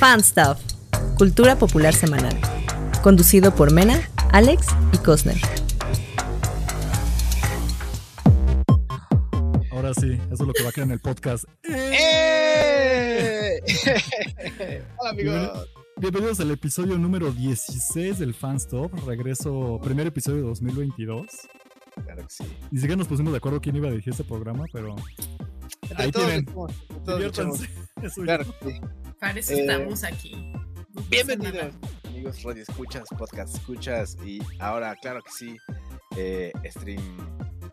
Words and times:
Fan 0.00 0.22
Stuff, 0.22 0.58
Cultura 1.18 1.58
Popular 1.58 1.92
Semanal. 1.92 2.34
Conducido 3.02 3.54
por 3.54 3.70
Mena, 3.70 4.00
Alex 4.32 4.68
y 4.94 4.96
Cosner. 4.96 5.36
Ahora 9.70 9.92
sí, 9.92 10.12
eso 10.32 10.32
es 10.32 10.40
lo 10.40 10.54
que 10.54 10.62
va 10.62 10.70
a 10.70 10.72
quedar 10.72 10.86
en 10.86 10.92
el 10.92 11.00
podcast. 11.00 11.44
¡Eh! 11.64 13.60
Hola 14.96 15.10
amigos. 15.10 15.68
Bienvenidos 15.98 16.40
al 16.40 16.50
episodio 16.50 16.96
número 16.96 17.30
16 17.30 18.20
del 18.20 18.32
Fan 18.32 18.56
Stop. 18.56 19.06
Regreso, 19.06 19.78
primer 19.84 20.06
episodio 20.06 20.38
de 20.38 20.44
2022. 20.44 21.26
Claro 22.06 22.22
que 22.22 22.30
sí. 22.30 22.44
Ni 22.70 22.78
siquiera 22.80 22.96
nos 22.96 23.06
pusimos 23.06 23.32
de 23.34 23.36
acuerdo 23.36 23.60
quién 23.60 23.76
iba 23.76 23.88
a 23.88 23.90
dirigir 23.90 24.14
este 24.14 24.24
programa, 24.24 24.64
pero 24.72 24.96
Ahí 25.96 26.10
tienen. 26.10 26.46
Claro 28.14 28.44
que 28.46 28.70
sí. 28.70 28.80
Para 29.20 29.38
eso 29.38 29.52
Eh, 29.52 29.60
estamos 29.60 30.02
aquí. 30.02 30.34
No 30.94 31.02
Bienvenidos, 31.10 31.74
amigos 32.08 32.42
radio 32.42 32.62
escuchas, 32.62 33.06
podcast 33.18 33.54
escuchas 33.54 34.16
y 34.24 34.40
ahora, 34.58 34.96
claro 34.96 35.20
que 35.22 35.30
sí, 35.30 35.56
eh, 36.16 36.52
stream 36.64 37.02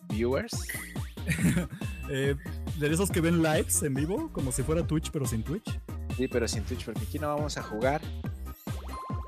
viewers. 0.10 0.68
Eh, 2.10 2.36
de 2.80 2.88
esos 2.88 3.12
que 3.12 3.20
ven 3.20 3.44
lives 3.44 3.84
en 3.84 3.94
vivo, 3.94 4.32
como 4.32 4.54
si 4.54 4.64
fuera 4.64 4.88
Twitch, 4.88 5.12
pero 5.12 5.26
sin 5.26 5.44
Twitch. 5.44 5.78
Sí, 6.16 6.30
pero 6.30 6.48
sin 6.48 6.64
Twitch, 6.64 6.86
porque 6.86 7.02
aquí 7.02 7.20
no 7.20 7.28
vamos 7.28 7.58
a 7.58 7.64
jugar. 7.64 8.00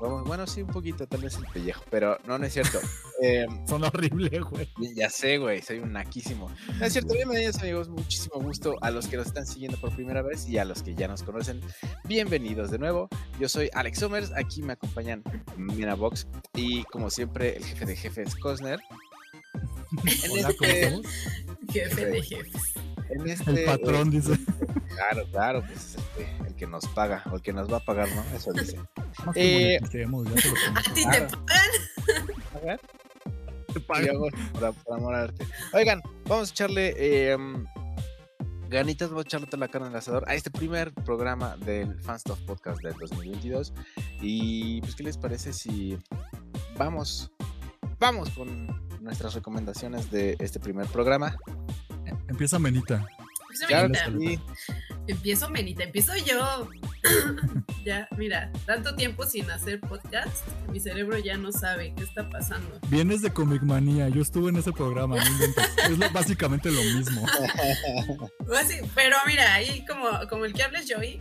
Vamos, 0.00 0.24
bueno, 0.26 0.46
sí, 0.46 0.62
un 0.62 0.68
poquito, 0.68 1.06
tal 1.06 1.20
vez 1.20 1.36
el 1.36 1.44
pellejo, 1.52 1.84
pero 1.90 2.16
no, 2.26 2.38
no 2.38 2.46
es 2.46 2.52
cierto. 2.52 2.78
Eh, 3.22 3.44
Son 3.68 3.84
horrible, 3.84 4.40
güey. 4.40 4.66
ya 4.94 5.10
sé, 5.10 5.36
güey, 5.36 5.60
soy 5.60 5.80
un 5.80 5.92
naquísimo. 5.92 6.50
No 6.78 6.86
es 6.86 6.94
cierto, 6.94 7.12
bienvenidos 7.12 7.58
amigos, 7.58 7.90
muchísimo 7.90 8.40
gusto 8.40 8.78
a 8.80 8.90
los 8.90 9.08
que 9.08 9.18
nos 9.18 9.26
están 9.26 9.46
siguiendo 9.46 9.78
por 9.78 9.94
primera 9.94 10.22
vez 10.22 10.48
y 10.48 10.56
a 10.56 10.64
los 10.64 10.82
que 10.82 10.94
ya 10.94 11.06
nos 11.06 11.22
conocen. 11.22 11.60
Bienvenidos 12.04 12.70
de 12.70 12.78
nuevo. 12.78 13.10
Yo 13.38 13.46
soy 13.50 13.68
Alex 13.74 13.98
Summers, 13.98 14.32
aquí 14.34 14.62
me 14.62 14.72
acompañan 14.72 15.22
Mina 15.58 15.94
Box 15.96 16.28
y 16.54 16.82
como 16.84 17.10
siempre 17.10 17.58
el 17.58 17.62
jefe 17.66 17.84
de 17.84 17.94
jefes 17.96 18.34
Cosner. 18.36 18.80
En 20.24 20.30
Hola, 20.30 20.54
¿cómo 20.58 20.70
este- 20.70 20.82
estamos? 20.84 21.06
Jefe 21.70 22.06
de 22.06 22.22
jefes. 22.22 22.62
En 23.10 23.28
este, 23.28 23.50
El 23.50 23.64
patrón 23.64 24.10
dice. 24.10 24.38
Claro, 24.94 25.24
claro, 25.30 25.62
pues 25.66 25.76
es 25.78 25.96
este, 25.96 26.28
el 26.46 26.54
que 26.54 26.66
nos 26.66 26.86
paga, 26.88 27.22
o 27.30 27.36
el 27.36 27.42
que 27.42 27.52
nos 27.52 27.72
va 27.72 27.78
a 27.78 27.84
pagar, 27.84 28.08
¿no? 28.14 28.22
Eso 28.36 28.52
dice. 28.52 28.78
Más 29.24 29.34
que 29.34 29.74
Eh, 29.74 29.78
¿A 29.82 30.82
ti 30.82 31.04
te 31.04 31.04
pagan? 31.04 31.28
A 32.54 32.58
ver, 32.64 32.80
Te 33.72 33.80
pagan. 33.80 34.10
hago 34.10 34.28
por, 34.52 34.74
por 34.74 34.94
amor 34.94 35.14
al 35.14 35.22
arte. 35.24 35.46
Oigan, 35.72 36.00
vamos 36.26 36.50
a 36.50 36.52
echarle 36.52 36.94
eh, 36.98 37.36
ganitas, 38.68 39.08
vamos 39.10 39.24
a 39.24 39.28
echarle 39.28 39.46
toda 39.46 39.58
la 39.60 39.68
carne 39.68 39.88
al 39.88 39.96
asador 39.96 40.24
a 40.28 40.34
este 40.34 40.50
primer 40.50 40.92
programa 40.92 41.56
del 41.56 41.98
Fanstuff 42.02 42.38
Podcast 42.42 42.82
del 42.82 42.94
2022. 42.94 43.72
Y 44.20 44.80
pues, 44.82 44.94
¿qué 44.94 45.02
les 45.04 45.16
parece 45.16 45.52
si 45.52 45.98
vamos, 46.76 47.30
vamos 47.98 48.30
con 48.30 48.66
nuestras 49.00 49.34
recomendaciones 49.34 50.10
de 50.10 50.36
este 50.40 50.60
primer 50.60 50.86
programa? 50.88 51.36
Empieza 52.28 52.58
Menita. 52.58 53.06
Empiezo 53.42 53.66
Claro 53.66 53.88
Menita. 54.10 54.42
Empiezo 55.06 55.50
Menita, 55.50 55.82
empiezo 55.82 56.12
yo. 56.24 56.68
ya, 57.84 58.06
mira, 58.16 58.52
tanto 58.66 58.94
tiempo 58.94 59.24
sin 59.26 59.50
hacer 59.50 59.80
podcast, 59.80 60.46
mi 60.70 60.78
cerebro 60.78 61.18
ya 61.18 61.36
no 61.36 61.50
sabe 61.50 61.92
qué 61.96 62.04
está 62.04 62.28
pasando. 62.30 62.78
Vienes 62.88 63.22
de 63.22 63.30
Comic 63.32 63.62
Manía. 63.62 64.08
Yo 64.08 64.22
estuve 64.22 64.50
en 64.50 64.56
ese 64.56 64.72
programa. 64.72 65.16
no. 65.16 65.22
Es 65.90 65.98
lo- 65.98 66.10
básicamente 66.10 66.70
lo 66.70 66.80
mismo. 66.82 67.26
Así, 68.56 68.76
pero 68.94 69.16
mira, 69.26 69.52
ahí 69.54 69.84
como, 69.86 70.08
como 70.28 70.44
el 70.44 70.52
que 70.52 70.62
hables 70.62 70.86
Joey, 70.92 71.20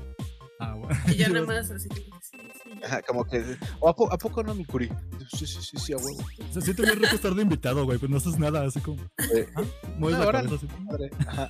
Ah, 0.59 0.73
bueno. 0.75 0.99
y 1.07 1.15
yo 1.15 1.27
Yo- 1.27 1.33
nada 1.33 1.45
más 1.61 1.71
así 1.71 1.87
que, 1.89 1.95
sí, 1.95 2.37
sí, 2.63 2.69
ya. 2.81 2.85
Ajá, 2.87 3.01
Como 3.03 3.23
que, 3.25 3.57
¿o 3.79 3.89
a, 3.89 3.95
po- 3.95 4.11
a 4.11 4.17
poco 4.17 4.43
no, 4.43 4.53
mi 4.53 4.65
curi? 4.65 4.89
Sí, 5.31 5.45
sí, 5.47 5.59
sí, 5.61 5.77
sí, 5.77 5.93
a 5.93 5.97
huevo. 5.97 6.25
Se 6.51 6.61
siente 6.61 6.81
bien 6.83 6.99
rico 6.99 7.15
estar 7.15 7.33
de 7.33 7.41
invitado, 7.43 7.85
güey, 7.85 7.97
pues 7.99 8.09
no 8.09 8.17
haces 8.17 8.37
nada, 8.39 8.65
así 8.65 8.79
como. 8.81 9.01
Eh, 9.35 9.47
¿ah? 9.55 9.61
Mueves 9.97 10.17
No, 10.17 10.19
la 10.19 10.25
ahora 10.25 10.43
cabeza 10.43 10.65
así. 10.65 10.81
madre. 10.83 11.09
Ajá. 11.27 11.49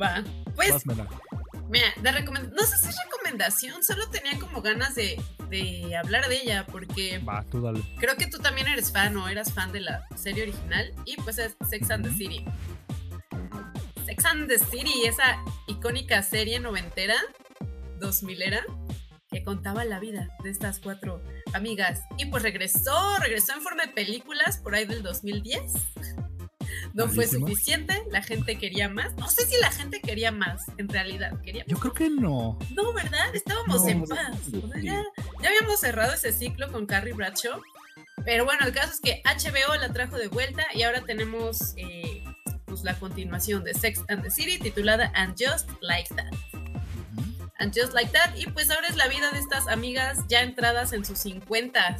Va. 0.00 0.24
Pues 0.54 0.70
Pásmela. 0.72 1.08
Mira, 1.70 1.86
de 2.02 2.10
recomend- 2.12 2.50
no 2.52 2.62
sé 2.64 2.78
si 2.78 2.88
es 2.88 2.96
recomendación, 3.04 3.82
solo 3.84 4.08
tenía 4.08 4.38
como 4.38 4.62
ganas 4.62 4.94
de, 4.94 5.20
de 5.50 5.94
hablar 5.96 6.26
de 6.28 6.40
ella, 6.42 6.66
porque 6.66 7.18
Va, 7.18 7.44
tú 7.50 7.60
dale. 7.60 7.82
creo 7.98 8.16
que 8.16 8.26
tú 8.26 8.38
también 8.38 8.68
eres 8.68 8.90
fan 8.92 9.14
o 9.18 9.28
eras 9.28 9.52
fan 9.52 9.70
de 9.72 9.80
la 9.80 10.06
serie 10.16 10.44
original, 10.44 10.92
y 11.04 11.16
pues 11.16 11.38
es 11.38 11.56
Sex 11.68 11.90
and 11.90 12.04
the. 12.08 12.14
City. 12.14 12.44
Sex 14.06 14.24
and 14.24 14.48
the 14.48 14.58
City, 14.58 15.04
esa 15.06 15.42
icónica 15.66 16.22
serie 16.22 16.58
noventera, 16.60 17.16
2000 18.00 18.40
era, 18.42 18.64
que 19.30 19.44
contaba 19.44 19.84
la 19.84 20.00
vida 20.00 20.28
de 20.42 20.48
estas 20.50 20.78
cuatro 20.80 21.22
amigas. 21.54 22.02
Y 22.16 22.26
pues 22.26 22.42
regresó, 22.42 23.16
regresó 23.18 23.52
en 23.54 23.60
forma 23.62 23.86
de 23.86 23.92
películas 23.92 24.58
por 24.58 24.74
ahí 24.74 24.84
del 24.84 25.02
2010. 25.02 25.62
No 26.94 27.06
fue 27.08 27.26
suficiente, 27.28 28.02
la 28.10 28.22
gente 28.22 28.58
quería 28.58 28.88
más. 28.88 29.14
No 29.16 29.28
sé 29.28 29.46
si 29.46 29.56
la 29.60 29.70
gente 29.70 30.00
quería 30.00 30.32
más, 30.32 30.64
en 30.78 30.88
realidad, 30.88 31.40
quería 31.42 31.64
Yo 31.66 31.76
creo 31.78 31.92
que 31.92 32.08
no. 32.10 32.58
no, 32.74 32.92
¿verdad? 32.92 33.34
Estábamos 33.34 33.82
No, 33.82 33.88
en 33.88 34.04
paz. 34.04 34.36
sí, 34.50 34.56
O 34.62 34.66
sea, 34.68 34.80
sí. 34.80 34.86
ya, 34.86 35.04
ya 35.42 35.48
habíamos 35.48 35.78
cerrado 35.80 36.12
ese 36.14 36.32
ciclo 36.32 36.72
con 36.72 36.86
Carrie 36.86 37.12
Bradshaw. 37.12 37.60
Pero 38.24 38.44
bueno, 38.44 38.66
el 38.66 38.72
caso 38.72 38.92
es 38.92 39.00
que 39.00 39.22
HBO 39.24 39.76
la 39.76 39.92
trajo 39.92 40.16
de 40.16 40.28
vuelta 40.28 40.64
y 40.74 40.82
ahora 40.82 41.02
tenemos 41.02 41.74
eh, 41.76 42.24
pues, 42.66 42.82
la 42.82 42.94
continuación 42.98 43.62
de 43.64 43.74
Sex 43.74 44.00
and 44.08 44.22
the 44.22 44.30
City 44.30 44.58
titulada 44.58 45.12
And 45.14 45.34
Just 45.38 45.70
Like 45.80 46.12
That. 46.16 46.32
And 47.58 47.72
Just 47.74 47.92
Like 47.92 48.12
That. 48.12 48.36
Y 48.36 48.46
pues 48.46 48.70
ahora 48.70 48.88
es 48.88 48.96
la 48.96 49.08
vida 49.08 49.30
de 49.32 49.38
estas 49.38 49.66
amigas 49.68 50.24
ya 50.28 50.42
entradas 50.42 50.92
en 50.92 51.04
sus 51.04 51.18
50 51.18 51.96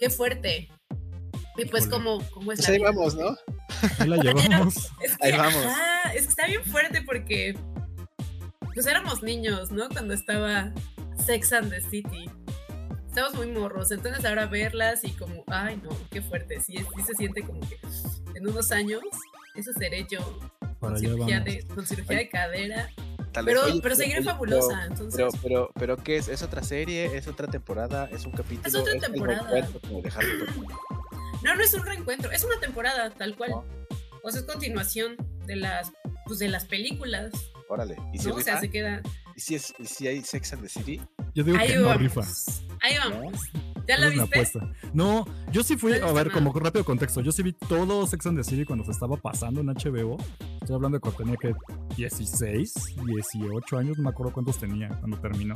Qué 0.00 0.10
fuerte. 0.10 0.70
Y 1.56 1.64
pues 1.66 1.86
como, 1.88 2.22
como 2.30 2.52
es 2.52 2.58
Pues 2.60 2.68
la 2.68 2.72
ahí 2.74 2.78
vida. 2.78 2.90
vamos, 2.90 3.14
¿no? 3.16 3.36
Ahí 3.98 4.08
la 4.08 4.16
llevamos. 4.22 4.76
Es 5.02 5.16
que, 5.16 5.26
Ahí 5.26 5.32
vamos. 5.32 5.64
ajá, 5.66 6.12
es 6.14 6.22
que 6.22 6.28
está 6.30 6.46
bien 6.46 6.64
fuerte 6.64 7.02
porque 7.02 7.58
pues 8.74 8.86
éramos 8.86 9.22
niños, 9.22 9.72
¿no? 9.72 9.88
Cuando 9.88 10.14
estaba 10.14 10.72
Sex 11.26 11.52
and 11.52 11.70
the 11.70 11.80
City. 11.80 12.30
Estamos 13.08 13.34
muy 13.34 13.48
morros, 13.48 13.90
entonces 13.90 14.24
ahora 14.24 14.46
verlas 14.46 15.02
y 15.02 15.10
como, 15.10 15.42
ay 15.48 15.80
no, 15.82 15.88
qué 16.10 16.22
fuerte, 16.22 16.60
sí, 16.60 16.74
sí 16.76 17.02
se 17.04 17.14
siente 17.14 17.42
como 17.42 17.58
que 17.68 17.76
en 18.36 18.46
unos 18.46 18.70
años, 18.70 19.00
eso 19.56 19.72
seré 19.72 20.06
yo, 20.08 20.20
Para 20.78 20.92
con 20.92 20.98
cirugía, 21.00 21.40
de, 21.40 21.66
con 21.66 21.84
cirugía 21.84 22.18
de 22.18 22.28
cadera, 22.28 22.88
Tal 23.32 23.44
vez, 23.44 23.54
pero, 23.56 23.66
oye, 23.72 23.80
pero 23.82 23.94
seguiré 23.94 24.22
fabulosa, 24.22 24.68
pero- 24.68 24.86
entonces... 24.92 25.16
Pero, 25.16 25.30
pero, 25.42 25.70
pero, 25.74 25.96
¿qué 25.96 26.16
es? 26.16 26.28
¿Es 26.28 26.42
otra 26.42 26.62
serie? 26.62 27.16
¿Es 27.16 27.28
otra 27.28 27.46
temporada? 27.46 28.08
¿Es 28.10 28.24
un 28.24 28.32
capítulo? 28.32 28.80
otra 28.80 28.92
el 28.94 29.00
temporada. 29.00 29.68
No, 31.42 31.54
no 31.54 31.62
es 31.62 31.74
un 31.74 31.84
reencuentro, 31.84 32.30
es 32.30 32.42
una 32.44 32.58
temporada, 32.58 33.10
tal 33.10 33.36
cual. 33.36 33.50
No. 33.50 33.64
O 34.22 34.30
sea, 34.30 34.40
es 34.40 34.46
continuación 34.46 35.16
de 35.46 35.56
las, 35.56 35.92
pues, 36.26 36.38
de 36.38 36.48
las 36.48 36.64
películas, 36.64 37.30
Órale. 37.70 37.96
¿Y 38.14 38.18
si, 38.18 38.28
¿no? 38.28 38.34
O 38.34 38.40
sea, 38.40 38.54
rifa? 38.54 38.60
se 38.62 38.70
queda... 38.70 39.02
¿Y 39.36 39.40
si, 39.40 39.54
es, 39.54 39.74
y 39.78 39.84
si 39.84 40.08
hay 40.08 40.22
Sex 40.22 40.54
and 40.54 40.62
the 40.62 40.68
City? 40.68 41.00
Yo 41.34 41.44
digo 41.44 41.58
Ahí 41.58 41.68
que 41.68 41.76
no 41.76 41.86
vamos. 41.86 42.02
rifa. 42.02 42.22
Ahí 42.80 42.96
vamos. 42.98 43.40
¿Ya 43.88 43.96
la 43.98 44.08
Es 44.08 44.14
una 44.14 44.22
viste? 44.24 44.38
apuesta. 44.38 44.72
No, 44.92 45.26
yo 45.50 45.62
sí 45.62 45.76
fui, 45.76 45.94
a 45.94 46.12
ver, 46.12 46.30
como 46.30 46.52
rápido 46.52 46.84
contexto, 46.84 47.20
yo 47.22 47.32
sí 47.32 47.42
vi 47.42 47.52
todo 47.52 48.06
Sex 48.06 48.26
and 48.26 48.36
the 48.38 48.44
City 48.44 48.64
cuando 48.64 48.84
se 48.84 48.90
estaba 48.90 49.16
pasando 49.16 49.60
en 49.62 49.68
HBO. 49.68 50.18
Estoy 50.60 50.76
hablando 50.76 50.98
de 50.98 51.00
cuando 51.00 51.18
tenía 51.18 51.36
que 51.36 51.54
16, 51.96 52.74
18 53.04 53.78
años, 53.78 53.96
no 53.96 54.04
me 54.04 54.10
acuerdo 54.10 54.32
cuántos 54.32 54.58
tenía 54.58 54.88
cuando 55.00 55.18
terminó. 55.18 55.54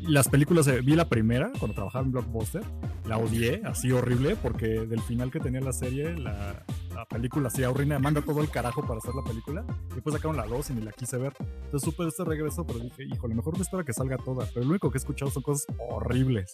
Las 0.00 0.28
películas, 0.28 0.66
eh, 0.66 0.80
vi 0.80 0.96
la 0.96 1.08
primera 1.08 1.52
cuando 1.58 1.74
trabajaba 1.74 2.04
en 2.04 2.10
Blockbuster, 2.12 2.62
la 3.06 3.18
odié, 3.18 3.62
así 3.64 3.92
horrible, 3.92 4.34
porque 4.34 4.66
del 4.66 5.00
final 5.00 5.30
que 5.30 5.38
tenía 5.38 5.60
la 5.60 5.72
serie, 5.72 6.16
la, 6.16 6.64
la 7.02 7.08
película 7.08 7.48
hacía 7.48 7.68
horrible, 7.68 7.98
manda 7.98 8.22
todo 8.22 8.40
el 8.40 8.48
carajo 8.48 8.86
para 8.86 8.98
hacer 8.98 9.12
la 9.14 9.24
película. 9.24 9.64
Después 9.92 10.14
sacaron 10.14 10.36
la 10.36 10.46
2 10.46 10.70
y 10.70 10.74
ni 10.74 10.82
la 10.82 10.92
quise 10.92 11.16
ver. 11.16 11.32
Entonces 11.40 11.82
supe 11.82 12.04
de 12.04 12.10
este 12.10 12.24
regreso, 12.24 12.64
pero 12.64 12.78
dije, 12.78 13.02
híjole, 13.04 13.34
mejor 13.34 13.56
me 13.56 13.62
espero 13.64 13.84
que 13.84 13.92
salga 13.92 14.16
toda. 14.18 14.46
Pero 14.46 14.64
lo 14.64 14.70
único 14.70 14.88
que 14.90 14.98
he 14.98 15.00
escuchado 15.00 15.30
son 15.30 15.42
cosas 15.42 15.66
horribles. 15.90 16.52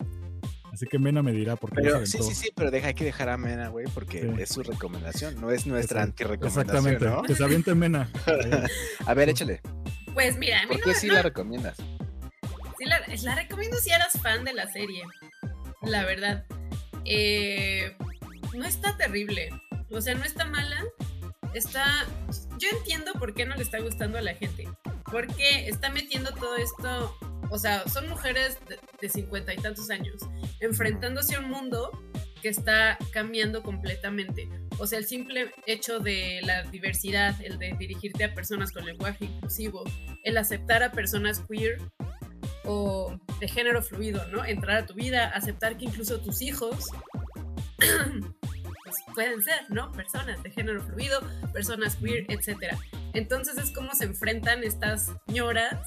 Así 0.73 0.87
que 0.87 0.99
Mena 0.99 1.23
me 1.23 1.33
dirá 1.33 1.57
porque 1.57 1.83
Pero, 1.83 2.07
sí, 2.07 2.19
sí, 2.23 2.35
sí, 2.35 2.51
pero 2.55 2.71
deja, 2.71 2.89
hay 2.89 2.95
que 2.95 3.05
dejar 3.05 3.29
a 3.29 3.37
Mena, 3.37 3.69
güey, 3.69 3.87
porque 3.93 4.23
Sí. 4.23 4.43
es 4.43 4.49
su 4.49 4.63
recomendación, 4.63 5.39
no 5.41 5.51
es 5.51 5.67
nuestra 5.67 6.03
anti-recomendación, 6.03 6.67
Exactamente. 6.67 7.05
¿no? 7.07 7.23
Que 7.23 7.35
se 7.35 7.45
aviente 7.45 7.75
Mena. 7.75 8.11
A 9.07 9.15
ver, 9.15 9.29
échale. 9.29 9.61
Pues 10.15 10.39
mira, 10.39 10.61
a 10.61 10.67
mí 10.67 10.69
¿Por 10.69 10.79
no, 10.79 10.85
qué 10.85 10.95
sí 10.95 11.09
no- 11.09 11.15
la 11.15 11.23
recomiendas? 11.23 11.77
sí 11.77 12.85
la, 12.87 13.01
la 13.23 13.35
recomiendo 13.35 13.77
si 13.79 13.91
eras 13.91 14.13
fan 14.23 14.45
de 14.45 14.55
la 14.55 14.67
serie. 14.73 15.03
La 15.83 16.05
verdad. 16.07 16.47
Eh, 17.05 17.95
no 18.57 18.65
está 18.65 18.97
terrible. 18.97 19.51
O 19.91 20.01
sea, 20.01 20.15
no 20.15 20.25
está 20.25 20.45
mala. 20.45 20.85
Está. 21.55 22.07
Yo 22.59 22.69
entiendo 22.79 23.13
por 23.15 23.35
qué 23.35 23.47
no 23.47 23.55
le 23.55 23.63
está 23.63 23.79
gustando 23.81 24.19
a 24.19 24.23
la 24.23 24.35
gente. 24.35 24.69
Porque 25.11 25.69
está 25.69 25.91
metiendo 25.91 26.33
todo 26.35 26.57
esto. 26.57 27.17
O 27.51 27.59
sea, 27.59 27.89
son 27.89 28.09
mujeres 28.09 28.59
de- 29.01 29.09
cincuenta 29.09 29.55
y 29.55 29.57
tantos 29.57 29.89
años 29.89 30.17
enfrentándose 30.61 31.37
a 31.37 31.41
un 31.41 31.49
mundo 31.49 31.91
que 32.43 32.51
está 32.51 32.99
cambiando 33.11 33.63
completamente. 33.63 34.49
O 34.79 34.87
sea, 34.87 34.99
el 34.99 35.07
simple 35.07 35.51
hecho 35.67 35.99
de 35.99 36.41
la 36.45 36.63
diversidad, 36.65 37.35
el 37.43 37.59
de 37.59 37.75
dirigirte 37.79 38.25
a 38.25 38.35
personas 38.35 38.71
con 38.71 38.85
lenguaje 38.85 39.25
inclusivo, 39.25 39.85
el 40.25 40.37
aceptar 40.37 40.83
a 40.83 40.93
personas 40.93 41.41
queer, 41.49 41.79
o 42.65 43.19
de 43.41 43.49
género 43.49 43.83
fluido, 43.83 44.27
¿no? 44.29 44.45
Entrar 44.45 44.77
a 44.77 44.87
tu 44.87 44.93
vida, 44.95 45.29
aceptar 45.29 45.79
que 45.79 45.87
incluso 45.87 46.21
tus 46.21 46.43
hijos 46.43 46.85
pues, 48.89 49.15
pueden 49.15 49.43
ser, 49.43 49.61
¿no? 49.69 49.93
Personas 49.93 50.43
de 50.43 50.51
género 50.51 50.83
fluido, 50.83 51.21
personas 51.53 51.97
queer, 51.97 52.27
etc. 52.29 52.75
Entonces 53.15 53.59
es 53.59 53.71
como 53.71 53.95
se 53.95 54.05
enfrentan 54.05 54.65
estas 54.65 55.13
ñoras 55.27 55.79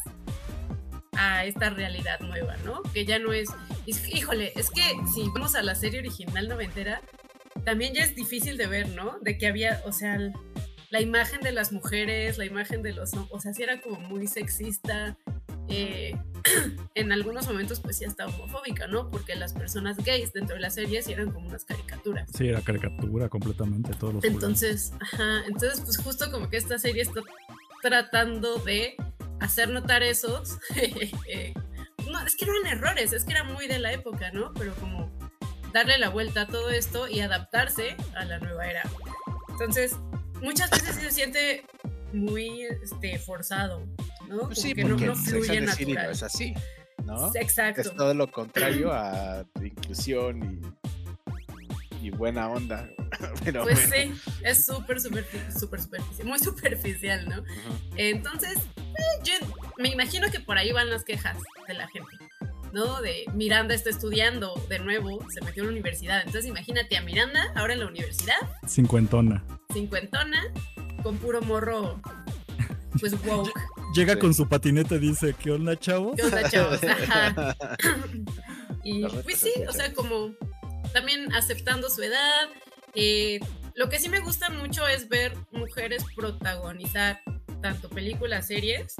a 1.13 1.45
esta 1.45 1.69
realidad 1.69 2.19
nueva, 2.21 2.55
¿no? 2.65 2.81
Que 2.93 3.05
ya 3.05 3.19
no 3.19 3.33
es, 3.33 3.49
híjole, 3.85 4.53
es 4.55 4.69
que 4.69 4.81
si 5.13 5.29
vamos 5.33 5.55
a 5.55 5.61
la 5.61 5.75
serie 5.75 5.99
original 5.99 6.47
noventera, 6.47 7.01
también 7.65 7.93
ya 7.93 8.03
es 8.03 8.15
difícil 8.15 8.57
de 8.57 8.67
ver, 8.67 8.89
¿no? 8.89 9.19
De 9.21 9.37
que 9.37 9.47
había, 9.47 9.81
o 9.85 9.91
sea, 9.91 10.17
la 10.89 11.01
imagen 11.01 11.41
de 11.41 11.51
las 11.51 11.71
mujeres, 11.71 12.37
la 12.37 12.45
imagen 12.45 12.81
de 12.81 12.93
los, 12.93 13.11
o 13.13 13.39
sea, 13.39 13.53
sí 13.53 13.63
era 13.63 13.81
como 13.81 13.99
muy 13.99 14.27
sexista, 14.27 15.17
eh, 15.71 16.19
en 16.95 17.11
algunos 17.11 17.47
momentos 17.47 17.79
pues 17.79 17.97
sí 17.97 18.05
hasta 18.05 18.27
homofóbica, 18.27 18.87
¿no? 18.87 19.09
Porque 19.09 19.35
las 19.35 19.53
personas 19.53 19.97
gays 19.97 20.33
dentro 20.33 20.55
de 20.55 20.61
la 20.61 20.69
serie 20.69 21.01
sí 21.01 21.13
eran 21.13 21.31
como 21.31 21.47
unas 21.47 21.65
caricaturas. 21.65 22.29
Sí, 22.35 22.47
era 22.47 22.61
caricatura 22.61 23.29
completamente, 23.29 23.93
todos 23.93 24.15
los 24.15 24.23
Entonces, 24.23 24.93
ajá, 24.99 25.43
entonces 25.47 25.81
pues 25.81 25.97
justo 25.97 26.31
como 26.31 26.49
que 26.49 26.57
esta 26.57 26.77
serie 26.77 27.03
está 27.03 27.21
tratando 27.81 28.57
de 28.57 28.95
hacer 29.39 29.69
notar 29.69 30.03
esos... 30.03 30.57
Eh, 31.27 31.53
no, 32.11 32.19
es 32.25 32.35
que 32.35 32.45
eran 32.45 32.77
errores, 32.77 33.13
es 33.13 33.23
que 33.23 33.31
era 33.31 33.43
muy 33.43 33.67
de 33.67 33.79
la 33.79 33.93
época, 33.93 34.31
¿no? 34.31 34.53
Pero 34.55 34.73
como 34.75 35.09
darle 35.71 35.97
la 35.97 36.09
vuelta 36.09 36.41
a 36.41 36.47
todo 36.47 36.69
esto 36.69 37.07
y 37.07 37.21
adaptarse 37.21 37.95
a 38.15 38.25
la 38.25 38.39
nueva 38.39 38.67
era. 38.67 38.83
Entonces, 39.49 39.95
muchas 40.41 40.69
veces 40.71 40.95
se 40.95 41.11
siente 41.11 41.63
muy 42.13 42.63
este, 42.63 43.17
forzado, 43.19 43.87
¿no? 44.31 44.47
Pues 44.47 44.61
sí, 44.61 44.73
porque 44.73 45.05
no, 45.05 45.13
no 45.13 45.15
fluye 45.15 45.61
natural. 45.61 46.11
Es 46.11 46.23
así, 46.23 46.53
¿no? 47.05 47.31
Exacto. 47.35 47.81
Es 47.81 47.95
todo 47.95 48.13
lo 48.13 48.31
contrario 48.31 48.91
a 48.91 49.45
inclusión 49.61 50.61
y, 52.01 52.07
y 52.07 52.09
buena 52.09 52.49
onda. 52.49 52.89
Pero 53.43 53.63
pues 53.63 53.79
sí, 53.79 54.13
es 54.43 54.65
súper, 54.65 54.99
súper, 54.99 55.25
súper 55.57 55.81
superficial, 55.81 56.27
muy 56.27 56.39
superficial, 56.43 57.29
¿no? 57.29 57.43
Entonces, 57.95 58.57
eh, 58.77 59.23
yo 59.23 59.33
me 59.77 59.89
imagino 59.89 60.29
que 60.31 60.39
por 60.39 60.57
ahí 60.57 60.71
van 60.71 60.89
las 60.89 61.03
quejas 61.03 61.37
de 61.67 61.73
la 61.73 61.87
gente. 61.87 62.17
¿no? 62.73 63.01
De 63.01 63.25
Miranda 63.33 63.73
está 63.73 63.89
estudiando 63.89 64.53
de 64.69 64.79
nuevo, 64.79 65.19
se 65.29 65.41
metió 65.41 65.63
en 65.63 65.67
la 65.67 65.73
universidad. 65.73 66.19
Entonces 66.19 66.45
imagínate 66.45 66.97
a 66.97 67.01
Miranda 67.01 67.51
ahora 67.55 67.73
en 67.73 67.79
la 67.79 67.87
universidad. 67.87 68.37
Cincuentona. 68.65 69.43
Cincuentona, 69.73 70.41
con 71.03 71.17
puro 71.17 71.41
morro, 71.41 72.01
pues 72.99 73.13
woke. 73.25 73.51
Llega 73.93 74.17
con 74.17 74.33
su 74.33 74.47
patinete 74.47 74.95
y 74.95 74.99
dice, 74.99 75.35
¿qué 75.37 75.51
onda, 75.51 75.77
chavos? 75.77 76.15
¿Qué 76.15 76.23
onda, 76.23 76.49
chavos? 76.49 76.79
Ajá. 76.83 77.55
y 78.83 79.05
pues 79.05 79.37
sí, 79.37 79.51
o 79.67 79.73
sea, 79.73 79.93
como 79.93 80.33
también 80.93 81.33
aceptando 81.33 81.89
su 81.89 82.01
edad. 82.01 82.49
Eh, 82.95 83.39
lo 83.75 83.89
que 83.89 83.99
sí 83.99 84.09
me 84.09 84.19
gusta 84.19 84.49
mucho 84.49 84.87
es 84.87 85.09
ver 85.09 85.33
mujeres 85.51 86.03
protagonizar 86.15 87.21
tanto 87.61 87.89
películas, 87.89 88.47
series, 88.47 88.95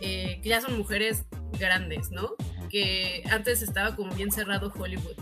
eh, 0.00 0.40
que 0.42 0.48
ya 0.48 0.60
son 0.60 0.76
mujeres 0.76 1.24
grandes, 1.58 2.10
¿no? 2.10 2.34
Que 2.70 3.22
antes 3.30 3.62
estaba 3.62 3.94
como 3.96 4.14
bien 4.14 4.30
cerrado 4.32 4.72
Hollywood. 4.74 5.16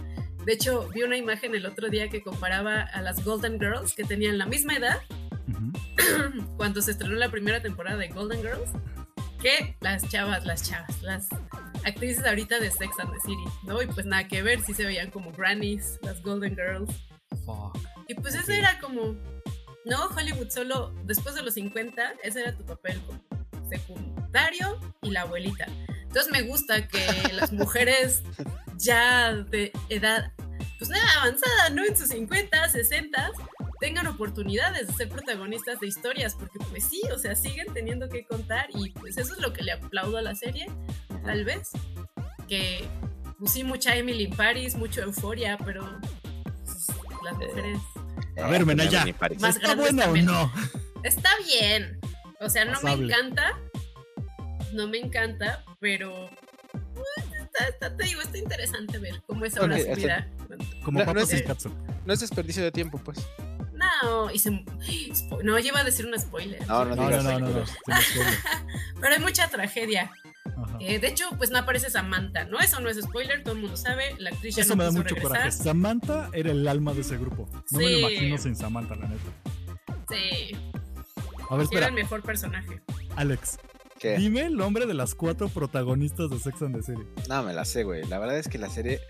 De 0.44 0.52
hecho, 0.52 0.88
vi 0.88 1.02
una 1.02 1.16
imagen 1.16 1.54
el 1.54 1.66
otro 1.66 1.88
día 1.90 2.08
que 2.08 2.22
comparaba 2.22 2.80
a 2.80 3.02
las 3.02 3.24
Golden 3.24 3.58
Girls 3.58 3.94
que 3.94 4.04
tenían 4.04 4.38
la 4.38 4.46
misma 4.46 4.76
edad 4.76 4.98
cuando 6.56 6.80
se 6.80 6.92
estrenó 6.92 7.16
la 7.16 7.30
primera 7.30 7.60
temporada 7.60 7.98
de 7.98 8.08
Golden 8.08 8.40
Girls 8.40 8.70
que 9.40 9.76
las 9.80 10.08
chavas, 10.08 10.44
las 10.44 10.68
chavas, 10.68 11.02
las 11.02 11.28
actrices 11.84 12.24
ahorita 12.24 12.60
de 12.60 12.70
Sex 12.70 12.98
and 12.98 13.12
the 13.12 13.20
City, 13.20 13.44
¿no? 13.64 13.82
Y 13.82 13.86
pues 13.86 14.06
nada 14.06 14.28
que 14.28 14.42
ver, 14.42 14.60
si 14.62 14.74
se 14.74 14.84
veían 14.84 15.10
como 15.10 15.32
grannies, 15.32 15.98
las 16.02 16.22
Golden 16.22 16.54
Girls. 16.54 16.94
Y 18.06 18.14
pues 18.14 18.34
ese 18.34 18.58
era 18.58 18.78
como, 18.80 19.16
no, 19.84 20.06
Hollywood 20.16 20.50
solo 20.50 20.92
después 21.04 21.34
de 21.34 21.42
los 21.42 21.54
50, 21.54 22.14
ese 22.22 22.40
era 22.40 22.56
tu 22.56 22.64
papel 22.64 23.00
como 23.06 23.20
secundario 23.68 24.80
y 25.02 25.10
la 25.10 25.22
abuelita. 25.22 25.66
Entonces 26.02 26.30
me 26.30 26.42
gusta 26.42 26.86
que 26.86 27.04
las 27.32 27.52
mujeres 27.52 28.22
ya 28.76 29.32
de 29.32 29.72
edad, 29.88 30.32
pues 30.78 30.90
nada, 30.90 31.04
avanzada, 31.20 31.70
¿no? 31.70 31.84
En 31.84 31.96
sus 31.96 32.08
50, 32.08 32.68
60, 32.68 33.32
tengan 33.80 34.06
oportunidades 34.06 34.86
de 34.86 34.92
ser 34.92 35.08
protagonistas 35.08 35.80
de 35.80 35.86
historias, 35.86 36.34
porque 36.34 36.58
pues 36.70 36.84
sí, 36.84 37.00
o 37.12 37.18
sea, 37.18 37.34
siguen 37.34 37.72
teniendo 37.72 38.08
que 38.08 38.24
contar 38.24 38.68
y 38.74 38.90
pues 38.90 39.16
eso 39.16 39.34
es 39.34 39.40
lo 39.40 39.52
que 39.52 39.62
le 39.62 39.72
aplaudo 39.72 40.18
a 40.18 40.22
la 40.22 40.34
serie, 40.34 40.66
tal 41.24 41.44
vez. 41.44 41.70
Que 42.48 42.86
pues 43.38 43.52
sí, 43.52 43.64
mucha 43.64 43.96
Emily 43.96 44.24
in 44.24 44.36
Paris, 44.36 44.76
mucho 44.76 45.00
euforia, 45.02 45.56
pero 45.64 45.98
pues, 46.64 46.86
las 47.24 47.34
mujeres... 47.34 47.78
A 48.36 48.48
ver, 48.48 48.66
Mena, 48.66 48.84
ya. 48.84 49.04
¿Está 49.04 49.74
bueno 49.74 50.04
o 50.04 50.16
no? 50.16 50.52
Está 51.02 51.30
bien. 51.46 51.98
O 52.40 52.48
sea, 52.48 52.64
no 52.66 52.80
me 52.82 52.92
encanta. 52.92 53.58
No 54.72 54.86
me 54.86 54.98
encanta, 54.98 55.64
pero 55.80 56.30
está, 57.68 57.96
te 57.96 58.04
digo, 58.04 58.20
está 58.20 58.38
interesante 58.38 58.98
ver 58.98 59.22
cómo 59.26 59.44
es 59.44 59.56
ahora 59.56 59.78
su 59.78 59.94
vida. 59.94 60.28
Como 60.84 61.04
no, 61.04 61.14
no, 61.14 61.20
es, 61.20 61.44
no 62.06 62.12
es 62.12 62.20
desperdicio 62.20 62.62
de 62.62 62.70
tiempo, 62.70 62.98
pues. 62.98 63.18
No, 64.02 64.30
y 64.30 64.38
se, 64.38 64.64
no, 65.42 65.58
lleva 65.58 65.80
a 65.80 65.84
decir 65.84 66.06
un 66.06 66.18
spoiler. 66.18 66.66
No, 66.66 66.84
no, 66.84 66.94
no, 66.96 67.10
no, 67.22 67.38
no, 67.38 67.64
Pero 69.00 69.14
hay 69.14 69.20
mucha 69.20 69.48
tragedia. 69.48 70.10
Eh, 70.78 70.98
de 70.98 71.08
hecho, 71.08 71.24
pues 71.36 71.50
no 71.50 71.58
aparece 71.58 71.90
Samantha, 71.90 72.44
¿no? 72.44 72.58
Eso 72.60 72.80
no 72.80 72.88
es 72.88 72.98
spoiler, 73.00 73.42
todo 73.42 73.54
el 73.54 73.60
mundo 73.60 73.76
sabe. 73.76 74.14
La 74.18 74.30
actriz 74.30 74.56
ya 74.56 74.62
Eso 74.62 74.70
no 74.70 74.76
me 74.76 74.84
da 74.84 74.90
mucho 74.90 75.02
regresar. 75.14 75.28
coraje. 75.28 75.52
Samantha 75.52 76.30
era 76.32 76.50
el 76.50 76.66
alma 76.68 76.92
de 76.94 77.00
ese 77.02 77.16
grupo. 77.18 77.48
No 77.52 77.62
Sí. 77.66 77.76
me 77.84 77.90
lo 77.90 77.98
imagino 78.10 78.38
sin 78.38 78.56
Samantha, 78.56 78.94
la 78.96 79.06
neta. 79.08 79.30
Sí, 80.08 80.56
A 81.50 81.56
ver, 81.56 81.66
sí 81.66 81.76
era 81.76 81.86
el 81.88 81.92
mejor 81.94 82.22
personaje. 82.22 82.80
Alex, 83.16 83.58
¿Qué? 83.98 84.16
dime 84.16 84.42
el 84.42 84.56
nombre 84.56 84.86
de 84.86 84.94
las 84.94 85.14
cuatro 85.14 85.48
protagonistas 85.48 86.30
de 86.30 86.38
Sex 86.38 86.62
and 86.62 86.76
the 86.76 86.82
City. 86.82 87.02
No, 87.28 87.42
me 87.42 87.52
la 87.52 87.64
sé, 87.64 87.84
güey. 87.84 88.06
La 88.06 88.18
verdad 88.18 88.38
es 88.38 88.48
que 88.48 88.58
la 88.58 88.70
serie. 88.70 89.00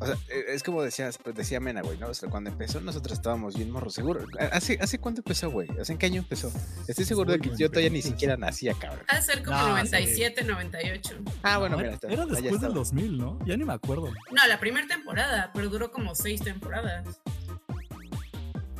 O 0.00 0.06
sea, 0.06 0.16
e- 0.28 0.54
es 0.54 0.62
como 0.62 0.82
decías, 0.82 1.18
pues, 1.18 1.34
decía 1.34 1.58
Mena, 1.60 1.82
güey, 1.82 1.98
¿no? 1.98 2.08
O 2.08 2.14
sea, 2.14 2.28
cuando 2.30 2.50
empezó, 2.50 2.80
nosotros 2.80 3.14
estábamos 3.18 3.56
bien 3.56 3.70
morros. 3.70 3.94
Seguro. 3.94 4.24
¿Hace, 4.52 4.78
¿Hace 4.80 4.98
cuánto 4.98 5.20
empezó, 5.20 5.50
güey? 5.50 5.68
¿Hace 5.80 5.92
en 5.92 5.98
qué 5.98 6.06
año 6.06 6.20
empezó? 6.20 6.52
Estoy 6.86 7.04
seguro 7.04 7.32
de 7.32 7.40
que 7.40 7.50
yo 7.56 7.68
todavía 7.68 7.90
ni 7.90 8.02
siquiera 8.02 8.36
nacía, 8.36 8.74
cabrón. 8.74 9.04
Ha 9.08 9.16
de 9.16 9.22
ser 9.22 9.42
como 9.42 9.56
No, 9.56 9.68
97, 9.70 10.44
98. 10.44 11.16
Ah, 11.42 11.58
bueno, 11.58 11.72
No, 11.72 11.78
mira, 11.78 11.88
era, 11.88 11.94
está, 11.96 12.06
era 12.08 12.26
después 12.26 12.42
del 12.44 12.54
estaba. 12.54 12.74
2000, 12.74 13.18
¿no? 13.18 13.38
Ya 13.46 13.56
ni 13.56 13.64
me 13.64 13.72
acuerdo. 13.72 14.06
No, 14.30 14.46
la 14.46 14.60
primera 14.60 14.86
temporada, 14.86 15.50
pero 15.54 15.68
duró 15.68 15.90
como 15.90 16.14
seis 16.14 16.40
temporadas. 16.42 17.04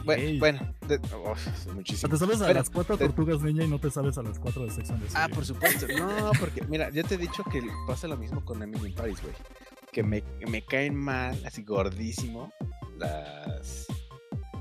Bueno, 0.05 0.39
bueno 0.39 0.75
de- 0.87 0.97
uf, 0.97 1.47
es 1.49 1.53
O 1.61 1.65
sea, 1.65 1.73
muchísimo. 1.75 2.11
te 2.13 2.19
sabes 2.19 2.37
a 2.37 2.45
Bueno, 2.45 2.61
las 2.61 2.71
cuatro 2.71 2.97
te- 2.97 3.05
tortugas 3.07 3.43
niña 3.43 3.65
y 3.65 3.69
no 3.69 3.79
te 3.79 3.91
sabes 3.91 4.17
a 4.17 4.23
las 4.23 4.39
cuatro 4.39 4.65
de 4.65 4.71
Sex 4.71 4.89
and 4.91 5.01
the 5.03 5.09
City. 5.09 5.21
Ah, 5.23 5.29
por 5.29 5.45
supuesto. 5.45 5.87
No, 5.99 6.31
porque, 6.41 6.63
mira, 6.63 6.89
ya 6.91 7.03
te 7.03 7.17
he 7.17 7.19
dicho 7.19 7.45
que 7.53 7.61
pasa 7.87 8.09
lo 8.09 8.17
mismo 8.17 8.43
con 8.45 8.63
Emily 8.63 8.89
in 8.89 8.95
Paris, 8.95 9.19
güey. 9.21 9.35
Que 9.99 10.05
me, 10.05 10.23
me 10.49 10.63
caen 10.63 10.95
mal, 10.95 11.37
así 11.45 11.65
gordísimo, 11.65 12.53
las. 13.01 13.87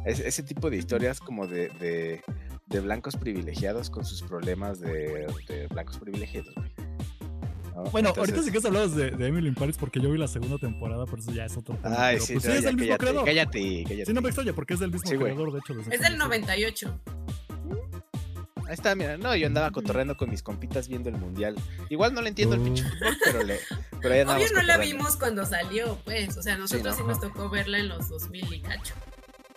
Ese, 0.03 0.27
ese 0.27 0.41
tipo 0.41 0.71
de 0.71 0.77
historias 0.77 1.19
como 1.19 1.45
de, 1.45 1.69
de, 1.79 2.23
de 2.65 2.79
blancos 2.79 3.15
privilegiados 3.15 3.91
con 3.91 4.03
sus 4.03 4.23
problemas 4.23 4.79
de, 4.79 5.27
de 5.47 5.67
blancos 5.67 5.99
privilegiados, 5.99 6.55
güey. 6.55 6.71
¿No? 7.75 7.83
Bueno, 7.91 8.09
ahorita 8.09 8.21
Entonces- 8.39 8.45
sí 8.45 8.59
que 8.59 8.67
hablabas 8.67 8.95
de, 8.95 9.11
de 9.11 9.27
Emily 9.27 9.49
in 9.49 9.53
Paris 9.53 9.77
porque 9.77 9.99
yo 9.99 10.09
vi 10.09 10.17
la 10.17 10.27
segunda 10.27 10.57
temporada, 10.57 11.05
pero 11.05 11.17
eso 11.19 11.31
ya 11.31 11.45
es 11.45 11.55
otro 11.55 11.75
tema. 11.75 11.95
Ay, 12.07 12.15
Pero, 12.15 12.25
sí, 12.25 12.33
pues, 12.33 12.45
sí, 12.45 12.51
es 12.53 12.63
del 12.63 12.75
mismo 12.75 12.87
cállate, 12.97 13.03
creador. 13.05 13.25
cállate, 13.25 13.83
cállate. 13.87 14.05
Sí, 14.07 14.13
no 14.13 14.21
me 14.23 14.29
extraña 14.29 14.53
porque 14.53 14.73
es 14.73 14.79
del 14.79 14.91
mismo 14.91 15.07
Sí, 15.07 15.17
creador, 15.17 15.53
de 15.53 15.59
hecho. 15.59 15.73
Es 15.81 15.85
del 15.85 15.99
the 15.99 16.07
City. 16.07 16.17
98. 16.17 16.99
Ahí 18.67 18.73
está, 18.73 18.95
mira, 18.95 19.17
no, 19.17 19.33
yo 19.35 19.47
andaba 19.47 19.71
cotorreando 19.71 20.17
con 20.17 20.29
mis 20.29 20.43
compitas 20.43 20.89
viendo 20.89 21.09
el 21.09 21.15
mundial. 21.15 21.55
Igual 21.89 22.13
no 22.13 22.21
le 22.21 22.29
entiendo 22.29 22.55
el 22.55 22.61
pinche 22.61 22.83
fútbol, 22.83 23.17
pero 23.23 23.43
le. 23.43 23.59
Pero 24.01 24.13
ahí 24.13 24.43
Obvio 24.43 24.53
no 24.53 24.63
la 24.63 24.77
vimos 24.77 25.15
cuando 25.15 25.45
salió, 25.45 25.97
pues. 26.03 26.37
O 26.37 26.43
sea, 26.43 26.57
nosotros 26.57 26.95
sí, 26.95 27.01
¿no? 27.01 27.07
nos 27.07 27.21
tocó 27.21 27.49
verla 27.49 27.79
en 27.79 27.87
los 27.87 28.09
2000 28.09 28.53
y 28.53 28.61
cacho. 28.61 28.93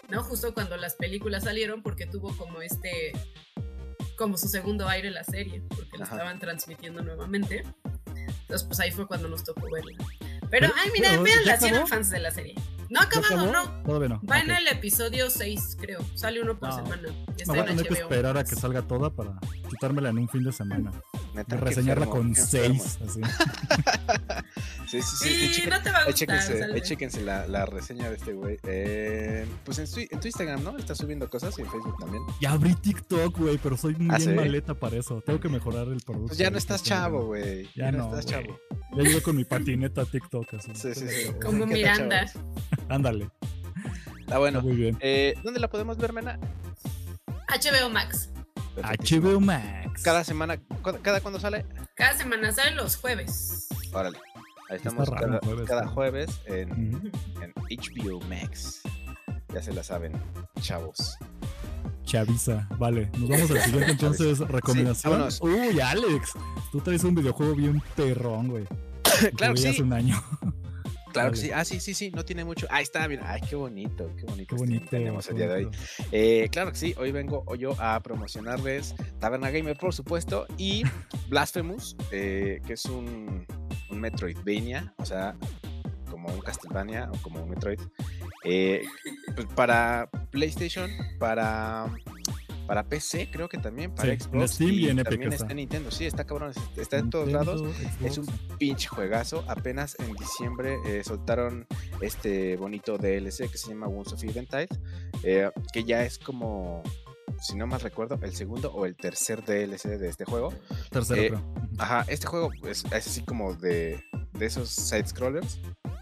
¿No? 0.08 0.22
Justo 0.22 0.54
cuando 0.54 0.76
las 0.76 0.94
películas 0.94 1.44
salieron, 1.44 1.82
porque 1.82 2.06
tuvo 2.06 2.36
como 2.36 2.62
este. 2.62 3.12
Como 4.16 4.38
su 4.38 4.48
segundo 4.48 4.88
aire 4.88 5.10
la 5.10 5.24
serie, 5.24 5.62
porque 5.68 5.98
la 5.98 6.04
estaban 6.04 6.38
transmitiendo 6.38 7.02
nuevamente. 7.02 7.64
Entonces, 8.06 8.66
pues 8.66 8.80
ahí 8.80 8.92
fue 8.92 9.06
cuando 9.06 9.28
nos 9.28 9.42
tocó 9.42 9.68
verla. 9.70 9.96
Pero, 10.50 10.68
ay, 10.76 10.90
mira, 10.92 11.10
pero, 11.10 11.24
¿ya 11.26 11.32
véanla, 11.32 11.56
si 11.58 11.66
eran 11.66 11.86
fans 11.88 12.10
de 12.10 12.20
la 12.20 12.30
serie. 12.30 12.54
No 12.90 13.00
ha 13.00 13.02
¿Ya 13.04 13.08
acabado, 13.08 13.48
acabó? 13.50 13.52
no. 13.52 13.82
Todavía 13.84 14.08
no. 14.08 14.20
Va 14.30 14.40
en 14.40 14.50
el 14.50 14.66
episodio 14.68 15.30
6, 15.30 15.76
creo. 15.80 16.00
Sale 16.14 16.42
uno 16.42 16.58
por 16.58 16.68
No. 16.70 16.76
semana. 16.76 17.08
Está 17.36 17.52
voy 17.52 17.58
a 17.58 17.60
en 17.62 17.68
tener 17.76 17.86
que 17.88 17.94
esperar 18.00 18.36
a 18.36 18.44
que 18.44 18.56
salga 18.56 18.82
toda 18.82 19.10
para 19.10 19.38
quitármela 19.70 20.08
en 20.10 20.18
un 20.18 20.28
fin 20.28 20.42
de 20.44 20.52
semana. 20.52 20.90
Y 21.32 21.54
reseñarla 21.54 22.06
enfermo, 22.06 22.10
con 22.10 22.34
qué 22.34 22.40
enfermo. 22.40 22.82
seis. 22.84 22.98
Así. 23.08 23.20
Sí, 24.90 25.00
sí, 25.02 25.16
sí. 25.20 25.28
Sí, 25.28 25.44
y 25.44 25.48
chequen- 25.54 25.70
no 25.70 25.82
te 25.82 25.90
va 25.92 25.98
a 25.98 26.00
Ahí 26.00 26.06
gustar. 26.10 26.40
chéquense, 26.40 26.64
ahí 26.64 26.80
chéquense 26.80 27.20
la, 27.22 27.46
la 27.46 27.64
reseña 27.64 28.10
de 28.10 28.16
este 28.16 28.32
güey. 28.32 28.58
Eh, 28.64 29.46
pues 29.64 29.78
en, 29.78 29.88
tu- 29.88 30.00
en 30.12 30.18
tu 30.20 30.26
Instagram, 30.26 30.64
¿no? 30.64 30.76
Está 30.78 30.96
subiendo 30.96 31.30
cosas 31.30 31.56
y 31.58 31.62
en 31.62 31.70
Facebook 31.70 31.94
también. 32.00 32.24
Ya 32.40 32.50
abrí 32.50 32.74
TikTok, 32.74 33.38
güey, 33.38 33.56
pero 33.58 33.76
soy 33.76 33.94
muy 33.94 34.12
¿Ah, 34.12 34.16
bien 34.18 34.30
sí? 34.30 34.34
maleta 34.36 34.74
para 34.74 34.96
eso. 34.96 35.22
Tengo 35.24 35.38
que 35.38 35.48
mejorar 35.48 35.86
el 35.86 36.00
producto. 36.00 36.26
Pues 36.26 36.38
ya 36.38 36.50
no 36.50 36.58
estás 36.58 36.82
chavo, 36.82 37.26
güey. 37.26 37.70
Ya 37.76 37.92
no, 37.92 38.06
estás 38.06 38.26
chavo. 38.26 38.58
Ya 38.96 39.02
llegué 39.04 39.22
con 39.22 39.36
mi 39.36 39.44
patineta 39.44 40.04
TikTok 40.04 40.54
así. 40.54 40.72
Sí, 40.74 40.92
sí, 40.92 41.06
sí. 41.08 41.30
Como 41.40 41.66
¿Qué 41.66 41.82
tal, 41.84 42.08
Miranda. 42.08 42.32
Ándale. 42.90 43.30
Está 44.20 44.38
bueno. 44.38 44.58
Está 44.58 44.68
muy 44.68 44.76
bien. 44.76 44.98
Eh, 45.00 45.34
¿Dónde 45.42 45.60
la 45.60 45.68
podemos 45.68 45.96
ver, 45.96 46.12
Mena? 46.12 46.38
HBO 47.48 47.90
Max. 47.90 48.30
HBO 48.76 49.40
Max. 49.40 50.02
Cada 50.02 50.24
semana, 50.24 50.56
¿cu- 50.58 50.98
¿cada 51.02 51.20
cuándo 51.20 51.40
sale? 51.40 51.66
Cada 51.94 52.14
semana 52.16 52.52
sale 52.52 52.72
los 52.72 52.96
jueves. 52.96 53.66
Órale. 53.92 54.18
Ahí 54.68 54.76
Está 54.76 54.90
estamos 54.90 55.08
raro, 55.08 55.26
cada, 55.26 55.40
jueves, 55.40 55.68
cada 55.68 55.86
jueves 55.88 56.40
en, 56.46 57.12
HBO 57.68 58.20
Max. 58.28 58.82
Ya 59.52 59.62
se 59.62 59.72
la 59.72 59.82
saben, 59.82 60.12
chavos. 60.60 61.16
Chaviza. 62.04 62.68
Vale, 62.78 63.10
nos 63.18 63.28
vamos 63.28 63.50
al 63.50 63.60
siguiente 63.62 63.90
entonces. 63.92 64.38
Recomendación. 64.38 65.12
vámonos. 65.12 65.40
Uy, 65.42 65.80
Alex. 65.80 66.32
Tú 66.72 66.80
traes 66.80 67.02
un 67.04 67.14
videojuego 67.16 67.54
bien 67.56 67.82
perrón, 67.96 68.48
güey. 68.48 68.64
Claro 69.36 69.54
que 69.54 69.60
sí. 69.60 69.68
hace 69.68 69.82
un 69.82 69.92
año. 69.92 70.22
Claro 71.12 71.30
que 71.32 71.36
sí. 71.36 71.50
Ah, 71.52 71.64
sí, 71.64 71.80
sí, 71.80 71.94
sí. 71.94 72.10
No 72.10 72.24
tiene 72.24 72.44
mucho. 72.44 72.66
Ahí 72.70 72.82
está, 72.82 73.06
mira. 73.08 73.24
Ay, 73.30 73.40
qué 73.48 73.56
bonito, 73.56 74.10
qué 74.16 74.24
bonito. 74.24 74.56
Qué 74.56 74.80
tenemos 74.90 75.28
el 75.28 75.36
día 75.36 75.48
de 75.48 75.54
hoy. 75.66 75.70
Eh, 76.12 76.48
claro 76.50 76.70
que 76.72 76.78
sí. 76.78 76.94
Hoy 76.98 77.12
vengo 77.12 77.44
yo 77.56 77.74
a 77.78 78.00
promocionarles 78.00 78.94
Taberna 79.18 79.50
Gamer, 79.50 79.76
por 79.76 79.92
supuesto, 79.94 80.46
y 80.56 80.82
Blasphemous, 81.28 81.96
eh, 82.12 82.60
que 82.66 82.74
es 82.74 82.84
un, 82.86 83.46
un 83.90 84.00
Metroidvania, 84.00 84.94
o 84.98 85.04
sea, 85.04 85.36
como 86.10 86.28
un 86.28 86.40
Castlevania 86.40 87.10
o 87.12 87.22
como 87.22 87.42
un 87.42 87.50
Metroid. 87.50 87.80
eh, 88.44 88.82
pues 89.34 89.46
para 89.54 90.08
PlayStation, 90.30 90.90
para, 91.18 91.86
para 92.70 92.84
PC, 92.84 93.28
creo 93.32 93.48
que 93.48 93.58
también, 93.58 93.92
para 93.92 94.12
Sí, 94.16 94.20
Xbox. 94.20 94.52
Steam 94.52 94.70
y 94.70 94.88
en 94.90 95.00
Epic 95.00 95.10
también 95.10 95.32
está. 95.32 95.44
está 95.44 95.50
en 95.50 95.56
Nintendo. 95.56 95.90
Sí, 95.90 96.06
está 96.06 96.24
cabrón. 96.24 96.52
Está 96.76 96.98
en 96.98 97.10
todos 97.10 97.28
lados. 97.28 97.64
Es 98.00 98.16
un 98.16 98.26
pinche 98.60 98.86
juegazo. 98.86 99.44
Apenas 99.48 99.96
en 99.98 100.14
diciembre 100.14 100.78
eh, 100.86 101.02
soltaron 101.02 101.66
este 102.00 102.56
bonito 102.56 102.96
DLC 102.96 103.50
que 103.50 103.58
se 103.58 103.70
llama 103.70 103.88
Wounds 103.88 104.12
of 104.12 104.22
Eventide, 104.22 104.68
eh, 105.24 105.50
que 105.72 105.82
ya 105.82 106.04
es 106.04 106.16
como, 106.16 106.84
si 107.40 107.56
no 107.56 107.66
más 107.66 107.82
recuerdo, 107.82 108.16
el 108.22 108.36
segundo 108.36 108.72
o 108.72 108.86
el 108.86 108.94
tercer 108.94 109.44
DLC 109.44 109.98
de 109.98 110.08
este 110.08 110.24
juego. 110.24 110.54
Tercero, 110.90 111.20
eh, 111.20 111.26
creo. 111.26 111.54
Ajá, 111.76 112.04
este 112.06 112.28
juego 112.28 112.52
es, 112.62 112.84
es 112.84 112.94
así 113.08 113.22
como 113.22 113.52
de, 113.54 114.00
de 114.32 114.46
esos 114.46 114.70
side-scrollers, 114.70 115.58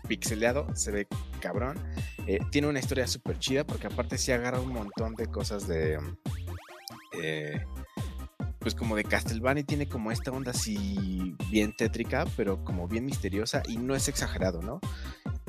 pixeleado, 0.06 0.66
se 0.74 0.90
ve 0.90 1.06
cabrón. 1.40 1.78
Eh, 2.26 2.40
tiene 2.50 2.68
una 2.68 2.78
historia 2.78 3.06
súper 3.06 3.38
chida 3.38 3.64
porque 3.64 3.86
aparte 3.86 4.18
se 4.18 4.34
agarra 4.34 4.60
un 4.60 4.74
montón 4.74 5.14
de 5.14 5.28
cosas 5.28 5.66
de... 5.66 5.98
eh, 7.22 7.64
pues 8.58 8.74
como 8.74 8.96
de 8.96 9.04
Castlevania 9.04 9.64
tiene 9.64 9.88
como 9.88 10.10
esta 10.12 10.30
onda 10.30 10.50
así 10.50 11.34
bien 11.50 11.74
tétrica, 11.76 12.24
pero 12.36 12.64
como 12.64 12.88
bien 12.88 13.04
misteriosa 13.06 13.62
y 13.66 13.76
no 13.76 13.94
es 13.94 14.08
exagerado, 14.08 14.60
¿no? 14.62 14.80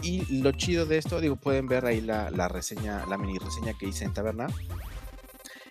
Y 0.01 0.41
lo 0.41 0.51
chido 0.51 0.85
de 0.85 0.97
esto, 0.97 1.19
digo, 1.19 1.35
pueden 1.35 1.67
ver 1.67 1.85
ahí 1.85 2.01
la, 2.01 2.29
la 2.31 2.47
reseña, 2.47 3.05
la 3.07 3.17
mini 3.17 3.38
reseña 3.38 3.73
que 3.77 3.88
hice 3.88 4.05
en 4.05 4.13
Taberna. 4.13 4.47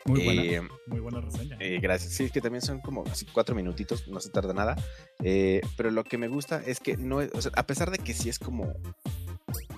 Muy 0.04 0.24
buena. 0.24 0.42
Eh, 0.42 0.62
Muy 0.86 1.00
buena 1.00 1.20
reseña. 1.20 1.56
eh, 1.60 1.78
gracias. 1.80 2.12
Sí, 2.14 2.24
es 2.24 2.32
que 2.32 2.40
también 2.40 2.62
son 2.62 2.80
como 2.80 3.04
así 3.10 3.26
cuatro 3.26 3.54
minutitos, 3.54 4.08
no 4.08 4.20
se 4.20 4.30
tarda 4.30 4.52
nada. 4.54 4.76
Eh, 5.22 5.60
pero 5.76 5.90
lo 5.90 6.04
que 6.04 6.18
me 6.18 6.28
gusta 6.28 6.62
es 6.66 6.80
que 6.80 6.96
no 6.96 7.20
es, 7.20 7.30
o 7.34 7.42
sea, 7.42 7.52
a 7.56 7.66
pesar 7.66 7.90
de 7.90 7.98
que 7.98 8.14
sí 8.14 8.28
es 8.28 8.38
como 8.38 8.74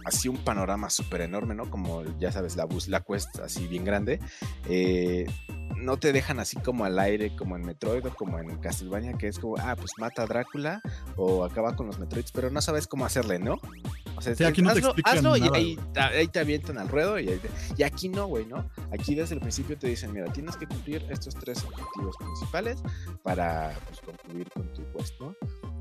así 0.04 0.28
un 0.28 0.38
panorama 0.38 0.90
súper 0.90 1.20
enorme, 1.22 1.54
¿no? 1.54 1.70
Como 1.70 2.02
ya 2.18 2.32
sabes, 2.32 2.56
la 2.56 2.64
bus, 2.64 2.88
la 2.88 3.00
quest 3.02 3.38
así 3.40 3.66
bien 3.66 3.84
grande. 3.84 4.20
eh, 4.68 5.26
no 5.76 5.96
te 5.96 6.12
dejan 6.12 6.40
así 6.40 6.58
como 6.58 6.84
al 6.84 6.98
aire, 6.98 7.34
como 7.36 7.56
en 7.56 7.62
Metroid 7.62 8.04
o 8.06 8.14
como 8.14 8.38
en 8.38 8.58
Castlevania, 8.58 9.14
que 9.14 9.28
es 9.28 9.38
como, 9.38 9.56
ah, 9.56 9.76
pues 9.76 9.92
mata 9.96 10.24
a 10.24 10.26
Drácula 10.26 10.82
o 11.16 11.42
acaba 11.42 11.74
con 11.74 11.86
los 11.86 11.98
Metroids, 11.98 12.32
pero 12.32 12.50
no 12.50 12.60
sabes 12.60 12.86
cómo 12.86 13.06
hacerle, 13.06 13.38
¿no? 13.38 13.54
O 14.14 14.20
sea, 14.20 14.34
Sí, 14.34 14.44
aquí 14.44 14.60
no 14.60 14.72
te 14.74 14.80
hazlo, 14.80 14.88
explican 14.90 15.16
hazlo 15.16 15.36
y 15.38 15.40
nada, 15.40 15.56
ahí, 15.56 15.78
ta- 15.94 16.08
ahí 16.08 16.28
te 16.28 16.38
avientan 16.40 16.76
al 16.76 16.88
ruedo 16.88 17.18
y, 17.18 17.30
ahí 17.30 17.38
te- 17.38 17.48
y 17.78 17.82
aquí 17.84 18.10
no, 18.10 18.26
güey, 18.26 18.44
¿no? 18.44 18.68
Aquí 18.92 19.14
desde 19.14 19.36
el 19.36 19.40
principio 19.40 19.78
te 19.78 19.86
dicen, 19.86 20.12
mira, 20.12 20.30
tienes 20.30 20.54
que 20.58 20.66
cumplir 20.66 21.06
estos 21.08 21.34
tres 21.34 21.64
objetivos 21.64 22.14
principales 22.18 22.82
para 23.22 23.72
pues, 23.86 24.00
concluir 24.00 24.50
con 24.50 24.70
tu 24.74 24.82
quest, 24.92 25.18
¿no? 25.18 25.34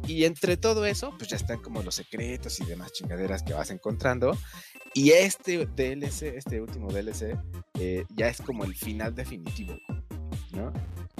Y 0.07 0.25
entre 0.25 0.57
todo 0.57 0.85
eso, 0.85 1.13
pues 1.17 1.29
ya 1.29 1.37
están 1.37 1.61
como 1.61 1.83
los 1.83 1.95
secretos 1.95 2.59
y 2.59 2.65
demás 2.65 2.91
chingaderas 2.91 3.43
que 3.43 3.53
vas 3.53 3.69
encontrando. 3.71 4.37
Y 4.93 5.11
este 5.11 5.65
DLC, 5.65 6.35
este 6.35 6.61
último 6.61 6.91
DLC, 6.91 7.37
eh, 7.79 8.05
ya 8.15 8.27
es 8.27 8.41
como 8.41 8.65
el 8.65 8.75
final 8.75 9.13
definitivo, 9.13 9.75
¿no? 10.53 10.73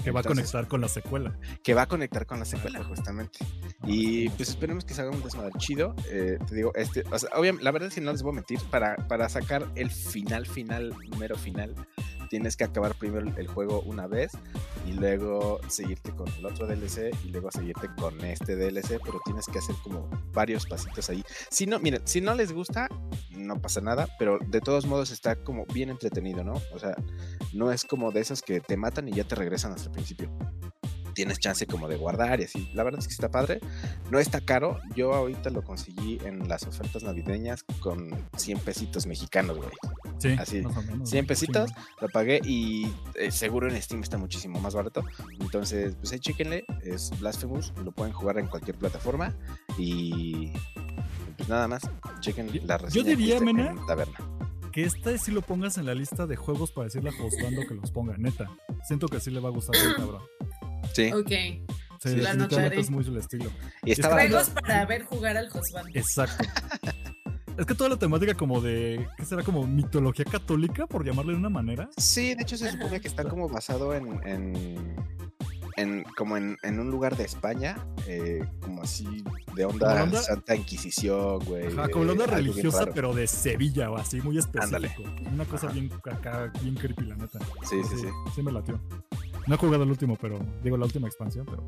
que 0.04 0.12
va 0.12 0.22
a 0.22 0.24
conectar 0.24 0.68
con 0.68 0.82
la 0.82 0.88
secuela. 0.88 1.38
que 1.64 1.74
va 1.74 1.84
a 1.84 1.88
conectar 1.88 2.26
con 2.26 2.40
la 2.40 2.46
secuela, 2.46 2.84
justamente. 2.84 3.40
Y 3.84 4.30
pues 4.30 4.50
esperemos 4.50 4.86
que 4.86 4.94
se 4.94 5.02
haga 5.02 5.12
un 5.12 5.22
desmadre 5.24 5.54
chido. 5.58 5.96
Eh, 6.10 6.38
te 6.48 6.56
digo, 6.56 6.74
este, 6.76 7.04
o 7.12 7.20
sea, 7.20 7.30
obviamente, 7.36 7.64
la 7.64 7.72
verdad 7.72 7.90
es 7.90 7.96
que 7.96 8.02
no 8.02 8.12
les 8.12 8.22
voy 8.22 8.32
a 8.32 8.36
mentir, 8.36 8.60
para, 8.70 8.96
para 9.08 9.30
sacar 9.30 9.70
el 9.76 9.92
final, 9.92 10.46
final, 10.46 10.96
número 11.10 11.38
final, 11.38 11.76
tienes 12.30 12.56
que 12.56 12.64
acabar 12.64 12.96
primero 12.96 13.32
el, 13.36 13.48
juego 13.48 13.82
una 13.82 14.08
vez 14.08 14.32
y 14.88 14.94
luego 14.94 15.60
seguirte 15.68 16.12
con 16.12 16.28
el 16.30 16.46
otro 16.46 16.68
DLC 16.68 17.12
y 17.26 17.30
luego 17.30 17.52
seguirte 17.52 17.90
con 17.98 18.24
este 18.24 18.56
DLC, 18.56 19.00
pero 19.04 19.20
tienes 19.26 19.46
que 19.48 19.60
hacer 19.60 19.76
como 19.84 20.10
varios 20.34 20.66
pasitos 20.66 21.10
ahí. 21.10 21.24
Si 21.50 21.66
no, 21.66 21.80
miren, 21.80 22.02
si 22.06 22.22
no 22.22 22.36
les 22.36 22.52
gusta, 22.52 22.88
no 23.32 23.62
pasa 23.62 23.82
nada, 23.82 24.08
pero 24.18 24.40
de 24.40 24.62
todos 24.62 24.86
modos 24.86 25.12
está 25.12 25.36
como 25.44 25.66
bien 25.74 25.90
entretenido, 25.90 26.44
¿no? 26.44 26.54
O 26.74 26.80
sea, 26.80 26.96
no 27.54 27.72
es 27.72 27.84
como 27.84 28.12
de 28.12 28.22
esos 28.22 28.42
que 28.42 28.62
te 28.62 28.78
matan 28.78 29.10
y 29.10 29.14
ya 29.14 29.24
te 29.24 29.36
regresan 29.36 29.74
hasta 29.74 29.86
el 29.86 29.92
principio 29.92 30.30
tienes 31.20 31.38
chance 31.38 31.68
como 31.68 31.90
de 31.90 31.98
guardar 31.98 32.40
y 32.40 32.46
así. 32.46 32.70
La 32.74 32.82
verdad 32.84 33.02
es 33.02 33.08
que 33.08 33.12
está 33.14 33.30
padre. 33.30 33.60
No 34.10 34.20
está 34.20 34.40
caro. 34.40 34.80
Yo 34.96 35.14
ahorita 35.14 35.50
lo 35.50 35.64
conseguí 35.66 36.18
en 36.24 36.48
las 36.48 36.64
ofertas 36.64 37.04
navideñas 37.04 37.64
con 37.82 38.16
100 38.38 38.60
pesitos 38.60 39.06
mexicanos, 39.06 39.58
güey. 39.58 39.70
Sí, 40.18 40.30
Así, 40.40 40.62
más 40.62 40.78
o 40.78 40.82
menos. 40.84 41.10
100 41.10 41.26
güey, 41.26 41.28
pesitos, 41.28 41.70
chingón. 41.72 41.86
lo 42.00 42.08
pagué 42.08 42.40
y 42.46 42.90
eh, 43.16 43.32
seguro 43.32 43.68
en 43.70 43.82
Steam 43.82 44.02
está 44.02 44.18
muchísimo 44.18 44.62
más 44.62 44.76
barato. 44.76 45.04
Entonces, 45.42 45.96
pues 46.00 46.14
ahí 46.14 46.20
chéquenle. 46.20 46.64
Es 46.84 47.12
Blasphemous. 47.20 47.74
Lo 47.84 47.92
pueden 47.92 48.14
jugar 48.14 48.38
en 48.40 48.48
cualquier 48.48 48.78
plataforma. 48.78 49.36
Y 49.78 50.54
pues 51.36 51.50
nada 51.50 51.68
más. 51.68 51.82
Chequen 52.22 52.48
Yo- 52.48 52.62
la 52.66 52.78
yo 52.78 52.86
reseña 52.86 53.04
que 53.04 53.16
diría, 53.18 53.42
Mena, 53.42 53.72
en 53.72 53.86
Taberna. 53.86 54.18
Que 54.72 54.84
este 54.86 55.18
sí 55.18 55.32
lo 55.32 55.42
pongas 55.42 55.78
en 55.80 55.86
la 55.86 55.96
lista 55.96 56.28
de 56.28 56.36
juegos 56.38 56.72
para 56.72 56.86
decirle 56.86 57.10
a 57.10 57.14
Josbando 57.14 57.64
que 57.68 57.74
los 57.74 57.92
ponga, 57.92 58.16
neta. 58.18 58.50
Siento 58.88 59.08
que 59.08 59.20
sí 59.20 59.32
le 59.32 59.40
va 59.42 59.50
a 59.50 59.52
gustar 59.52 59.76
al 59.76 59.96
cabrón. 59.98 60.22
Sí. 60.94 61.12
Ok. 61.14 61.30
Sí, 62.02 62.10
Sí, 62.12 62.16
la 62.16 62.32
es 62.74 62.90
muy 62.90 63.04
su 63.04 63.18
estilo. 63.18 63.52
Y 63.84 63.92
estaba 63.92 64.16
Juegos 64.16 64.50
para 64.52 64.86
ver 64.86 65.04
jugar 65.04 65.36
al 65.36 65.50
Josbando. 65.50 65.92
Exacto. 65.94 66.46
es 67.58 67.66
que 67.66 67.76
toda 67.76 67.90
la 67.90 67.98
temática 67.98 68.34
como 68.36 68.62
de, 68.62 69.06
¿qué 69.18 69.26
será? 69.26 69.44
Como 69.44 69.68
mitología 69.68 70.24
católica, 70.24 70.88
por 70.88 71.06
llamarle 71.06 71.34
de 71.34 71.40
una 71.40 71.50
manera. 71.50 71.90
Sí, 71.98 72.36
de 72.36 72.44
hecho 72.44 72.56
se 72.56 72.72
supone 72.72 73.02
que 73.02 73.10
está 73.10 73.26
como 73.26 73.50
basado 73.50 73.94
en, 73.94 74.08
en, 74.26 74.96
en- 75.76 76.04
como 76.16 76.38
en, 76.38 76.56
en 76.64 76.80
un 76.80 76.90
lugar 76.90 77.18
de 77.18 77.26
España, 77.26 77.76
eh, 78.08 78.46
como 78.62 78.82
así 78.84 79.26
de 79.56 79.66
onda, 79.66 79.88
Como 79.88 79.96
la 79.96 80.04
onda- 80.04 80.22
Santa 80.22 80.56
Inquisición, 80.56 81.40
güey. 81.40 81.68
Ajá, 81.68 81.90
como 81.90 82.06
la 82.06 82.12
eh, 82.12 82.14
onda 82.14 82.28
religiosa, 82.28 82.86
pero 82.94 83.14
de 83.14 83.28
Sevilla 83.28 83.92
o 83.92 83.98
así, 83.98 84.22
muy 84.22 84.38
específico. 84.38 84.78
Ándale. 84.78 85.30
Una 85.34 85.44
cosa 85.44 85.68
Ajá. 85.68 85.74
bien 85.76 85.92
acá, 86.10 86.50
bien 86.62 86.76
creepy, 86.76 87.04
la 87.08 87.16
neta. 87.18 87.40
Sí, 87.70 87.76
sí, 87.90 87.98
sí. 87.98 88.08
Sí 88.36 88.42
me 88.42 88.54
latió. 88.54 88.80
No 89.48 89.56
he 89.56 89.58
jugado 89.58 89.84
el 89.84 89.90
último, 89.90 90.16
pero 90.20 90.40
digo 90.64 90.78
la 90.78 90.86
última 90.86 91.08
expansión, 91.08 91.46
pero 91.46 91.66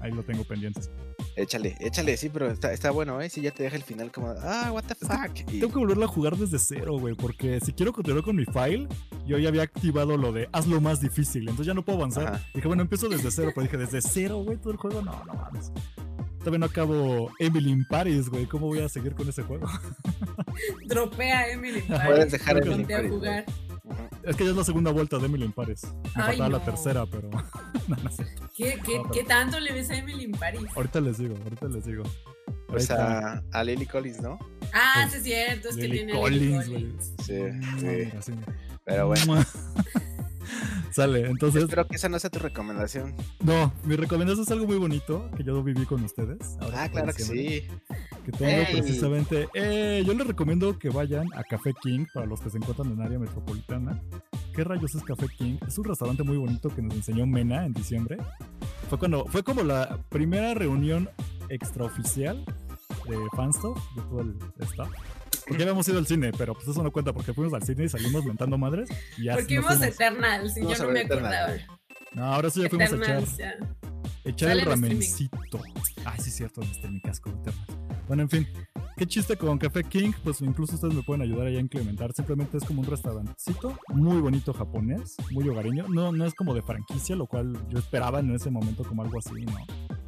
ahí 0.00 0.10
lo 0.12 0.22
tengo 0.22 0.44
pendientes. 0.44 0.90
Échale, 1.36 1.76
échale, 1.80 2.16
sí, 2.16 2.28
pero 2.28 2.50
está, 2.50 2.72
está 2.72 2.90
bueno, 2.90 3.20
¿eh? 3.22 3.30
Si 3.30 3.40
ya 3.40 3.52
te 3.52 3.62
deja 3.62 3.76
el 3.76 3.82
final 3.82 4.10
como, 4.12 4.34
ah, 4.42 4.70
what 4.72 4.84
the 4.84 4.94
fuck. 4.94 5.38
Y- 5.50 5.60
Tengo 5.60 5.72
que 5.72 5.78
volverla 5.78 6.04
a 6.04 6.08
jugar 6.08 6.36
desde 6.36 6.58
cero, 6.58 6.98
güey, 6.98 7.14
porque 7.14 7.58
si 7.60 7.72
quiero 7.72 7.92
continuar 7.92 8.22
con 8.22 8.36
mi 8.36 8.44
file, 8.44 8.86
yo 9.26 9.38
ya 9.38 9.48
había 9.48 9.62
activado 9.62 10.16
lo 10.16 10.32
de 10.32 10.48
hazlo 10.52 10.80
más 10.80 11.00
difícil, 11.00 11.42
entonces 11.42 11.66
ya 11.66 11.74
no 11.74 11.84
puedo 11.84 11.98
avanzar. 11.98 12.26
Ajá. 12.34 12.40
Dije, 12.54 12.66
bueno, 12.66 12.82
empiezo 12.82 13.08
desde 13.08 13.30
cero, 13.30 13.52
pero 13.54 13.62
dije, 13.64 13.78
desde 13.78 14.02
cero, 14.02 14.42
güey, 14.44 14.58
todo 14.58 14.72
el 14.72 14.76
juego, 14.78 15.00
no, 15.00 15.24
no 15.24 15.34
mames. 15.34 15.72
Todavía 16.40 16.58
no 16.58 16.66
acabo 16.66 17.30
Emily 17.38 17.70
in 17.70 17.86
Paris, 17.86 18.28
güey, 18.28 18.46
¿cómo 18.46 18.66
voy 18.66 18.80
a 18.80 18.88
seguir 18.88 19.14
con 19.14 19.28
ese 19.28 19.42
juego? 19.44 19.66
Dropea 20.86 21.50
Emily 21.52 21.78
in 21.78 21.86
Paris. 21.86 22.06
Puedes 22.06 22.32
dejar 22.32 22.56
Emily 22.58 22.82
a 22.84 22.86
Paris, 22.88 23.10
jugar. 23.10 23.44
Es 24.24 24.36
que 24.36 24.44
ya 24.44 24.50
es 24.50 24.56
la 24.56 24.64
segunda 24.64 24.90
vuelta 24.92 25.18
de 25.18 25.26
Emily 25.26 25.44
in 25.44 25.52
Paris. 25.52 25.82
Me 25.84 26.10
Ay, 26.14 26.36
faltaba 26.38 26.48
la 26.48 26.64
tercera, 26.64 27.06
pero 27.06 27.28
no, 27.88 27.96
no 27.96 28.10
sé. 28.10 28.26
¿Qué, 28.56 28.78
qué, 28.84 28.96
No, 28.98 29.02
pero- 29.02 29.10
qué 29.10 29.24
tanto 29.24 29.58
le 29.60 29.72
ves 29.72 29.90
a 29.90 29.96
Emily 29.96 30.28
Paris? 30.28 30.62
Ahorita 30.76 31.00
les 31.00 31.18
digo, 31.18 31.36
ahorita 31.42 31.66
les 31.68 31.84
digo. 31.84 32.02
Ahí 32.68 32.76
está. 32.76 33.42
a, 33.52 33.64
Lily 33.64 33.84
Collins, 33.86 34.20
¿no? 34.20 34.38
Ah, 34.72 35.06
sí 35.10 35.16
es 35.18 35.22
cierto, 35.24 35.68
es 35.68 35.76
que 35.76 35.82
Lily 35.82 35.96
tiene 35.98 36.12
Collins, 36.14 36.68
Lily. 36.68 36.82
Collins. 36.82 37.12
Sí, 37.24 38.22
sí. 38.22 38.32
Pero 38.84 39.06
bueno, 39.08 39.44
Sale, 40.92 41.26
entonces, 41.26 41.62
espero 41.64 41.86
que 41.86 41.96
esa 41.96 42.08
no 42.08 42.18
sea 42.18 42.30
tu 42.30 42.38
recomendación. 42.38 43.14
no, 43.42 43.72
mi 43.84 43.96
recomendación 43.96 44.42
es 44.44 44.50
algo 44.50 44.66
muy 44.66 44.76
bonito 44.76 45.30
que 45.36 45.42
yo 45.44 45.62
viví 45.62 45.86
con 45.86 46.04
ustedes. 46.04 46.56
ahora 46.60 46.84
Ah, 46.84 46.88
claro 46.90 47.12
que 47.12 47.22
sí. 47.22 47.62
Que 48.24 48.32
tengo 48.32 48.62
Ey. 48.62 48.66
precisamente. 48.72 49.48
eh, 49.54 50.02
yo 50.06 50.14
les 50.14 50.26
recomiendo 50.26 50.78
que 50.78 50.90
vayan 50.90 51.26
a 51.34 51.42
Café 51.44 51.72
King 51.82 52.06
para 52.12 52.26
los 52.26 52.40
que 52.40 52.50
se 52.50 52.58
encuentran 52.58 52.92
en 52.92 53.00
área 53.00 53.18
metropolitana. 53.18 54.00
¿Qué 54.54 54.64
rayos 54.64 54.94
es 54.94 55.02
Café 55.02 55.26
King? 55.38 55.56
Es 55.66 55.78
un 55.78 55.84
restaurante 55.84 56.22
muy 56.22 56.36
bonito 56.36 56.68
que 56.68 56.82
nos 56.82 56.94
enseñó 56.94 57.26
Mena 57.26 57.64
en 57.64 57.72
diciembre. 57.72 58.18
Fue 58.88 58.98
cuando 58.98 59.24
fue 59.26 59.42
como 59.42 59.62
la 59.62 59.98
primera 60.10 60.52
reunión 60.54 61.08
extraoficial 61.48 62.44
de 63.08 63.16
Fanstuff, 63.34 63.78
de 63.96 64.02
todo 64.02 64.20
el 64.20 64.36
staff. 64.60 64.90
Porque 65.46 65.62
habíamos 65.62 65.88
ido 65.88 65.98
al 65.98 66.06
cine, 66.06 66.32
pero 66.36 66.54
pues 66.54 66.68
eso 66.68 66.82
no 66.82 66.90
cuenta 66.92 67.12
porque 67.12 67.32
fuimos 67.34 67.52
al 67.54 67.62
cine 67.62 67.84
y 67.84 67.88
salimos 67.88 68.24
mentando 68.24 68.58
madres. 68.58 68.88
Y 69.18 69.24
ya 69.24 69.34
Porque 69.34 69.54
vimos 69.58 69.76
fuimos. 69.76 69.86
Eternals 69.86 70.56
y 70.56 70.60
Vamos 70.62 70.78
yo 70.78 70.84
no 70.84 70.92
me 70.92 71.00
acordaba. 71.00 71.52
No, 72.14 72.24
ahora 72.24 72.50
sí 72.50 72.62
ya 72.62 72.68
fuimos 72.68 72.92
a 72.92 72.96
echar, 72.96 73.24
ya. 73.36 73.54
echar 74.24 74.50
el 74.50 74.60
en 74.60 74.66
ramencito. 74.66 75.38
Ay, 76.04 76.18
sí, 76.20 76.28
es 76.28 76.36
cierto, 76.36 76.60
este 76.62 76.88
mi 76.88 77.00
casco 77.00 77.30
de 77.30 77.36
Eternals. 77.40 77.78
Bueno, 78.06 78.22
en 78.22 78.30
fin. 78.30 78.48
Qué 78.96 79.06
chiste 79.06 79.36
con 79.36 79.58
Café 79.58 79.82
King, 79.84 80.12
pues 80.22 80.42
incluso 80.42 80.74
ustedes 80.74 80.94
me 80.94 81.02
pueden 81.02 81.22
ayudar 81.22 81.46
allá 81.46 81.56
a 81.56 81.60
implementar. 81.60 82.12
Simplemente 82.12 82.58
es 82.58 82.64
como 82.64 82.82
un 82.82 82.86
restaurantcito 82.86 83.76
muy 83.88 84.20
bonito 84.20 84.52
japonés, 84.52 85.16
muy 85.32 85.48
hogareño. 85.48 85.88
No, 85.88 86.12
no 86.12 86.26
es 86.26 86.34
como 86.34 86.54
de 86.54 86.60
franquicia, 86.62 87.16
lo 87.16 87.26
cual 87.26 87.56
yo 87.70 87.78
esperaba 87.78 88.20
en 88.20 88.30
ese 88.34 88.50
momento 88.50 88.84
como 88.84 89.02
algo 89.02 89.18
así, 89.18 89.32
¿no? 89.46 89.56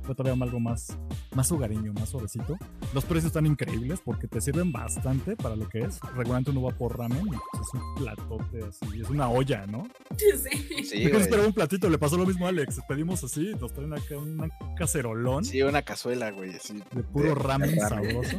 Fue 0.04 0.14
todavía 0.14 0.42
algo 0.44 0.60
más, 0.60 0.96
más 1.34 1.50
hogareño, 1.50 1.92
más 1.94 2.10
suavecito. 2.10 2.56
Los 2.92 3.04
precios 3.04 3.26
están 3.26 3.46
increíbles 3.46 4.00
porque 4.04 4.28
te 4.28 4.40
sirven 4.40 4.70
bastante 4.70 5.34
para 5.36 5.56
lo 5.56 5.68
que 5.68 5.80
es. 5.80 5.98
Regularmente 6.14 6.50
uno 6.50 6.62
va 6.62 6.70
por 6.72 6.98
ramen 6.98 7.26
y 7.26 7.30
pues, 7.30 7.40
es 7.62 7.74
un 7.74 7.94
platote 7.96 8.58
así, 8.68 9.00
es 9.00 9.08
una 9.10 9.28
olla, 9.30 9.66
¿no? 9.66 9.86
Sí. 10.18 10.84
Sí, 10.84 11.02
esperaba 11.04 11.46
un 11.48 11.54
platito, 11.54 11.88
le 11.88 11.98
pasó 11.98 12.16
lo 12.18 12.26
mismo 12.26 12.46
a 12.46 12.50
Alex. 12.50 12.80
Pedimos 12.88 13.24
así, 13.24 13.52
nos 13.60 13.72
traen 13.72 13.92
acá 13.94 14.16
un 14.18 14.50
cacerolón 14.76 15.44
Sí, 15.44 15.62
una 15.62 15.82
cazuela, 15.82 16.30
güey. 16.30 16.54
así, 16.54 16.74
de 16.94 17.02
puro 17.02 17.30
de- 17.30 17.34
ramen 17.34 17.74
de 17.74 17.88
ramen. 17.88 18.10
sabroso. 18.22 18.38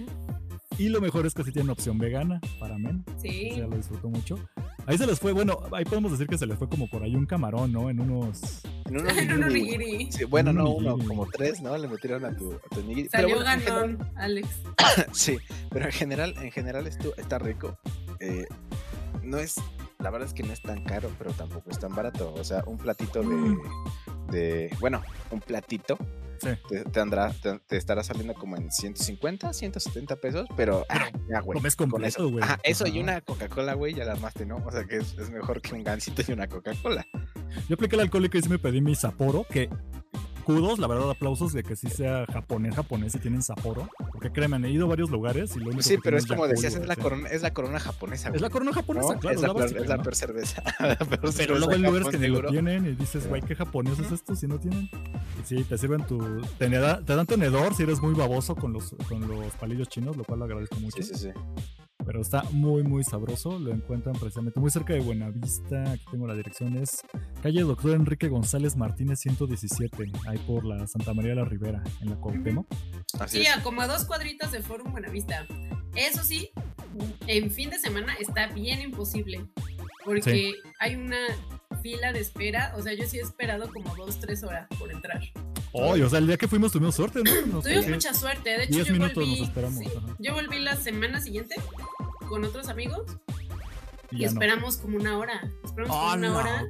Y 0.78 0.90
lo 0.90 1.00
mejor 1.00 1.26
es 1.26 1.34
que 1.34 1.44
sí 1.44 1.52
tienen 1.54 1.70
opción 1.70 1.98
vegana 1.98 2.42
para 2.60 2.78
men. 2.78 3.04
Sí. 3.22 3.52
Ya 3.56 3.66
lo 3.68 3.78
disfruto 3.78 4.10
mucho. 4.10 4.38
Ahí 4.86 4.98
se 4.98 5.08
les 5.08 5.20
fue, 5.20 5.32
bueno, 5.32 5.60
ahí 5.72 5.86
podemos 5.86 6.12
decir 6.12 6.28
que 6.28 6.38
se 6.38 6.46
les 6.46 6.58
fue 6.58 6.68
como 6.68 6.90
por 6.90 7.02
ahí 7.02 7.16
un 7.16 7.26
camarón, 7.26 7.72
¿no? 7.72 7.90
En 7.90 8.00
unos. 8.02 8.62
En 8.86 9.00
un 9.00 9.10
En 9.18 9.32
un 9.32 9.44
onigiri. 9.46 10.12
Sí, 10.12 10.26
bueno, 10.26 10.52
Un 10.52 10.58
no 10.58 10.70
uno, 10.72 10.98
como 11.08 11.26
tres, 11.28 11.62
¿no? 11.62 11.78
Le 11.78 11.88
metieron 11.88 12.26
a 12.26 12.36
tu, 12.36 12.54
a 12.54 12.76
tu. 12.76 12.82
Pero 12.86 13.10
Salió 13.10 13.36
bueno, 13.38 13.52
general- 13.52 13.98
ganón, 13.98 14.10
Alex. 14.16 14.48
Sí, 15.14 15.38
pero 15.70 15.86
en 15.86 15.92
general, 15.94 16.36
en 16.42 16.52
general 16.52 16.88
esto 16.88 17.14
está 17.18 17.40
rico. 17.40 17.78
Eh, 18.20 18.46
no 19.24 19.38
es, 19.40 19.56
la 20.00 20.10
verdad 20.10 20.28
es 20.28 20.34
que 20.34 20.44
no 20.44 20.52
es 20.54 20.62
tan 20.62 20.84
caro, 20.84 21.10
pero 21.18 21.32
tampoco 21.32 21.70
es 21.72 21.80
tan 21.80 21.96
barato. 21.96 22.34
O 22.34 22.44
sea, 22.44 22.64
un 22.68 22.78
platito 22.78 23.22
de, 23.22 23.28
Mm. 23.28 23.58
de 24.32 24.76
bueno, 24.82 25.02
un 25.32 25.40
platito 25.40 25.98
Sí. 26.42 26.50
te, 26.70 26.84
te 26.84 27.00
andrá- 27.02 27.34
te- 27.42 27.60
te 27.60 27.78
estará 27.78 28.04
saliendo 28.04 28.34
como 28.34 28.58
en 28.58 28.72
150, 28.72 29.54
170 29.54 30.16
pesos, 30.18 30.48
pero 30.56 30.86
ah, 30.90 31.10
ya, 31.30 31.40
güey. 31.42 31.58
Comes 31.58 31.76
Con 31.76 32.04
eso, 32.06 32.30
güey. 32.30 32.44
Ajá, 32.44 32.60
eso 32.64 32.86
y 32.88 33.00
una 33.00 33.22
Coca-Cola, 33.22 33.74
güey, 33.74 33.94
ya 33.94 34.06
la 34.06 34.14
armaste, 34.14 34.46
¿no? 34.46 34.58
O 34.66 34.72
sea 34.72 34.84
que 34.86 34.98
es, 34.98 35.18
es 35.18 35.30
mejor 35.30 35.62
que 35.62 35.74
un 35.76 35.84
gansito 35.84 36.22
y 36.28 36.32
una 36.34 36.48
Coca-Cola. 36.48 37.06
Yo 37.70 37.76
apliqué 37.76 37.96
el 37.96 38.02
alcohólico 38.02 38.38
y 38.38 38.42
sí 38.42 38.50
me 38.50 38.60
pedí 38.60 38.82
mi 38.82 38.96
Sapporo, 38.96 39.46
que. 39.50 39.70
Kudos, 40.46 40.78
la 40.78 40.86
verdad, 40.86 41.10
aplausos 41.10 41.54
de 41.54 41.64
que 41.64 41.76
sí 41.76 41.90
sea 41.90 42.26
japonés, 42.32 42.76
japonés 42.76 43.16
y 43.16 43.20
tienen 43.20 43.42
Sapporo. 43.42 43.90
Porque 44.26 44.42
créanme, 44.42 44.68
he 44.68 44.72
ido 44.72 44.86
a 44.86 44.90
varios 44.90 45.12
lugares 45.12 45.56
y 45.56 45.60
lo 45.60 45.68
único 45.68 45.84
Sí, 45.84 45.98
que 45.98 46.02
pero 46.02 46.18
es 46.18 46.26
como 46.26 46.48
decías, 46.48 46.74
es 46.74 46.88
la 46.88 46.96
corona, 46.96 47.30
es 47.30 47.44
la 47.44 47.54
corona 47.54 47.80
japonesa, 47.80 48.30
güey. 48.30 48.38
Es 48.38 48.42
la 48.42 48.50
corona 48.50 48.74
japonesa, 48.74 49.14
¿no? 49.14 49.20
claro, 49.20 49.36
es, 49.36 49.42
la 49.42 49.48
peor, 49.50 49.62
básica, 49.62 49.82
es 49.82 49.88
la 49.88 49.98
¿no? 49.98 50.04
peor 50.04 50.16
cerveza. 50.16 50.64
La 50.80 50.96
peor 50.96 51.08
Pero 51.10 51.32
cerveza 51.32 51.60
luego 51.60 51.72
hay 51.74 51.80
lugares 51.80 52.08
que 52.08 52.18
ni 52.18 52.28
lo 52.28 52.48
tienen 52.48 52.88
y 52.88 52.96
dices, 52.96 53.28
güey, 53.28 53.44
qué 53.44 53.56
japonés 53.56 54.00
es 54.00 54.12
esto 54.12 54.36
si 54.36 54.48
no 54.48 54.60
tienen. 54.60 54.90
Y 55.40 55.46
sí, 55.46 55.64
te 55.64 55.78
sirven 55.78 56.08
tu. 56.08 56.42
Te, 56.58 56.70
te 56.70 57.16
dan 57.16 57.28
tenedor 57.28 57.76
si 57.76 57.84
eres 57.84 58.02
muy 58.02 58.16
baboso 58.16 58.56
con 58.56 58.74
los, 58.74 58.96
con 59.08 59.28
los 59.28 59.54
palillos 59.54 59.90
chinos, 59.90 60.18
lo 60.18 60.24
cual 60.24 60.40
lo 60.40 60.46
agradezco 60.46 60.78
mucho. 60.80 60.98
Sí, 60.98 61.04
sí, 61.04 61.16
sí. 61.16 61.30
Pero 62.06 62.22
está 62.22 62.44
muy, 62.52 62.84
muy 62.84 63.04
sabroso. 63.04 63.58
Lo 63.60 63.72
encuentran 63.72 64.16
precisamente 64.16 64.60
muy 64.60 64.70
cerca 64.70 64.94
de 64.94 65.00
Buenavista. 65.00 65.92
Aquí 65.92 66.04
tengo 66.12 66.28
la 66.28 66.36
dirección. 66.36 66.78
Es 66.78 67.02
calle 67.42 67.62
Doctor 67.62 67.92
Enrique 67.96 68.28
González 68.28 68.76
Martínez 68.76 69.20
117. 69.20 70.12
Ahí 70.28 70.38
por 70.40 70.66
la 70.66 70.86
Santa 70.88 71.14
María 71.14 71.32
de 71.32 71.38
la 71.38 71.46
Ribera, 71.46 71.84
en 72.02 72.10
la 72.12 72.16
Cuauhtémoc. 72.18 72.68
Así 73.20 73.40
Sí, 73.40 73.44
es. 73.46 73.58
a 73.58 73.64
como 73.64 73.82
a 73.82 73.88
dos 73.88 74.06
cuadritas 74.06 74.52
de 74.52 74.62
Forum 74.62 74.92
Buenavista. 74.92 75.46
Eso 75.96 76.24
sí, 76.24 76.50
en 77.28 77.50
fin 77.52 77.70
de 77.70 77.80
semana 77.80 78.14
está 78.20 78.48
bien 78.48 78.82
imposible. 78.82 79.46
Porque 80.04 80.52
hay 80.80 80.96
una 80.96 81.18
fila 81.82 82.14
de 82.14 82.20
espera. 82.20 82.74
O 82.78 82.82
sea, 82.82 82.94
yo 82.94 83.06
sí 83.08 83.18
he 83.18 83.22
esperado 83.22 83.72
como 83.72 83.96
dos, 83.96 84.20
tres 84.20 84.44
horas 84.44 84.68
por 84.78 84.92
entrar. 84.92 85.22
Oh, 85.78 85.92
o 86.06 86.10
sea, 86.10 86.20
el 86.20 86.28
día 86.28 86.38
que 86.38 86.48
fuimos 86.48 86.72
tuvimos 86.72 86.96
suerte, 86.96 87.20
¿no? 87.24 87.32
Nos 87.48 87.64
Tuvimos 87.64 87.88
mucha 87.88 88.14
suerte. 88.14 88.50
De 88.52 88.64
hecho, 88.64 88.74
Diez 88.74 88.88
yo 88.88 88.94
minutos 88.94 89.16
volví, 89.16 89.40
nos 89.40 89.50
esperamos, 89.50 89.80
sí, 89.80 89.86
yo 90.20 90.34
volví 90.34 90.60
la 90.60 90.76
semana 90.78 91.20
siguiente 91.22 91.56
con 92.30 92.44
otros 92.46 92.70
amigos 92.70 93.02
y 94.12 94.18
y, 94.18 94.20
ya 94.22 94.28
no. 94.28 94.34
esperamos 94.34 94.78
como 94.78 94.98
una 94.98 95.18
hora. 95.18 95.42
Esperamos 95.64 95.96
como 95.96 96.14
una 96.14 96.28
¡Hala! 96.30 96.38
hora. 96.38 96.66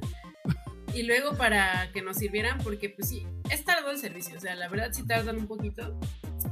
Y 0.94 1.02
luego 1.02 1.36
para 1.36 1.90
que 1.92 2.00
nos 2.02 2.16
sirvieran, 2.16 2.58
porque 2.62 2.88
pues 2.88 3.08
sí, 3.08 3.26
es 3.50 3.64
tardado 3.64 3.90
el 3.90 3.98
servicio. 3.98 4.36
O 4.38 4.40
sea, 4.40 4.54
la 4.56 4.68
verdad 4.68 4.90
sí 4.92 5.02
tardan 5.06 5.36
un 5.36 5.46
poquito. 5.46 5.98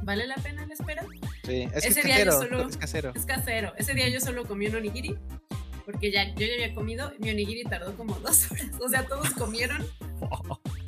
¿Vale 0.03 0.27
la 0.27 0.35
pena 0.35 0.65
la 0.67 0.73
espera? 0.75 1.03
Sí, 1.45 1.63
es 1.63 1.71
que 1.71 1.77
Ese 1.89 1.99
es 2.01 2.05
día 2.05 2.19
yo 2.19 2.25
casero, 2.25 2.41
solo- 2.41 2.69
es 2.69 2.77
casero. 2.77 3.11
Es 3.15 3.25
casero. 3.25 3.73
Ese 3.77 3.93
día 3.95 4.07
yo 4.09 4.19
solo 4.21 4.45
comí 4.45 4.67
un 4.67 4.75
onigiri. 4.75 5.17
Porque 5.83 6.11
ya, 6.11 6.27
yo 6.35 6.45
ya 6.47 6.53
había 6.53 6.73
comido, 6.75 7.11
mi 7.19 7.29
onigiri 7.31 7.63
tardó 7.63 7.95
como 7.97 8.15
dos 8.19 8.51
horas. 8.51 8.67
O 8.79 8.87
sea, 8.89 9.05
todos 9.07 9.29
comieron, 9.31 9.85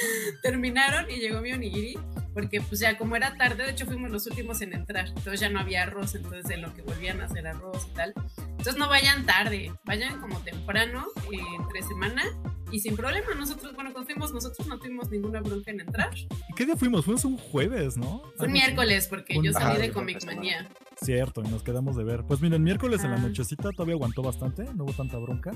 terminaron 0.42 1.10
y 1.10 1.16
llegó 1.16 1.40
mi 1.40 1.52
onigiri. 1.52 1.98
Porque 2.34 2.60
pues 2.60 2.80
ya 2.80 2.98
como 2.98 3.16
era 3.16 3.34
tarde, 3.38 3.64
de 3.64 3.70
hecho 3.70 3.86
fuimos 3.86 4.10
los 4.10 4.26
últimos 4.26 4.60
en 4.60 4.74
entrar. 4.74 5.08
Entonces 5.08 5.40
ya 5.40 5.48
no 5.48 5.58
había 5.58 5.84
arroz, 5.84 6.14
entonces 6.14 6.44
de 6.44 6.58
lo 6.58 6.74
que 6.74 6.82
volvían 6.82 7.22
a 7.22 7.24
hacer 7.24 7.46
arroz 7.46 7.86
y 7.90 7.94
tal. 7.94 8.12
Entonces 8.50 8.76
no 8.76 8.88
vayan 8.90 9.24
tarde, 9.24 9.72
vayan 9.84 10.20
como 10.20 10.40
temprano, 10.40 11.06
eh, 11.32 11.38
entre 11.58 11.82
semana. 11.82 12.22
Y 12.70 12.80
sin 12.80 12.94
problema, 12.94 13.32
nosotros, 13.34 13.74
bueno, 13.74 13.92
cuando 13.92 14.06
fuimos, 14.10 14.34
nosotros 14.34 14.66
no 14.66 14.78
tuvimos 14.78 15.08
ninguna 15.08 15.40
bronca 15.40 15.70
en 15.70 15.80
entrar. 15.80 16.10
¿Y 16.14 16.54
¿Qué 16.54 16.66
día 16.66 16.76
fuimos? 16.76 17.04
Fuimos 17.06 17.24
un 17.24 17.38
jueves, 17.38 17.96
¿no? 17.96 18.22
Fue 18.36 18.48
un 18.48 18.52
miércoles, 18.52 19.06
porque 19.08 19.38
Un- 19.38 19.44
yo 19.44 19.52
salí 19.52 19.64
Ajá, 19.64 19.78
de 19.78 19.92
Comic 19.92 20.22
Manía. 20.26 20.68
Cierto, 21.00 21.42
y 21.44 21.48
nos 21.48 21.62
quedamos 21.62 21.94
de 21.96 22.04
ver. 22.04 22.24
Pues 22.24 22.40
miren, 22.40 22.62
miércoles 22.62 23.04
en 23.04 23.10
la 23.10 23.16
Ah. 23.16 23.20
nochecita 23.20 23.70
todavía 23.70 23.94
aguantó 23.94 24.22
bastante, 24.22 24.64
no 24.74 24.84
hubo 24.84 24.92
tanta 24.92 25.18
bronca. 25.18 25.52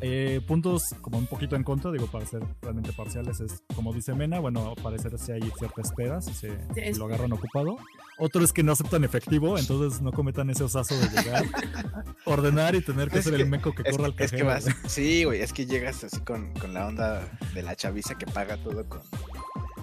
Eh, 0.00 0.40
puntos 0.46 0.94
como 1.00 1.18
un 1.18 1.26
poquito 1.26 1.54
en 1.56 1.62
contra, 1.62 1.90
digo, 1.92 2.06
para 2.08 2.26
ser 2.26 2.42
realmente 2.60 2.92
parciales, 2.92 3.40
es 3.40 3.62
como 3.74 3.92
dice 3.92 4.12
Mena, 4.14 4.38
bueno, 4.40 4.74
parecer 4.82 5.18
sí 5.18 5.32
hay 5.32 5.42
cierta 5.58 5.80
espera 5.82 6.20
si 6.20 6.34
se 6.34 6.58
si 6.74 6.98
lo 6.98 7.06
agarran 7.06 7.32
ocupado. 7.32 7.76
Otro 8.18 8.42
es 8.44 8.52
que 8.52 8.62
no 8.62 8.72
aceptan 8.72 9.04
efectivo, 9.04 9.56
entonces 9.58 10.02
no 10.02 10.12
cometan 10.12 10.50
ese 10.50 10.64
osazo 10.64 10.94
de 10.98 11.08
llegar, 11.08 11.44
ordenar 12.26 12.74
y 12.74 12.80
tener 12.82 13.08
que 13.10 13.18
Es 13.18 13.24
ser 13.24 13.36
que- 13.36 13.42
el 13.42 13.48
meco 13.48 13.72
que 13.74 13.84
corra 13.84 14.06
al 14.06 14.10
es 14.18 14.30
que 14.30 14.38
cajero. 14.38 14.46
vas, 14.46 14.64
sí, 14.88 15.24
güey, 15.24 15.40
es 15.40 15.52
que 15.52 15.64
llegas 15.66 16.02
así 16.04 16.20
con, 16.20 16.52
con 16.54 16.74
la 16.74 16.86
onda 16.86 17.22
de 17.54 17.62
la 17.62 17.74
chaviza 17.76 18.16
que 18.16 18.26
paga 18.26 18.56
todo 18.58 18.84
con, 18.88 19.00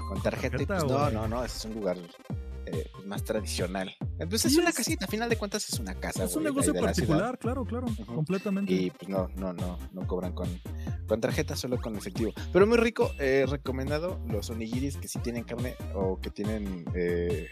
con 0.07 0.21
tarjeta. 0.21 0.61
y 0.61 0.65
Tarjeta, 0.65 0.85
pues 0.87 0.91
no, 0.91 1.09
no, 1.11 1.27
no, 1.27 1.43
ese 1.45 1.57
es 1.57 1.65
un 1.65 1.73
lugar 1.75 1.97
eh, 2.71 2.89
pues, 2.93 3.05
más 3.05 3.23
tradicional. 3.23 3.93
Entonces 4.19 4.45
es 4.45 4.53
Sí, 4.53 4.59
una 4.59 4.69
es- 4.69 4.75
casita, 4.75 5.05
a 5.05 5.07
final 5.07 5.29
de 5.29 5.35
cuentas 5.37 5.67
es 5.69 5.79
una 5.79 5.95
casa. 5.95 6.23
Es 6.25 6.35
un 6.35 6.43
güey, 6.43 6.53
negocio 6.53 6.73
particular, 6.73 7.37
claro, 7.37 7.65
claro, 7.65 7.87
completamente. 8.05 8.71
Y 8.73 8.91
pues 8.91 9.09
no, 9.09 9.27
no, 9.35 9.53
no, 9.53 9.77
no 9.91 10.07
cobran 10.07 10.33
con, 10.33 10.47
con 11.07 11.19
tarjeta, 11.21 11.55
solo 11.55 11.79
con 11.79 11.95
efectivo. 11.95 12.31
Pero 12.53 12.65
muy 12.67 12.77
rico, 12.77 13.11
eh, 13.19 13.45
recomendado 13.47 14.19
los 14.27 14.49
onigiris 14.49 14.97
que 14.97 15.07
sí 15.07 15.19
tienen 15.19 15.43
carne 15.43 15.75
o 15.95 16.19
que 16.19 16.29
tienen, 16.29 16.85
eh, 16.95 17.47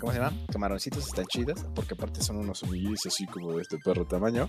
¿cómo 0.00 0.12
se 0.12 0.18
llaman? 0.18 0.46
Camaroncitos, 0.52 1.06
están 1.06 1.26
chidas, 1.26 1.66
porque 1.74 1.94
aparte 1.94 2.20
son 2.22 2.36
unos 2.36 2.62
onigiris 2.62 3.06
así 3.06 3.26
como 3.26 3.52
de 3.54 3.62
este 3.62 3.78
perro 3.78 4.06
tamaño. 4.06 4.48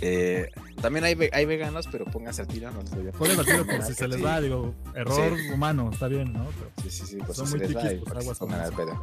Eh, 0.00 0.48
también 0.80 1.04
hay, 1.04 1.16
hay 1.32 1.44
veganos, 1.46 1.88
pero 1.92 2.04
pónganse 2.06 2.42
al 2.42 2.48
tiro, 2.48 2.70
no 2.70 2.82
les 2.82 2.94
voy 2.94 3.08
a 3.08 3.12
Pueden 3.12 3.38
hacerlo 3.38 3.66
por 3.66 3.82
si 3.82 3.88
que 3.88 3.94
se 3.94 4.08
les 4.08 4.16
sí. 4.16 4.22
va, 4.22 4.40
digo, 4.40 4.74
error 4.94 5.38
Sí. 5.38 5.50
humano, 5.50 5.90
está 5.92 6.08
bien, 6.08 6.32
¿no? 6.32 6.46
Pero 6.58 6.70
Sí, 6.82 6.90
sí, 6.90 7.06
sí, 7.06 7.18
pues 7.24 7.36
Son 7.36 7.46
si 7.46 7.56
muy 7.56 7.66
y 7.66 7.72
pues, 7.72 7.84
que 7.84 8.18
aguas 8.18 8.38
con 8.38 8.52
al 8.52 8.72
eso. 8.72 9.02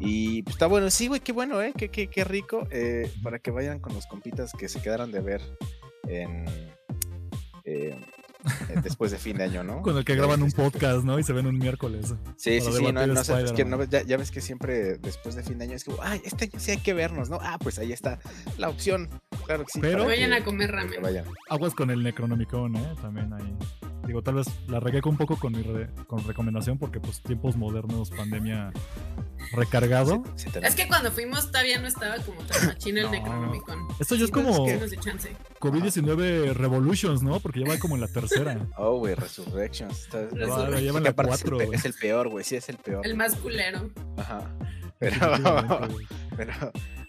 Y 0.00 0.42
pues 0.42 0.54
está 0.56 0.66
bueno, 0.66 0.90
sí, 0.90 1.08
güey, 1.08 1.20
qué 1.20 1.32
bueno, 1.32 1.60
¿eh? 1.62 1.72
Qué, 1.76 1.88
qué, 1.90 2.08
qué 2.08 2.24
rico. 2.24 2.66
eh, 2.70 3.10
para 3.22 3.38
que 3.38 3.50
vayan 3.50 3.78
con 3.80 3.94
los 3.94 4.06
compitas 4.06 4.52
que 4.52 4.68
se 4.68 4.80
quedaron 4.82 5.10
de 5.12 5.20
ver 5.20 5.40
en. 6.08 6.44
eh, 7.64 7.98
eh, 8.70 8.80
después 8.82 9.10
de 9.10 9.18
fin 9.18 9.36
de 9.36 9.44
año, 9.44 9.64
¿no? 9.64 9.82
con 9.82 9.96
el 9.96 10.04
que 10.04 10.12
Ya 10.12 10.18
graban 10.18 10.42
un 10.42 10.50
que- 10.50 10.56
podcast, 10.62 11.04
¿no? 11.04 11.18
Y 11.18 11.24
se 11.24 11.32
ven 11.32 11.46
un 11.46 11.58
miércoles. 11.58 12.14
Sí, 12.36 12.60
sí, 12.60 12.72
sí, 12.72 12.82
no, 12.82 13.00
debatir 13.00 13.14
no 13.14 13.24
sé, 13.24 13.32
es 13.32 13.38
que 13.52 13.62
Spider-Man. 13.62 13.78
no, 13.80 13.84
ya, 13.84 14.02
ya 14.02 14.16
ves 14.16 14.30
que 14.30 14.40
siempre 14.40 14.98
después 14.98 15.34
de 15.34 15.42
fin 15.42 15.58
de 15.58 15.64
año 15.64 15.74
es 15.74 15.84
como, 15.84 15.98
ay, 16.02 16.20
este 16.24 16.44
año 16.44 16.58
sí 16.60 16.70
hay 16.72 16.78
que 16.78 16.94
vernos, 16.94 17.28
¿no? 17.30 17.38
Ah, 17.42 17.58
pues 17.58 17.78
ahí 17.78 17.92
está 17.92 18.20
la 18.56 18.68
opción, 18.68 19.08
claro 19.48 19.64
que 19.64 19.72
sí. 19.72 19.80
Pero- 19.80 20.04
Vayan 20.06 20.32
a 20.32 20.44
comer 20.44 20.70
ramen. 20.70 21.02
vayan. 21.02 21.24
Aguas 21.48 21.74
con 21.74 21.90
el 21.90 22.02
Necronomicon, 22.04 22.76
¿eh? 22.76 22.94
También 23.02 23.32
ahí. 23.32 23.56
Digo, 24.06 24.22
tal 24.22 24.36
vez 24.36 24.46
la 24.68 24.80
regué 24.80 25.00
un 25.04 25.16
poco 25.18 25.36
con 25.38 25.52
mi 25.52 25.62
re- 25.62 25.90
con 26.06 26.24
recomendación 26.26 26.78
porque 26.78 26.98
pues 26.98 27.20
tiempos 27.20 27.56
modernos, 27.56 28.08
pandemia 28.10 28.70
recargado. 29.52 30.22
Sí, 30.36 30.48
sí, 30.50 30.58
Es 30.62 30.74
que 30.74 30.86
cuando 30.88 31.10
fuimos 31.12 31.48
todavía 31.50 31.78
no 31.78 31.88
estaba 31.88 32.16
como 32.18 32.40
tan 32.42 32.66
machín 32.68 32.96
el 32.96 33.04
No. 33.04 33.10
Necronomicon. 33.10 33.86
Esto 34.00 34.14
ya 34.14 34.24
es 34.24 34.30
Sí, 34.30 34.32
no, 34.36 34.40
es 34.40 34.46
como 34.54 34.64
que- 34.66 34.72
Denos 34.74 34.90
de 34.90 34.96
chance. 34.98 35.36
COVID-19 35.60 36.54
Revolutions, 36.54 37.22
¿no? 37.22 37.38
Porque 37.40 37.60
ya 37.60 37.68
va 37.68 37.78
como 37.78 37.96
en 37.96 38.00
la 38.00 38.08
tercera. 38.08 38.66
Oh, 38.78 38.96
güey, 38.98 39.14
Resurrections. 39.14 40.04
está- 40.04 40.22
Resurrections. 40.22 40.70
Ya 40.70 40.80
llevan 40.80 41.02
la 41.02 41.10
aparte 41.10 41.34
es 41.34 41.42
el 41.44 41.50
cuatro, 41.50 41.72
es 41.74 41.84
el 41.84 41.94
peor, 41.94 42.28
güey, 42.28 42.44
sí 42.44 42.56
es 42.56 42.68
el 42.70 42.76
peor. 42.78 43.06
El 43.06 43.14
más 43.16 43.34
culero. 43.36 43.90
Ajá. 44.16 44.50
Pero, 44.98 45.20
pero 46.36 46.52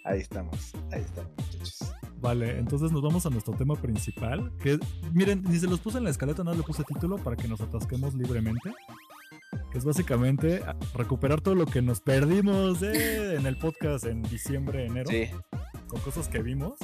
ahí 0.04 0.20
estamos, 0.20 0.72
ahí 0.92 1.00
estamos, 1.00 1.30
muchachos. 1.36 1.92
Vale, 2.20 2.58
entonces 2.58 2.92
nos 2.92 3.00
vamos 3.02 3.24
a 3.26 3.30
nuestro 3.30 3.54
tema 3.54 3.74
principal. 3.76 4.52
Que 4.62 4.78
miren, 5.12 5.42
ni 5.48 5.58
se 5.58 5.66
los 5.66 5.80
puse 5.80 5.98
en 5.98 6.04
la 6.04 6.10
escaleta, 6.10 6.44
no 6.44 6.52
le 6.54 6.62
puse 6.62 6.84
título 6.84 7.16
para 7.16 7.36
que 7.36 7.48
nos 7.48 7.60
atasquemos 7.60 8.14
libremente. 8.14 8.72
que 9.72 9.78
es 9.78 9.84
básicamente 9.84 10.62
recuperar 10.94 11.40
todo 11.40 11.54
lo 11.54 11.64
que 11.64 11.80
nos 11.80 12.00
perdimos 12.00 12.82
eh, 12.82 13.36
en 13.36 13.46
el 13.46 13.56
podcast 13.56 14.04
en 14.04 14.22
diciembre, 14.22 14.86
enero, 14.86 15.08
Sí. 15.08 15.28
con 15.86 16.00
cosas 16.00 16.26
que 16.28 16.42
vimos. 16.42 16.74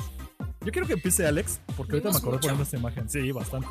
Yo 0.66 0.72
quiero 0.72 0.87
que 0.87 0.94
empiece 0.94 1.24
Alex, 1.26 1.61
porque 1.76 1.92
ahorita 1.92 2.11
me 2.11 2.16
acordé 2.18 2.38
poniendo 2.40 2.64
esta 2.64 2.76
imagen. 2.76 3.09
Sí, 3.09 3.31
bastante. 3.33 3.68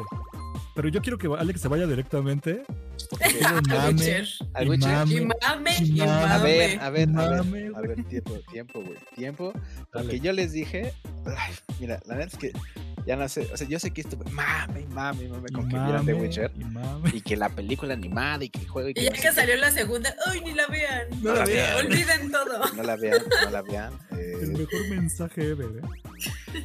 Pero 0.75 0.87
yo 0.89 1.01
quiero 1.01 1.17
que 1.17 1.27
Alex 1.27 1.61
se 1.61 1.67
vaya 1.67 1.85
directamente. 1.87 2.63
mame, 3.41 3.87
Witcher. 3.93 4.27
Y 4.61 4.69
Witcher. 4.69 5.07
Y 5.07 5.21
mame. 5.21 5.35
mame, 5.41 5.71
Y 5.79 5.91
mame. 5.91 6.11
A 6.11 6.37
mame. 6.37 6.43
ver, 6.43 6.79
a 6.79 6.89
ver, 6.89 7.09
a 7.09 7.11
Mame, 7.11 7.51
ver, 7.69 7.75
a 7.75 7.81
ver, 7.81 8.03
tiempo, 8.05 8.39
tiempo, 8.51 8.81
güey, 8.81 8.97
tiempo. 9.15 9.53
Porque 9.91 10.07
Dale. 10.07 10.19
yo 10.21 10.31
les 10.33 10.51
dije, 10.53 10.93
ay, 11.25 11.53
mira, 11.79 11.99
la 12.05 12.15
neta 12.15 12.27
es 12.27 12.37
que 12.37 12.51
ya 13.05 13.15
no 13.15 13.27
sé, 13.29 13.47
o 13.53 13.57
sea, 13.57 13.67
yo 13.67 13.77
sé 13.79 13.91
que 13.91 14.01
esto, 14.01 14.17
mame, 14.31 14.85
mame, 14.89 15.27
mame, 15.29 15.47
Y 15.49 15.53
con 15.53 15.67
que 15.69 15.75
vieran 15.75 16.05
The 16.05 16.13
mame, 16.13 16.25
Witcher 16.27 16.51
y 16.57 16.63
mame. 16.63 17.09
y 17.13 17.21
que 17.21 17.35
la 17.37 17.49
película 17.49 17.93
animada 17.93 18.43
y 18.43 18.49
que 18.49 18.59
el 18.61 18.67
juego 18.67 18.89
y 18.89 18.93
que 18.93 19.01
Y 19.01 19.03
ya 19.05 19.11
no 19.11 19.21
que 19.21 19.31
salió 19.31 19.55
la 19.57 19.71
segunda, 19.71 20.15
¡ay, 20.25 20.41
ni 20.41 20.53
la 20.53 20.65
vean! 20.67 21.07
No 21.21 21.33
la 21.35 21.45
vean. 21.45 21.85
Olviden 21.85 22.31
todo. 22.31 22.73
No 22.73 22.83
la 22.83 22.95
vean, 22.95 23.19
no 23.43 23.49
la 23.51 23.61
vean. 23.61 23.93
eh, 24.17 24.33
El 24.41 24.51
mejor 24.53 24.89
mensaje 24.89 25.49
ever, 25.51 25.67
¿eh? 25.67 25.81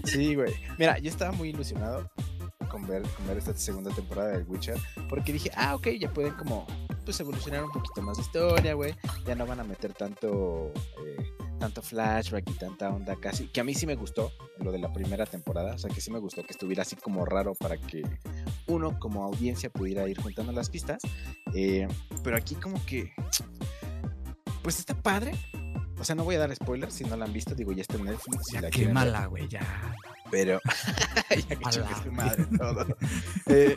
Sí, 0.05 0.35
güey. 0.35 0.55
Mira, 0.79 0.98
yo 0.98 1.11
estaba 1.11 1.33
muy 1.33 1.50
ilusionado 1.50 2.11
con 2.70 2.87
ver, 2.87 3.03
con 3.03 3.26
ver 3.26 3.38
esta 3.38 3.55
segunda 3.57 3.90
temporada 3.90 4.31
del 4.31 4.44
Witcher. 4.46 4.79
Porque 5.09 5.33
dije, 5.33 5.50
ah, 5.57 5.74
ok, 5.74 5.88
ya 5.98 6.12
pueden 6.12 6.35
como 6.35 6.66
pues 7.05 7.18
evolucionar 7.20 7.64
un 7.64 7.72
poquito 7.72 8.03
más 8.03 8.16
de 8.16 8.22
historia, 8.22 8.74
güey. 8.74 8.94
Ya 9.26 9.35
no 9.35 9.46
van 9.46 9.61
a 9.61 9.64
meter 9.64 9.92
tanto 9.92 10.72
eh, 11.05 11.31
tanto 11.61 11.83
flashback 11.83 12.48
y 12.50 12.55
tanta 12.55 12.90
onda 12.90 13.14
casi. 13.16 13.46
Que 13.48 13.61
a 13.61 13.64
mí 13.64 13.74
sí 13.74 13.87
me 13.87 13.94
gustó 13.94 14.33
lo 14.59 14.72
de 14.72 14.79
la 14.79 14.92
primera 14.92 15.26
temporada. 15.26 15.74
O 15.74 15.79
sea, 15.79 15.90
que 15.90 16.00
sí 16.00 16.11
me 16.11 16.18
gustó 16.18 16.42
que 16.42 16.53
estuviera 16.53 16.83
así 16.83 16.96
como 16.96 17.24
raro 17.24 17.55
para 17.55 17.76
que 17.76 18.03
uno 18.66 18.98
como 18.98 19.22
audiencia 19.24 19.70
pudiera 19.70 20.09
ir 20.09 20.20
juntando 20.20 20.53
las 20.53 20.70
pistas. 20.70 21.03
Eh, 21.55 21.87
pero 22.24 22.37
aquí 22.37 22.57
como 22.57 22.85
que... 22.87 23.12
Pues 24.62 24.79
está 24.79 24.94
padre. 24.94 25.33
O 26.01 26.05
sea, 26.05 26.15
no 26.15 26.25
voy 26.25 26.37
a 26.37 26.39
dar 26.39 26.55
spoilers 26.55 26.95
si 26.95 27.05
no 27.05 27.17
la 27.17 27.27
han 27.27 27.33
visto. 27.33 27.55
Digo, 27.55 27.73
ya 27.73 27.83
está 27.83 27.97
en 27.97 28.07
Netflix. 28.07 28.47
Ya 28.51 28.63
la 28.63 28.69
ver. 28.69 28.71
quémala, 28.71 29.27
güey, 29.27 29.47
ya. 29.49 29.61
Pero. 30.31 30.61
ya 31.31 32.03
que 32.03 32.11
madre 32.11 32.47
todo. 32.57 32.87
Eh, 33.47 33.77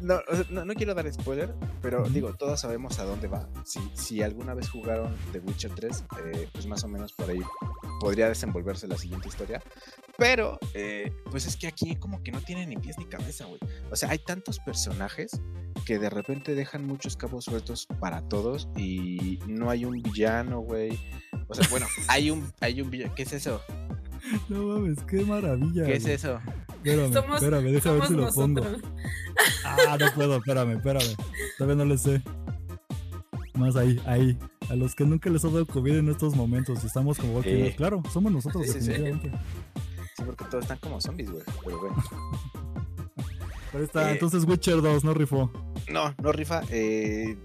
no, 0.00 0.20
o 0.28 0.36
sea, 0.36 0.44
no, 0.50 0.64
no 0.64 0.74
quiero 0.74 0.94
dar 0.94 1.12
spoiler, 1.12 1.54
pero 1.82 2.08
digo, 2.08 2.34
todos 2.34 2.60
sabemos 2.60 2.98
a 2.98 3.04
dónde 3.04 3.28
va. 3.28 3.48
Si, 3.64 3.80
si 3.94 4.22
alguna 4.22 4.54
vez 4.54 4.68
jugaron 4.68 5.16
The 5.32 5.40
Witcher 5.40 5.72
3, 5.74 6.04
eh, 6.24 6.48
pues 6.52 6.66
más 6.66 6.84
o 6.84 6.88
menos 6.88 7.12
por 7.12 7.30
ahí 7.30 7.40
podría 8.00 8.28
desenvolverse 8.28 8.86
la 8.86 8.96
siguiente 8.96 9.28
historia. 9.28 9.62
Pero, 10.16 10.58
eh, 10.74 11.12
pues 11.30 11.46
es 11.46 11.56
que 11.56 11.68
aquí 11.68 11.96
como 11.96 12.22
que 12.22 12.32
no 12.32 12.40
tiene 12.40 12.66
ni 12.66 12.76
pies 12.76 12.98
ni 12.98 13.06
cabeza, 13.06 13.44
güey. 13.46 13.60
O 13.90 13.96
sea, 13.96 14.10
hay 14.10 14.18
tantos 14.18 14.58
personajes 14.60 15.40
que 15.84 15.98
de 15.98 16.10
repente 16.10 16.54
dejan 16.54 16.86
muchos 16.86 17.16
cabos 17.16 17.44
sueltos 17.44 17.86
para 18.00 18.22
todos 18.28 18.68
y 18.76 19.38
no 19.46 19.70
hay 19.70 19.84
un 19.84 20.02
villano, 20.02 20.60
güey. 20.60 20.98
O 21.48 21.54
sea, 21.54 21.66
bueno, 21.70 21.86
hay 22.08 22.30
un, 22.30 22.52
hay 22.60 22.80
un 22.80 22.90
villano. 22.90 23.14
¿Qué 23.14 23.22
es 23.22 23.32
eso? 23.32 23.62
No 24.48 24.62
mames, 24.66 24.98
qué 25.04 25.24
maravilla. 25.24 25.84
¿Qué 25.86 25.94
es 25.96 26.02
güey. 26.02 26.14
eso? 26.14 26.40
Espérame, 26.68 27.12
Somos- 27.12 27.36
espérame, 27.36 27.64
déjame 27.72 27.98
ver 27.98 28.06
si 28.08 28.14
lo 28.14 28.28
pongo. 28.32 28.62
Ah, 29.64 29.96
no 29.98 30.06
puedo, 30.14 30.36
espérame, 30.36 30.72
espérame. 30.76 31.16
Todavía 31.58 31.76
no 31.76 31.84
le 31.90 31.98
sé. 31.98 32.22
Más 33.54 33.76
ahí, 33.76 34.00
ahí. 34.06 34.38
A 34.70 34.74
los 34.76 34.94
que 34.94 35.04
nunca 35.04 35.30
les 35.30 35.44
ha 35.44 35.48
dado 35.48 35.66
COVID 35.66 35.96
en 35.96 36.08
estos 36.10 36.34
momentos 36.36 36.82
y 36.84 36.86
estamos 36.86 37.18
como 37.18 37.42
Sí. 37.42 37.72
Claro, 37.76 38.02
somos 38.12 38.30
nosotros, 38.30 38.66
Sí, 38.66 38.72
sí, 38.74 38.80
sí. 38.82 38.88
definitivamente. 38.92 39.32
Sí, 40.16 40.22
porque 40.24 40.44
todos 40.44 40.64
están 40.64 40.78
como 40.78 41.00
zombies, 41.00 41.30
güey. 41.30 41.42
Pero 41.64 41.78
bueno. 41.80 41.96
Pero 43.72 43.84
está, 43.84 44.08
Eh. 44.10 44.12
entonces 44.14 44.44
Witcher 44.44 44.80
2 44.80 45.04
no 45.04 45.14
rifó. 45.14 45.50
No, 45.90 46.14
no 46.22 46.32
rifa. 46.32 46.62
Eh... 46.70 47.36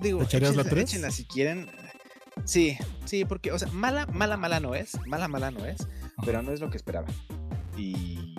Digo, 0.00 0.18
¿Te 0.20 0.24
echarías 0.24 0.56
la 0.56 0.62
échenla- 0.62 0.70
tres? 0.70 0.84
échenla 0.90 1.10
si 1.10 1.24
quieren. 1.24 1.68
Sí, 2.44 2.76
sí, 3.04 3.24
porque, 3.24 3.52
o 3.52 3.58
sea, 3.58 3.68
mala, 3.72 4.06
mala, 4.06 4.36
mala 4.36 4.60
no 4.60 4.74
es. 4.74 4.98
Mala, 5.06 5.28
mala 5.28 5.50
no 5.50 5.64
es. 5.64 5.86
Pero 6.24 6.42
no 6.42 6.52
es 6.52 6.60
lo 6.60 6.70
que 6.70 6.76
esperaba. 6.76 7.06
Y. 7.76 8.34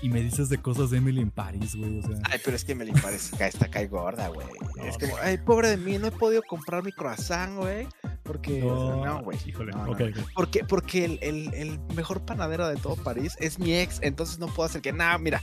Y 0.00 0.08
me 0.08 0.20
dices 0.20 0.48
de 0.48 0.58
cosas 0.58 0.90
de 0.90 0.98
Emily 0.98 1.20
en 1.20 1.30
París, 1.30 1.76
güey. 1.76 2.00
O 2.00 2.02
sea, 2.02 2.16
Ay, 2.28 2.40
pero 2.44 2.56
es 2.56 2.64
que 2.64 2.74
me 2.74 2.84
parece 2.86 3.36
que 3.36 3.46
está 3.46 3.68
cae 3.70 3.86
gorda, 3.86 4.26
güey. 4.28 4.48
No, 4.76 4.82
es 4.84 4.98
como, 4.98 5.16
ay, 5.22 5.38
pobre 5.38 5.68
de 5.68 5.76
mí, 5.76 5.96
no 5.98 6.08
he 6.08 6.10
podido 6.10 6.42
comprar 6.42 6.82
mi 6.82 6.90
croissant, 6.90 7.56
güey. 7.56 7.86
Porque. 8.24 8.58
no, 8.60 9.22
güey. 9.22 9.38
Híjole, 9.46 9.70
no. 9.70 9.86
Porque, 10.34 10.64
porque 10.64 11.04
el, 11.04 11.18
el- 11.22 11.54
el 11.54 11.78
mejor 11.94 12.24
panadero 12.24 12.66
de 12.66 12.76
todo 12.76 12.96
París 12.96 13.36
es 13.38 13.60
mi 13.60 13.74
ex, 13.76 14.00
entonces 14.02 14.40
no 14.40 14.48
puedo 14.48 14.68
hacer 14.68 14.82
que 14.82 14.92
nada, 14.92 15.16
mira. 15.18 15.40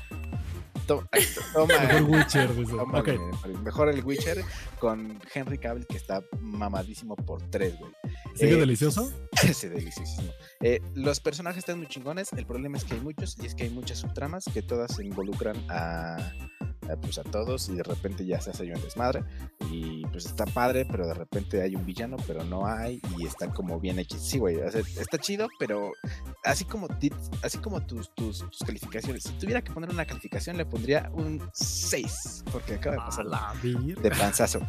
To- 0.90 1.08
toma. 1.54 1.74
Mejor 1.80 2.04
Witcher, 2.10 2.56
dice. 2.56 2.72
toma, 2.76 3.00
Ok. 3.00 3.10
güey, 3.44 3.58
Mejor 3.64 3.90
el 3.90 4.04
Witcher 4.04 4.44
con 4.80 5.20
Henry 5.34 5.58
Cavill 5.60 5.86
que 5.86 5.98
está 5.98 6.24
mamadísimo 6.42 7.16
por 7.16 7.42
tres, 7.50 7.78
güey. 7.78 7.92
¿Sigue 8.36 8.54
Eh, 8.54 8.58
delicioso? 8.58 9.12
Sí, 9.54 9.68
deliciosísimo. 9.68 10.32
Eh, 10.62 10.82
los 10.96 11.20
personajes 11.20 11.60
están 11.60 11.78
muy 11.78 11.88
chingones. 11.88 12.34
El 12.34 12.46
problema 12.46 12.78
es 12.78 12.84
que 12.84 12.96
hay 12.96 13.02
muchos 13.02 13.38
y 13.42 13.46
es 13.46 13.54
que 13.56 13.64
hay 13.66 13.70
muchas 13.70 14.00
subtramas 14.00 14.46
que 14.52 14.62
todas 14.64 14.96
se 14.96 15.06
involucran 15.06 15.56
a, 15.70 16.18
pues 16.98 17.18
a 17.18 17.24
todos 17.24 17.70
y 17.70 17.76
de 17.76 17.84
repente 17.84 18.26
ya 18.26 18.40
se 18.42 18.52
hace 18.52 18.64
ahí 18.64 18.72
un 18.72 18.82
desmadre. 18.82 19.24
Y 19.72 20.06
pues 20.08 20.26
está 20.26 20.46
padre, 20.46 20.86
pero 20.90 21.08
de 21.08 21.14
repente 21.14 21.62
hay 21.62 21.76
un 21.76 21.86
villano, 21.86 22.18
pero 22.28 22.44
no 22.44 22.66
hay 22.66 23.02
y 23.18 23.26
está 23.26 23.52
como 23.54 23.80
bien 23.80 24.00
X. 24.00 24.22
Sí, 24.22 24.38
güey, 24.38 24.58
o 24.58 24.72
sea, 24.72 24.82
está 24.82 25.18
chido, 25.18 25.48
pero 25.60 25.92
así 26.44 26.66
como, 26.66 26.88
así 27.44 27.58
como 27.58 27.86
tus, 27.86 28.14
tus, 28.16 28.40
tus 28.40 28.60
calificaciones. 28.60 29.24
Si 29.24 29.34
tuviera 29.34 29.62
que 29.62 29.72
poner 29.72 29.90
una 29.90 30.06
calificación, 30.06 30.58
le 30.58 30.66
pondría 30.66 31.10
un 31.14 31.42
6, 31.54 32.46
porque 32.52 32.76
acaba 32.76 32.96
de 32.96 33.02
pasar 33.02 33.26
la 33.26 33.54
de 33.62 34.12
panzazo. 34.12 34.62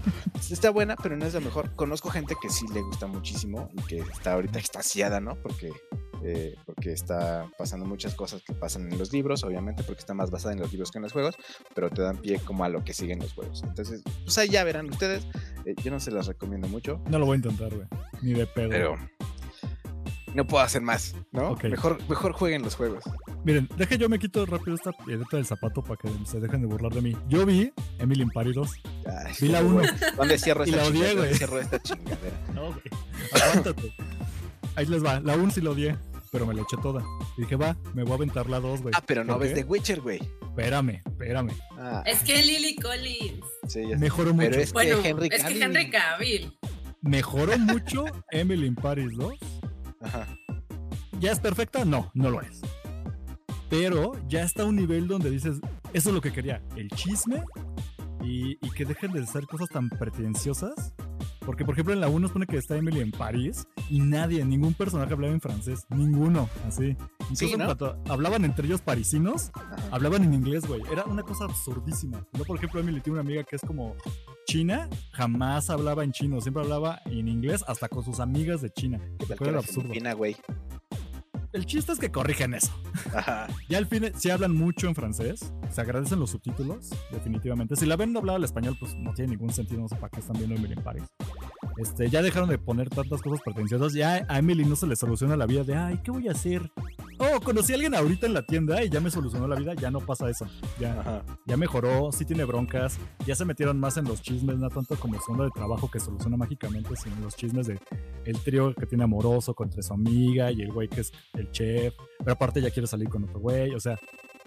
Está 0.50 0.70
buena, 0.70 0.96
pero 0.96 1.16
no 1.16 1.24
es 1.24 1.35
la 1.35 1.40
mejor. 1.40 1.74
Conozco 1.76 2.11
gente 2.11 2.35
que 2.40 2.50
sí 2.50 2.66
le 2.72 2.80
gusta 2.83 3.06
muchísimo 3.06 3.70
y 3.72 3.83
que 3.83 3.98
está 3.98 4.33
ahorita 4.33 4.59
extasiada, 4.59 5.20
¿no? 5.20 5.37
Porque, 5.37 5.70
eh, 6.22 6.54
porque 6.66 6.92
está 6.92 7.46
pasando 7.59 7.87
muchas 7.87 8.14
cosas 8.14 8.42
que 8.42 8.52
pasan 8.52 8.90
en 8.92 8.98
los 8.98 9.12
libros, 9.12 9.42
obviamente, 9.44 9.83
porque 9.83 10.00
está 10.00 10.14
más 10.14 10.30
basada 10.30 10.54
en 10.54 10.61
los 10.61 10.70
libros 10.72 10.90
que 10.90 10.98
en 10.98 11.02
los 11.04 11.12
juegos, 11.12 11.37
pero 11.74 11.90
te 11.90 12.02
dan 12.02 12.18
pie 12.18 12.38
como 12.40 12.64
a 12.64 12.68
lo 12.68 12.85
que 12.85 12.92
siguen 12.94 13.18
los 13.20 13.33
juegos. 13.33 13.62
Entonces, 13.62 14.02
pues 14.24 14.37
ahí 14.38 14.48
ya 14.48 14.64
verán 14.64 14.88
ustedes. 14.90 15.26
Eh, 15.64 15.74
yo 15.83 15.90
no 15.90 16.00
se 16.00 16.11
las 16.11 16.26
recomiendo 16.26 16.68
mucho, 16.68 17.02
No 17.09 17.18
lo 17.18 17.26
voy 17.26 17.35
a 17.35 17.37
intentar, 17.37 17.74
güey. 17.74 17.87
Ni 18.22 18.33
de 18.35 18.46
pedo. 18.46 18.68
pero 18.70 18.98
no 20.35 20.46
puedo 20.46 20.62
hacer 20.62 20.80
más, 20.83 21.16
¿no? 21.33 21.56
Mejor, 21.62 21.98
mejor 22.09 22.33
jueguen 22.33 22.62
los 22.62 22.76
juegos. 22.76 23.02
Miren, 23.44 23.68
deje 23.76 23.98
yo 23.98 24.09
me 24.09 24.18
quito 24.18 24.46
rápido 24.46 24.76
esta 24.76 24.92
piedrita 24.92 25.37
del 25.38 25.46
zapato 25.46 25.83
para 25.83 25.96
que 25.96 26.09
se 26.24 26.38
dejen 26.38 26.61
de 26.61 26.66
burlar 26.68 26.92
de 26.92 27.00
mí. 27.00 27.16
Yo 27.28 27.44
vi 27.44 27.72
Emily 27.98 28.22
in 28.22 28.30
Paris 28.30 28.54
2. 28.54 28.70
Ay, 29.06 29.33
Vi 29.40 29.48
la 29.48 29.62
¿dónde 29.62 29.80
uno. 29.80 29.88
voy? 29.90 30.09
¿Dónde 30.16 30.38
cierro 30.38 30.62
esta 30.64 30.83
chingadera? 30.85 31.14
¿Dónde 31.20 31.35
cierro 31.35 31.59
esta 31.61 31.83
chingadera? 31.83 32.40
No, 32.54 32.66
güey. 32.66 32.83
Aguántate. 33.42 33.94
Ahí 34.76 34.87
les 34.87 35.04
va. 35.04 35.18
La 35.20 35.35
1 35.37 35.50
sí 35.50 35.61
lo 35.61 35.72
odié, 35.72 35.96
pero 36.31 36.47
me 36.47 36.55
la 36.55 36.62
eché 36.62 36.77
toda. 36.83 37.03
Y 37.37 37.43
dije, 37.43 37.57
va, 37.57 37.77
me 37.95 38.03
voy 38.03 38.12
a 38.12 38.14
aventar 38.16 38.49
la 38.49 38.61
2, 38.61 38.83
güey. 38.83 38.95
Ah, 38.97 39.03
pero 39.07 39.25
no 39.25 39.35
¿Por 39.35 39.43
ves 39.43 39.55
qué? 39.55 39.62
The 39.62 39.69
Witcher, 39.69 40.01
güey. 40.01 40.21
Espérame, 40.43 41.01
espérame. 41.07 41.51
Ah, 41.79 42.03
Es 42.07 42.21
que 42.21 42.43
Lily 42.43 42.77
Collins. 42.77 43.45
sí, 43.69 43.83
ya. 43.88 43.97
Mejoró 43.99 44.33
mucho. 44.35 44.49
Pero 44.51 44.62
es 44.62 44.73
Bueno, 44.73 45.03
que 45.03 45.09
Henry 45.11 45.29
es 45.31 45.37
que 45.37 45.43
Cavill. 45.43 45.62
Henry 45.62 45.90
Cavill. 45.90 46.59
Mejoró 47.03 47.59
mucho 47.59 48.05
Emily 48.31 48.66
in 48.66 48.75
Paris 48.75 49.11
2. 49.16 49.35
Ajá. 50.03 50.27
¿Ya 51.19 51.33
es 51.33 51.40
perfecta? 51.40 51.85
No, 51.85 52.11
no 52.14 52.31
lo 52.31 52.40
es. 52.40 52.61
Pero 53.69 54.12
ya 54.29 54.43
está 54.43 54.62
a 54.62 54.66
un 54.66 54.77
nivel 54.77 55.07
donde 55.07 55.31
dices, 55.31 55.59
eso 55.93 56.09
es 56.09 56.14
lo 56.14 56.21
que 56.21 56.33
quería, 56.33 56.61
el 56.77 56.88
chisme 56.90 57.45
y, 58.22 58.52
y 58.64 58.70
que 58.70 58.85
dejen 58.85 59.12
de 59.12 59.26
ser 59.26 59.46
cosas 59.46 59.68
tan 59.68 59.88
pretenciosas. 59.88 60.94
Porque, 61.44 61.64
por 61.64 61.74
ejemplo, 61.74 61.94
en 61.94 62.00
la 62.00 62.09
1 62.09 62.18
nos 62.20 62.33
pone 62.33 62.46
que 62.46 62.59
está 62.59 62.76
Emily 62.76 63.00
en 63.00 63.12
París 63.12 63.66
y 63.88 63.98
nadie, 64.00 64.44
ningún 64.44 64.74
personaje 64.74 65.12
hablaba 65.14 65.33
en 65.33 65.40
francés. 65.40 65.80
Ninguno, 65.88 66.48
así. 66.68 66.96
Incluso 67.30 67.46
Sí, 67.46 67.56
¿no? 67.56 67.64
cuanto 67.64 67.96
hablaban 68.09 68.44
entre 68.44 68.66
ellos 68.66 68.83
parisinos, 68.83 69.50
hablaban 69.90 70.22
en 70.22 70.35
inglés, 70.35 70.66
güey. 70.66 70.83
Era 70.92 71.04
una 71.04 71.22
cosa 71.22 71.44
absurdísima. 71.44 72.26
Yo, 72.35 72.44
por 72.44 72.59
ejemplo, 72.59 72.80
Emily 72.80 73.00
tiene 73.00 73.18
una 73.20 73.26
amiga 73.28 73.42
que 73.44 73.56
es 73.56 73.62
como 73.62 73.96
china, 74.46 74.88
jamás 75.12 75.70
hablaba 75.70 76.04
en 76.04 76.12
chino, 76.12 76.40
siempre 76.40 76.62
hablaba 76.62 77.00
en 77.06 77.26
inglés, 77.26 77.64
hasta 77.66 77.88
con 77.88 78.04
sus 78.04 78.20
amigas 78.20 78.61
de 78.61 78.70
China. 78.70 79.00
¿Qué 79.18 79.26
tal 79.26 79.38
que 79.38 79.44
era 79.44 79.50
era 79.52 79.59
absurdo. 79.61 79.88
Filipina, 79.88 80.12
güey? 80.12 80.37
El 81.52 81.66
chiste 81.66 81.92
es 81.92 81.98
que 81.98 82.12
corrigen 82.12 82.54
eso. 82.54 82.70
Ajá. 83.14 83.48
Ya 83.68 83.78
al 83.78 83.86
fin, 83.86 84.12
si 84.16 84.30
hablan 84.30 84.54
mucho 84.54 84.86
en 84.86 84.94
francés, 84.94 85.52
se 85.70 85.80
agradecen 85.80 86.20
los 86.20 86.30
subtítulos, 86.30 86.90
definitivamente. 87.10 87.74
Si 87.74 87.86
la 87.86 87.96
ven 87.96 88.12
doblada 88.12 88.36
al 88.36 88.44
español, 88.44 88.76
pues 88.78 88.94
no 88.94 89.12
tiene 89.14 89.32
ningún 89.32 89.50
sentido, 89.50 89.80
no 89.80 89.88
sé 89.88 89.96
para 89.96 90.10
qué 90.10 90.20
están 90.20 90.36
viendo 90.36 90.54
Emily 90.54 90.74
en 90.74 90.82
Paris. 90.82 91.04
Este, 91.76 92.08
ya 92.08 92.22
dejaron 92.22 92.48
de 92.48 92.58
poner 92.58 92.88
tantas 92.88 93.20
cosas 93.20 93.40
pretenciosas. 93.44 93.94
Ya 93.94 94.24
a 94.28 94.38
Emily 94.38 94.64
no 94.64 94.76
se 94.76 94.86
le 94.86 94.94
soluciona 94.94 95.36
la 95.36 95.46
vida 95.46 95.64
de, 95.64 95.74
ay, 95.74 96.00
¿qué 96.04 96.10
voy 96.10 96.28
a 96.28 96.32
hacer? 96.32 96.70
Oh, 97.22 97.38
conocí 97.38 97.72
a 97.72 97.74
alguien 97.74 97.94
ahorita 97.94 98.26
en 98.26 98.33
la 98.33 98.42
tienda 98.46 98.83
y 98.83 98.88
ya 98.88 98.98
me 98.98 99.11
solucionó 99.11 99.46
la 99.46 99.56
vida. 99.56 99.74
Ya 99.74 99.90
no 99.90 100.00
pasa 100.00 100.30
eso. 100.30 100.46
Ya, 100.78 100.98
Ajá. 101.00 101.22
ya 101.46 101.59
mejoró, 101.59 102.11
sí 102.12 102.24
tiene 102.24 102.44
broncas. 102.44 102.98
Ya 103.26 103.35
se 103.35 103.44
metieron 103.44 103.78
más 103.78 103.98
en 103.98 104.06
los 104.06 104.22
chismes, 104.22 104.56
no 104.56 104.70
tanto 104.70 104.96
como 104.96 105.20
su 105.20 105.33
onda 105.33 105.44
de 105.44 105.50
trabajo 105.50 105.90
que 105.90 106.00
soluciona 106.00 106.38
mágicamente, 106.38 106.96
sino 106.96 107.16
en 107.16 107.22
los 107.22 107.37
chismes 107.37 107.66
de 107.66 107.78
el 108.24 108.38
trío 108.38 108.74
que 108.74 108.87
tiene 108.87 109.04
amoroso 109.04 109.52
contra 109.54 109.83
su 109.83 109.92
amiga 109.92 110.50
y 110.50 110.62
el 110.62 110.72
güey 110.72 110.88
que 110.88 111.02
es 111.02 111.12
el 111.35 111.50
chef. 111.50 111.92
Pero 112.20 112.33
aparte 112.33 112.62
ya 112.62 112.70
quiere 112.70 112.87
salir 112.87 113.11
con 113.11 113.24
otro 113.24 113.38
güey. 113.38 113.74
O 113.74 113.80
sea, 113.80 113.98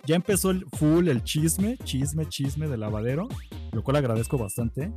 ya 0.08 0.16
empezó 0.16 0.50
el 0.50 0.66
full, 0.74 1.10
el 1.10 1.24
chisme, 1.24 1.78
chisme, 1.84 2.26
chisme 2.28 2.68
de 2.68 2.78
lavadero, 2.78 3.30
lo 3.72 3.84
cual 3.84 3.98
agradezco 3.98 4.40
bastante. 4.40 4.92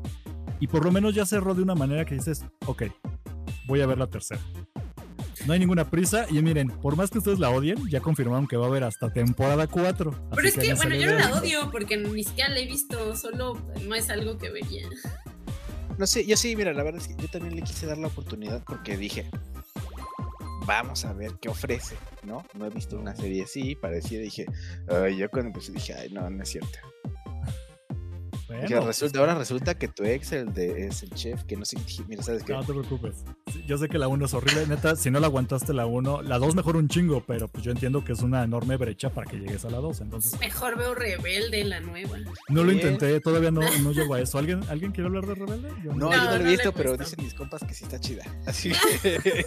Y 0.61 0.69
por 0.69 0.83
lo 0.83 0.91
menos 0.91 1.15
ya 1.15 1.27
cerró 1.27 1.55
de 1.55 1.63
una 1.63 1.75
manera 1.75 2.07
que 2.07 2.15
dices, 2.15 2.43
ok, 2.65 2.85
voy 3.67 3.83
a 3.83 3.87
ver 3.87 3.99
la 3.99 4.07
tercera. 4.07 4.41
No 5.47 5.53
hay 5.53 5.59
ninguna 5.59 5.89
prisa. 5.89 6.27
Y 6.29 6.43
miren, 6.43 6.69
por 6.69 6.97
más 6.97 7.11
que 7.11 7.19
ustedes 7.19 7.39
la 7.39 7.51
odien, 7.51 7.79
ya 7.89 8.01
confirmaron 8.01 8.47
que 8.47 8.57
va 8.57 8.67
a 8.67 8.69
haber 8.69 8.85
hasta 8.85 9.13
temporada 9.13 9.67
4. 9.67 10.29
Pero 10.35 10.49
es 10.49 10.55
que, 10.55 10.75
bueno, 10.75 10.95
yo 10.97 11.07
no 11.07 11.19
la 11.19 11.35
odio 11.35 11.71
porque 11.71 11.97
ni 11.97 12.25
siquiera 12.25 12.51
la 12.51 12.61
he 12.61 12.67
visto, 12.67 13.17
solo 13.17 13.55
no 13.87 13.95
es 13.95 14.11
algo 14.11 14.39
que 14.39 14.51
vería. 14.51 14.89
No 15.99 16.07
sé, 16.07 16.27
yo 16.27 16.37
sí, 16.37 16.57
mira, 16.57 16.73
la 16.73 16.83
verdad 16.83 17.01
es 17.01 17.09
que 17.09 17.23
yo 17.23 17.29
también 17.29 17.57
le 17.57 17.63
quise 17.63 17.87
dar 17.87 17.97
la 17.97 18.09
oportunidad 18.09 18.63
porque 18.65 18.97
dije, 18.97 19.31
vamos 20.67 21.05
a 21.05 21.13
ver 21.13 21.33
qué 21.41 21.49
ofrece, 21.49 21.97
¿no? 22.25 22.45
No 22.55 22.67
he 22.67 22.71
visto 22.71 22.99
una 22.99 23.17
serie 23.17 23.45
así, 23.45 23.77
parecía, 23.77 24.19
dije, 24.19 24.47
ay, 24.89 25.17
yo 25.17 25.31
cuando 25.31 25.49
empecé 25.49 25.73
dije, 25.73 25.95
ay, 25.95 26.11
no, 26.11 26.29
no 26.29 26.43
es 26.43 26.51
cierto. 26.51 26.79
Bueno, 28.49 28.87
resulta, 28.87 29.19
ahora 29.19 29.35
resulta 29.35 29.77
que 29.77 29.89
tu 29.89 30.05
ex 30.05 30.33
el 30.33 30.55
de, 30.55 30.87
es 30.87 31.03
el 31.03 31.11
chef, 31.11 31.43
que 31.45 31.57
no 31.57 31.65
sé, 31.65 31.77
mira, 32.07 32.23
¿sabes 32.23 32.45
qué? 32.45 32.53
no 32.53 32.61
te 32.65 32.73
preocupes. 32.73 33.25
Yo 33.67 33.77
sé 33.77 33.89
que 33.89 33.99
la 33.99 34.07
1 34.09 34.25
es 34.25 34.35
horrible. 34.35 34.67
Neta, 34.69 34.95
si 34.95 35.11
no 35.11 35.19
la 35.19 35.27
aguantaste 35.27 35.73
la 35.73 35.87
1, 35.87 36.23
la 36.23 36.39
2 36.39 36.55
mejor 36.55 36.77
un 36.77 36.89
chingo, 36.89 37.25
pero 37.27 37.49
pues 37.49 37.65
yo 37.65 37.73
entiendo 37.73 38.05
que 38.05 38.13
es 38.13 38.21
una 38.23 38.45
enorme 38.45 38.77
brecha 38.77 39.11
para 39.11 39.29
que 39.29 39.39
llegues 39.39 39.65
a 39.65 39.71
la 39.71 39.79
2. 39.79 40.01
Entonces, 40.01 40.39
Mejor 40.39 40.79
veo 40.79 40.95
Rebelde, 40.95 41.65
la 41.65 41.81
nueva. 41.81 42.19
no 42.49 42.63
lo 42.65 42.71
intenté, 42.73 43.19
todavía 43.21 43.51
no, 43.51 43.61
no 43.81 43.93
llego 43.93 44.15
a 44.15 44.21
eso. 44.21 44.39
¿Alguien, 44.39 44.61
¿Alguien 44.69 44.93
quiere 44.93 45.09
hablar 45.09 45.27
de 45.27 45.35
Rebelde? 45.35 45.69
Yo 45.83 45.93
No, 45.93 46.07
No, 46.07 46.13
yo 46.13 46.19
no 46.19 46.25
lo 46.31 46.39
no 46.39 46.47
he 46.47 46.51
visto, 46.51 46.73
pero 46.73 46.97
dicen 46.97 47.25
mis 47.25 47.35
compas 47.35 47.65
que 47.65 47.75
sí 47.75 47.85
está 47.85 47.99
chida. 47.99 48.25
Así 48.47 48.71
que. 48.71 49.47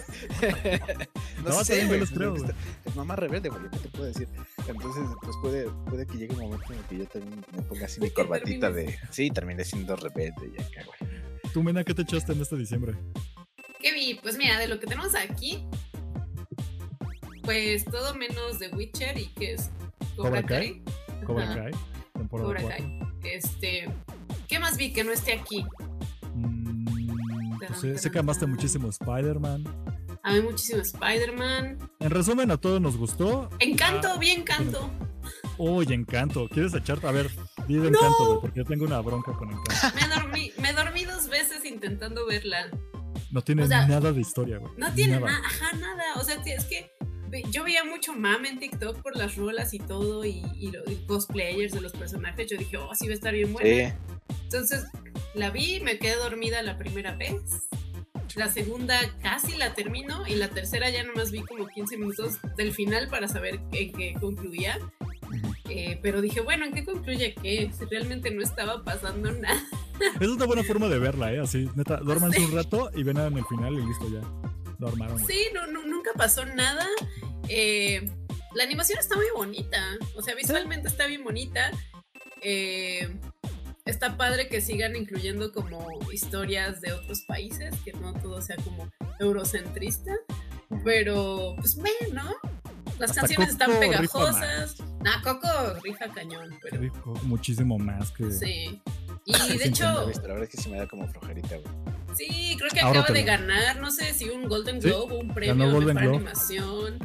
No, 1.44 1.50
también 1.64 1.80
yo 1.82 1.86
güey, 1.88 2.00
les 2.00 2.10
creo, 2.10 2.34
pues, 2.34 2.96
mamá 2.96 3.16
rebelde, 3.16 3.48
güey, 3.48 3.62
¿qué 3.70 3.78
te 3.78 3.88
puedo 3.88 4.04
decir? 4.04 4.28
Entonces, 4.68 5.04
pues 5.22 5.36
puede, 5.42 5.68
puede 5.88 6.06
que 6.06 6.18
llegue 6.18 6.34
un 6.34 6.40
momento 6.40 6.72
en 6.72 6.78
el 6.78 6.84
que 6.84 6.98
yo 6.98 7.06
también 7.06 7.44
me 7.54 7.62
ponga 7.62 7.86
así 7.86 8.00
mi 8.00 8.10
corbatita 8.10 8.70
de. 8.70 8.98
Sí, 9.10 9.30
terminé 9.30 9.64
siendo 9.64 9.96
rebelde 9.96 10.52
y 10.56 10.62
acá, 10.62 10.84
güey. 10.86 11.10
¿Tú, 11.52 11.62
Mena, 11.62 11.82
qué 11.82 11.94
te 11.94 12.02
echaste 12.02 12.32
en 12.32 12.40
este 12.40 12.56
diciembre? 12.56 12.94
¿Qué 13.80 13.92
vi? 13.92 14.18
Pues 14.22 14.36
mira, 14.38 14.58
de 14.58 14.68
lo 14.68 14.78
que 14.78 14.86
tenemos 14.86 15.14
aquí, 15.14 15.66
pues 17.42 17.84
todo 17.84 18.14
menos 18.14 18.58
The 18.58 18.68
Witcher 18.68 19.18
y 19.18 19.26
que 19.28 19.54
es 19.54 19.70
Cobra, 20.16 20.42
Cobra 20.42 20.42
Kai. 20.42 20.82
Cobra 21.26 21.54
Kai, 21.54 21.72
temporada 22.12 22.48
Cobra 22.48 22.62
4. 22.62 22.68
Kai. 22.68 23.00
Este, 23.24 23.88
¿qué 24.48 24.58
más 24.58 24.76
vi 24.76 24.92
que 24.92 25.02
no 25.02 25.12
esté 25.12 25.32
aquí? 25.32 25.64
Mm, 26.34 27.58
pues, 27.58 27.80
sé, 27.80 27.98
sé 27.98 28.10
que 28.10 28.18
amaste 28.18 28.46
muchísimo 28.46 28.88
Spider-Man. 28.88 29.64
Amé 30.22 30.42
muchísimo 30.42 30.80
Spider-Man. 30.82 31.78
En 32.00 32.10
resumen, 32.10 32.50
a 32.50 32.56
todos 32.58 32.80
nos 32.80 32.96
gustó. 32.96 33.48
Encanto, 33.58 34.08
Ah, 34.14 34.18
bien 34.18 34.40
Encanto. 34.40 34.90
Uy, 35.58 35.86
Encanto. 35.90 36.48
¿Quieres 36.48 36.74
echarte? 36.74 37.06
A 37.06 37.12
ver, 37.12 37.30
di 37.66 37.76
de 37.76 37.88
Encanto, 37.88 38.26
güey, 38.26 38.40
porque 38.40 38.58
yo 38.60 38.64
tengo 38.64 38.84
una 38.84 39.00
bronca 39.00 39.32
con 39.32 39.50
Encanto. 39.50 39.96
Me 40.00 40.14
dormí, 40.14 40.52
me 40.58 40.72
dormí 40.72 41.04
dos 41.04 41.28
veces 41.28 41.64
intentando 41.64 42.26
verla. 42.26 42.68
No 43.30 43.42
tiene 43.42 43.62
O 43.62 43.66
sea, 43.66 43.86
nada 43.86 44.12
de 44.12 44.20
historia, 44.20 44.58
güey. 44.58 44.72
No 44.76 44.92
tiene 44.92 45.20
Nada. 45.20 45.38
ajá, 45.44 45.76
nada. 45.76 46.02
O 46.16 46.24
sea, 46.24 46.36
es 46.44 46.64
que 46.64 46.90
yo 47.50 47.62
veía 47.64 47.84
mucho 47.84 48.12
mame 48.12 48.48
en 48.48 48.58
TikTok 48.58 49.00
por 49.02 49.16
las 49.16 49.36
rolas 49.36 49.72
y 49.72 49.78
todo 49.78 50.24
y, 50.24 50.42
y 50.56 50.70
los 50.72 50.82
y 50.90 50.96
cosplayers 51.06 51.72
de 51.72 51.80
los 51.80 51.92
personajes. 51.92 52.50
Yo 52.50 52.56
dije, 52.58 52.76
oh, 52.76 52.94
sí 52.94 53.06
va 53.06 53.12
a 53.12 53.14
estar 53.14 53.32
bien 53.32 53.52
buena. 53.52 53.70
Sí. 53.90 53.94
Entonces 54.44 54.84
la 55.34 55.50
vi, 55.50 55.80
me 55.80 55.98
quedé 55.98 56.16
dormida 56.16 56.60
la 56.62 56.76
primera 56.76 57.14
vez. 57.14 57.40
La 58.36 58.48
segunda 58.48 58.98
casi 59.22 59.56
la 59.56 59.74
termino 59.74 60.26
y 60.26 60.34
la 60.36 60.48
tercera 60.48 60.88
ya 60.90 61.02
nomás 61.04 61.30
vi 61.30 61.42
como 61.42 61.66
15 61.66 61.96
minutos 61.96 62.38
del 62.56 62.72
final 62.72 63.08
para 63.08 63.28
saber 63.28 63.60
en 63.72 63.92
qué 63.92 64.14
concluía. 64.20 64.78
Eh, 65.68 65.98
pero 66.02 66.20
dije, 66.20 66.40
bueno, 66.40 66.64
¿en 66.64 66.72
qué 66.72 66.84
concluye 66.84 67.34
qué? 67.40 67.70
Si 67.76 67.84
realmente 67.84 68.30
no 68.30 68.42
estaba 68.42 68.82
pasando 68.84 69.30
nada. 69.32 69.62
Es 70.20 70.28
una 70.28 70.46
buena 70.46 70.62
forma 70.64 70.88
de 70.88 70.98
verla, 70.98 71.32
¿eh? 71.32 71.40
Así, 71.40 71.68
neta, 71.76 71.98
duérmanse 71.98 72.38
Sí. 72.38 72.44
un 72.44 72.52
rato 72.52 72.90
y 72.94 73.02
ven 73.02 73.18
en 73.18 73.36
el 73.38 73.44
final 73.46 73.74
y 73.74 73.84
listo 73.86 74.08
ya. 74.10 74.20
Güey. 74.78 75.24
Sí, 75.26 75.46
no, 75.54 75.66
no- 75.66 75.86
nunca 75.86 76.10
pasó 76.16 76.44
nada. 76.46 76.86
Eh, 77.48 78.10
la 78.54 78.64
animación 78.64 78.98
está 78.98 79.14
muy 79.16 79.26
bonita. 79.36 79.78
O 80.16 80.22
sea, 80.22 80.34
visualmente 80.34 80.88
está 80.88 81.06
bien 81.06 81.22
bonita. 81.22 81.70
Eh, 82.42 83.14
está 83.90 84.16
padre 84.16 84.48
que 84.48 84.60
sigan 84.60 84.96
incluyendo 84.96 85.52
como 85.52 85.86
historias 86.12 86.80
de 86.80 86.92
otros 86.92 87.22
países, 87.22 87.74
que 87.84 87.92
no 87.94 88.12
todo 88.14 88.40
sea 88.42 88.56
como 88.56 88.90
eurocentrista. 89.18 90.12
Pero, 90.84 91.54
pues, 91.58 91.76
ve, 91.76 91.90
¿no? 92.12 92.22
Las 92.98 93.10
Hasta 93.10 93.22
canciones 93.22 93.48
están 93.50 93.68
Coco 93.70 93.80
pegajosas. 93.80 94.76
Nah, 95.02 95.22
Coco 95.22 95.48
rifa 95.82 96.06
cañón, 96.12 96.58
pero 96.62 96.80
Rico, 96.80 97.14
muchísimo 97.22 97.78
más 97.78 98.10
que. 98.12 98.30
sí. 98.30 98.80
Y 99.26 99.34
Sí, 99.34 99.58
de 99.58 99.64
hecho, 99.66 99.84
La 99.84 100.20
verdad 100.28 100.44
es 100.44 100.48
que 100.48 100.56
sí 100.56 100.70
me 100.70 100.78
da 100.78 100.86
como 100.88 101.06
flojerita, 101.08 101.56
güey. 101.56 102.16
sí, 102.16 102.56
creo 102.58 102.70
que 102.70 102.80
Ahora 102.80 103.00
acaba 103.00 103.14
de 103.14 103.22
ganar, 103.24 103.80
no 103.80 103.90
sé 103.90 104.12
si 104.14 104.28
un 104.30 104.48
Golden 104.48 104.80
Sí, 104.80 104.88
Globe 104.88 105.14
o 105.14 105.18
un 105.20 105.34
premio 105.34 105.80
de 105.80 105.90
animación. 105.92 106.98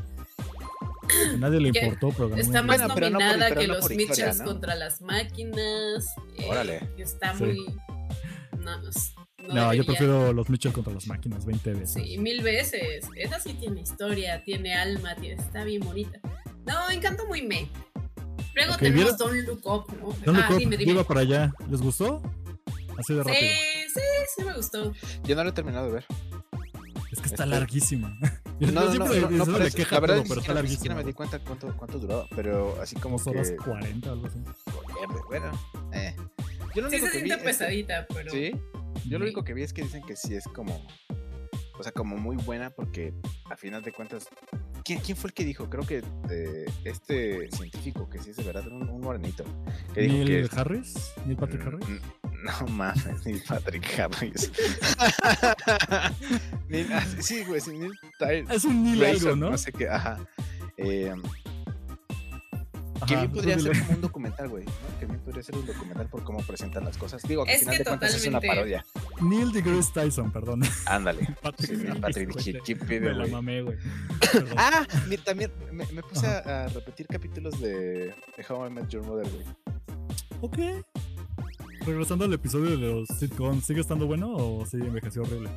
A 1.34 1.38
nadie 1.38 1.60
le 1.60 1.68
importó, 1.70 2.10
pero 2.10 2.30
ganó 2.30 2.42
Está 2.42 2.62
más 2.64 2.78
Bueno, 2.78 2.94
pero 2.96 3.10
no 3.10 3.20
por- 3.20 3.28
nominada 3.28 3.50
pero 3.50 3.62
que 3.62 3.68
no 3.68 3.74
los 3.76 3.90
Mitchells 3.90 4.40
¿no? 4.40 4.46
contra 4.46 4.76
las 4.76 5.02
máquinas. 5.02 6.06
eh, 6.38 6.46
Órale. 6.50 6.90
está 6.98 7.36
Sí. 7.38 7.44
muy. 7.44 7.66
No, 8.60 8.82
no, 8.82 8.90
No, 9.54 9.74
yo 9.74 9.86
prefiero 9.86 10.34
los 10.34 10.50
Mitchell 10.50 10.72
contra 10.74 10.92
las 10.94 11.06
máquinas 11.08 11.46
20 11.46 11.74
veces. 11.74 11.94
Sí, 11.94 12.18
mil 12.18 12.42
veces. 12.42 13.06
Esa 13.16 13.40
sí 13.40 13.54
tiene 13.54 13.82
historia, 13.82 14.44
tiene 14.44 14.74
alma, 14.74 15.16
tiene, 15.16 15.40
está 15.42 15.64
bien 15.64 15.82
bonita. 15.82 16.20
No, 16.66 16.90
Encanto 16.90 17.28
muy 17.28 17.44
me. 17.44 17.70
Luego 18.56 18.78
tenemos 18.78 18.96
¿vieron? 19.04 19.18
Don't 19.18 19.48
Look 19.48 19.62
Up, 19.68 19.86
¿no? 20.00 20.16
¿Dónde 20.26 20.42
ah, 20.44 20.56
dime, 20.58 20.72
Yo 20.76 20.80
dime. 20.80 20.92
iba 20.94 21.04
para 21.04 21.20
allá. 21.20 21.54
¿Les 21.70 21.80
gustó? 21.82 22.22
Así 22.98 23.14
de 23.14 23.20
rápido. 23.24 23.38
Sí, 23.40 23.56
sí, 23.94 24.02
sí 24.38 24.44
me 24.46 24.54
gustó. 24.54 24.94
Yo 25.26 25.36
no 25.36 25.44
lo 25.44 25.50
he 25.50 25.54
terminado 25.54 25.88
de 25.88 25.92
ver. 25.94 26.06
Es 27.12 27.20
que 27.20 27.28
está 27.28 27.44
Este- 27.44 27.46
larguísima. 27.48 28.18
Yo 28.60 28.72
No, 28.72 28.82
no, 28.82 28.86
no, 28.86 28.92
siempre 28.92 29.22
no, 29.38 29.46
no, 29.46 29.60
le 29.60 29.68
eso. 29.68 29.78
queja 29.78 29.96
La 29.96 30.00
verdad 30.00 30.16
todo, 30.16 30.24
es 30.24 30.30
pero 30.46 30.56
que 30.58 30.64
ni 30.64 30.70
siquiera 30.70 30.96
me 30.96 31.04
di 31.04 31.14
cuenta 31.14 31.40
cuánto, 31.40 31.76
cuánto 31.76 32.00
duraba, 32.00 32.26
pero 32.36 32.80
así 32.82 32.96
como 32.96 33.18
Como 33.18 33.32
horas 33.32 33.52
que... 33.52 33.58
40, 33.58 34.10
algo 34.12 34.28
así. 34.28 34.40
Bueno, 35.28 35.52
eh. 35.92 36.16
Yo 36.74 36.82
lo 36.82 36.90
Sí 36.90 36.96
único 36.98 37.06
se 37.08 37.12
que 37.12 37.18
siente 37.20 37.34
es 37.34 37.38
que- 37.40 37.44
pesadita, 37.46 38.08
pero. 38.14 38.32
Sí, 38.32 38.52
yo 39.06 39.18
lo 39.18 39.18
Sí. 39.20 39.24
único 39.24 39.44
que 39.44 39.54
vi 39.54 39.64
es 39.64 39.74
que 39.74 39.82
dicen 39.84 40.04
que 40.04 40.16
sí 40.16 40.36
es 40.36 40.46
como, 40.46 40.86
o 41.78 41.84
sea, 41.84 41.92
como 41.92 42.18
muy 42.18 42.36
buena 42.38 42.70
porque 42.70 43.14
a 43.50 43.56
final 43.58 43.82
de 43.84 43.92
cuentas, 43.92 44.28
¿quién, 44.84 45.00
quién 45.00 45.18
fue 45.18 45.30
el 45.30 45.34
que 45.34 45.44
dijo? 45.46 45.70
Creo 45.70 45.86
que 45.86 46.02
eh, 46.30 46.66
este 46.86 47.50
científico 47.52 48.10
que 48.10 48.20
sí 48.20 48.30
es 48.32 48.38
de 48.38 48.44
verdad, 48.44 48.68
un, 48.68 48.90
un 48.90 49.02
morenito, 49.02 49.44
que 49.94 50.02
dijo 50.02 50.14
Neil 50.16 50.50
que... 50.50 50.56
Harris. 50.60 51.14
Neil 51.26 51.38
Patrick 51.38 51.64
Mm, 51.64 51.68
Harris. 51.68 51.88
No 52.46 52.68
mames, 52.68 53.26
ni 53.26 53.40
Patrick 53.40 54.00
Harris. 54.00 54.52
Neil- 56.70 56.92
ah, 56.94 57.04
sí, 57.20 57.44
güey, 57.44 57.62
sí, 57.62 57.72
Neil 57.78 57.92
Ty- 58.20 58.46
Es 58.54 58.66
un 58.66 58.84
Neil 58.84 59.00
Tyson, 59.00 59.28
algo, 59.30 59.36
¿no? 59.46 59.50
No 59.52 59.58
sé 59.58 59.72
qué, 59.72 59.90
ajá. 59.90 60.18
Eh, 60.78 61.14
Ajá, 62.98 63.06
que 63.08 63.16
bien 63.18 63.32
podría 63.32 63.60
ser 63.60 63.78
como 63.80 63.92
un 63.96 64.02
documental, 64.02 64.48
güey, 64.50 64.64
¿no? 64.64 65.00
Que 65.00 65.06
bien 65.06 65.20
podría 65.20 65.44
ser 65.44 65.56
un 65.56 65.66
documental 65.66 66.08
por 66.08 66.24
cómo 66.24 66.40
presentan 66.40 66.86
las 66.86 66.98
cosas. 66.98 67.22
Digo, 67.24 67.44
que 67.44 67.54
al 67.54 67.60
final 67.60 67.74
que 67.74 67.80
de 67.80 67.86
cuentas 67.86 68.16
es 68.16 68.28
una 68.28 68.40
parodia. 68.40 68.86
Neil 69.22 69.52
deGrasse 69.52 69.92
Tyson, 69.94 70.32
perdón. 70.32 70.62
Ándale. 70.86 71.28
Patrick 71.42 71.72
Sí, 71.78 72.00
Patrick, 72.00 72.32
güey, 72.32 72.62
¿qué- 72.64 73.00
Me 73.02 73.10
la 73.12 73.18
güey? 73.20 73.32
mamé, 73.32 73.62
güey. 73.64 73.78
Ah, 74.58 74.86
mira, 75.08 75.24
también 75.24 75.52
me, 75.72 75.86
me 75.88 76.04
puse 76.04 76.26
a, 76.28 76.66
a 76.66 76.68
repetir 76.70 77.08
capítulos 77.08 77.60
de, 77.60 78.14
de 78.38 78.46
How 78.48 78.68
I 78.68 78.70
Met 78.70 78.88
Your 78.90 79.04
Mother, 79.06 79.28
güey. 79.30 79.46
Ok. 80.42 80.58
Regresando 81.86 82.26
al 82.26 82.34
episodio 82.34 82.72
de 82.72 82.78
los 82.78 83.08
sitcoms, 83.20 83.66
¿sigue 83.66 83.82
estando 83.82 84.08
bueno 84.08 84.34
o 84.36 84.66
sigue 84.66 84.88
envejeció 84.88 85.22
horrible? 85.22 85.50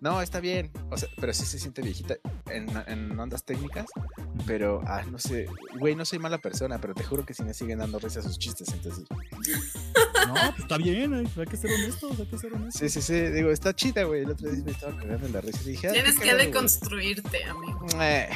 No, 0.00 0.20
está 0.20 0.40
bien. 0.40 0.70
O 0.90 0.96
sea, 0.98 1.08
pero 1.20 1.32
sí 1.32 1.44
se 1.46 1.58
siente 1.60 1.80
viejita 1.80 2.16
en, 2.50 2.68
en 2.88 3.18
ondas 3.18 3.44
técnicas. 3.44 3.86
Pero, 4.46 4.82
ah, 4.86 5.02
no 5.10 5.18
sé. 5.18 5.46
Güey, 5.78 5.94
no 5.94 6.04
soy 6.04 6.18
mala 6.18 6.38
persona, 6.38 6.80
pero 6.80 6.92
te 6.94 7.04
juro 7.04 7.24
que 7.24 7.34
sí 7.34 7.44
me 7.44 7.54
siguen 7.54 7.78
dando 7.78 7.98
risa 8.00 8.20
sus 8.20 8.36
chistes. 8.38 8.68
Entonces, 8.72 9.04
No, 10.26 10.34
pues 10.34 10.58
está 10.58 10.76
bien, 10.76 11.14
hay, 11.14 11.26
hay 11.36 11.46
que 11.46 11.56
ser 11.56 11.70
honestos, 11.72 12.18
hay 12.18 12.26
que 12.26 12.38
ser 12.38 12.52
honestos. 12.52 12.80
sí, 12.80 12.88
sí, 12.88 13.00
sí. 13.00 13.20
Digo, 13.30 13.50
está 13.50 13.74
chida, 13.74 14.02
güey. 14.04 14.22
El 14.22 14.30
otro 14.30 14.50
día 14.50 14.64
me 14.64 14.72
estaba 14.72 14.96
cagando 14.96 15.26
en 15.26 15.32
la 15.32 15.40
risa 15.40 15.60
y 15.64 15.70
dije, 15.70 15.88
ah, 15.88 15.92
Tienes 15.92 16.18
que 16.18 16.34
deconstruirte, 16.34 17.44
amigo. 17.44 17.86
Eh, 18.00 18.28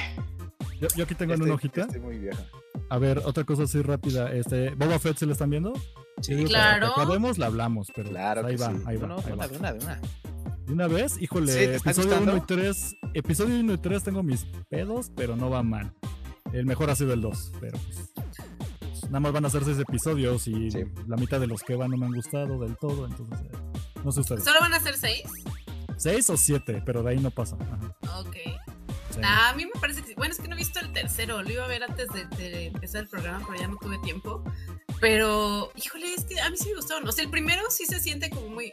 Yo, 0.81 0.87
yo 0.97 1.05
aquí 1.05 1.15
tengo 1.17 1.35
en 1.35 1.43
una 1.43 1.55
hojita. 1.55 1.83
Estoy 1.83 2.01
muy 2.01 2.19
vieja. 2.19 2.45
A 2.89 2.99
ver, 2.99 3.19
otra 3.25 3.45
cosa 3.45 3.65
así 3.65 3.83
rápida. 3.83 4.33
Este, 4.33 4.71
¿Boba 4.77 4.99
Fett 4.99 5.17
se 5.19 5.27
le 5.27 5.33
están 5.33 5.51
viendo? 5.51 5.73
Sí, 6.23 6.45
claro. 6.45 6.93
que 6.95 7.01
acabemos, 7.03 7.39
la 7.39 7.47
hablamos, 7.47 7.89
pero 7.95 8.11
Claro 8.11 8.47
ahí 8.47 8.57
va, 8.57 8.69
sí. 8.71 8.83
ahí 8.87 8.97
No, 8.97 9.03
va, 9.03 9.09
no, 9.09 9.17
ahí 9.19 9.25
de 9.25 9.31
va. 9.31 9.37
una, 9.37 9.49
de 9.49 9.57
una, 9.59 9.73
de 9.73 9.85
una. 9.85 10.01
De 10.67 10.73
una 10.75 10.87
vez, 10.89 11.21
híjole, 11.21 11.53
Sí, 11.53 11.59
¿te 11.59 11.75
está 11.77 11.91
episodio 11.91 12.17
1 12.21 12.33
y 12.33 12.39
gustando? 12.39 12.47
3. 12.63 12.95
Episodio 13.15 13.61
1 13.61 13.73
y 13.75 13.79
3 13.79 14.03
tengo 14.05 14.23
mis 14.23 14.47
pedos, 14.69 15.11
pero 15.17 15.35
no 15.37 15.51
va 15.51 15.63
mal. 15.63 15.93
El 16.53 16.67
mejor 16.67 16.91
ha 16.91 16.95
sido 16.97 17.13
el 17.13 17.21
2, 17.21 17.53
pero 17.61 17.79
pues, 17.79 18.13
pues, 18.81 19.05
nada 19.05 19.21
más 19.21 19.33
van 19.33 19.45
a 19.47 19.51
ser 19.51 19.65
6 19.65 19.79
episodios 19.79 20.47
y 20.49 20.71
Sí. 20.71 20.85
la 21.09 21.17
mitad 21.17 21.41
de 21.41 21.47
los 21.47 21.63
que 21.63 21.75
van 21.75 21.91
no 21.91 21.97
me 21.97 22.07
han 22.07 22.13
gustado 22.13 22.59
del 22.61 22.77
todo, 22.77 23.07
entonces 23.07 23.39
eh, 23.41 23.57
no 24.05 24.13
sé 24.13 24.21
ustedes. 24.21 24.45
¿Solo 24.45 24.61
van 24.61 24.75
a 24.75 24.81
ser 24.81 24.97
seis? 24.97 25.23
6 25.97 26.31
o 26.31 26.37
7, 26.37 26.83
pero 26.87 27.03
de 27.03 27.11
ahí 27.11 27.19
no 27.19 27.31
pasa. 27.31 27.57
Ajá, 27.61 28.21
Ok. 28.21 28.37
sí. 29.11 29.21
Ah, 29.23 29.51
a 29.51 29.55
mí 29.55 29.67
me 29.67 29.79
parece 29.81 30.01
que 30.03 30.09
sí. 30.09 30.15
Bueno, 30.17 30.33
es 30.33 30.41
que 30.41 30.49
no 30.49 30.55
he 30.55 30.59
visto 30.59 30.81
el 30.81 30.93
tercero. 30.93 31.43
Lo 31.43 31.51
iba 31.51 31.65
a 31.65 31.69
ver 31.69 31.83
antes 31.83 32.09
de, 32.13 32.25
de 32.37 32.67
empezar 32.69 33.03
el 33.03 33.09
programa, 33.09 33.45
pero 33.47 33.61
ya 33.61 33.69
no 33.69 33.77
tuve 33.77 33.99
tiempo. 33.99 34.43
Pero, 35.01 35.71
híjole, 35.77 36.15
es 36.15 36.25
que 36.25 36.41
a 36.41 36.51
mí 36.51 36.57
sí 36.57 36.69
me 36.71 36.77
gustaron. 36.77 37.07
O 37.09 37.13
sea, 37.13 37.25
el 37.25 37.31
primero 37.31 37.63
sí 37.71 37.87
se 37.87 38.01
siente 38.01 38.29
como 38.31 38.49
muy. 38.49 38.73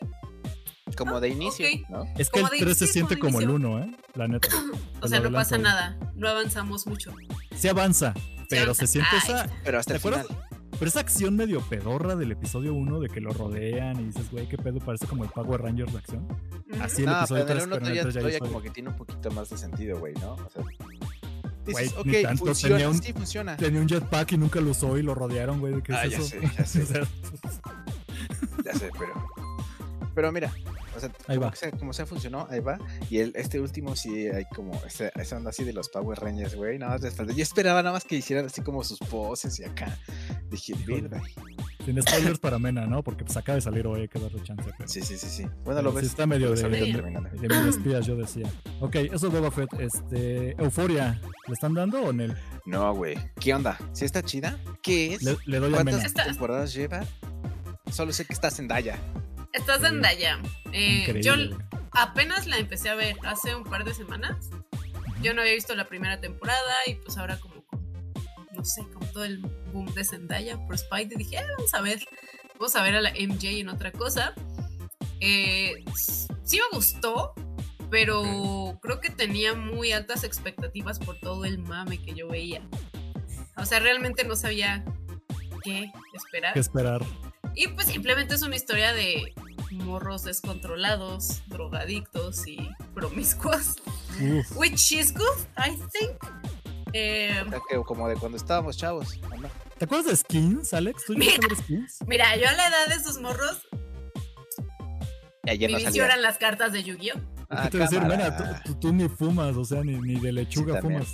como 0.98 1.20
de 1.20 1.30
inicio, 1.30 1.68
ok. 1.68 1.90
¿no? 1.90 2.04
Es 2.18 2.30
que 2.30 2.40
el 2.40 2.46
Como 2.46 2.50
de 2.50 2.60
3 2.66 2.78
se 2.78 2.88
siente 2.88 3.18
como 3.20 3.40
como 3.40 3.42
el 3.42 3.50
inicio. 3.50 3.70
1, 3.70 3.84
¿eh? 3.84 3.98
La 4.16 4.28
neta. 4.28 4.48
O 5.02 5.08
sea, 5.08 5.20
no 5.20 5.32
pasa 5.32 5.56
adelanto. 5.56 5.80
nada. 5.98 6.12
No 6.16 6.28
avanzamos 6.28 6.88
mucho. 6.88 7.14
Sí 7.56 7.68
avanza, 7.68 8.16
pero 8.50 8.64
avanza. 8.64 8.86
se 8.86 8.92
siente 8.94 9.10
Ay, 9.14 9.20
esa. 9.24 9.50
Pero 9.64 9.78
hasta 9.80 9.92
¿Te 9.92 9.96
el 9.98 10.02
final. 10.02 10.20
acuerdas? 10.22 10.44
Pero 10.72 10.90
esa 10.90 11.00
acción 11.00 11.36
medio 11.36 11.62
pedorra 11.62 12.16
del 12.16 12.32
episodio 12.32 12.74
1 12.74 13.00
de 13.00 13.10
que 13.10 13.20
lo 13.22 13.32
rodean 13.32 14.00
y 14.00 14.06
dices, 14.06 14.30
güey, 14.32 14.48
qué 14.50 14.58
pedo, 14.58 14.80
parece 14.80 15.06
como 15.08 15.24
el 15.24 15.30
Power 15.30 15.62
Rangers 15.62 15.92
de 15.92 15.98
acción. 16.00 16.24
Ujú. 16.24 16.82
Así 16.84 17.02
el 17.04 17.08
No, 17.10 17.18
episodio 17.20 17.46
pero 17.46 17.60
en 17.60 17.60
3, 17.60 17.64
el 17.64 17.68
1 17.68 17.76
pero 17.76 17.86
en 17.86 17.92
el 17.92 17.98
todavía, 18.00 18.02
3 18.04 18.24
ya 18.24 18.30
hizo- 18.38 18.46
como 18.46 18.62
que 18.64 18.70
tiene 18.72 18.90
un 18.90 18.96
poquito 18.96 19.32
más 19.32 19.50
de 19.50 19.58
sentido, 19.58 20.00
güey, 20.00 20.14
¿no? 20.16 20.34
O 20.34 20.50
sea, 20.50 20.64
dices, 21.68 21.94
ni 22.06 22.16
ok, 22.18 22.22
tanto, 22.24 22.46
funciona, 22.46 22.76
tenía 22.76 22.90
un- 22.90 23.02
sí 23.04 23.14
funciona. 23.14 23.58
Tenía 23.58 23.82
un 23.82 23.88
jetpack 23.88 24.32
y 24.34 24.38
nunca 24.38 24.60
lo 24.60 24.72
usó 24.72 24.98
y 24.98 25.02
lo 25.04 25.14
rodearon, 25.16 25.60
güey. 25.60 25.82
¿Qué 25.84 25.92
es 25.94 25.98
Ah, 25.98 26.06
ya 26.08 26.18
eso? 26.18 26.28
sé, 26.28 26.42
ya 26.58 26.66
sé. 26.66 26.82
O 26.84 26.86
sea, 26.86 27.02
Ya 28.66 28.74
sé, 28.74 28.90
pero. 28.98 29.14
Pero 30.16 30.32
mira, 30.32 30.52
o 30.96 31.00
sea, 31.00 31.10
Ahí 31.28 31.38
como, 31.38 31.50
va. 31.52 31.56
sea, 31.56 31.72
como 31.72 31.94
sea 31.94 32.06
funcionó, 32.08 32.48
ahí 32.50 32.60
va. 32.60 32.80
Y 33.10 33.20
el, 33.20 33.34
este 33.36 33.60
último 33.60 33.96
sí 33.96 34.28
hay 34.28 34.46
como 34.46 34.74
esa, 34.86 35.10
esa 35.10 35.38
onda 35.38 35.52
así 35.52 35.64
de 35.64 35.74
los 35.74 35.90
Power 35.90 36.20
Rangers, 36.20 36.56
güey. 36.56 36.80
Nada 36.80 36.98
más 36.98 37.14
faltó- 37.16 37.34
Yo 37.34 37.44
esperaba 37.44 37.84
nada 37.84 37.94
más 37.94 38.04
que 38.04 38.16
hicieran 38.16 38.48
así 38.48 38.62
como 38.62 38.84
sus 38.84 38.98
poses 39.00 39.60
y 39.60 39.64
acá. 39.64 39.96
Dije. 40.50 40.74
"Verga". 40.88 41.22
Sin 41.88 42.02
spoilers 42.02 42.40
para 42.40 42.60
Mena, 42.60 42.86
¿no? 42.86 43.02
Porque 43.04 43.24
pues 43.24 43.38
acaba 43.38 43.56
de 43.56 43.62
salir 43.62 43.88
hoy, 43.88 44.02
hay 44.02 44.08
que 44.10 44.20
darle 44.20 44.44
chance. 44.44 44.70
Pero, 44.78 44.90
Sí, 44.90 45.02
sí, 45.02 45.18
sí, 45.18 45.28
sí. 45.30 45.46
Bueno, 45.64 45.82
lo 45.82 45.92
sí 45.92 45.96
ves. 45.98 46.06
está 46.08 46.26
medio 46.28 46.52
de, 46.52 46.62
de, 46.70 46.70
de 46.80 47.48
mini 47.48 47.70
espías, 47.70 48.06
yo 48.06 48.16
decía. 48.18 48.50
Ok, 48.82 48.96
eso 48.96 49.28
es 49.28 49.34
Boba 49.34 49.50
Fett. 49.52 49.74
Este, 49.80 50.52
Euforia, 50.62 51.22
¿le 51.48 51.54
están 51.54 51.74
dando 51.74 52.02
o 52.02 52.10
en 52.10 52.20
el? 52.22 52.38
No, 52.66 52.94
güey. 52.94 53.18
¿Qué 53.40 53.54
onda? 53.54 53.78
¿Sí 53.94 54.04
está 54.04 54.22
chida? 54.22 54.60
¿Qué 54.82 55.14
es? 55.14 55.24
Le, 55.24 55.38
le 55.46 55.60
doy 55.60 55.74
a 55.76 55.84
Mena. 55.84 56.00
¿Cuántas 56.00 56.26
temporadas 56.26 56.74
lleva? 56.74 57.06
Solo 57.92 58.12
sé 58.12 58.26
que 58.26 58.34
está 58.34 58.52
Zendaya. 58.52 58.98
Estás 59.54 59.82
en 59.84 60.02
Daya. 60.02 60.40
Eh, 60.74 61.22
yo 61.24 61.34
apenas 61.92 62.46
la 62.48 62.58
empecé 62.58 62.90
a 62.90 62.96
ver 62.96 63.16
hace 63.24 63.56
un 63.56 63.64
par 63.64 63.86
de 63.86 63.94
semanas. 63.94 64.50
Yo 65.24 65.34
no 65.34 65.42
había 65.42 65.54
visto 65.54 65.74
la 65.74 65.86
primera 65.86 66.20
temporada 66.20 66.74
y 66.86 66.96
pues 66.96 67.18
ahora 67.18 67.38
como, 67.40 67.64
no 68.54 68.64
sé, 68.66 68.84
como 68.94 69.06
todo 69.08 69.24
el 69.24 69.40
boom 69.78 69.94
de 69.94 70.04
Zendaya 70.04 70.58
por 70.66 70.78
Spidey, 70.78 71.18
dije, 71.18 71.38
"Ah, 71.38 71.46
vamos 71.58 71.74
a 71.74 71.82
ver, 71.82 72.06
vamos 72.54 72.76
a 72.76 72.84
ver 72.84 72.96
a 72.96 73.02
la 73.02 73.12
MJ 73.16 73.60
en 73.60 73.70
otra 73.70 73.92
cosa. 73.92 74.34
Eh, 75.20 75.84
sí 76.44 76.58
me 76.58 76.78
gustó, 76.78 77.34
pero 77.90 78.78
creo 78.82 79.00
que 79.00 79.10
tenía 79.10 79.54
muy 79.54 79.92
altas 79.92 80.24
expectativas 80.24 81.00
por 81.00 81.20
todo 81.20 81.46
el 81.46 81.60
mame 81.60 82.02
que 82.02 82.14
yo 82.14 82.28
veía. 82.28 82.62
O 83.56 83.66
sea, 83.66 83.80
realmente 83.80 84.24
no 84.24 84.36
sabía 84.36 84.84
qué 85.64 85.92
esperar. 86.14 86.54
¿Qué 86.54 86.60
esperar? 86.60 87.02
Y 87.56 87.68
pues 87.70 87.88
simplemente 87.88 88.36
es 88.36 88.44
una 88.44 88.56
historia 88.56 88.94
de 88.94 89.34
morros 89.72 90.24
descontrolados, 90.24 91.42
drogadictos 91.48 92.48
y 92.48 92.70
promiscuos. 92.94 93.76
Uf, 94.22 94.56
Which 94.56 94.92
is 94.92 95.14
good, 95.14 95.38
I 95.58 95.76
think. 95.92 96.18
Eh, 96.94 97.44
O 97.46 97.50
sea, 97.50 97.60
que 97.70 97.76
como 97.84 98.08
de 98.08 98.16
cuando 98.16 98.38
estábamos 98.38 98.78
chavos. 98.78 99.20
¿Te 99.78 99.86
acuerdas 99.86 100.08
de 100.08 100.16
Skins, 100.18 100.74
Alex? 100.74 101.06
¿Tú 101.06 101.14
llegaste 101.14 101.46
a 101.46 101.50
ver 101.50 101.58
Skins? 101.58 101.98
mira, 102.08 102.36
yo 102.38 102.48
a 102.48 102.54
la 102.54 102.68
edad 102.68 102.88
de 102.88 102.96
esos 102.96 103.20
morros, 103.20 103.68
Y 105.46 105.50
ayer 105.52 105.70
mi 105.70 105.74
no 105.74 105.86
vicio 105.90 106.04
eran 106.04 106.22
las 106.22 106.38
cartas 106.38 106.72
de 106.74 106.84
Yu-Gi-Oh! 106.84 107.20
Ah, 107.50 107.70
te 107.70 107.78
voy 107.78 107.88
a 107.88 107.90
decir, 107.90 108.34
tú, 108.38 108.44
tú- 108.74 108.80
tú 108.80 108.94
ni 108.94 109.08
fumas, 109.08 109.56
o 109.56 109.64
sea, 109.64 109.82
ni, 109.82 109.96
ni 110.02 110.20
de 110.20 110.34
lechuga 110.34 110.76
Sí, 110.76 110.82
fumas. 110.82 111.08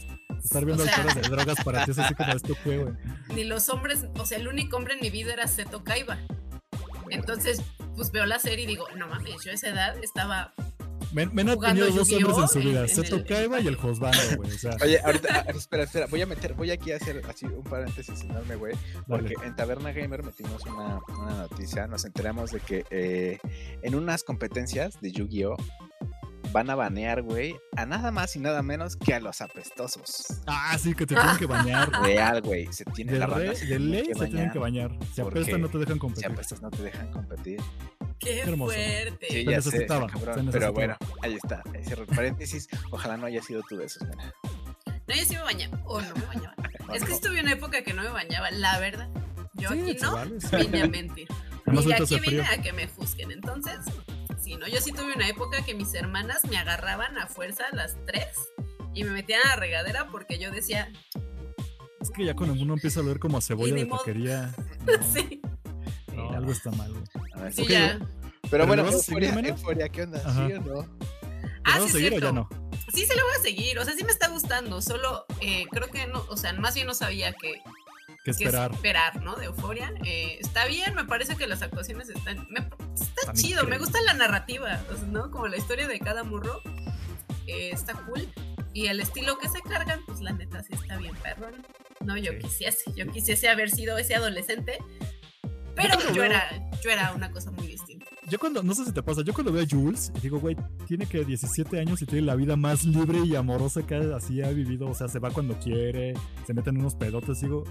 Estar 0.44 0.66
viendo 0.66 0.84
O 0.84 0.88
sea- 0.88 1.04
de 1.04 1.22
drogas 1.22 1.64
para 1.64 1.86
ti 1.86 1.92
es 1.92 2.00
así 2.00 2.16
como 2.16 2.32
esto 2.34 2.56
fue, 2.64 2.78
güey. 2.80 2.94
Ni 3.36 3.44
los 3.44 3.70
hombres, 3.70 4.06
o 4.18 4.26
sea, 4.26 4.40
el 4.40 4.48
único 4.48 4.76
hombre 4.78 4.96
en 4.96 5.00
mi 5.02 5.10
vida 5.12 5.32
era 5.34 5.48
Seto 5.48 5.84
Kaiba. 5.84 6.18
Entonces, 7.12 7.62
pues 7.96 8.12
veo 8.12 8.26
la 8.26 8.40
serie 8.40 8.64
y 8.66 8.68
digo, 8.68 8.86
no 8.98 9.08
mames, 9.08 9.44
yo 9.44 9.52
a 9.52 9.54
esa 9.54 9.70
edad 9.70 9.96
estaba. 10.04 10.54
Men- 11.12 11.30
Mena 11.34 11.54
ha 11.54 11.60
tenido 11.60 11.88
dos 11.92 12.12
hombres 12.12 12.38
en 12.38 12.48
su 12.48 12.60
vida, 12.60 12.80
en- 12.84 12.90
en 12.90 12.96
Seto 12.96 13.18
el- 13.18 13.26
Kaiba 13.26 13.60
y 13.60 13.68
el 13.68 13.76
Josbando, 13.76 14.18
güey. 14.38 14.52
O 14.52 14.58
sea, 14.58 14.76
Oye, 14.84 15.00
ahorita, 15.00 15.46
ah, 15.48 15.52
espera, 15.52 15.84
espera, 15.84 16.08
voy 16.08 16.22
a 16.22 16.26
meter, 16.26 16.54
voy 16.56 16.72
aquí 16.72 16.92
a 16.92 16.96
hacer 16.96 17.22
así 17.30 17.46
un 17.46 17.64
paréntesis 17.64 18.22
enorme, 18.22 18.56
güey, 18.56 18.76
porque 19.08 19.36
dale. 19.36 19.48
en 19.48 19.56
Taberna 19.56 19.92
Gamer 19.92 20.24
metimos 20.24 20.66
una, 20.66 21.00
una 21.10 21.36
noticia, 21.48 21.86
nos 21.88 22.04
enteramos 22.06 22.52
de 22.52 22.60
que 22.62 22.86
eh, 22.90 23.38
en 23.84 23.94
unas 23.96 24.24
competencias 24.24 25.00
de 25.02 25.12
Yu-Gi-Oh! 25.12 25.56
van 26.52 26.70
a 26.70 26.76
banear, 26.76 27.24
güey, 27.24 27.56
a 27.76 27.86
nada 27.88 28.12
más 28.12 28.36
y 28.36 28.40
nada 28.40 28.62
menos 28.62 28.96
que 28.96 29.16
a 29.16 29.20
los 29.20 29.42
apestosos. 29.42 30.26
Ah, 30.46 30.78
sí, 30.80 30.94
que 30.94 31.08
te 31.08 31.16
tienen 31.16 31.38
que 31.38 31.48
bañar. 31.48 31.90
Real, 32.04 32.42
güey, 32.44 32.72
se 32.72 32.86
tiene 32.86 33.14
De, 33.14 33.20
la 33.20 33.26
re- 33.26 33.32
banda 33.34 33.56
se 33.56 33.62
de 33.66 33.78
tiene 33.78 33.86
ley 33.86 34.04
que 34.08 34.14
se 34.16 34.28
tienen 34.28 34.52
que 34.52 34.60
bañar. 34.60 34.92
Si 35.16 35.22
apestan 35.22 35.62
no 35.62 35.70
te 35.70 35.78
dejan 35.80 35.96
Si 35.96 36.00
competir. 36.00 36.26
apestas 36.32 36.62
no 36.62 36.70
te 36.70 36.84
dejan 36.84 37.12
competir. 37.12 37.60
¡Qué 38.20 38.40
hermoso. 38.42 38.74
fuerte! 38.74 39.28
Sí, 39.30 39.34
Se 39.34 39.44
ya 39.46 39.62
sé, 39.62 39.70
necesitaba, 39.70 40.06
está 40.08 40.20
cabrón, 40.20 40.46
se 40.46 40.52
pero 40.52 40.74
bueno, 40.74 40.98
ahí 41.22 41.34
está, 41.34 41.62
ahí 41.74 41.84
cierro 41.84 42.04
el 42.04 42.10
paréntesis, 42.16 42.68
ojalá 42.92 43.18
no 43.18 43.26
haya 43.26 43.42
sido 43.42 43.62
tú 43.68 43.78
de 43.78 43.86
esos, 43.86 44.04
mira. 44.08 44.34
No, 45.08 45.16
yo 45.16 45.26
sí 45.26 45.36
me 45.36 45.42
bañaba. 45.44 45.80
O 45.86 46.02
no 46.02 46.16
me 46.16 46.26
bañaba. 46.26 46.56
Es 46.94 47.04
que 47.04 47.14
estuve 47.14 47.42
una 47.42 47.54
época 47.54 47.84
que 47.84 47.94
no 47.94 48.04
me 48.04 48.10
bañaba, 48.10 48.52
la 48.52 48.80
verdad. 48.80 49.10
Yo 49.56 49.70
Sí, 49.70 49.82
aquí 49.82 49.98
no 50.02 50.14
vale, 50.14 50.38
vine 50.62 50.82
a 50.84 50.88
mentir. 50.88 51.28
Además, 51.66 51.86
y 51.86 51.94
aquí 51.94 52.20
vine 52.20 52.44
frío. 52.44 52.44
a 52.52 52.62
que 52.62 52.74
me 52.74 52.88
juzguen. 52.88 53.32
Entonces, 53.32 53.80
sí, 54.42 54.56
¿no? 54.58 54.68
Yo 54.68 54.80
sí 54.82 54.92
tuve 54.92 55.14
una 55.14 55.28
época 55.28 55.64
que 55.66 55.74
mis 55.74 55.94
hermanas 55.94 56.42
me 56.50 56.58
agarraban 56.58 57.18
a 57.18 57.28
fuerza 57.28 57.64
a 57.72 57.76
las 57.76 57.98
tres 58.06 58.28
y 58.94 59.04
me 59.06 59.12
metían 59.12 59.42
a 59.46 59.50
la 59.50 59.56
regadera 59.56 60.08
porque 60.08 60.38
yo 60.40 60.52
decía, 60.52 60.92
Es 62.02 62.12
que 62.12 62.26
ya 62.26 62.36
cuando 62.36 62.62
uno 62.62 62.74
empieza 62.74 63.00
a 63.00 63.04
ver 63.04 63.20
como 63.20 63.38
a 63.38 63.42
cebolla 63.42 63.74
de 63.76 63.86
taquería. 63.86 64.54
No, 64.86 64.94
sí, 65.14 65.42
no, 66.14 66.30
algo 66.32 66.52
está 66.52 66.70
mal, 66.72 66.92
güey. 66.92 67.04
Sí, 67.52 67.62
Ok, 67.64 67.70
ya. 67.70 67.98
Pero 68.00 68.10
¿Pero 68.50 68.68
bueno, 68.68 68.84
euforia, 68.90 69.34
euforia, 69.50 69.90
¿qué 69.90 70.04
onda? 70.04 70.20
Ajá. 70.26 70.48
¿Sí 70.48 70.54
o 70.54 70.60
no? 70.62 70.82
¿Te 70.84 71.48
Ah, 71.66 71.80
sí, 71.86 71.90
seguir 71.90 72.14
o 72.16 72.20
ya 72.20 72.32
no? 72.32 72.50
Sí, 72.94 73.06
se 73.06 73.16
lo 73.16 73.24
voy 73.24 73.34
a 73.40 73.42
seguir. 73.42 73.80
O 73.80 73.86
sea, 73.86 73.94
sí 73.96 74.04
me 74.04 74.12
está 74.12 74.28
gustando. 74.28 74.82
Solo 74.82 75.26
eh, 75.40 75.66
creo 75.72 75.90
que 75.90 76.06
no, 76.08 76.26
o 76.30 76.38
sea, 76.38 76.54
más 76.54 76.76
bien 76.76 76.86
no 76.88 76.94
sabía 76.94 77.32
que, 77.34 77.54
¿Qué 78.08 78.16
que 78.26 78.32
esperar? 78.32 78.72
esperar, 78.74 79.22
¿no? 79.22 79.36
De 79.36 79.46
Euforia. 79.46 79.94
Eh, 80.06 80.38
está 80.42 80.66
bien, 80.68 80.94
me 80.94 81.06
parece 81.06 81.36
que 81.38 81.48
las 81.48 81.62
actuaciones 81.62 82.10
están. 82.10 82.46
me- 82.50 82.60
está 82.60 83.22
Están 83.22 83.36
chido, 83.36 83.64
me 83.64 83.76
increíbles. 83.76 83.80
gusta 83.80 84.02
la 84.02 84.14
narrativa, 84.14 84.82
o 84.92 84.96
sea, 84.96 85.06
¿no? 85.08 85.32
Como 85.32 85.48
la 85.48 85.58
historia 85.58 85.88
de 85.88 86.00
cada 86.00 86.24
morro. 86.24 86.62
eh, 87.48 87.72
está 87.74 87.94
cool. 87.94 88.28
Y 88.74 88.88
el 88.88 89.00
estilo 89.00 89.38
que 89.38 89.50
se 89.50 89.62
cargan, 89.62 90.00
pues 90.06 90.20
la 90.22 90.32
neta 90.32 90.64
sí 90.64 90.74
está 90.74 90.98
bien 90.98 91.16
perrón. 91.18 91.56
No, 92.02 92.18
yo 92.18 92.32
Sí. 92.34 92.40
quisiese, 92.40 92.92
yo 92.96 93.08
quisiese 93.12 93.48
haber 93.50 93.70
sido 93.70 93.98
ese 93.98 94.16
adolescente. 94.16 94.78
Pero 95.76 95.96
yo 96.14 96.24
era, 96.24 96.44
yo 96.84 96.90
era 96.90 97.14
una 97.14 97.32
cosa 97.32 97.52
muy 97.52 97.68
distinta. 97.68 98.06
Yo 98.30 98.40
cuando, 98.40 98.64
no 98.64 98.74
sé 98.74 98.86
si 98.86 98.94
te 98.94 99.04
pasa, 99.04 99.22
yo 99.22 99.34
cuando 99.34 99.52
veo 99.52 99.64
a 99.64 99.68
Jules, 99.70 100.12
digo, 100.22 100.40
güey, 100.40 100.56
tiene 100.88 101.06
que 101.06 101.26
17 101.26 101.80
años 101.80 102.02
y 102.02 102.06
tiene 102.06 102.26
la 102.26 102.36
vida 102.36 102.56
más 102.56 102.86
libre 102.86 103.20
y 103.26 103.36
amorosa 103.36 103.86
que 103.86 103.96
así 103.96 104.42
ha 104.42 104.50
vivido. 104.50 104.88
O 104.88 104.94
sea, 104.96 105.08
se 105.08 105.20
va 105.20 105.30
cuando 105.32 105.56
quiere, 105.60 106.14
se 106.48 106.54
mete 106.54 106.70
en 106.70 106.78
unos 106.78 106.96
pedotes. 106.96 107.42
Digo, 107.42 107.64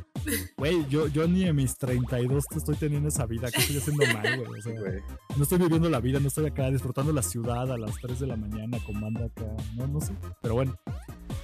güey, 0.58 0.86
yo, 0.88 1.08
yo 1.08 1.26
ni 1.26 1.44
en 1.44 1.56
mis 1.56 1.76
32 1.78 2.44
te 2.48 2.58
estoy 2.58 2.76
teniendo 2.76 3.08
esa 3.08 3.26
vida. 3.26 3.50
¿Qué 3.50 3.60
estoy 3.60 3.78
haciendo 3.78 4.04
mal, 4.12 4.36
güey? 4.44 4.60
O 4.60 4.62
sea, 4.62 4.78
Güey. 4.78 5.00
no 5.36 5.42
estoy 5.42 5.58
viviendo 5.58 5.88
la 5.88 6.00
vida, 6.00 6.20
no 6.20 6.28
estoy 6.28 6.46
acá 6.46 6.70
disfrutando 6.70 7.12
la 7.12 7.22
ciudad 7.22 7.72
a 7.72 7.78
las 7.78 7.96
3 8.02 8.20
de 8.20 8.26
la 8.26 8.36
mañana 8.36 8.78
con 8.84 9.00
banda 9.00 9.24
acá. 9.24 9.46
No, 9.76 9.86
no 9.86 10.00
sé. 10.00 10.12
Pero 10.42 10.54
bueno, 10.54 10.76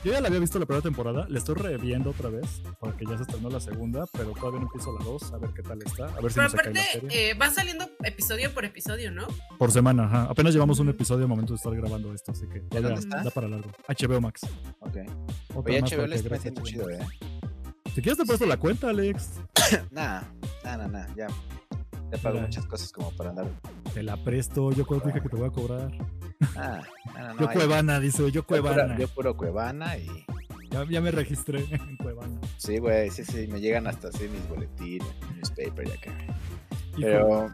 yo 0.04 0.12
ya 0.12 0.20
la 0.20 0.28
había 0.28 0.40
visto 0.40 0.58
la 0.58 0.66
primera 0.66 0.82
temporada, 0.82 1.26
la 1.28 1.38
estoy 1.38 1.54
reviendo 1.56 2.10
otra 2.10 2.30
vez, 2.30 2.62
porque 2.80 3.04
ya 3.04 3.16
se 3.16 3.22
estrenó 3.24 3.50
la 3.50 3.60
segunda, 3.60 4.06
pero 4.12 4.30
todavía 4.32 4.60
no 4.60 4.66
empiezo 4.66 4.96
la 4.98 5.04
2, 5.04 5.32
a 5.32 5.38
ver 5.38 5.50
qué 5.54 5.62
tal 5.62 5.82
está, 5.82 6.04
a 6.06 6.20
ver 6.20 6.30
si 6.32 6.38
Pero 6.38 6.50
cae 6.50 6.72
la 6.74 6.80
aparte, 6.80 6.80
serie. 6.92 7.30
eh, 7.30 7.34
va 7.34 7.50
saliendo 7.50 7.88
episodio 8.04 8.52
por 8.54 8.64
episodio, 8.64 9.10
¿no? 9.10 9.26
Por 9.58 9.72
semana, 9.72 10.04
ajá. 10.04 10.22
Apenas 10.30 10.54
llevamos 10.54 10.78
un 10.78 10.88
episodio 10.88 11.22
al 11.24 11.28
momento 11.28 11.52
de 11.52 11.56
estar 11.56 11.74
grabando 11.74 12.12
esto, 12.14 12.32
así 12.32 12.46
que 12.48 12.58
está? 12.68 13.22
da 13.22 13.30
para 13.30 13.48
largo. 13.48 13.70
HBO 13.88 14.20
Max. 14.20 14.42
Ok. 14.80 14.96
Otra 15.54 15.72
Oye, 15.72 15.80
más 15.80 15.90
HBO 15.90 15.96
para 15.96 16.06
le 16.08 16.12
que 16.12 16.16
está 16.16 16.28
gracias 16.28 16.54
metiendo 16.54 16.60
HBO 16.62 16.64
chido. 16.64 16.90
¿eh? 16.90 16.98
Si 17.94 18.02
quieres 18.02 18.18
te 18.18 18.24
presto 18.26 18.46
la 18.46 18.56
cuenta, 18.56 18.90
Alex. 18.90 19.30
Nah, 19.90 20.22
nah, 20.64 20.76
nah, 20.76 20.86
nah, 20.86 21.06
ya. 21.14 21.26
Ya 22.10 22.18
pago 22.18 22.34
Mira. 22.36 22.46
muchas 22.46 22.66
cosas 22.66 22.90
como 22.92 23.10
para 23.16 23.30
andar. 23.30 23.46
Te 23.94 24.02
la 24.02 24.16
presto, 24.22 24.72
yo 24.72 24.86
cuando 24.86 25.04
te 25.04 25.08
dije 25.10 25.22
que 25.22 25.28
te 25.28 25.36
voy 25.36 25.48
a 25.48 25.50
cobrar. 25.50 25.90
Ah, 26.56 26.80
no, 27.14 27.20
no, 27.20 27.34
no, 27.34 27.40
yo 27.40 27.50
Cuevana, 27.52 28.00
dice, 28.00 28.18
yo 28.22 28.28
yo 28.28 28.42
puro- 28.46 28.62
Cuevana. 28.62 28.98
Yo 28.98 29.08
puro 29.08 29.36
Cuevana 29.36 29.96
y. 29.98 30.24
Ya, 30.70 30.84
ya 30.88 31.00
me 31.00 31.10
registré 31.10 31.64
en 31.70 31.96
Cuevana. 31.96 32.40
Sí, 32.58 32.78
güey, 32.78 33.10
sí, 33.10 33.24
sí, 33.24 33.46
me 33.48 33.60
llegan 33.60 33.86
hasta 33.86 34.08
así 34.08 34.28
mis 34.28 34.46
boletines, 34.48 35.06
mi 35.30 35.36
newspaper 35.36 35.86
y 35.88 35.90
acá. 35.92 36.12
Pero, 37.00 37.52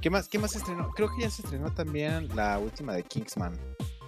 ¿qué 0.00 0.10
más, 0.10 0.28
¿qué 0.28 0.38
más 0.38 0.52
se 0.52 0.58
estrenó? 0.58 0.90
Creo 0.90 1.08
que 1.14 1.22
ya 1.22 1.30
se 1.30 1.42
estrenó 1.42 1.72
también 1.72 2.28
la 2.36 2.58
última 2.58 2.92
de 2.94 3.02
Kingsman. 3.04 3.58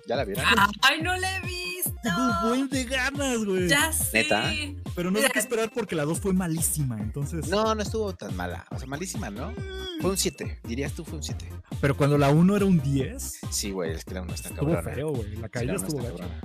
¿Ya 0.07 0.17
la 0.17 0.25
vieron? 0.25 0.45
¡Ay, 0.83 1.01
no 1.03 1.17
la 1.17 1.41
visto! 1.41 1.74
Tengo 2.05 2.19
un 2.19 2.49
buen 2.49 2.69
de 2.69 2.85
ganas, 2.85 3.45
güey. 3.45 3.69
Ya 3.69 3.93
sé. 3.93 4.23
¿Neta? 4.23 4.53
Pero 4.95 5.11
no 5.11 5.19
sé 5.21 5.29
qué 5.31 5.39
esperar 5.41 5.71
porque 5.75 5.97
la 5.97 6.05
2 6.05 6.21
fue 6.21 6.33
malísima, 6.33 6.99
entonces. 7.01 7.49
No, 7.49 7.75
no 7.75 7.83
estuvo 7.83 8.15
tan 8.15 8.37
mala. 8.37 8.67
O 8.71 8.79
sea, 8.79 8.87
malísima, 8.87 9.31
¿no? 9.31 9.53
Fue 10.01 10.11
un 10.11 10.17
7. 10.17 10.61
Dirías 10.65 10.93
tú 10.93 11.05
fue 11.05 11.17
un 11.17 11.23
7. 11.25 11.49
Pero 11.81 11.97
cuando 11.97 12.17
la 12.19 12.29
1 12.31 12.57
era 12.57 12.65
un 12.67 12.81
10, 12.81 13.41
Sí, 13.51 13.71
güey, 13.73 13.93
es 13.93 14.05
que 14.05 14.15
la 14.15 14.23
1 14.23 14.35
está 14.35 14.51
estuvo 14.51 14.73
cabrona. 14.73 14.95
feo, 14.95 15.09
güey. 15.11 15.31
La 15.31 15.35
Sí, 15.35 15.41
la 15.41 15.49
caída 15.49 15.75
estuvo 15.75 16.03
cabrona. 16.03 16.41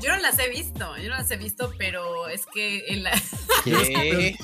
Yo 0.00 0.10
no 0.14 0.18
las 0.18 0.38
he 0.38 0.48
visto, 0.48 0.96
yo 0.98 1.08
no 1.08 1.16
las 1.16 1.28
he 1.32 1.36
visto, 1.36 1.72
pero 1.76 2.28
es 2.28 2.46
que 2.46 2.84
en 2.86 3.02
la, 3.02 3.10
¿Qué? 3.64 4.36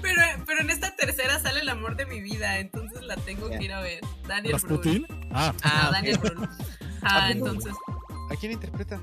pero, 0.00 0.22
pero 0.46 0.60
en 0.60 0.70
esta 0.70 0.94
tercera 0.94 1.40
sale 1.40 1.60
el 1.60 1.68
amor 1.68 1.96
de 1.96 2.06
mi 2.06 2.20
vida, 2.20 2.58
entonces 2.60 3.02
la 3.02 3.16
tengo 3.16 3.48
que 3.50 3.64
ir 3.64 3.72
a 3.72 3.80
ver. 3.80 4.00
Daniel 4.28 4.54
Brühl. 4.54 4.70
¿Rasputin? 4.70 5.06
Ah, 5.32 5.52
Ah, 5.62 5.80
No, 5.82 5.88
ok. 5.88 5.92
Daniel 5.94 6.18
Brühl. 6.18 6.48
Ah, 7.02 7.30
entonces, 7.32 7.72
¿A 8.32 8.36
quién 8.36 8.52
interpreta? 8.52 9.00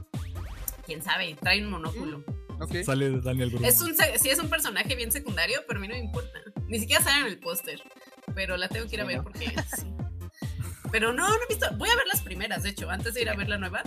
quién 0.86 1.04
sabe, 1.04 1.36
trae 1.40 1.64
un 1.64 1.70
monóculo. 1.70 2.24
Ok. 2.60 2.78
sale 2.84 3.22
Daniel 3.22 3.52
Brühl. 3.52 3.64
Es 3.64 3.80
un, 3.80 3.96
sí, 3.96 4.30
es 4.30 4.40
un 4.40 4.50
personaje 4.50 4.96
bien 4.96 5.12
secundario, 5.12 5.62
pero 5.68 5.78
a 5.80 5.82
mí 5.82 5.88
no 5.88 5.94
me 5.94 6.00
importa. 6.00 6.40
Ni 6.68 6.80
siquiera 6.80 7.04
sale 7.04 7.22
en 7.22 7.28
el 7.28 7.40
póster. 7.40 7.80
Pero 8.34 8.58
la 8.58 8.68
tengo 8.68 8.88
que 8.88 8.96
ir 8.96 9.02
a 9.02 9.04
Sí, 9.04 9.08
ver 9.10 9.18
¿no? 9.18 9.24
porque 9.24 9.54
sí. 9.78 9.88
Pero 10.92 11.14
no, 11.14 11.28
no 11.30 11.36
he 11.36 11.48
visto. 11.48 11.68
Voy 11.78 11.90
a 11.90 11.96
ver 11.96 12.08
las 12.08 12.22
primeras, 12.22 12.64
de 12.64 12.70
hecho. 12.70 12.90
Antes 12.90 13.14
de 13.14 13.22
ir 13.22 13.30
a 13.30 13.36
ver 13.36 13.48
la 13.50 13.58
nueva, 13.60 13.84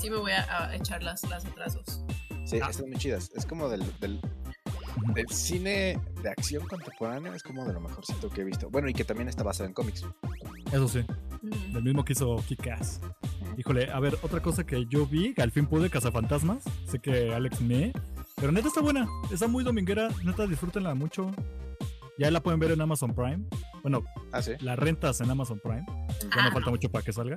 sí 0.00 0.08
me 0.08 0.16
voy 0.16 0.32
a, 0.32 0.68
a 0.68 0.74
echar 0.74 1.02
las, 1.02 1.22
las 1.24 1.44
otras 1.44 1.74
dos. 1.74 2.00
Sí, 2.46 2.58
Ah. 2.62 2.68
están 2.70 2.88
muy 2.88 2.96
chidas. 2.98 3.30
Es 3.36 3.44
como 3.44 3.68
del, 3.68 3.82
del, 4.00 4.18
del 5.14 5.28
cine 5.28 6.00
de 6.22 6.28
acción 6.30 6.66
contemporáneo, 6.66 7.34
es 7.34 7.42
como 7.42 7.66
de 7.66 7.74
lo 7.74 7.80
mejorcito 7.80 8.30
que 8.30 8.40
he 8.40 8.44
visto. 8.44 8.70
Bueno, 8.70 8.88
y 8.88 8.94
que 8.94 9.04
también 9.04 9.28
está 9.28 9.42
basado 9.42 9.68
en 9.68 9.74
cómics. 9.74 10.04
Eso 10.72 10.88
sí, 10.88 11.04
Mm. 11.42 11.74
del 11.74 11.82
mismo 11.84 12.02
que 12.04 12.14
hizo 12.14 12.36
Kick-Ass. 12.48 13.00
Híjole, 13.56 13.90
a 13.90 13.98
ver, 14.00 14.18
otra 14.22 14.40
cosa 14.42 14.64
que 14.64 14.86
yo 14.86 15.06
vi, 15.06 15.34
que 15.34 15.42
al 15.42 15.50
fin 15.50 15.66
pude, 15.66 15.88
Cazafantasmas. 15.90 16.62
Sé 16.86 16.98
que 16.98 17.32
Alex 17.34 17.60
me. 17.60 17.92
Pero 18.36 18.52
neta 18.52 18.68
está 18.68 18.80
buena, 18.82 19.06
está 19.32 19.48
muy 19.48 19.64
dominguera, 19.64 20.08
neta 20.24 20.46
disfrútenla 20.46 20.94
mucho. 20.94 21.30
Ya 22.18 22.30
la 22.30 22.42
pueden 22.42 22.60
ver 22.60 22.70
en 22.70 22.80
Amazon 22.80 23.14
Prime. 23.14 23.44
Bueno, 23.82 24.04
Ah, 24.32 24.42
sí. 24.42 24.52
la 24.60 24.76
rentas 24.76 25.20
en 25.20 25.30
Amazon 25.30 25.60
Prime. 25.62 25.84
Ya 25.86 26.28
Ah, 26.32 26.44
no 26.46 26.52
falta 26.52 26.66
no. 26.66 26.70
mucho 26.72 26.90
para 26.90 27.04
que 27.04 27.12
salga. 27.12 27.36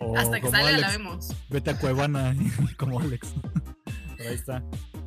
O 0.00 0.16
Hasta 0.16 0.36
que 0.36 0.40
como 0.42 0.52
salga 0.52 0.70
la 0.72 0.76
Alex, 0.88 0.98
vemos. 0.98 1.28
vete 1.48 1.70
a 1.70 1.78
Cuevana 1.78 2.34
como 2.78 3.00
Alex. 3.00 3.34
Pero 4.16 4.30
ahí 4.30 4.34
está. 4.36 4.62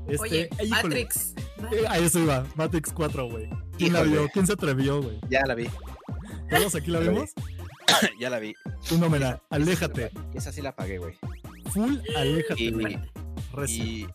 Este, 0.07 0.21
Oye, 0.23 0.49
eh, 0.57 0.67
Matrix. 0.69 1.33
eh, 1.71 1.85
a 1.89 1.97
eso 1.97 2.19
iba, 2.19 2.45
Matrix 2.55 2.91
4, 2.93 3.29
güey. 3.29 3.49
¿Quién 3.77 3.93
la 3.93 4.03
vio? 4.03 4.27
¿Quién 4.33 4.47
se 4.47 4.53
atrevió, 4.53 5.01
güey? 5.01 5.19
Ya 5.29 5.41
la 5.45 5.53
vi. 5.55 5.67
¿Todos 6.49 6.75
aquí 6.75 6.91
la 6.91 7.01
la 7.01 7.11
vi. 7.11 7.17
ya 8.19 8.29
la 8.29 8.39
vi. 8.39 8.53
Tú 8.87 8.97
no 8.97 9.09
me 9.09 9.19
la. 9.19 9.41
Aléjate. 9.49 10.11
Esa 10.33 10.51
sí 10.51 10.61
la 10.61 10.75
pagué, 10.75 10.97
güey. 10.97 11.15
Full, 11.71 11.97
aléjate, 12.15 12.63
Y- 12.63 12.71
güey. 12.71 12.97
Y 13.67 14.07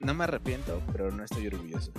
no 0.00 0.14
me 0.14 0.24
arrepiento, 0.24 0.80
pero 0.92 1.10
no 1.10 1.24
estoy 1.24 1.46
orgulloso. 1.48 1.90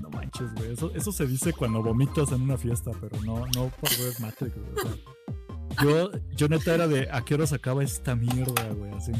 No 0.00 0.10
manches, 0.10 0.52
güey. 0.54 0.72
Eso, 0.72 0.90
eso 0.94 1.12
se 1.12 1.26
dice 1.26 1.52
cuando 1.52 1.82
vomitas 1.82 2.32
en 2.32 2.42
una 2.42 2.56
fiesta, 2.56 2.90
pero 3.00 3.20
no, 3.22 3.46
no 3.54 3.68
por 3.68 3.90
ver 3.90 4.12
Matrix, 4.20 4.54
güey. 4.56 4.72
o 4.74 4.80
sea. 4.80 5.84
yo, 5.84 6.10
yo 6.34 6.48
neta 6.48 6.74
era 6.74 6.88
de 6.88 7.08
a 7.12 7.24
qué 7.24 7.34
hora 7.34 7.46
se 7.46 7.54
acaba 7.54 7.84
esta 7.84 8.16
mierda, 8.16 8.68
güey, 8.70 8.90
así. 8.92 9.12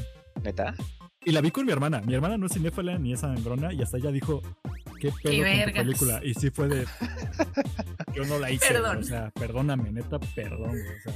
¿Neta? 0.43 0.75
Y 1.25 1.31
la 1.31 1.41
vi 1.41 1.51
con 1.53 1.65
mi 1.67 1.73
hermana. 1.73 2.01
Mi 2.01 2.15
hermana 2.15 2.37
no 2.37 2.47
es 2.47 2.53
cinéfala 2.53 2.99
ni 2.99 3.13
es 3.13 3.21
sangrona 3.21 3.73
y 3.73 3.83
hasta 3.83 3.99
ella 3.99 4.11
dijo, 4.11 4.43
¿qué 5.11 5.13
pedo 5.23 5.23
con 5.23 5.33
tu 5.33 5.41
vergas. 5.43 5.85
película? 5.85 6.21
Y 6.25 6.35
sí 6.35 6.51
fue 6.51 6.69
de. 6.69 6.87
Yo 8.15 8.25
no 8.27 8.39
la 8.39 8.51
hice, 8.51 8.67
Perdón. 8.69 8.99
o 8.99 9.03
sea, 9.03 9.31
perdóname, 9.31 9.91
neta, 9.93 10.19
perdón, 10.21 10.71
güey. 10.71 10.83
O 10.83 11.01
sea, 11.03 11.15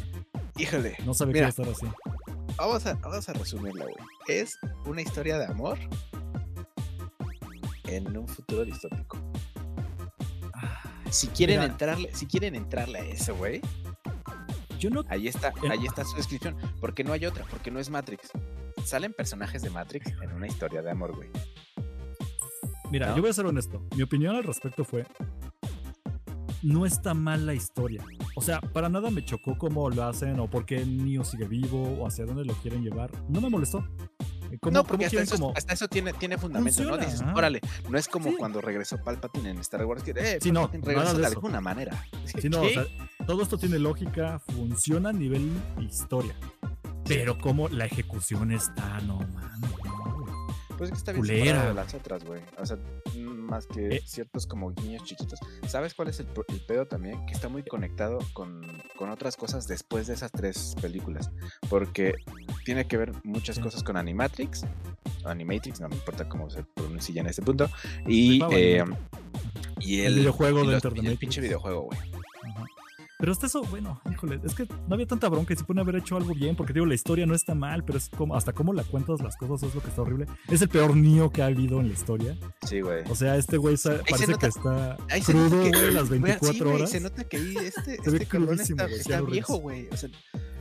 Híjole. 0.59 0.97
no 1.05 1.12
sabía 1.14 1.32
que 1.32 1.39
iba 1.41 1.47
a 1.47 1.51
estar 1.51 1.68
así. 1.68 1.87
Vamos 2.57 2.87
a, 2.87 2.95
vamos 2.95 3.28
a 3.28 3.32
resumirla, 3.34 3.84
güey. 3.84 3.97
Es 4.28 4.59
una 4.87 5.03
historia 5.03 5.39
de 5.39 5.45
amor 5.47 5.78
en 7.84 8.16
un 8.16 8.26
futuro 8.26 8.64
distópico. 8.64 9.18
Si 11.11 11.28
quieren 11.28 11.61
Mira. 11.61 11.72
entrarle, 11.72 12.11
si 12.14 12.26
quieren 12.26 12.55
entrarle 12.57 12.99
a 12.99 13.05
eso, 13.05 13.34
güey, 13.37 13.61
Yo 14.78 14.91
no. 14.91 15.05
ahí 15.09 15.28
está, 15.28 15.53
En- 15.62 15.70
ahí 15.70 15.87
está 15.87 16.05
su 16.05 16.16
descripción. 16.16 16.57
Porque 16.80 17.05
no 17.05 17.12
hay 17.12 17.26
otra, 17.26 17.45
porque 17.49 17.70
no 17.70 17.78
es 17.78 17.91
Matrix. 17.91 18.30
Salen 18.84 19.12
personajes 19.12 19.62
de 19.62 19.70
Matrix 19.70 20.09
en 20.22 20.32
una 20.32 20.47
historia 20.47 20.82
de 20.82 20.91
amor, 20.91 21.14
güey. 21.14 21.28
Mira, 22.91 23.09
¿no? 23.09 23.16
yo 23.16 23.22
voy 23.22 23.30
a 23.30 23.34
ser 23.34 23.47
honesto. 23.47 23.84
Mi 23.97 24.03
opinión 24.03 24.37
al 24.37 24.45
respecto 24.45 24.84
fue. 24.84 25.05
No 26.62 26.87
está 26.87 27.14
mal 27.14 27.47
la 27.47 27.55
historia. 27.55 28.03
O 28.34 28.41
sea, 28.43 28.61
para 28.61 28.89
nada 28.89 29.11
me 29.11 29.24
chocó 29.24 29.57
cómo 29.59 29.89
lo 29.91 30.05
hacen 30.05 30.41
o 30.41 30.49
por 30.49 30.64
qué 30.66 30.84
Neo 30.84 31.22
sigue 31.24 31.47
vivo 31.47 31.82
o 32.01 32.07
hacia 32.07 32.24
dónde 32.24 32.45
lo 32.45 32.55
quieren 32.55 32.82
llevar. 32.82 33.11
No 33.28 33.41
me 33.41 33.49
molestó. 33.51 33.84
Eh, 34.51 34.59
¿Cómo, 34.61 34.72
no, 34.72 34.84
porque 34.84 35.07
hasta 35.07 35.20
eso, 35.22 35.34
como- 35.37 35.53
hasta 35.57 35.74
eso 35.74 35.89
tiene, 35.89 36.12
tiene 36.12 36.39
fundamento, 36.39 36.82
¿no? 36.84 36.97
Dices, 36.97 37.20
órale, 37.34 37.61
no 37.91 37.99
es 37.99 38.09
como 38.09 38.30
Sí. 38.30 38.37
cuando 38.39 38.61
regresó 38.61 38.97
Palpatine 39.03 39.51
en 39.51 39.59
Star 39.59 39.84
Wars, 39.84 40.03
que 40.03 40.12
eh, 40.16 40.39
Sí, 40.41 40.51
no, 40.53 40.68
regresó 40.68 41.14
de 41.14 41.20
de 41.20 41.26
alguna 41.26 41.61
manera. 41.61 42.05
Sí, 42.41 42.49
no, 42.49 42.62
o 42.62 42.68
sea, 42.68 42.84
todo 43.26 43.43
esto 43.43 43.59
tiene 43.59 43.78
lógica, 43.78 44.39
funciona 44.39 45.11
a 45.11 45.12
nivel 45.12 45.51
historia. 45.80 46.34
Pero 47.07 47.39
como 47.39 47.68
la 47.68 47.87
ejecución 47.87 48.51
está, 48.51 49.01
no 49.01 49.18
mames. 49.18 49.70
Pues 50.77 50.91
es 50.91 50.95
que 50.95 50.99
está 50.99 51.12
bien 51.12 51.24
separado 51.27 51.68
de 51.68 51.74
las 51.74 51.95
otras, 51.95 52.24
güey. 52.24 52.43
O 52.59 52.66
sea, 52.66 52.77
más 53.16 53.66
que 53.66 53.97
Eh. 53.97 54.03
ciertos 54.05 54.47
como 54.47 54.70
niños 54.72 55.05
chiquitos. 55.05 55.39
¿Sabes 55.66 55.95
cuál 55.95 56.09
es 56.09 56.20
el, 56.20 56.27
pedo 56.66 56.87
también? 56.87 57.24
Que 57.27 57.33
está 57.33 57.49
muy 57.49 57.62
conectado 57.62 58.18
con, 58.35 58.61
con 58.97 59.11
otras 59.11 59.37
cosas 59.37 59.66
después 59.66 60.07
de 60.07 60.14
esas 60.14 60.31
tres 60.33 60.74
películas. 60.81 61.31
Porque 61.70 62.14
tiene 62.64 62.87
que 62.87 62.97
ver 62.97 63.12
muchas 63.24 63.59
cosas 63.59 63.83
con 63.83 63.97
Animatrix. 63.97 64.64
O 65.24 65.29
Animatrix, 65.29 65.81
no 65.81 65.89
me 65.89 65.97
importa 65.97 66.29
cómo 66.29 66.51
se 66.51 66.62
pronuncia 66.62 67.14
ya 67.14 67.20
en 67.22 67.29
este 67.29 67.43
punto. 67.43 67.68
Y, 68.07 68.41
Pago 68.41 68.53
eh, 68.55 68.85
y 69.81 70.01
El 70.01 70.07
el, 70.07 70.14
videojuego 70.20 70.62
y 70.64 70.66
los- 70.66 70.83
de 70.83 70.91
y 71.03 71.07
el 71.07 71.16
pinche 71.18 71.41
videojuego, 71.41 71.83
güey. 71.83 71.99
Ajá. 72.45 72.64
Pero 73.19 73.33
hasta 73.33 73.47
eso, 73.47 73.62
bueno, 73.64 74.01
híjole, 74.11 74.39
es 74.45 74.55
que 74.55 74.67
no 74.89 74.95
había 74.95 75.07
tanta 75.07 75.29
bronca 75.31 75.55
y 75.55 75.57
se 75.57 75.64
pone 75.64 75.81
haber 75.81 75.97
hecho 75.97 76.17
algo 76.17 76.35
bien, 76.35 76.55
porque 76.55 76.75
digo, 76.75 76.85
la 76.85 76.95
historia 76.95 77.25
no 77.25 77.35
está 77.35 77.55
mal, 77.55 77.83
pero 77.85 77.97
es 77.97 78.11
como, 78.11 78.37
hasta 78.37 78.53
cómo 78.53 78.75
la 78.75 78.85
cuentas 78.85 79.23
las 79.23 79.37
cosas 79.37 79.69
es 79.69 79.75
lo 79.75 79.81
que 79.81 79.89
está 79.89 80.03
horrible. 80.03 80.27
Es 80.49 80.61
el 80.61 80.69
peor 80.69 80.95
Neo 80.97 81.31
que 81.31 81.43
ha 81.43 81.47
habido 81.47 81.81
en 81.81 81.89
la 81.89 81.95
historia. 81.95 82.37
Sí, 82.67 82.81
güey. 82.83 83.05
O 83.11 83.14
sea, 83.14 83.37
este 83.37 83.57
güey 83.57 83.75
parece 84.11 84.33
nota- 84.33 84.39
que 84.39 84.47
está 84.49 84.97
crudo, 85.25 85.59
güey, 85.59 85.93
las 85.95 86.09
güey, 86.09 86.21
24 86.21 86.53
sí, 86.53 86.61
güey, 86.61 86.75
horas. 86.75 86.91
Se 86.91 87.01
nota 87.01 87.25
que 87.25 87.37
ahí 87.39 87.57
este, 87.57 87.95
este 87.95 88.27
está, 88.62 88.85
está 88.87 89.21
viejo, 89.23 89.57
güey. 89.57 89.89
O 89.91 89.97
sea, 89.97 90.11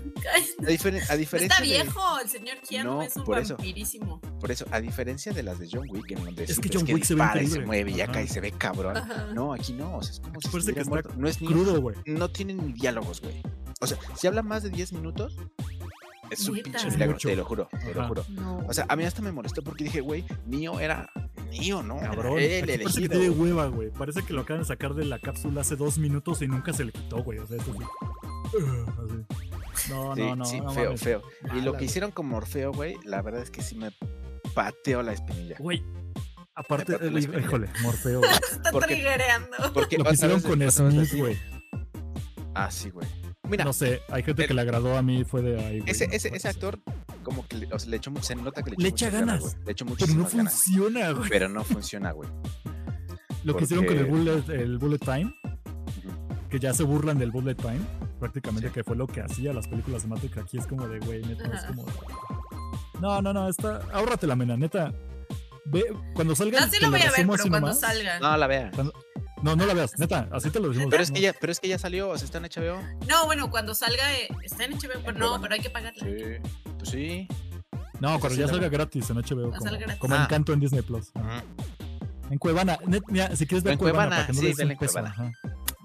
a, 0.06 0.66
diferen- 0.70 1.04
a 1.10 1.14
no 1.14 1.18
diferencia 1.18 1.48
está 1.58 1.62
de- 1.62 1.70
viejo, 1.70 2.20
el 2.22 2.30
señor 2.30 2.58
Keanu 2.68 2.92
No, 2.94 3.02
es 3.02 3.16
un 3.16 3.24
por 3.24 3.40
eso. 3.40 3.56
vampirísimo. 3.56 4.20
Por 4.40 4.52
eso, 4.52 4.66
a 4.72 4.80
diferencia 4.82 5.32
de 5.34 5.44
las 5.44 5.60
de 5.60 5.68
John 5.72 5.88
Wick, 5.90 6.12
en 6.12 6.24
donde 6.26 6.44
Es 6.44 6.60
que 6.60 6.70
John 6.72 6.84
Wick 6.88 7.04
se 7.04 7.16
ve 7.16 7.22
dispara 7.22 7.42
y 7.42 7.48
se 7.48 7.60
mueve 7.62 7.92
y 7.92 8.02
acá 8.02 8.22
y 8.22 8.28
se 8.28 8.40
ve 8.42 8.52
cabrón. 8.52 8.98
Ajá. 8.98 9.28
No, 9.34 9.54
aquí 9.54 9.74
no, 9.74 9.98
o 9.98 10.04
sea, 10.04 10.12
es 10.14 10.20
como 10.20 10.40
si 10.42 10.48
parece 10.50 10.74
que 10.74 10.80
está 10.80 10.90
muerto. 10.90 11.14
No 11.18 11.28
es 11.28 11.42
ni 11.42 11.48
Crudo, 11.48 11.82
güey. 11.82 11.96
no 12.06 12.30
tiene 12.30 12.54
ni 12.54 12.74
diálogos, 12.74 13.22
güey. 13.22 13.42
O 13.82 13.88
sea, 13.88 13.98
si 14.16 14.28
habla 14.28 14.42
más 14.42 14.64
de 14.64 14.70
10 14.70 14.94
minutos, 14.94 15.36
es 16.32 16.48
un 16.48 16.56
pinche 16.62 16.90
milagro, 16.90 17.18
te 17.18 17.36
lo 17.36 17.46
juro, 17.46 17.70
te 17.72 17.94
lo 17.94 18.00
Ajá. 18.02 18.08
juro. 18.08 18.26
No. 18.30 18.58
O 18.68 18.74
sea, 18.74 18.86
a 18.90 18.96
mí 18.96 19.04
hasta 19.04 19.22
me 19.22 19.32
molestó 19.32 19.62
porque 19.64 19.84
dije, 19.84 20.02
güey, 20.02 20.24
Nio 20.46 20.80
era 20.80 21.10
Nio, 21.52 21.84
¿no? 21.84 21.98
Era 22.00 22.10
Cabrón. 22.12 22.40
él 22.40 22.64
Aquí 22.64 22.78
parece 22.84 23.02
que 23.02 23.10
tiene 23.10 23.30
hueva, 23.30 23.68
güey. 23.68 23.92
Parece 23.92 24.24
que 24.24 24.34
lo 24.34 24.42
acaban 24.42 24.64
de 24.64 24.68
sacar 24.68 24.94
de 24.96 25.06
la 25.06 25.20
cápsula 25.20 25.62
hace 25.62 25.76
dos 25.76 25.98
minutos 25.98 26.42
y 26.42 26.48
nunca 26.48 26.74
se 26.74 26.86
le 26.86 26.92
quitó, 26.92 27.22
güey. 27.24 27.38
O 27.40 27.46
sea, 27.46 27.58
esto 27.58 27.74
sí. 27.74 27.80
Así. 28.54 29.46
No, 29.90 30.16
Sí, 30.16 30.22
no, 30.22 30.36
no. 30.36 30.46
sí, 30.46 30.62
no 30.62 30.72
feo, 30.72 30.86
mames. 30.86 31.02
feo. 31.02 31.22
Y 31.44 31.48
Mala, 31.48 31.62
lo 31.64 31.72
que 31.74 31.78
güey. 31.78 31.86
hicieron 31.86 32.12
con 32.12 32.26
Morfeo, 32.28 32.72
güey, 32.72 32.98
la 33.04 33.22
verdad 33.22 33.42
es 33.42 33.52
que 33.52 33.62
sí 33.62 33.76
me 33.76 33.92
pateó 34.54 35.02
la 35.04 35.14
espinilla. 35.14 35.56
Güey. 35.60 35.84
Aparte, 36.56 36.94
espinilla. 36.96 37.40
híjole, 37.40 37.70
Morfeo. 37.82 38.20
güey. 38.22 38.32
está 38.32 38.72
porque- 38.72 38.88
triggereando. 38.96 39.50
Porque 39.74 39.98
Lo 39.98 40.06
que 40.06 40.14
hicieron 40.14 40.42
con 40.42 40.72
Smith, 40.72 41.14
güey. 41.18 41.38
Ah, 42.54 42.72
sí, 42.72 42.90
güey. 42.90 43.08
Mira, 43.50 43.64
No 43.66 43.74
sé, 43.74 44.02
hay 44.10 44.24
gente 44.24 44.44
el- 44.44 44.48
que 44.48 44.54
le 44.54 44.62
agradó 44.62 44.98
a 44.98 45.02
mí, 45.04 45.24
fue 45.24 45.42
de 45.42 45.60
ahí. 45.64 45.80
güey, 45.82 45.92
ese, 45.92 46.08
no 46.08 46.14
ese, 46.14 46.36
ese 46.36 46.48
actor, 46.48 46.80
como 47.22 47.46
que 47.48 47.58
le, 47.58 47.74
o 47.74 47.78
sea, 47.78 47.90
le 47.92 47.98
echó, 47.98 48.12
se 48.22 48.36
nota 48.36 48.64
que 48.64 48.72
le 48.72 48.76
echó 48.76 48.82
Le 48.84 48.90
echa 48.90 49.10
ganas, 49.12 49.42
güey. 49.42 49.54
Le 49.66 49.72
echó 49.74 49.86
Pero 49.86 50.14
no 50.14 50.24
ganas. 50.28 50.32
funciona, 50.54 51.12
güey. 51.12 51.30
Pero 51.30 51.50
no 51.50 51.64
funciona, 51.64 52.12
güey. 52.12 52.30
Lo 53.44 53.56
que 53.56 53.66
hicieron 53.66 53.86
con 53.86 53.98
el 53.98 54.06
bullet, 54.06 54.44
el 54.50 54.78
bullet 54.80 54.98
time, 54.98 55.36
que 56.50 56.60
ya 56.60 56.74
se 56.74 56.84
burlan 56.84 57.20
del 57.20 57.30
bullet 57.32 57.54
time, 57.56 57.82
prácticamente 58.26 58.70
Sí. 58.70 58.74
que 58.74 58.84
fue 58.84 58.96
lo 58.96 59.08
que 59.08 59.22
hacía 59.22 59.54
las 59.54 59.68
películas 59.68 60.04
de 60.04 60.10
Matrix. 60.10 60.38
Aquí 60.38 60.58
es 60.58 60.66
como 60.68 60.88
de, 60.88 61.00
güey, 61.00 61.22
neta, 61.24 61.44
es 61.46 61.54
Ajá. 61.64 61.68
como. 61.68 61.86
de- 61.86 61.92
No, 63.02 63.22
no, 63.22 63.34
no, 63.34 63.48
está. 63.50 63.82
Ahórrate 63.94 64.26
la 64.28 64.36
mena, 64.36 64.58
neta. 64.58 64.94
Ve, 65.66 65.84
cuando 66.14 66.36
salga. 66.36 66.60
No, 66.62 66.68
sí 66.68 66.78
lo 66.82 66.90
voy 66.92 67.02
a 67.02 67.12
ver, 67.12 67.28
pero 67.28 67.50
cuando 67.50 67.74
salga. 67.74 68.20
No, 68.20 68.36
la 68.38 68.48
vea. 68.48 68.72
No, 69.44 69.56
no 69.56 69.66
la 69.66 69.74
veas, 69.76 70.00
neta, 70.00 70.28
así 70.32 70.50
te 70.50 70.60
lo 70.60 70.70
decimos. 70.70 70.88
Pero 70.90 71.04
es 71.04 71.12
que 71.12 71.22
ya, 71.22 71.34
pero 71.40 71.52
es 71.52 71.60
que 71.60 71.68
ya 71.68 71.78
salió, 71.78 72.10
o 72.10 72.18
sea, 72.18 72.26
está 72.26 72.38
en 72.40 72.46
HBO. 72.46 72.82
No, 73.08 73.26
bueno, 73.26 73.52
cuando 73.52 73.76
salga, 73.76 74.12
eh, 74.14 74.28
está 74.44 74.64
en 74.64 74.72
HBO, 74.74 75.02
pero 75.06 75.18
no, 75.20 75.40
pero 75.42 75.54
hay 75.54 75.60
que 75.60 75.70
pagarla. 75.70 76.00
Sí. 76.04 76.50
Pues 76.78 76.90
sí. 76.90 77.28
No, 78.00 78.20
cuando 78.20 78.30
sí 78.36 78.38
ya 78.42 78.48
salga 78.48 78.70
gratis 78.70 79.10
en 79.10 79.18
HBO, 79.18 79.52
como, 79.52 79.72
gratis. 79.72 79.96
como 80.00 80.16
Ah. 80.16 80.24
Encanto 80.24 80.52
en 80.54 80.60
Disney 80.62 80.82
Plus. 80.82 81.12
Ajá. 81.16 81.44
En 82.32 82.38
Cuevana, 82.40 82.80
net, 82.88 83.04
mira, 83.08 83.36
si 83.36 83.46
quieres 83.46 83.64
ver 83.64 83.74
En 83.74 83.80
Cuevana, 83.80 84.08
Cuevana, 84.08 84.16
para 84.16 84.28
que 84.28 84.34
no 84.34 84.40
sí, 84.56 84.62
en 84.62 84.78
peso, 84.80 84.94
Cuevana. 84.94 85.10
ajá. 85.16 85.32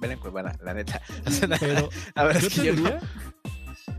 Ven 0.01 0.13
en 0.13 0.19
Cuevana, 0.19 0.57
la 0.63 0.75
neta. 0.75 1.01
O 1.27 1.31
sea, 1.31 1.47
la- 1.49 1.59
Pero 1.59 1.89
a 2.15 2.25
ver, 2.25 2.41
yo 2.41 2.49
es 2.49 2.55
que 2.55 2.73
te 2.73 2.81
no- 2.81 2.99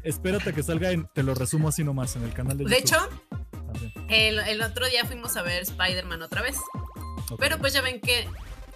espérate 0.03 0.49
a 0.49 0.53
que 0.53 0.63
salga 0.63 0.91
en, 0.91 1.07
te 1.13 1.23
lo 1.23 1.33
resumo 1.35 1.69
así 1.69 1.83
nomás 1.83 2.15
en 2.15 2.23
el 2.23 2.33
canal 2.33 2.57
de 2.57 2.65
De 2.65 2.77
hecho, 2.77 2.95
YouTube. 3.31 3.71
Así, 3.75 3.93
el, 4.09 4.39
el 4.39 4.61
otro 4.61 4.87
día 4.89 5.05
fuimos 5.05 5.37
a 5.37 5.41
ver 5.43 5.61
Spider-Man 5.63 6.21
otra 6.21 6.41
vez. 6.41 6.57
Pero 7.39 7.57
pues 7.59 7.71
ya 7.73 7.81
ven 7.81 8.01
que 8.01 8.27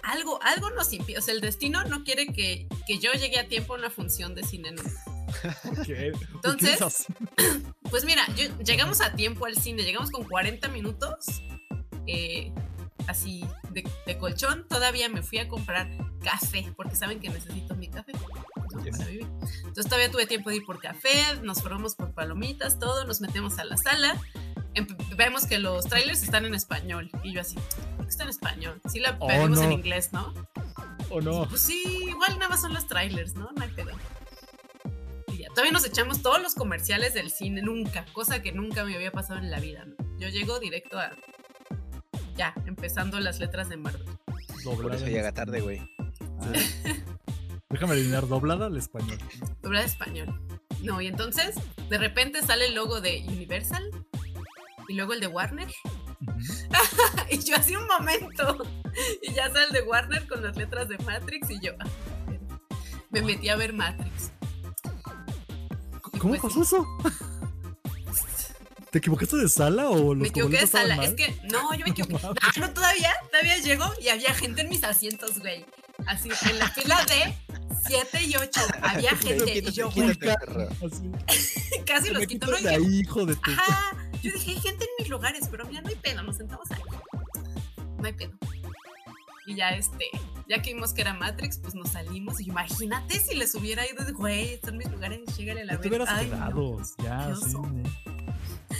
algo, 0.02 0.40
algo 0.42 0.70
nos 0.70 0.92
impide. 0.92 1.18
O 1.18 1.20
sea, 1.22 1.34
el 1.34 1.40
destino 1.40 1.84
no 1.84 2.04
quiere 2.04 2.26
que, 2.28 2.66
que 2.86 2.98
yo 2.98 3.12
llegue 3.12 3.38
a 3.38 3.48
tiempo 3.48 3.74
a 3.74 3.78
una 3.78 3.90
función 3.90 4.34
de 4.34 4.44
cine. 4.44 4.72
¿Por 5.62 5.84
qué 5.84 6.12
Entonces? 6.34 7.06
Pues 7.90 8.04
mira, 8.04 8.22
yo, 8.34 8.46
llegamos 8.64 9.00
a 9.00 9.12
tiempo 9.14 9.46
al 9.46 9.56
cine, 9.56 9.84
llegamos 9.84 10.10
con 10.10 10.24
40 10.24 10.68
minutos, 10.70 11.24
eh, 12.08 12.50
así 13.08 13.44
de, 13.70 13.88
de 14.06 14.18
colchón. 14.18 14.66
Todavía 14.68 15.08
me 15.08 15.22
fui 15.22 15.38
a 15.38 15.48
comprar 15.48 15.88
café, 16.22 16.72
porque 16.76 16.96
saben 16.96 17.20
que 17.20 17.28
necesito 17.28 17.74
mi 17.76 17.88
café. 17.88 18.12
¿no? 18.12 18.84
Yes. 18.84 18.98
para 18.98 19.10
vivir. 19.10 19.26
Entonces 19.58 19.84
todavía 19.86 20.10
tuve 20.10 20.26
tiempo 20.26 20.50
de 20.50 20.56
ir 20.56 20.64
por 20.64 20.80
café, 20.80 21.14
nos 21.42 21.62
formamos 21.62 21.94
por 21.94 22.12
palomitas, 22.12 22.78
todo, 22.78 23.04
nos 23.04 23.20
metemos 23.20 23.58
a 23.58 23.64
la 23.64 23.76
sala. 23.76 24.20
em- 24.74 24.86
Vemos 25.16 25.46
que 25.46 25.58
los 25.58 25.86
trailers 25.86 26.22
están 26.22 26.44
en 26.44 26.54
español. 26.54 27.10
Y 27.22 27.32
yo 27.32 27.40
así, 27.40 27.56
¿por 27.96 28.04
qué 28.04 28.10
está 28.10 28.24
en 28.24 28.30
español? 28.30 28.80
Sí 28.90 28.98
la 29.00 29.16
Oh, 29.20 29.26
pedimos 29.28 29.60
en 29.60 29.72
inglés, 29.72 30.12
¿no? 30.12 30.34
¿O 31.10 31.20
no? 31.20 31.48
Pues 31.48 31.62
sí, 31.62 31.82
igual 32.08 32.34
nada 32.38 32.48
más 32.50 32.60
son 32.60 32.74
los 32.74 32.86
trailers, 32.86 33.34
¿no? 33.34 33.50
No 33.56 33.62
hay 33.62 33.70
pedo. 33.70 33.92
Y 35.28 35.38
ya, 35.38 35.48
todavía 35.50 35.72
nos 35.72 35.84
echamos 35.86 36.20
todos 36.22 36.42
los 36.42 36.54
comerciales 36.54 37.14
del 37.14 37.30
cine, 37.30 37.62
nunca, 37.62 38.04
cosa 38.12 38.42
que 38.42 38.52
nunca 38.52 38.84
me 38.84 38.94
había 38.96 39.12
pasado 39.12 39.38
en 39.38 39.50
la 39.50 39.60
vida. 39.60 39.84
¿no? 39.86 39.94
Yo 40.18 40.28
llego 40.28 40.58
directo 40.58 40.98
a. 40.98 41.12
Ya, 42.36 42.54
empezando 42.66 43.18
las 43.20 43.40
letras 43.40 43.68
de 43.68 43.76
Marvel. 43.76 44.02
Por 44.64 44.76
Doblada 44.76 44.96
eso 44.96 45.06
en 45.06 45.12
llega 45.12 45.32
tarde, 45.32 45.60
güey. 45.60 45.80
Ah, 46.40 46.52
Déjame 47.70 47.94
adivinar, 47.94 48.28
doblada 48.28 48.66
al 48.66 48.76
español. 48.76 49.18
Doblada 49.62 49.84
de 49.84 49.90
español. 49.90 50.40
No, 50.82 51.00
y 51.00 51.06
entonces, 51.06 51.56
de 51.88 51.98
repente 51.98 52.42
sale 52.42 52.66
el 52.66 52.74
logo 52.74 53.00
de 53.00 53.24
Universal 53.28 53.90
y 54.88 54.94
luego 54.94 55.14
el 55.14 55.20
de 55.20 55.26
Warner. 55.26 55.68
Y 57.30 57.38
yo 57.38 57.56
así 57.56 57.74
un 57.74 57.86
momento. 57.86 58.64
Y 59.22 59.32
ya 59.32 59.48
sale 59.48 59.66
el 59.66 59.72
de 59.72 59.82
Warner 59.82 60.26
con 60.26 60.42
las 60.42 60.56
letras 60.56 60.88
de 60.88 60.96
Matrix 60.98 61.50
y 61.50 61.60
yo. 61.60 61.72
ah, 61.80 61.86
me 63.10 63.22
metí 63.22 63.48
a 63.48 63.56
ver 63.56 63.72
Matrix. 63.72 64.32
¿Cómo 66.18 66.34
pues, 66.34 66.40
pasó 66.40 66.62
eso? 66.62 66.86
¿Te 68.96 69.00
equivocaste 69.00 69.36
de 69.36 69.48
sala 69.50 69.90
o 69.90 70.14
los 70.14 70.22
Me 70.22 70.28
equivoqué 70.28 70.60
de 70.60 70.66
sala. 70.66 70.96
mal? 70.96 71.04
Es 71.04 71.12
que, 71.12 71.38
no, 71.52 71.74
yo 71.74 71.84
me 71.84 71.90
equivoqué. 71.90 72.16
Ah, 72.40 72.50
no, 72.58 72.70
todavía, 72.70 73.12
todavía 73.30 73.58
llego 73.58 73.84
y 74.00 74.08
había 74.08 74.32
gente 74.32 74.62
en 74.62 74.70
mis 74.70 74.82
asientos, 74.84 75.38
güey. 75.38 75.66
Así, 76.06 76.30
en 76.48 76.58
la 76.58 76.70
fila 76.70 77.04
de 77.04 77.34
7 77.88 78.22
y 78.24 78.36
8. 78.36 78.60
Había 78.80 79.10
gente. 79.18 79.58
Y 79.58 79.70
yo, 79.70 79.88
así, 79.90 81.10
casi 81.86 82.08
los 82.08 82.26
quito. 82.26 82.46
No, 82.46 82.52
de 82.52 82.58
dije, 82.62 82.74
ahí, 82.74 83.00
hijo 83.00 83.26
de 83.26 83.36
tu... 83.36 83.50
ajá. 83.50 83.94
Yo 84.22 84.32
dije, 84.32 84.52
hay 84.52 84.60
gente 84.60 84.84
en 84.86 84.90
mis 84.98 85.10
lugares, 85.10 85.46
pero 85.50 85.66
mira, 85.66 85.82
no 85.82 85.88
hay 85.88 85.96
pedo, 85.96 86.22
nos 86.22 86.38
sentamos 86.38 86.70
ahí. 86.70 86.80
No 87.98 88.06
hay 88.06 88.14
pedo. 88.14 88.32
Y 89.46 89.56
ya, 89.56 89.76
este, 89.76 90.06
ya 90.48 90.62
que 90.62 90.72
vimos 90.72 90.94
que 90.94 91.02
era 91.02 91.12
Matrix, 91.12 91.58
pues 91.58 91.74
nos 91.74 91.90
salimos. 91.90 92.40
Y 92.40 92.44
imagínate 92.48 93.20
si 93.20 93.34
les 93.34 93.54
hubiera 93.56 93.86
ido 93.86 94.06
de, 94.06 94.12
güey, 94.12 94.54
están 94.54 94.78
mis 94.78 94.90
lugares, 94.90 95.20
llégale 95.36 95.60
a 95.60 95.64
la 95.66 95.72
Ya 95.74 95.80
te 95.82 95.88
vez. 95.90 95.98
hubieras 96.00 96.08
Ay, 96.18 96.26
no. 96.28 96.32
quedado. 96.32 96.78
Ya, 97.04 97.34
sí. 97.36 97.56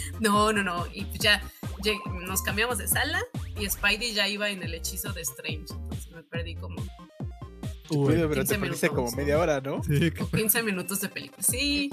No, 0.19 0.51
no, 0.53 0.63
no. 0.63 0.85
Y 0.93 1.05
pues 1.05 1.19
ya 1.19 1.41
lleg- 1.83 2.03
nos 2.27 2.41
cambiamos 2.41 2.77
de 2.77 2.87
sala 2.87 3.21
y 3.59 3.69
Spidey 3.69 4.13
ya 4.13 4.27
iba 4.27 4.49
en 4.49 4.63
el 4.63 4.73
hechizo 4.73 5.13
de 5.13 5.21
Strange. 5.21 5.65
Entonces 5.73 6.11
me 6.11 6.23
perdí 6.23 6.55
como 6.55 6.81
Uy, 7.89 8.15
pero 8.15 8.29
te 8.29 8.35
15 8.41 8.57
perdiste 8.59 8.89
como 8.89 9.11
media 9.11 9.39
hora, 9.39 9.61
¿no? 9.61 9.81
sí, 9.83 10.11
que- 10.11 10.25
15 10.25 10.63
minutos 10.63 10.99
de 11.01 11.09
película. 11.09 11.41
Sí, 11.43 11.89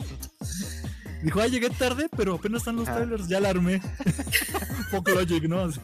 Dijo, 1.22 1.40
ah, 1.40 1.46
llegué 1.46 1.70
tarde, 1.70 2.08
pero 2.14 2.34
apenas 2.34 2.60
están 2.62 2.76
los 2.76 2.86
Ajá. 2.86 2.98
trailers, 2.98 3.28
ya 3.28 3.40
la 3.40 3.48
armé. 3.50 3.80
Poco 4.90 5.10
Logic, 5.12 5.44
¿no? 5.44 5.60
Así, 5.62 5.80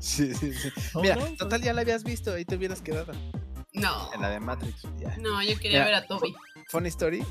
Sí, 0.00 0.34
sí, 0.34 0.52
sí. 0.52 0.70
no, 0.94 1.00
Mira, 1.00 1.16
no, 1.16 1.26
total 1.36 1.62
ya 1.62 1.72
la 1.72 1.82
habías 1.82 2.02
visto, 2.04 2.32
ahí 2.32 2.44
te 2.44 2.56
hubieras 2.56 2.80
quedado. 2.82 3.12
no. 3.72 4.12
En 4.12 4.20
la 4.20 4.30
de 4.30 4.40
Matrix, 4.40 4.82
ya. 4.98 5.16
No, 5.18 5.40
yo 5.42 5.56
quería 5.58 5.78
Mira, 5.80 5.84
ver 5.84 5.94
a 5.94 6.06
Toby. 6.06 6.34
Funny 6.68 6.88
story. 6.88 7.22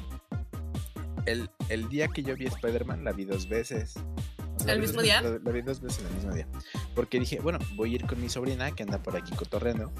El, 1.25 1.49
el 1.69 1.87
día 1.89 2.07
que 2.07 2.23
yo 2.23 2.35
vi 2.35 2.45
Spider-Man 2.45 3.03
la 3.03 3.11
vi 3.11 3.25
dos 3.25 3.47
veces. 3.47 3.95
¿El 4.67 4.79
mismo 4.79 5.01
día? 5.01 5.21
La, 5.21 5.39
la 5.43 5.51
vi 5.51 5.61
dos 5.61 5.81
veces 5.81 6.05
el 6.07 6.15
mismo 6.15 6.33
día. 6.33 6.47
Porque 6.95 7.19
dije, 7.19 7.39
bueno, 7.39 7.59
voy 7.75 7.93
a 7.93 7.95
ir 7.95 8.05
con 8.05 8.21
mi 8.21 8.29
sobrina 8.29 8.71
que 8.71 8.83
anda 8.83 9.01
por 9.01 9.15
aquí 9.17 9.33
cotorreando. 9.35 9.91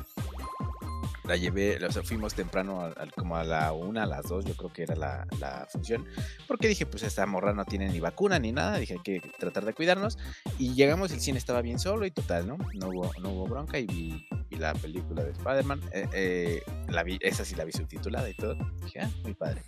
La 1.26 1.38
llevé, 1.38 1.84
o 1.86 1.89
sea, 1.91 2.03
fuimos 2.03 2.34
temprano, 2.34 2.82
al- 2.82 2.95
al- 2.97 3.11
como 3.13 3.38
a 3.38 3.45
la 3.45 3.71
una, 3.71 4.03
a 4.03 4.05
las 4.05 4.28
dos, 4.28 4.43
yo 4.43 4.55
creo 4.57 4.74
que 4.74 4.84
era 4.84 4.95
la, 4.95 5.26
la 5.39 5.65
función. 5.71 6.05
Porque 6.49 6.67
dije, 6.67 6.86
pues 6.86 7.01
esta 7.03 7.26
morra 7.26 7.53
no 7.53 7.63
tiene 7.63 7.88
ni 7.89 8.01
vacuna 8.01 8.39
ni 8.39 8.51
nada. 8.51 8.78
Dije, 8.78 8.95
hay 8.95 8.99
que 8.99 9.32
tratar 9.39 9.63
de 9.63 9.74
cuidarnos. 9.74 10.17
Y 10.59 10.74
llegamos, 10.74 11.13
el 11.13 11.21
cine 11.21 11.38
estaba 11.38 11.61
bien 11.61 11.80
solo 11.80 12.05
y 12.05 12.11
total, 12.11 12.45
¿no? 12.47 12.57
No 12.74 12.89
hubo, 12.89 13.11
no 13.21 13.30
hubo 13.30 13.47
bronca 13.47 13.80
y 13.80 13.86
vi, 13.86 14.28
vi 14.49 14.57
la 14.57 14.74
película 14.74 15.24
de 15.24 15.32
Spider-Man. 15.32 15.80
Eh, 15.93 16.07
eh, 16.13 16.61
la 16.89 17.03
vi, 17.03 17.17
esa 17.21 17.45
sí 17.45 17.55
la 17.55 17.63
vi 17.63 17.71
subtitulada 17.71 18.30
y 18.30 18.34
todo. 18.36 18.55
Dije, 18.84 18.99
ah, 18.99 19.09
muy 19.24 19.34
padre. 19.34 19.61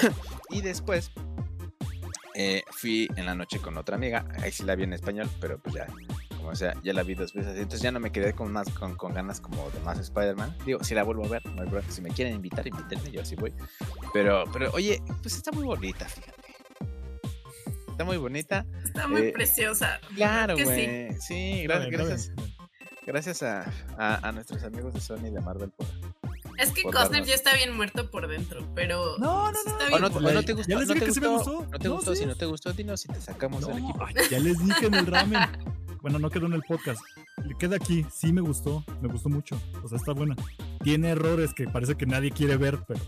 y 0.50 0.60
después 0.60 1.10
eh, 2.34 2.62
fui 2.70 3.08
en 3.16 3.26
la 3.26 3.34
noche 3.34 3.58
con 3.58 3.76
otra 3.76 3.96
amiga. 3.96 4.24
Ahí 4.40 4.52
sí 4.52 4.62
la 4.62 4.76
vi 4.76 4.84
en 4.84 4.92
español, 4.92 5.28
pero 5.40 5.58
pues 5.58 5.74
ya, 5.74 5.88
como 6.36 6.54
sea, 6.54 6.74
ya 6.84 6.92
la 6.92 7.02
vi 7.02 7.14
dos 7.14 7.34
veces. 7.34 7.56
Entonces 7.56 7.82
ya 7.82 7.90
no 7.90 7.98
me 7.98 8.12
quedé 8.12 8.32
con 8.32 8.52
más 8.52 8.68
con, 8.70 8.94
con 8.94 9.12
ganas 9.12 9.40
como 9.40 9.68
de 9.70 9.80
más 9.80 9.98
Spider-Man. 9.98 10.56
Digo, 10.64 10.84
si 10.84 10.94
la 10.94 11.02
vuelvo 11.02 11.24
a 11.24 11.28
ver, 11.28 11.46
no 11.46 11.62
hay 11.62 11.68
bronca. 11.68 11.90
Si 11.90 12.00
me 12.00 12.10
quieren 12.10 12.36
invitar, 12.36 12.64
invítenme, 12.64 13.10
yo 13.10 13.22
así 13.22 13.34
voy. 13.34 13.52
Pero, 14.12 14.44
pero 14.52 14.70
oye, 14.72 15.02
pues 15.20 15.34
está 15.34 15.50
muy 15.50 15.64
bonita, 15.64 16.06
fíjate. 16.06 16.54
Está 17.88 18.04
muy 18.04 18.16
bonita. 18.18 18.64
Está 18.84 19.08
muy 19.08 19.22
eh, 19.22 19.32
preciosa. 19.32 19.98
Claro, 20.14 20.56
sí. 20.56 20.62
güey. 20.62 21.20
Sí, 21.20 21.62
está 21.62 21.80
gracias, 21.88 22.32
bien. 22.36 22.56
gracias 23.04 23.42
a, 23.42 23.64
a, 23.96 24.28
a 24.28 24.30
nuestros 24.30 24.62
amigos 24.62 24.94
de 24.94 25.00
Sony 25.00 25.26
y 25.26 25.30
de 25.30 25.40
Marvel 25.40 25.70
por. 25.70 25.87
Es 26.58 26.72
que 26.72 26.82
Costner 26.82 27.24
ya 27.24 27.34
está 27.34 27.54
bien 27.54 27.74
muerto 27.76 28.10
por 28.10 28.26
dentro, 28.28 28.66
pero. 28.74 29.16
No, 29.18 29.50
no, 29.50 29.52
no. 29.52 29.58
está 29.58 29.84
O 29.84 29.88
bien 29.88 30.00
no, 30.02 30.06
o 30.08 30.20
no 30.20 30.30
Ya 30.32 30.42
te 30.42 30.52
gustó, 30.52 30.78
les 30.78 30.88
no 30.88 30.94
dije 30.94 31.00
te 31.00 31.06
que 31.06 31.12
sí 31.14 31.20
me 31.20 31.28
gustó, 31.28 31.52
gustó. 31.52 31.70
no 31.70 31.78
te 31.78 31.88
No, 31.88 31.94
gustó, 31.96 32.14
sí. 32.14 32.20
si 32.20 32.26
no 32.26 32.34
te 32.34 32.46
gustó, 32.46 32.72
dinos 32.72 33.00
si 33.00 33.08
te 33.08 33.20
sacamos 33.20 33.66
del 33.66 33.80
No, 33.80 33.88
equipo. 33.90 34.04
ay, 34.04 34.14
ya 34.30 34.38
les 34.40 34.58
dije 34.64 34.86
en 34.86 34.94
el 34.94 35.06
ramen. 35.06 35.40
Bueno, 36.02 36.18
no 36.18 36.30
quedó 36.30 36.46
en 36.46 36.52
el 36.54 36.62
podcast. 36.62 37.00
Le 37.44 37.54
queda 37.56 37.76
aquí. 37.76 38.06
Sí 38.12 38.32
me 38.32 38.40
gustó. 38.40 38.84
Me 39.00 39.08
gustó 39.08 39.28
mucho. 39.28 39.60
O 39.82 39.88
sea, 39.88 39.98
está 39.98 40.12
buena. 40.12 40.36
Tiene 40.82 41.10
errores 41.10 41.52
que 41.54 41.64
parece 41.68 41.96
que 41.96 42.06
nadie 42.06 42.30
quiere 42.30 42.56
ver, 42.56 42.78
pero. 42.86 43.00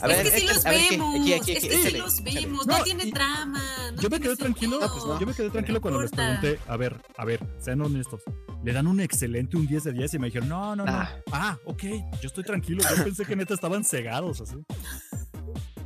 A 0.00 0.06
es 0.06 0.16
ver, 0.16 0.22
que 0.32 0.40
sí 0.40 0.46
los 0.46 0.64
vemos. 0.64 1.20
Aquí, 1.20 1.32
aquí, 1.34 1.52
es 1.52 1.64
que 1.64 1.90
sí 1.90 1.96
los 1.96 2.22
vemos. 2.22 2.66
No, 2.66 2.78
No, 2.78 2.84
tiene 2.84 3.04
y- 3.06 3.12
trama. 3.12 3.62
no 3.94 4.00
yo 4.02 4.08
me 4.10 4.20
quedé 4.20 4.36
tranquilo. 4.36 4.78
sentido. 4.78 4.80
No, 4.80 4.92
pues 4.92 5.04
no. 5.06 5.20
Yo 5.20 5.26
me 5.26 5.34
quedé 5.34 5.50
tranquilo 5.50 5.80
cuando 5.80 6.02
les 6.02 6.10
pregunté, 6.10 6.58
a 6.66 6.76
ver, 6.76 6.96
a 7.16 7.24
ver, 7.24 7.40
sean 7.60 7.80
honestos. 7.80 8.22
Le 8.64 8.72
dan 8.72 8.86
un 8.86 9.00
excelente, 9.00 9.56
un 9.56 9.66
10 9.66 9.84
de 9.84 9.92
10 9.92 10.14
y 10.14 10.18
me 10.18 10.26
dijeron, 10.28 10.48
no, 10.48 10.76
no, 10.76 10.84
no. 10.84 10.92
Ah. 10.92 11.16
Ah, 11.32 11.58
ok, 11.64 11.82
yo 12.20 12.26
estoy 12.28 12.44
tranquilo. 12.44 12.82
Yo 12.96 13.04
pensé 13.04 13.24
que 13.24 13.34
neta 13.36 13.54
estaban 13.54 13.84
cegados 13.84 14.40
así. 14.40 14.56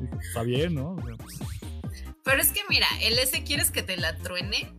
Dije, 0.01 0.13
Está 0.29 0.43
bien, 0.43 0.75
¿no? 0.75 0.93
O 0.95 1.03
sea, 1.07 1.15
pues, 1.17 1.35
Pero 2.25 2.41
es 2.43 2.51
que 2.53 2.61
mira, 2.69 2.87
el 3.03 3.19
ese 3.19 3.45
quieres 3.45 3.71
que 3.71 3.83
te 3.83 3.97
la 3.97 4.17
truene. 4.19 4.75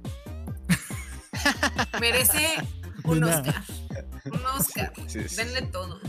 Merece 2.00 2.56
un. 3.04 3.24
Oscar. 3.24 3.64
Un 4.26 4.46
Oscar. 4.58 4.94
Sí, 5.08 5.22
sí, 5.22 5.30
sí. 5.30 5.36
Denle 5.38 5.62
todo. 5.64 6.00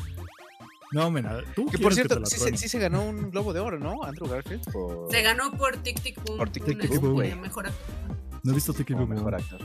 No, 0.93 1.11
mena, 1.11 1.39
tú 1.55 1.67
Que 1.67 1.79
por 1.79 1.93
cierto, 1.95 2.25
sí, 2.27 2.33
se, 2.37 2.39
truene. 2.41 2.59
sí 2.59 2.69
se 2.69 2.79
ganó 2.79 3.05
un 3.05 3.31
globo 3.31 3.53
de 3.53 3.61
oro, 3.61 3.79
¿no? 3.79 4.03
Andrew 4.05 4.29
Garfield 4.29 4.71
por, 4.73 5.11
Se 5.11 5.23
ganó 5.23 5.51
por 5.53 5.77
Tic 5.79 6.01
Tic 6.01 6.23
Boom. 6.25 6.39
Por 6.39 6.51
Tic 6.51 6.65
Tic 6.65 6.75
un, 6.77 6.81
Tic 6.89 7.01
Boom. 7.01 7.23
este, 7.23 7.37
Mejor 7.37 7.67
actor. 7.67 8.17
No 8.45 8.53
he 8.53 8.55
visto 8.55 8.73
Tiki 8.73 8.93
como 8.93 9.07
Boom. 9.07 9.17
mejor 9.17 9.33
No, 9.33 9.39
actor. 9.39 9.61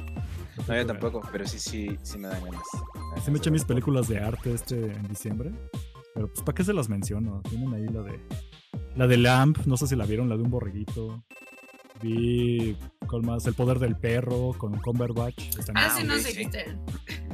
No, 0.68 0.76
yo 0.76 0.86
tampoco, 0.86 1.22
pero 1.32 1.48
sí, 1.48 1.60
sí, 1.60 1.98
sí 2.04 2.18
me 2.18 2.28
dan 2.28 2.44
ganas. 2.44 2.62
Sí 3.24 3.32
me 3.32 3.38
eché 3.38 3.52
mis 3.52 3.64
películas 3.66 4.08
de 4.08 4.20
arte 4.20 4.54
este 4.54 4.92
en 4.92 5.04
diciembre. 5.08 5.52
Pero 6.14 6.28
pues, 6.28 6.42
¿para 6.42 6.56
qué 6.56 6.64
se 6.64 6.74
las 6.74 6.90
menciono? 6.90 7.42
Tienen 7.50 7.74
ahí 7.74 7.88
la 7.88 8.02
de. 8.02 8.20
La 8.96 9.08
de 9.08 9.18
Lamp, 9.18 9.60
no 9.66 9.78
sé 9.78 9.88
si 9.88 9.96
la 9.96 10.06
vieron, 10.06 10.28
la 10.30 10.36
de 10.36 10.44
un 10.44 10.50
borreguito. 10.52 11.24
Vi. 12.02 12.76
¿Cuál 13.08 13.24
más? 13.24 13.46
El 13.46 13.54
poder 13.54 13.80
del 13.80 13.96
perro 13.96 14.54
con 14.58 14.80
Cumberbatch. 14.80 15.58
Está 15.58 15.72
en 15.72 15.78
Ah, 15.78 15.88
Ah, 15.96 16.18
sí, 16.20 16.28
dijiste. 16.28 16.78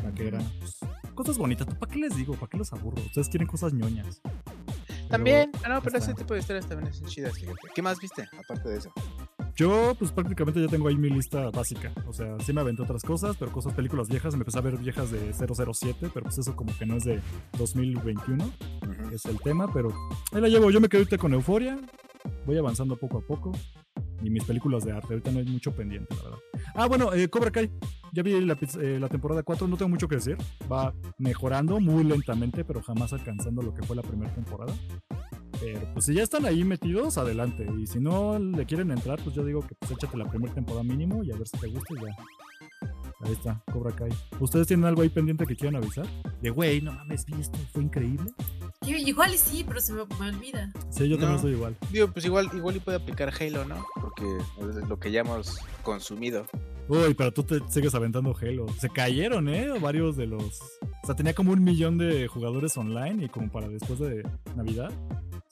la 0.04 0.12
que 0.14 0.28
era. 0.28 0.40
pues, 0.60 0.78
cosas 1.18 1.38
bonitas. 1.38 1.68
¿Tú 1.68 1.76
¿Para 1.76 1.92
qué 1.92 2.00
les 2.00 2.16
digo? 2.16 2.34
¿Para 2.36 2.48
qué 2.50 2.58
los 2.58 2.72
aburro? 2.72 3.02
Ustedes 3.02 3.28
quieren 3.28 3.48
cosas 3.48 3.74
ñoñas. 3.74 4.22
Pero 4.24 5.10
También, 5.10 5.52
ah, 5.64 5.70
no, 5.70 5.82
pero 5.82 5.98
está. 5.98 6.12
ese 6.12 6.14
tipo 6.14 6.34
de 6.34 6.40
historias 6.42 6.68
también 6.68 6.94
son 6.94 7.08
chidas, 7.08 7.34
fíjate. 7.38 7.60
¿Qué 7.74 7.82
más 7.82 8.00
viste, 8.00 8.28
aparte 8.44 8.70
de 8.70 8.78
eso? 8.78 8.92
Yo, 9.56 9.96
pues 9.98 10.12
prácticamente 10.12 10.62
ya 10.62 10.68
tengo 10.68 10.88
ahí 10.88 10.96
mi 10.98 11.10
lista 11.10 11.50
básica. 11.50 11.92
O 12.06 12.14
sea, 12.14 12.38
sí 12.42 12.54
me 12.54 12.62
aventé 12.62 12.84
otras 12.84 13.02
cosas, 13.02 13.36
pero 13.38 13.52
cosas, 13.52 13.74
películas 13.74 14.08
viejas. 14.08 14.36
Me 14.36 14.42
empecé 14.42 14.60
a 14.60 14.62
ver 14.62 14.78
viejas 14.78 15.10
de 15.10 15.34
007, 15.34 16.12
pero 16.14 16.26
pues 16.26 16.38
eso 16.38 16.56
como 16.56 16.78
que 16.78 16.86
no 16.86 16.96
es 16.98 17.06
de 17.06 17.20
2021. 17.58 18.44
Ujú. 18.44 19.16
es 19.16 19.26
el 19.26 19.40
tema, 19.42 19.72
pero 19.74 19.92
ahí 20.32 20.42
la 20.42 20.48
llevo. 20.48 20.70
Yo 20.70 20.80
me 20.80 20.88
quedé 20.90 21.02
ahorita 21.02 21.18
con 21.18 21.34
Euforia. 21.34 21.80
Voy 22.46 22.58
avanzando 22.58 22.96
poco 22.96 23.18
a 23.18 23.22
poco. 23.22 23.52
Y 24.22 24.30
mis 24.30 24.44
películas 24.44 24.84
de 24.84 24.92
arte. 24.92 25.14
Ahorita 25.14 25.32
no 25.32 25.40
hay 25.40 25.46
mucho 25.46 25.72
pendiente, 25.76 26.16
la 26.16 26.24
verdad. 26.24 26.40
Ah, 26.74 26.88
bueno, 26.88 27.14
eh, 27.14 27.28
Cobra 27.30 27.52
Kai. 27.52 27.72
Ya 28.14 28.24
vi 28.24 28.40
la, 28.42 28.58
eh, 28.82 28.98
la 29.00 29.10
temporada 29.10 29.44
4. 29.44 29.68
No 29.68 29.78
tengo 29.78 29.90
mucho 29.90 30.08
que 30.08 30.16
decir. 30.16 30.38
Va 30.72 30.94
mejorando 31.18 31.80
muy 31.80 32.04
lentamente, 32.04 32.64
pero 32.64 32.82
jamás 32.82 33.14
alcanzando 33.14 33.62
lo 33.62 33.74
que 33.74 33.84
fue 33.84 33.96
la 33.96 34.02
primera 34.02 34.34
temporada. 34.34 34.74
Pero 35.60 35.82
pues 35.94 36.06
si 36.06 36.14
ya 36.14 36.24
están 36.24 36.46
ahí 36.46 36.64
metidos, 36.64 37.18
adelante. 37.18 37.68
Y 37.80 37.88
si 37.88 38.00
no 38.00 38.38
le 38.38 38.66
quieren 38.66 38.92
entrar, 38.92 39.20
pues 39.24 39.36
yo 39.36 39.44
digo 39.44 39.62
que 39.62 39.76
pues 39.76 39.92
échate 39.92 40.18
la 40.18 40.30
primera 40.30 40.54
temporada 40.54 40.84
mínimo 40.84 41.24
y 41.24 41.32
a 41.32 41.36
ver 41.36 41.48
si 41.48 41.58
te 41.58 41.68
gusta 41.68 41.94
y 41.94 42.06
ya. 42.06 42.16
Ahí 43.22 43.32
está, 43.32 43.64
Cobra 43.72 43.92
Kai. 43.96 44.12
¿Ustedes 44.40 44.68
tienen 44.68 44.86
algo 44.86 45.02
ahí 45.02 45.10
pendiente 45.10 45.46
que 45.46 45.56
quieran 45.56 45.78
avisar? 45.78 46.06
De 46.42 46.50
güey, 46.52 46.82
no 46.82 46.92
mames, 46.92 47.26
vi 47.26 47.34
esto, 47.40 47.58
fue 47.74 47.84
increíble. 47.84 48.32
Que 48.96 49.00
igual 49.10 49.34
y 49.34 49.38
sí, 49.38 49.64
pero 49.68 49.80
se 49.82 49.94
me, 49.94 50.04
me 50.20 50.30
olvida. 50.30 50.72
Sí, 50.90 51.08
yo 51.10 51.18
también 51.18 51.36
No. 51.36 51.40
soy 51.42 51.52
igual. 51.54 51.76
Digo, 51.92 52.08
pues 52.12 52.26
igual, 52.26 52.50
igual 52.54 52.76
y 52.76 52.80
puede 52.80 52.98
aplicar 52.98 53.32
Halo, 53.40 53.66
¿no? 53.66 53.86
Porque 54.00 54.26
es 54.60 54.88
lo 54.88 55.00
que 55.00 55.12
ya 55.12 55.22
hemos 55.22 55.60
consumido. 55.84 56.46
Uy, 56.90 57.14
pero 57.14 57.34
tú 57.34 57.44
te 57.44 57.60
sigues 57.70 57.94
aventando 57.96 58.36
Halo. 58.40 58.66
Se 58.80 58.90
cayeron, 58.90 59.50
¿eh? 59.50 59.68
Varios 59.80 60.16
de 60.16 60.28
los. 60.28 60.62
O 61.04 61.06
sea, 61.06 61.16
tenía 61.16 61.34
como 61.34 61.52
un 61.52 61.64
millón 61.64 61.98
de 61.98 62.28
jugadores 62.28 62.78
online 62.78 63.26
y 63.26 63.30
como 63.30 63.52
para 63.52 63.68
después 63.68 64.00
de 64.00 64.24
Navidad 64.56 64.92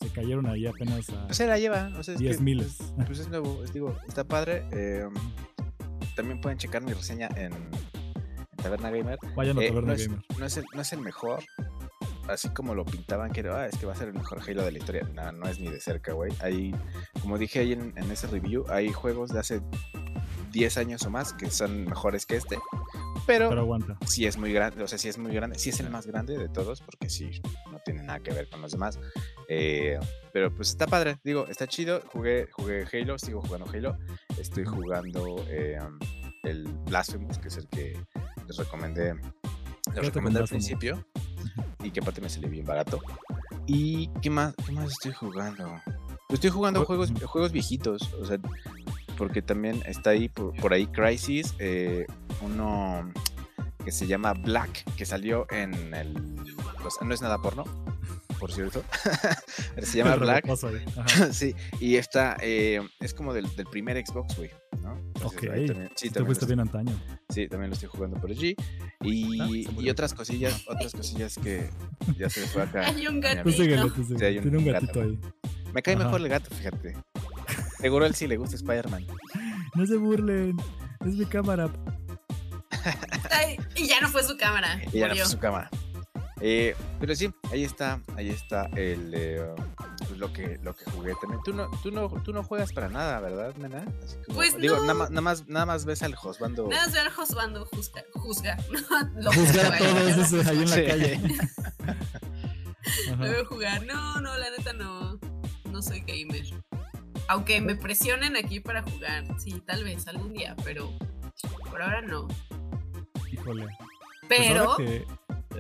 se 0.02 0.10
cayeron 0.10 0.46
ahí 0.48 0.66
apenas 0.68 1.10
a 1.10 1.26
Pues 1.26 1.38
se 1.38 1.48
la 1.48 1.58
lleva, 1.58 1.92
o 1.98 2.04
sea, 2.04 2.14
es 2.16 2.20
10 2.20 2.38
que, 2.38 2.44
miles. 2.44 2.76
Pues, 2.96 3.08
pues 3.08 3.20
es 3.20 3.30
nuevo, 3.30 3.62
es, 3.64 3.74
digo, 3.74 3.98
está 4.08 4.24
padre. 4.24 4.66
eh, 4.72 5.08
también 6.16 6.40
pueden 6.40 6.58
checar 6.58 6.82
mi 6.82 6.94
reseña 6.94 7.28
en, 7.36 7.52
en 7.54 7.70
Taberna 8.62 8.90
Gamer. 8.92 9.18
Vayan 9.36 9.58
a 9.58 9.64
Eh, 9.64 9.68
Taberna 9.70 9.88
no, 9.90 9.94
es, 9.94 10.08
Gamer. 10.08 10.24
no, 10.40 10.46
es 10.46 10.58
el, 10.58 10.66
no 10.74 10.82
es 10.82 10.94
el 10.94 11.02
mejor, 11.02 11.44
así 12.28 12.50
como 12.50 12.74
lo 12.76 12.86
pintaban, 12.86 13.32
que 13.32 13.42
era, 13.42 13.62
"Ah, 13.62 13.68
es 13.68 13.78
que 13.78 13.86
va 13.86 13.94
a 13.94 13.96
ser 13.96 14.08
el 14.10 14.14
mejor 14.14 14.40
Halo 14.48 14.64
de 14.64 14.72
la 14.72 14.78
historia. 14.78 15.08
No, 15.14 15.32
no 15.32 15.48
es 15.48 15.60
ni 15.60 15.68
de 15.70 15.80
cerca, 15.80 16.14
güey. 16.14 16.32
Hay, 16.42 16.76
como 17.22 17.38
dije 17.38 17.60
ahí 17.60 17.74
en, 17.74 17.94
en 17.96 18.12
ese 18.12 18.28
review, 18.28 18.66
hay 18.70 18.92
juegos 18.92 19.32
de 19.32 19.40
hace 19.40 19.62
10 20.52 20.78
años 20.78 21.06
o 21.06 21.10
más 21.10 21.34
que 21.34 21.50
son 21.52 21.86
mejores 21.86 22.26
que 22.26 22.38
este. 22.38 22.58
Pero, 23.28 23.50
Pero 23.50 23.62
aguanta. 23.62 23.98
sí 24.06 24.26
es 24.28 24.38
muy 24.38 24.54
grande, 24.54 24.84
o 24.84 24.88
sea, 24.88 24.98
sí 25.00 25.10
es 25.10 25.18
muy 25.18 25.34
grande, 25.34 25.58
sí 25.58 25.70
es 25.72 25.80
el 25.80 25.90
más 25.90 26.06
grande 26.06 26.38
de 26.38 26.48
todos, 26.48 26.82
porque 26.82 27.10
sí, 27.10 27.42
no 27.72 27.80
tiene 27.80 28.04
nada 28.04 28.20
que 28.20 28.32
ver 28.32 28.48
con 28.50 28.62
los 28.62 28.72
demás. 28.72 29.00
Eh, 29.50 30.00
pero 30.32 30.54
pues 30.54 30.70
está 30.70 30.86
padre, 30.86 31.18
digo, 31.24 31.48
está 31.48 31.66
chido. 31.68 32.02
Jugué, 32.14 32.48
jugué 32.52 32.86
Halo, 32.94 33.18
sigo 33.18 33.42
jugando 33.42 33.66
Halo. 33.74 33.98
Estoy 34.40 34.64
jugando 34.66 35.44
eh, 35.50 35.80
el 36.44 36.64
Blasphemous, 36.86 37.40
que 37.40 37.48
es 37.48 37.58
el 37.58 37.68
que 37.68 38.00
les 38.48 38.58
recomendé, 38.58 39.16
les 39.96 40.06
recomendé 40.06 40.40
al 40.40 40.48
principio. 40.48 41.04
Y 41.84 41.92
que 41.92 42.00
aparte 42.00 42.22
me 42.22 42.30
salió 42.30 42.50
bien 42.50 42.66
barato. 42.66 43.00
¿Y 43.68 44.08
qué 44.22 44.30
más, 44.30 44.54
qué 44.66 44.72
más 44.72 44.92
estoy 44.92 45.12
jugando? 45.14 45.82
Estoy 46.30 46.50
jugando 46.50 46.82
Jue- 46.82 46.86
juegos, 46.88 47.12
juegos 47.26 47.52
viejitos, 47.52 48.02
o 48.22 48.26
sea, 48.26 48.38
porque 49.18 49.42
también 49.42 49.82
está 49.86 50.12
ahí 50.12 50.28
por, 50.30 50.54
por 50.56 50.74
ahí 50.74 50.88
Crisis, 50.88 51.54
eh, 51.60 52.06
uno 52.42 53.12
que 53.84 53.92
se 53.92 54.08
llama 54.08 54.34
Black, 54.34 54.84
que 54.96 55.06
salió 55.06 55.46
en 55.52 55.94
el... 55.94 56.14
no 57.02 57.14
es 57.14 57.22
nada 57.22 57.38
porno, 57.40 57.64
por 58.40 58.52
cierto. 58.52 58.84
Se 59.82 59.98
llama 59.98 60.16
Black. 60.16 60.46
sí, 61.32 61.56
y 61.80 61.96
esta 61.96 62.38
eh, 62.42 62.82
es 63.00 63.14
como 63.14 63.34
del, 63.34 63.54
del 63.56 63.66
primer 63.68 63.98
Xbox, 64.06 64.36
güey. 64.38 64.52
¿no? 64.82 64.98
Entonces, 65.16 65.40
Ok. 65.40 65.42
también- 65.68 65.90
sí, 65.96 66.10
Te 66.10 66.14
también 66.16 66.20
lo 66.20 66.26
fuiste 66.26 66.46
estoy- 66.46 66.48
bien 66.48 66.60
antaño. 66.60 67.00
sí, 67.30 67.48
también 67.48 67.70
lo 67.70 67.74
estoy 67.74 67.90
jugando 67.90 68.20
por 68.22 68.30
allí. 68.30 68.56
Y, 69.02 69.40
Ah, 69.42 69.48
y 69.50 69.90
otras 69.90 70.14
cosillas, 70.14 70.64
otras 70.68 70.92
cosillas 70.94 71.36
que 71.42 71.70
ya 72.18 72.30
se 72.30 72.42
le 72.42 72.48
fue 72.48 72.62
acá. 72.64 72.88
Hay 72.88 73.08
un 73.08 73.20
gatito. 73.20 73.42
amigo. 73.42 73.58
síguele, 73.64 73.82
tú 73.90 74.04
síguele. 74.04 74.20
Sí, 74.20 74.26
hay 74.26 74.38
un 74.38 74.42
Tiene 74.44 74.58
un 74.60 74.66
gato. 74.66 74.80
gatito 74.82 75.02
ahí. 75.02 75.20
Me 75.74 75.82
cae 75.82 75.96
Ajá. 75.96 76.04
mejor 76.06 76.22
el 76.22 76.30
gato, 76.30 76.54
fíjate. 76.56 76.98
Seguro 77.80 78.06
a 78.06 78.08
él 78.08 78.16
sí 78.16 78.28
le 78.28 78.38
gusta 78.38 78.56
Spider-Man. 78.56 79.06
No 79.76 79.86
se 79.86 79.98
burlen. 79.98 80.56
Es 81.06 81.16
mi 81.16 81.26
cámara. 81.26 81.70
Ay, 83.32 83.58
y 83.76 83.88
ya 83.88 84.00
no 84.02 84.08
fue 84.10 84.24
su 84.24 84.38
cámara. 84.38 84.80
Y 84.94 85.00
ya 85.00 85.08
no 85.08 85.16
fue 85.16 85.26
su 85.26 85.38
cámara. 85.40 85.70
Eh, 86.42 86.76
pero 87.00 87.16
sí, 87.16 87.34
ahí 87.52 87.64
está, 87.64 88.02
ahí 88.18 88.30
está 88.30 88.66
el 88.76 89.14
eh, 89.16 89.56
pues 90.00 90.18
lo 90.20 90.34
que 90.34 90.60
lo 90.64 90.76
que 90.76 90.84
jugué 90.92 91.14
también. 91.22 91.42
Tú 91.46 91.54
no, 91.54 91.70
tú 91.82 91.92
no, 91.92 92.10
tú 92.24 92.34
no 92.34 92.44
juegas 92.44 92.74
para 92.74 92.90
nada, 92.90 93.20
¿verdad, 93.22 93.56
nena? 93.56 93.86
Así 94.04 94.18
como- 94.26 94.36
Pues 94.38 94.58
digo, 94.60 94.76
no. 94.78 94.82
nada 94.82 94.94
más, 94.96 95.10
nada 95.12 95.22
más, 95.22 95.48
nada 95.48 95.66
más 95.66 95.86
ves 95.86 96.04
al 96.04 96.14
Josbando. 96.16 96.68
Nada 96.68 96.86
más 96.86 96.94
ver 96.94 97.08
a 97.08 97.12
Josbando 97.12 97.66
juzga, 97.66 98.04
juzga. 98.14 98.58
Lo 99.16 99.32
Juzgar 99.32 99.74
a 99.74 99.78
juzga, 99.78 99.90
todos 100.16 100.34
ese, 100.34 100.50
ahí 100.50 100.58
en 100.58 100.70
la 100.70 100.76
Sí. 100.76 100.86
calle. 100.86 101.22
Lo 103.12 103.18
veo 103.18 103.46
jugar. 103.46 103.86
No, 103.86 104.20
no, 104.22 104.38
la 104.38 104.50
neta 104.52 104.74
no. 104.74 105.20
No 105.72 105.82
soy 105.82 106.02
gamer. 106.02 106.46
Aunque 107.28 107.60
me 107.62 107.76
presionen 107.76 108.36
aquí 108.36 108.60
para 108.60 108.84
jugar. 108.84 109.24
Sí, 109.40 109.62
tal 109.66 109.84
vez 109.84 110.08
algún 110.08 110.34
día, 110.34 110.56
pero 110.64 110.92
por 111.70 111.82
ahora 111.82 112.02
no. 112.02 112.28
Híjole. 113.32 113.68
Pues 114.28 114.40
Pero 114.48 114.72
ahora 114.72 114.86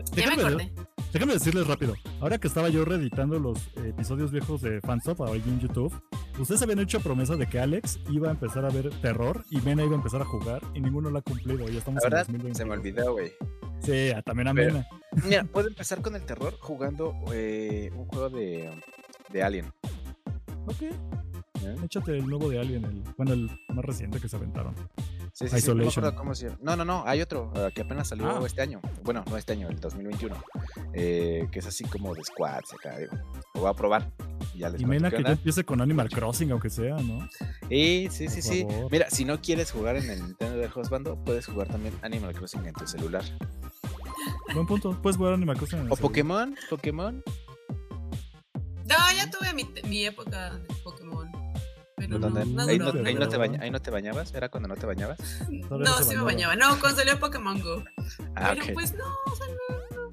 que- 0.03 0.21
ya 0.21 0.29
me 0.29 0.35
Déjame, 0.35 0.43
acordé. 0.63 0.71
déjame 1.13 1.33
decirles 1.33 1.67
rápido. 1.67 1.95
Ahora 2.21 2.37
que 2.37 2.47
estaba 2.47 2.69
yo 2.69 2.85
reeditando 2.85 3.39
los 3.39 3.57
eh, 3.77 3.89
episodios 3.89 4.31
viejos 4.31 4.61
de 4.61 4.81
Fanstop 4.81 5.21
ahí 5.23 5.41
en 5.45 5.59
YouTube, 5.59 5.93
ustedes 6.39 6.61
habían 6.61 6.79
hecho 6.79 6.99
promesa 6.99 7.35
de 7.35 7.47
que 7.47 7.59
Alex 7.59 7.99
iba 8.09 8.27
a 8.29 8.31
empezar 8.31 8.65
a 8.65 8.69
ver 8.69 8.89
terror 9.01 9.43
y 9.49 9.59
Mena 9.61 9.83
iba 9.83 9.93
a 9.93 9.97
empezar 9.97 10.21
a 10.21 10.25
jugar 10.25 10.61
y 10.73 10.81
ninguno 10.81 11.09
lo 11.09 11.19
ha 11.19 11.21
cumplido. 11.21 11.67
Ya 11.69 11.79
estamos 11.79 12.01
La 12.03 12.07
en 12.07 12.11
verdad, 12.11 12.25
2020. 12.27 12.57
se 12.57 12.65
me 12.65 12.71
olvidó, 12.73 13.13
güey. 13.13 13.31
Sí, 13.81 14.09
a- 14.11 14.21
también 14.21 14.47
a 14.49 14.53
Pero- 14.53 14.73
Mena. 14.73 14.87
Mira, 15.23 15.43
puedo 15.51 15.67
empezar 15.67 16.01
con 16.01 16.15
el 16.15 16.21
terror 16.23 16.55
jugando 16.59 17.13
eh, 17.33 17.91
un 17.95 18.05
juego 18.05 18.29
de, 18.29 18.69
de 19.31 19.43
Alien. 19.43 19.65
Ok. 20.67 20.81
¿eh? 20.81 21.75
Échate 21.83 22.17
el 22.17 22.27
nuevo 22.27 22.49
de 22.49 22.59
Alien, 22.59 22.83
el, 22.85 23.03
bueno, 23.17 23.33
el 23.33 23.49
más 23.73 23.85
reciente 23.85 24.19
que 24.19 24.27
se 24.29 24.35
aventaron. 24.35 24.75
Sí, 25.37 25.49
sí, 25.49 25.59
sí, 25.59 25.67
no 25.67 25.75
me 25.75 25.83
Isolation. 25.83 26.05
acuerdo 26.05 26.17
cómo 26.17 26.33
se 26.33 26.45
llama. 26.45 26.57
No, 26.61 26.75
no, 26.77 26.85
no, 26.85 27.03
hay 27.05 27.21
otro 27.21 27.51
eh, 27.55 27.69
que 27.75 27.81
apenas 27.81 28.07
salió 28.07 28.25
Ah. 28.29 28.41
este 28.45 28.61
año. 28.61 28.79
Bueno, 29.03 29.21
no 29.29 29.35
este 29.35 29.51
año, 29.51 29.67
el 29.67 29.79
2021. 29.81 30.33
eh, 30.93 31.49
que 31.51 31.59
es 31.59 31.65
así 31.65 31.83
como 31.83 32.15
de 32.15 32.23
squads 32.23 32.71
acá, 32.73 32.97
digo. 32.97 33.11
Lo 33.53 33.61
voy 33.61 33.69
a 33.69 33.73
probar. 33.73 34.09
Y 34.53 34.59
ya 34.59 34.69
les 34.69 34.79
Y 34.79 34.85
cuento 34.85 35.03
Mena 35.03 35.11
que 35.11 35.21
ya 35.23 35.31
empiece 35.31 35.65
con 35.65 35.81
Animal 35.81 36.09
Crossing, 36.09 36.51
aunque 36.51 36.69
sea, 36.69 36.95
¿no? 36.95 37.27
Eh, 37.69 38.07
sí, 38.11 38.29
sí, 38.29 38.41
sí. 38.41 38.63
favor. 38.63 38.89
Mira, 38.89 39.09
si 39.09 39.25
no 39.25 39.41
quieres 39.41 39.71
jugar 39.73 39.97
en 39.97 40.09
el 40.09 40.23
Nintendo 40.23 40.55
del 40.57 40.71
Husbando, 40.73 41.21
puedes 41.25 41.45
jugar 41.47 41.67
también 41.67 41.93
Animal 42.01 42.33
Crossing 42.33 42.65
en 42.65 42.73
tu 42.73 42.87
celular. 42.87 43.23
Buen 44.53 44.65
punto. 44.67 44.97
Puedes 45.01 45.17
jugar 45.17 45.33
Animal 45.33 45.57
Crossing 45.57 45.79
en 45.79 45.85
el 45.87 45.91
O 45.91 45.95
celular. 45.97 46.09
Pokémon, 46.11 46.55
Pokémon. 46.69 47.23
No, 48.85 48.95
ya 49.17 49.29
tuve 49.29 49.53
mi, 49.53 49.67
mi 49.89 50.05
época 50.05 50.51
de 50.55 50.73
Pokémon. 50.83 51.29
Pero 52.07 52.19
no, 52.19 52.29
no 52.29 52.63
ahí, 52.63 52.77
duró. 52.77 52.93
no, 52.93 53.07
ahí 53.07 53.13
no 53.15 53.19
te 53.21 53.27
pero- 53.27 53.39
baña- 53.39 53.59
ahí 53.61 53.71
no 53.71 53.81
te 53.81 53.91
bañabas. 53.91 54.33
¿Era 54.33 54.49
cuando 54.49 54.67
no 54.69 54.75
te 54.75 54.85
bañabas? 54.85 55.19
No 55.49 55.77
No, 55.77 55.97
sí 56.03 56.15
me 56.15 56.23
bañaba. 56.23 56.55
No, 56.55 56.79
cuando 56.79 56.99
salió 56.99 57.19
Pokémon 57.19 57.59
Go. 57.61 57.83
Ah, 58.35 58.53
pero 58.53 58.73
pues 58.73 58.93
no, 58.93 59.05
o 59.25 59.35
sea, 59.35 59.45
no, 59.47 59.75
no. 59.95 60.09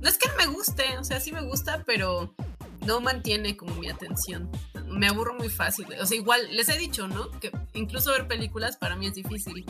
No 0.00 0.08
es 0.08 0.18
que 0.18 0.28
no 0.28 0.36
me 0.36 0.46
guste, 0.46 0.98
o 0.98 1.04
sea, 1.04 1.20
sí 1.20 1.30
me 1.32 1.42
gusta, 1.42 1.82
pero 1.86 2.34
no 2.86 3.00
mantiene 3.00 3.56
como 3.56 3.74
mi 3.76 3.88
atención. 3.88 4.50
Me 4.88 5.06
aburro 5.08 5.34
muy 5.34 5.48
fácil. 5.48 5.86
O 6.00 6.06
sea, 6.06 6.16
igual, 6.16 6.40
les 6.50 6.68
he 6.68 6.76
dicho, 6.76 7.06
¿no? 7.08 7.30
Que 7.40 7.52
incluso 7.74 8.10
ver 8.10 8.26
películas 8.26 8.76
para 8.76 8.96
mí 8.96 9.06
es 9.06 9.14
difícil, 9.14 9.64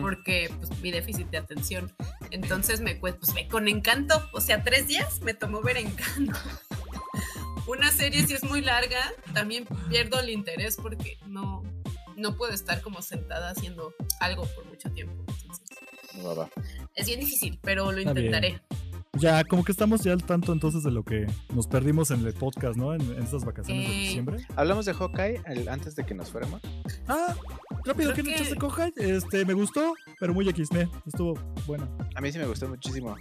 porque 0.00 0.50
pues 0.58 0.70
mi 0.80 0.90
déficit 0.90 1.28
de 1.30 1.38
atención. 1.38 1.92
Entonces 2.30 2.80
me 2.80 3.00
cue- 3.00 3.14
pues 3.18 3.34
me 3.34 3.46
con 3.48 3.68
encanto, 3.68 4.22
o 4.32 4.40
sea, 4.40 4.62
tres 4.62 4.86
días 4.88 5.20
me 5.22 5.34
tomó 5.34 5.60
ver 5.62 5.76
encanto. 5.78 6.32
Una 7.66 7.90
serie 7.90 8.26
si 8.26 8.34
es 8.34 8.44
muy 8.44 8.60
larga, 8.60 9.00
también 9.32 9.66
pierdo 9.88 10.20
el 10.20 10.30
interés 10.30 10.76
porque 10.76 11.16
no, 11.26 11.62
no 12.16 12.36
puedo 12.36 12.52
estar 12.52 12.80
como 12.82 13.00
sentada 13.02 13.50
haciendo 13.50 13.94
algo 14.20 14.44
por 14.54 14.66
mucho 14.66 14.90
tiempo. 14.90 15.14
Entonces, 15.42 16.50
es 16.94 17.06
bien 17.06 17.20
difícil, 17.20 17.58
pero 17.62 17.90
lo 17.90 17.98
Está 17.98 18.12
bien. 18.12 18.26
intentaré. 18.26 18.60
Ya, 19.16 19.44
como 19.44 19.64
que 19.64 19.70
estamos 19.70 20.02
ya 20.02 20.12
al 20.12 20.24
tanto 20.24 20.52
entonces 20.52 20.82
de 20.82 20.90
lo 20.90 21.04
que 21.04 21.26
nos 21.54 21.68
perdimos 21.68 22.10
en 22.10 22.26
el 22.26 22.34
podcast, 22.34 22.76
¿no? 22.76 22.94
En, 22.94 23.00
en 23.00 23.22
estas 23.22 23.44
vacaciones 23.44 23.88
de 23.88 23.94
Eh, 23.94 23.98
diciembre. 24.00 24.46
Hablamos 24.56 24.86
de 24.86 24.92
Hawkeye 24.94 25.40
el- 25.46 25.68
antes 25.68 25.94
de 25.94 26.04
que 26.04 26.14
nos 26.14 26.30
fuéramos. 26.30 26.60
Ah, 27.06 27.34
rápido, 27.84 28.12
creo 28.12 28.14
¿qué 28.14 28.22
que- 28.24 28.34
echaste 28.34 28.56
coja? 28.56 28.90
Este, 28.96 29.44
me 29.44 29.54
gustó, 29.54 29.94
pero 30.18 30.34
muy 30.34 30.48
X. 30.48 30.68
Estuvo 31.06 31.34
bueno. 31.66 31.88
A 32.16 32.20
mí 32.20 32.32
sí 32.32 32.38
me 32.38 32.46
gustó 32.46 32.68
muchísimo. 32.68 33.14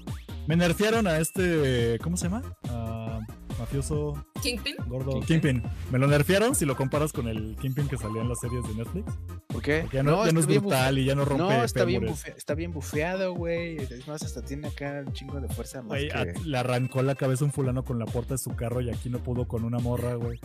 Me 0.48 0.56
nerfearon 0.56 1.06
a 1.08 1.20
este, 1.20 2.00
¿cómo 2.02 2.18
se 2.18 2.26
llama? 2.28 2.42
Ah, 2.70 3.20
mafioso 3.60 4.14
Kingpin. 4.44 4.76
gordo 4.88 5.12
¿Kingpin? 5.22 5.62
Kingpin. 5.62 5.72
Me 5.92 6.00
lo 6.00 6.08
nerfearon 6.08 6.54
si 6.56 6.66
lo 6.66 6.76
comparas 6.76 7.12
con 7.14 7.28
el 7.28 7.56
Kingpin 7.62 7.88
que 7.88 7.98
salía 7.98 8.22
en 8.22 8.30
las 8.30 8.40
series 8.40 8.64
de 8.68 8.76
Netflix. 8.76 9.12
¿Por 9.48 9.62
qué? 9.62 9.80
Porque 9.82 9.98
ya 9.98 10.04
no, 10.04 10.26
ya 10.26 10.32
no 10.32 10.40
es 10.40 10.48
brutal 10.48 10.98
y 11.00 11.06
ya 11.06 11.16
no 11.16 11.26
rompe 11.26 11.44
No, 11.44 11.64
está 11.64 11.86
bien, 11.86 12.04
bufe- 12.04 12.34
está 12.36 12.54
bien 12.56 12.72
bufeado, 12.72 13.34
güey. 13.34 13.78
Es 13.78 14.08
más, 14.08 14.22
hasta 14.24 14.42
tiene 14.44 14.68
acá 14.68 15.04
un 15.06 15.14
chingo 15.14 15.40
de 15.42 15.48
fuerza 15.48 15.82
más 15.82 15.90
Güey, 15.90 16.10
que... 16.10 16.18
a- 16.18 16.26
le 16.46 16.58
arrancó 16.58 17.02
la 17.02 17.16
cabeza 17.16 17.46
un 17.46 17.52
fulano 17.52 17.84
con 17.84 17.98
la 18.00 18.06
puerta 18.06 18.34
de 18.36 18.38
su 18.40 18.56
carro 18.56 18.82
y 18.82 18.90
aquí 18.90 19.10
no 19.10 19.20
pudo 19.24 19.48
con 19.48 19.64
una 19.64 19.80
morra, 19.80 20.16
güey. 20.16 20.40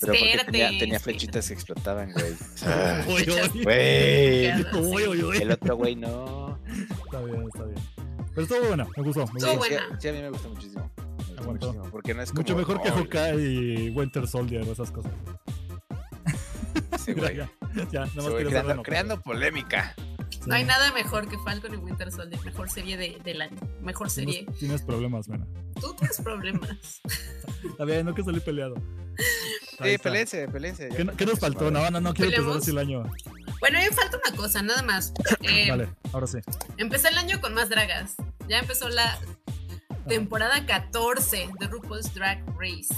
Pero 0.00 0.14
porque 0.14 0.40
tenía, 0.78 0.98
flechitas 0.98 1.48
que 1.48 1.54
explotaban, 1.54 2.12
güey. 2.12 2.32
O 2.54 2.56
sea, 2.56 3.04
Uy, 3.08 3.26
uy. 3.54 3.62
Güey. 3.64 4.62
Uy, 4.82 5.06
uy, 5.08 5.22
uy. 5.24 5.36
El 5.38 5.50
otro 5.52 5.76
güey 5.76 5.94
no. 5.94 6.58
Está 7.04 7.20
bien, 7.22 7.44
está 7.46 7.64
bien. 7.64 7.78
Pero 8.34 8.42
estuvo 8.42 8.66
bueno, 8.68 8.88
me 8.96 9.02
gustó. 9.02 9.26
me 9.26 9.38
Estuvo 9.38 9.56
gustó. 9.56 9.64
Sí, 9.64 9.74
buena. 9.80 10.00
sí, 10.00 10.08
a 10.08 10.12
mí 10.12 10.18
me 10.22 10.30
gustó 10.30 10.48
muchísimo. 10.48 10.90
Me 11.40 11.46
gustó 11.46 11.66
Aguantó. 11.66 11.66
muchísimo. 11.68 11.90
Porque 11.90 12.14
no 12.14 12.22
es 12.22 12.34
Mucho 12.34 12.56
mejor 12.56 12.82
que 12.82 12.90
"Oh, 12.90 12.94
Hawkeye 12.94 13.34
y 13.50 13.90
Winter 13.90 14.26
Soldier 14.26 14.62
o 14.62 14.72
esas 14.72 14.90
cosas. 14.90 15.12
Mira, 17.06 17.20
güey. 17.20 17.36
ya, 17.74 17.88
ya, 17.90 18.06
nada 18.14 18.22
más 18.30 18.34
creando, 18.34 18.82
creando 18.82 19.20
polémica. 19.20 19.94
No 20.46 20.54
hay 20.54 20.62
sí. 20.62 20.68
nada 20.68 20.92
mejor 20.92 21.28
que 21.28 21.38
Falcon 21.38 21.74
y 21.74 21.76
Winter 21.78 22.10
Soldier. 22.12 22.42
Mejor 22.44 22.70
serie 22.70 22.96
de, 22.96 23.18
del 23.24 23.42
año. 23.42 23.56
Mejor 23.82 24.08
Tienes, 24.10 24.34
serie. 24.36 24.46
tienes 24.58 24.82
problemas, 24.82 25.28
mena. 25.28 25.46
Tú 25.80 25.94
tienes 25.94 26.20
problemas. 26.20 27.00
Está 27.64 27.84
bien, 27.84 28.04
no 28.06 28.14
que 28.14 28.22
salí 28.22 28.40
peleado. 28.40 28.74
Ahí 29.80 29.90
Sí, 29.90 29.94
está. 29.94 30.02
pelense, 30.10 30.48
pelense. 30.48 30.88
¿Qué, 30.90 31.06
qué 31.16 31.26
nos 31.26 31.38
faltó? 31.38 31.70
No, 31.70 31.90
no, 31.90 32.00
no 32.00 32.14
quiero 32.14 32.30
empezar 32.30 32.44
¿Peleamos? 32.44 32.56
así 32.62 32.70
el 32.70 32.78
año. 32.78 33.02
Bueno, 33.60 33.78
a 33.78 33.80
mí 33.82 33.86
me 33.88 33.94
falta 33.96 34.18
una 34.26 34.36
cosa, 34.36 34.62
nada 34.62 34.82
más. 34.82 35.12
Eh, 35.42 35.70
Vale, 35.70 35.88
ahora 36.12 36.26
sí. 36.26 36.38
Empecé 36.76 37.08
el 37.08 37.18
año 37.18 37.40
con 37.40 37.54
más 37.54 37.68
dragas. 37.68 38.14
Ya 38.48 38.58
empezó 38.58 38.88
la. 38.88 39.18
Temporada 40.08 40.66
14 40.66 41.48
de 41.60 41.66
RuPaul's 41.66 42.12
Drag 42.14 42.42
Race. 42.58 42.94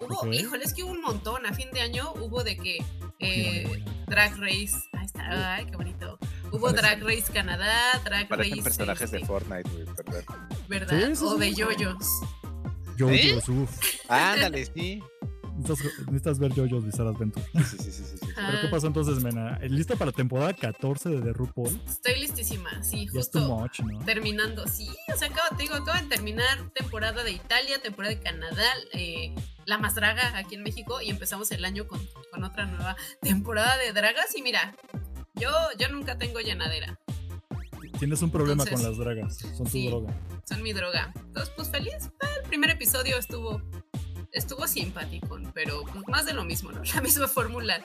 Hubo, 0.00 0.32
híjole, 0.32 0.64
es 0.64 0.74
que 0.74 0.82
hubo 0.82 0.92
un 0.92 1.02
montón. 1.02 1.46
A 1.46 1.52
fin 1.52 1.70
de 1.72 1.80
año 1.80 2.12
hubo 2.14 2.42
de 2.44 2.56
que 2.56 2.84
eh, 3.18 3.84
Drag 4.06 4.36
Race. 4.38 4.74
Ahí 4.92 5.06
está, 5.06 5.54
ay, 5.54 5.66
qué 5.66 5.76
bonito. 5.76 6.18
Hubo 6.50 6.72
Drag 6.72 7.02
Race 7.02 7.32
Canadá, 7.32 8.00
Drag 8.04 8.28
Parecen 8.28 8.58
Race. 8.58 8.62
personajes 8.62 9.10
de 9.10 9.18
este, 9.18 9.26
Fortnite, 9.26 9.68
güey, 9.70 9.84
perdón. 9.86 10.48
¿Verdad? 10.68 11.08
Sí, 11.08 11.16
sí, 11.16 11.24
o 11.24 11.36
de 11.36 11.54
yoyos. 11.54 12.06
Yoyos, 12.96 13.48
uf. 13.48 13.70
Ándale, 14.08 14.66
sí. 14.66 15.02
Necesitas, 15.56 15.98
necesitas 16.06 16.38
ver 16.38 16.52
Yoyos 16.54 16.84
Bizarre 16.84 17.10
Adventure. 17.10 17.44
Sí, 17.52 17.62
sí, 17.64 17.78
sí, 17.78 17.92
sí, 17.92 18.04
sí. 18.20 18.26
¿Pero 18.34 18.60
qué 18.60 18.68
pasó 18.68 18.86
entonces, 18.86 19.22
Mena? 19.22 19.58
¿Lista 19.60 19.94
para 19.96 20.06
la 20.10 20.16
temporada 20.16 20.52
14 20.52 21.08
de 21.10 21.20
The 21.22 21.32
RuPaul? 21.32 21.80
Estoy 21.86 22.20
listísima, 22.20 22.82
sí, 22.82 23.06
Ya 23.12 23.20
es 23.20 23.30
too 23.30 23.40
justo. 23.40 23.56
much, 23.56 23.80
¿no? 23.80 24.04
terminando, 24.04 24.66
sí, 24.66 24.88
o 25.12 25.16
sea, 25.16 25.28
acaba, 25.28 25.56
te 25.56 25.62
digo, 25.62 25.74
acaba 25.74 26.00
de 26.00 26.08
terminar 26.08 26.70
temporada 26.74 27.22
de 27.24 27.32
Italia, 27.32 27.78
temporada 27.80 28.14
de 28.14 28.20
Canadá, 28.20 28.64
eh, 28.92 29.34
la 29.66 29.78
más 29.78 29.94
draga 29.94 30.36
aquí 30.36 30.56
en 30.56 30.62
México 30.62 31.00
y 31.00 31.10
empezamos 31.10 31.50
el 31.52 31.64
año 31.64 31.86
con, 31.86 32.00
con 32.30 32.44
otra 32.44 32.66
nueva 32.66 32.96
temporada 33.20 33.76
de 33.78 33.92
dragas 33.92 34.36
y 34.36 34.42
mira, 34.42 34.74
yo, 35.34 35.50
yo 35.78 35.88
nunca 35.88 36.18
tengo 36.18 36.40
llenadera, 36.40 36.98
Tienes 37.98 38.20
un 38.22 38.30
problema 38.30 38.64
Entonces, 38.64 38.80
con 38.86 38.90
las 38.90 38.98
dragas. 38.98 39.36
Son 39.56 39.66
sí. 39.68 39.84
tu 39.84 39.90
droga. 39.90 40.14
son 40.48 40.62
mi 40.62 40.72
droga. 40.72 41.12
Entonces, 41.14 41.52
pues 41.54 41.70
feliz, 41.70 42.10
el 42.42 42.48
primer 42.48 42.70
episodio 42.70 43.16
estuvo, 43.16 43.62
estuvo 44.34 44.66
simpático, 44.66 45.38
pero 45.54 45.82
pues, 45.92 46.06
más 46.08 46.26
de 46.26 46.34
lo 46.34 46.44
mismo, 46.44 46.70
¿no? 46.72 46.82
La 46.94 47.00
misma 47.00 47.26
fórmula 47.28 47.80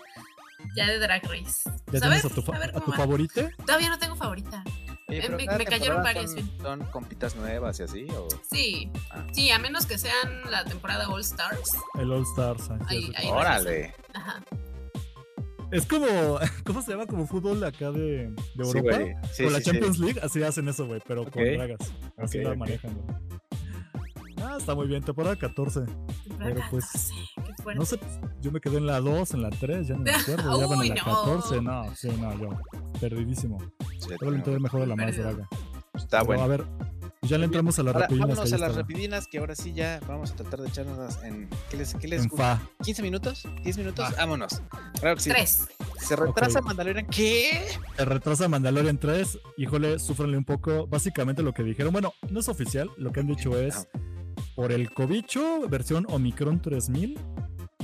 ya 0.76 0.88
de 0.88 1.00
Drag 1.00 1.24
Race. 1.24 1.70
¿Ya 1.91 2.00
¿Sabes? 2.00 2.22
tienes 2.22 2.26
a 2.26 2.30
tu, 2.30 2.41
fa- 2.41 2.56
A 2.56 2.60
ver 2.60 2.70
a 2.70 2.74
cómo 2.74 2.86
tu 2.86 2.91
va. 2.91 2.97
favorita? 2.97 3.50
Todavía 3.66 3.89
no 3.89 3.97
tengo 4.00 4.16
favorita. 4.16 4.64
Oye, 5.08 5.26
Eh, 5.26 5.30
me- 5.30 5.66
cayeron 5.66 6.04
varias, 6.04 6.32
son, 6.32 6.39
sí. 6.41 6.52
son 6.62 6.80
compitas 6.91 7.36
nuevas 7.36 7.80
y 7.80 7.84
así, 7.84 8.06
o... 8.12 8.28
Sí, 8.52 8.91
Ah. 9.10 9.26
sí, 9.32 9.50
a 9.52 9.58
menos 9.58 9.86
que 9.88 9.97
sean 9.97 10.41
la 10.52 10.66
temporada 10.66 11.08
All 11.10 11.22
Stars. 11.22 11.72
El 12.00 12.12
All 12.12 12.24
Stars. 12.24 12.70
ah, 12.70 12.78
sí, 12.89 12.95
Ahí- 12.95 13.08
sí. 13.08 13.14
ahí- 13.18 13.30
Órale. 13.30 13.95
Ajá. 14.14 14.43
Es 15.72 15.86
como, 15.86 16.06
¿cómo 16.66 16.82
se 16.82 16.91
llama? 16.91 17.06
Como 17.08 17.26
fútbol 17.28 17.64
acá 17.64 17.91
de, 17.91 18.28
de 18.30 18.66
Sí, 18.66 18.78
Europa. 18.78 18.97
güey. 19.00 19.16
Sí, 19.32 19.43
con 19.43 19.54
la 19.54 19.60
sí, 19.60 19.64
sí. 19.66 19.72
Champions 19.72 20.00
League, 20.00 20.20
así 20.22 20.43
hacen 20.43 20.68
eso, 20.68 20.86
güey, 20.88 21.02
pero 21.08 21.24
con 21.30 21.43
dragas. 21.43 21.80
Así 22.18 22.39
la 22.39 22.52
ok. 22.52 22.58
manejan, 22.58 22.93
güey. 22.95 23.18
Ah, 24.43 24.56
está 24.60 24.74
muy 24.76 24.88
bien, 24.88 25.04
temporada 25.04 25.36
14. 25.36 25.82
Pero, 26.40 26.62
pues, 26.72 26.86
14, 26.86 27.14
qué 27.46 27.54
fuerte. 27.64 27.80
No 27.80 27.86
sé, 27.86 28.00
yo 28.42 28.52
me 28.52 28.60
quedé 28.62 28.78
en 28.78 28.86
la 28.88 29.00
2, 29.00 29.34
en 29.34 29.42
la 29.42 29.50
3, 29.50 29.88
ya 29.88 29.96
no 29.96 30.02
me 30.02 30.12
acuerdo. 30.16 30.60
Ya 30.60 30.68
van 30.68 30.82
en 30.84 30.90
la 30.90 30.96
no. 30.96 31.04
14, 31.26 31.62
no, 31.62 31.96
sí, 31.96 32.10
no, 32.20 32.40
yo. 32.40 32.50
Perdidísimo. 33.00 33.58
Sí, 34.00 34.10
Pero 34.20 34.32
le 34.32 34.38
entré 34.38 34.60
mejor 34.60 34.82
a 34.82 34.86
la 34.86 34.96
más 34.96 35.16
draga. 35.16 35.48
Está 35.94 36.20
Pero, 36.20 36.26
bueno. 36.26 36.44
A 36.44 36.48
ver, 36.48 36.66
ya 37.24 37.38
le 37.38 37.46
entramos 37.46 37.78
a 37.80 37.84
las 37.84 37.94
Ahora, 37.94 38.06
rapidinas. 38.08 38.30
vámonos 38.30 38.50
que 38.50 38.56
a 38.56 38.58
las 38.68 38.76
rapidinas 38.76 39.28
que 39.28 39.38
ahora 39.40 39.56
sí 39.56 39.74
ya 39.74 40.00
vamos 40.08 40.32
a 40.32 40.36
tratar 40.36 40.62
de 40.62 40.68
echarnos 40.70 41.22
en. 41.24 41.50
¿Qué 41.70 41.78
les, 41.78 41.94
qué 41.96 42.08
les 42.08 42.28
fa. 42.30 42.60
¿15 42.80 43.02
minutos? 43.02 43.46
¿10 43.64 43.78
minutos? 43.78 44.06
Va. 44.06 44.16
Vámonos. 44.18 44.62
Claro 45.00 45.16
que 45.18 45.22
sí. 45.22 45.30
Tres. 45.30 45.68
Se 46.00 46.16
retrasa 46.16 46.60
Ok. 46.60 46.66
Mandalorian. 46.66 47.06
¿Qué? 47.08 47.68
Se 47.98 48.06
retrasa 48.06 48.48
Mandalorian 48.48 48.98
3. 48.98 49.38
Híjole, 49.58 50.00
súfrenle 50.00 50.38
un 50.38 50.46
poco. 50.46 50.88
Básicamente 50.88 51.44
lo 51.44 51.54
que 51.54 51.64
dijeron, 51.64 51.92
bueno, 51.92 52.14
no 52.30 52.40
es 52.40 52.48
oficial. 52.48 52.90
Lo 52.98 53.12
que 53.12 53.20
han 53.20 53.28
dicho 53.28 53.58
es, 53.60 53.88
por 54.56 54.72
el 54.72 54.92
cobicho, 54.92 55.68
versión 55.70 56.06
Omicron 56.10 56.62
3000, 56.62 57.18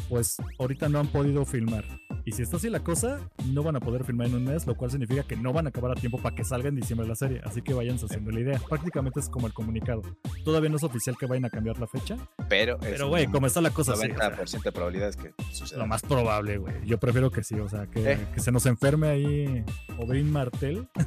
pues 0.09 0.37
ahorita 0.59 0.89
no 0.89 0.99
han 0.99 1.07
podido 1.07 1.45
filmar. 1.45 1.83
Y 2.25 2.31
si 2.31 2.41
está 2.41 2.57
así 2.57 2.69
la 2.69 2.79
cosa, 2.79 3.19
no 3.51 3.61
van 3.61 3.75
a 3.75 3.79
poder 3.79 4.03
filmar 4.03 4.27
en 4.27 4.35
un 4.35 4.43
mes, 4.45 4.65
lo 4.65 4.75
cual 4.75 4.89
significa 4.89 5.23
que 5.23 5.35
no 5.35 5.53
van 5.53 5.67
a 5.67 5.69
acabar 5.69 5.91
a 5.91 5.95
tiempo 5.95 6.17
para 6.19 6.35
que 6.35 6.43
salga 6.43 6.69
en 6.69 6.75
diciembre 6.75 7.07
la 7.07 7.15
serie. 7.15 7.39
Así 7.43 7.61
que 7.61 7.73
vayan 7.73 7.97
haciendo 7.97 8.31
la 8.31 8.39
idea. 8.39 8.59
Prácticamente 8.67 9.19
es 9.19 9.29
como 9.29 9.45
el 9.45 9.53
comunicado. 9.53 10.01
Todavía 10.43 10.69
no 10.71 10.77
es 10.77 10.83
oficial 10.83 11.15
que 11.19 11.27
vayan 11.27 11.45
a 11.45 11.51
cambiar 11.51 11.77
la 11.79 11.85
fecha. 11.85 12.17
Pero. 12.49 12.79
es 12.81 12.87
Pero, 12.87 13.09
güey, 13.09 13.27
como 13.27 13.45
está 13.45 13.61
la 13.61 13.69
cosa, 13.69 13.95
sí, 13.95 14.09
o 14.11 14.17
sea, 14.17 14.35
90% 14.35 14.63
de 14.63 14.71
probabilidades 14.71 15.15
que 15.17 15.33
suceda. 15.51 15.79
lo 15.79 15.87
más 15.87 16.01
probable, 16.01 16.57
güey. 16.57 16.73
Yo 16.85 16.97
prefiero 16.99 17.29
que 17.31 17.43
sí, 17.43 17.55
o 17.59 17.69
sea, 17.69 17.85
que, 17.87 18.13
Eh. 18.13 18.27
que 18.33 18.39
se 18.39 18.51
nos 18.51 18.65
enferme 18.65 19.07
ahí 19.07 19.63
Oberyn 19.99 20.31
Martel. 20.31 20.87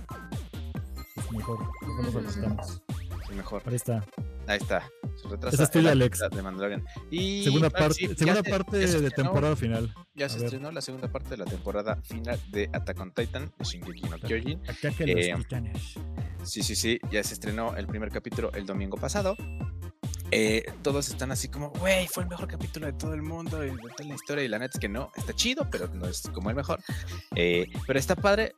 Pues 1.14 1.32
mejor, 1.32 1.58
mejor 2.04 2.22
nos 2.22 2.82
Sí, 3.26 3.34
mejor. 3.34 3.62
Ahí 3.66 3.74
está. 3.76 4.04
Ahí 4.46 4.58
está. 4.58 4.88
Se 5.16 5.28
retrasa. 5.28 5.54
Esa 5.54 5.64
es 5.64 5.70
tuya, 5.70 5.90
Alex. 5.92 6.18
mitad 6.22 6.30
De 6.36 6.42
Mandalorian. 6.42 6.84
Y. 7.10 7.44
Segunda 7.44 7.70
parte, 7.70 7.94
sí, 7.94 8.06
segunda 8.16 8.42
se- 8.42 8.50
parte 8.50 8.78
de 8.78 9.10
temporada 9.10 9.56
final. 9.56 9.94
Ya 10.14 10.28
se 10.28 10.38
estrenó 10.44 10.70
la 10.72 10.80
segunda 10.80 11.10
parte 11.10 11.30
de 11.30 11.36
la 11.38 11.44
temporada 11.44 11.96
final 12.02 12.40
de 12.50 12.70
Attack 12.72 13.00
on 13.00 13.12
Titan 13.12 13.52
de 13.58 13.64
Shingeki 13.64 14.02
no 14.08 14.18
Kyojin. 14.18 14.60
Acá 14.68 14.90
que 14.90 15.04
Eh, 15.04 15.30
los 15.32 15.40
titanes. 15.42 15.94
Sí, 16.44 16.62
sí, 16.62 16.74
sí, 16.76 16.98
ya 17.10 17.22
se 17.24 17.34
estrenó 17.34 17.76
el 17.76 17.86
primer 17.86 18.10
capítulo 18.10 18.50
el 18.52 18.64
domingo 18.64 18.96
pasado. 18.96 19.36
Eh, 20.30 20.64
todos 20.82 21.08
están 21.08 21.32
así 21.32 21.48
como, 21.48 21.70
güey, 21.70 22.06
fue 22.06 22.22
el 22.22 22.28
mejor 22.28 22.48
capítulo 22.48 22.86
de 22.86 22.92
todo 22.92 23.14
el 23.14 23.22
mundo 23.22 23.64
y 23.64 23.70
de 23.70 23.76
toda 23.96 24.08
la 24.08 24.14
historia. 24.14 24.44
Y 24.44 24.48
la 24.48 24.58
neta 24.58 24.76
es 24.76 24.80
que 24.80 24.88
no, 24.88 25.10
está 25.16 25.32
chido, 25.34 25.68
pero 25.70 25.88
no 25.88 26.06
es 26.06 26.22
como 26.32 26.50
el 26.50 26.56
mejor. 26.56 26.80
Eh, 27.34 27.66
pero 27.86 27.98
está 27.98 28.14
padre. 28.14 28.54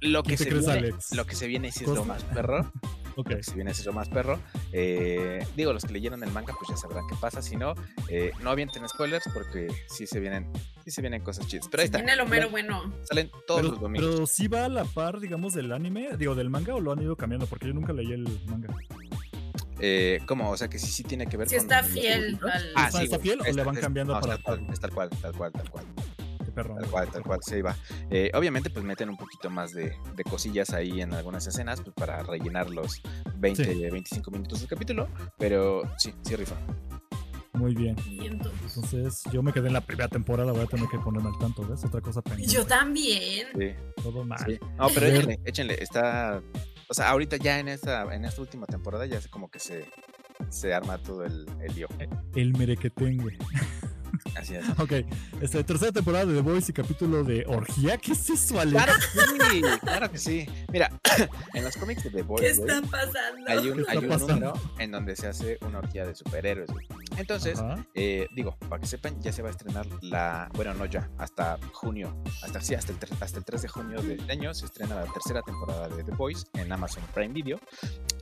Lo 0.00 0.22
que, 0.22 0.36
¿Quién 0.36 0.38
te 0.38 0.44
se 0.44 0.50
crees, 0.50 0.64
viene, 0.66 0.78
Alex? 0.88 1.12
lo 1.16 1.26
que 1.26 1.34
se 1.34 1.46
viene 1.48 1.72
sí 1.72 1.82
es 1.84 1.90
lo 1.90 2.04
más 2.04 2.22
perro. 2.24 2.70
Viene 3.24 3.74
sí 3.74 3.80
es 3.80 3.86
lo 3.86 3.92
más 3.92 4.08
perro. 4.08 4.38
Eh, 4.72 5.44
digo, 5.56 5.72
los 5.72 5.84
que 5.84 5.92
leyeron 5.92 6.22
el 6.22 6.30
manga, 6.30 6.54
pues 6.58 6.68
ya 6.70 6.76
sabrán 6.76 7.06
qué 7.08 7.16
pasa. 7.20 7.42
Si 7.42 7.56
no, 7.56 7.74
eh, 8.08 8.30
no 8.42 8.50
avienten 8.50 8.88
spoilers 8.88 9.24
porque 9.34 9.68
sí 9.88 10.06
se 10.06 10.20
vienen, 10.20 10.50
sí 10.84 10.90
se 10.90 11.00
vienen 11.00 11.22
cosas 11.22 11.46
chidas. 11.46 11.68
Pero 11.70 11.80
ahí 11.80 11.86
está. 11.86 11.98
Tiene 11.98 12.16
lo 12.16 12.26
mero 12.26 12.48
bueno. 12.50 12.92
Salen 13.04 13.30
todos 13.46 13.62
los 13.62 13.70
Pero, 13.72 13.82
domingos. 13.82 14.10
pero 14.14 14.26
sí 14.26 14.46
va 14.48 14.64
a 14.66 14.68
la 14.68 14.84
par, 14.84 15.20
digamos, 15.20 15.54
del 15.54 15.72
anime, 15.72 16.16
digo, 16.16 16.34
del 16.34 16.50
manga 16.50 16.74
o 16.74 16.80
lo 16.80 16.92
han 16.92 17.02
ido 17.02 17.16
cambiando, 17.16 17.46
porque 17.46 17.66
yo 17.68 17.74
nunca 17.74 17.92
leí 17.92 18.12
el 18.12 18.24
manga. 18.46 18.74
Eh, 19.80 20.20
¿Cómo? 20.26 20.50
O 20.50 20.56
sea 20.56 20.68
que 20.68 20.78
sí, 20.78 20.88
sí 20.88 21.04
tiene 21.04 21.26
que 21.28 21.36
ver 21.36 21.48
Si 21.48 21.54
con. 21.56 21.62
está 21.62 21.82
los 21.82 21.90
fiel 21.92 22.38
al. 22.52 22.72
Ah, 22.74 22.86
¿Está- 22.86 22.98
sí, 22.98 23.04
está 23.04 23.16
güey. 23.16 23.28
fiel 23.28 23.40
o 23.40 23.44
le 23.52 23.62
van 23.64 23.74
es- 23.76 23.80
cambiando 23.80 24.14
no, 24.14 24.20
para 24.20 24.34
es 24.34 24.42
tal, 24.42 24.44
cual, 24.44 24.58
adaptarlo? 24.58 24.72
es 24.74 24.80
tal 24.80 24.90
cual, 24.92 25.10
tal 25.20 25.32
cual, 25.34 25.52
tal 25.52 25.70
cual. 25.70 25.84
Tal 26.64 26.86
cual, 26.90 27.08
tal 27.10 27.22
cual, 27.22 27.40
se 27.42 27.58
iba. 27.58 27.76
Eh, 28.10 28.30
obviamente, 28.34 28.70
pues 28.70 28.84
meten 28.84 29.08
un 29.08 29.16
poquito 29.16 29.50
más 29.50 29.72
de, 29.72 29.94
de 30.16 30.24
cosillas 30.24 30.70
ahí 30.70 31.00
en 31.00 31.12
algunas 31.14 31.46
escenas 31.46 31.80
pues, 31.80 31.94
para 31.94 32.22
rellenar 32.22 32.70
los 32.70 33.00
20, 33.36 33.64
Sí. 33.64 33.80
25 33.90 34.30
minutos 34.30 34.60
del 34.60 34.68
capítulo, 34.68 35.08
pero 35.38 35.82
sí, 35.98 36.14
sí 36.22 36.36
rifa. 36.36 36.56
Muy 37.54 37.74
bien. 37.74 37.96
Entonces, 38.22 39.22
yo 39.32 39.42
me 39.42 39.52
quedé 39.52 39.66
en 39.66 39.72
la 39.72 39.80
primera 39.80 40.08
temporada, 40.08 40.52
voy 40.52 40.62
a 40.62 40.66
tener 40.66 40.86
que 40.88 40.98
ponerme 40.98 41.28
al 41.30 41.38
tanto, 41.38 41.66
¿ves? 41.66 41.84
Otra 41.84 42.00
cosa 42.00 42.22
pendiente. 42.22 42.54
Yo 42.54 42.64
también. 42.64 43.48
Sí, 43.58 43.70
Todo 44.02 44.24
mal. 44.24 44.38
sí. 44.46 44.58
No, 44.76 44.86
pero 44.94 45.06
échenle, 45.08 45.40
échenle, 45.44 45.82
está... 45.82 46.40
O 46.88 46.94
sea, 46.94 47.08
ahorita 47.10 47.36
ya 47.36 47.58
en 47.58 47.68
esta, 47.68 48.14
en 48.14 48.24
esta 48.24 48.40
última 48.40 48.66
temporada 48.66 49.06
ya 49.06 49.18
es 49.18 49.26
como 49.28 49.50
que 49.50 49.58
se, 49.58 49.86
se 50.50 50.72
arma 50.72 50.98
todo 50.98 51.24
el, 51.24 51.46
el 51.60 51.74
lío. 51.74 51.88
El 52.34 52.52
merequetengue. 52.56 53.36
Así 54.36 54.54
es. 54.54 54.64
Ok. 54.78 54.92
Este, 55.40 55.62
tercera 55.64 55.92
temporada 55.92 56.26
de 56.26 56.34
The 56.34 56.40
Voice 56.40 56.70
y 56.70 56.74
capítulo 56.74 57.24
de 57.24 57.44
Orgía. 57.46 57.96
¿Qué 57.98 58.12
es 58.12 58.30
eso, 58.30 58.60
Alex? 58.60 58.72
Claro 58.84 58.92
que 58.98 59.50
sí, 59.50 59.62
claro 59.80 60.10
que 60.12 60.18
sí. 60.18 60.46
Mira, 60.72 60.90
en 61.54 61.64
los 61.64 61.76
cómics 61.76 62.04
de 62.04 62.10
The 62.10 62.16
¿Qué 62.16 62.22
Boys, 62.22 62.58
güey, 62.58 62.70
está 62.76 62.82
pasando? 62.90 63.44
hay 63.46 63.68
un, 63.68 63.74
¿Qué 63.74 63.80
está 63.80 63.92
hay 63.92 63.98
un 63.98 64.08
pasando? 64.08 64.34
número 64.34 64.60
en 64.78 64.90
donde 64.90 65.16
se 65.16 65.26
hace 65.26 65.58
una 65.62 65.78
orgía 65.78 66.06
de 66.06 66.14
superhéroes. 66.14 66.68
güey. 66.70 66.86
Entonces. 67.18 67.60
Eh, 67.94 68.26
digo, 68.34 68.56
para 68.68 68.80
que 68.80 68.86
sepan, 68.86 69.20
ya 69.20 69.32
se 69.32 69.42
va 69.42 69.48
a 69.48 69.50
estrenar 69.52 69.86
la. 70.02 70.48
Bueno, 70.54 70.74
no 70.74 70.86
ya, 70.86 71.10
hasta 71.18 71.58
junio. 71.72 72.16
Hasta 72.42 72.60
sí, 72.60 72.74
hasta 72.74 72.92
el, 72.92 72.98
hasta 73.20 73.38
el 73.38 73.44
3 73.44 73.62
de 73.62 73.68
junio 73.68 74.02
de 74.02 74.14
este 74.14 74.32
año 74.32 74.54
se 74.54 74.66
estrena 74.66 74.94
la 74.94 75.12
tercera 75.12 75.42
temporada 75.42 75.88
de 75.88 76.04
The 76.04 76.12
Voice 76.12 76.46
en 76.54 76.72
Amazon 76.72 77.02
Prime 77.14 77.32
Video. 77.34 77.58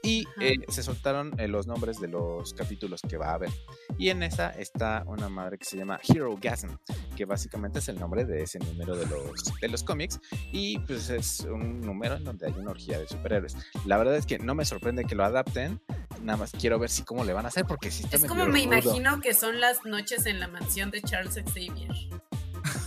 Y 0.03 0.25
eh, 0.41 0.57
se 0.69 0.83
soltaron 0.83 1.39
eh, 1.39 1.49
los 1.49 1.67
nombres 1.67 2.01
de 2.01 2.09
los 2.09 2.55
capítulos 2.55 3.01
que 3.03 3.17
va 3.17 3.31
a 3.31 3.35
haber. 3.35 3.51
Y 3.99 4.11
en 4.11 4.23
esa 4.23 4.51
está 4.51 5.03
una 5.07 5.29
madre 5.29 5.59
que 5.59 5.65
se 5.65 5.77
llama 5.77 5.99
Hero 6.07 6.37
Gasm, 6.41 6.77
que 7.17 7.25
básicamente 7.25 7.81
es 7.81 7.89
el 7.89 7.99
nombre 7.99 8.25
de 8.25 8.43
ese 8.43 8.59
número 8.61 8.97
de 8.97 9.07
los, 9.07 9.45
de 9.61 9.69
los 9.69 9.83
cómics. 9.83 10.21
Y 10.53 10.79
pues 10.81 11.11
es 11.11 11.41
un 11.41 11.81
número 11.81 12.17
en 12.17 12.25
donde 12.25 12.47
hay 12.47 12.53
una 12.53 12.71
orgía 12.71 12.99
de 12.99 13.09
superhéroes. 13.09 13.57
La 13.85 13.97
verdad 13.97 14.17
es 14.17 14.27
que 14.27 14.39
no 14.39 14.55
me 14.55 14.65
sorprende 14.65 15.05
que 15.05 15.15
lo 15.15 15.25
adapten. 15.25 15.81
Nada 16.23 16.39
más 16.39 16.53
quiero 16.53 16.79
ver 16.79 16.89
si 16.89 17.03
cómo 17.03 17.25
le 17.25 17.33
van 17.33 17.45
a 17.45 17.49
hacer, 17.49 17.67
porque 17.67 17.91
si 17.91 18.05
está 18.05 18.17
Es 18.17 18.25
como 18.25 18.47
me 18.47 18.65
rudo. 18.81 18.86
Imagino 18.87 19.21
que 19.21 19.35
son 19.35 19.61
las 19.61 19.85
noches 19.85 20.27
en 20.27 20.41
la 20.41 20.49
mansión 20.49 20.91
de 20.91 21.03
Charles 21.03 21.35
Xavier. 21.35 21.91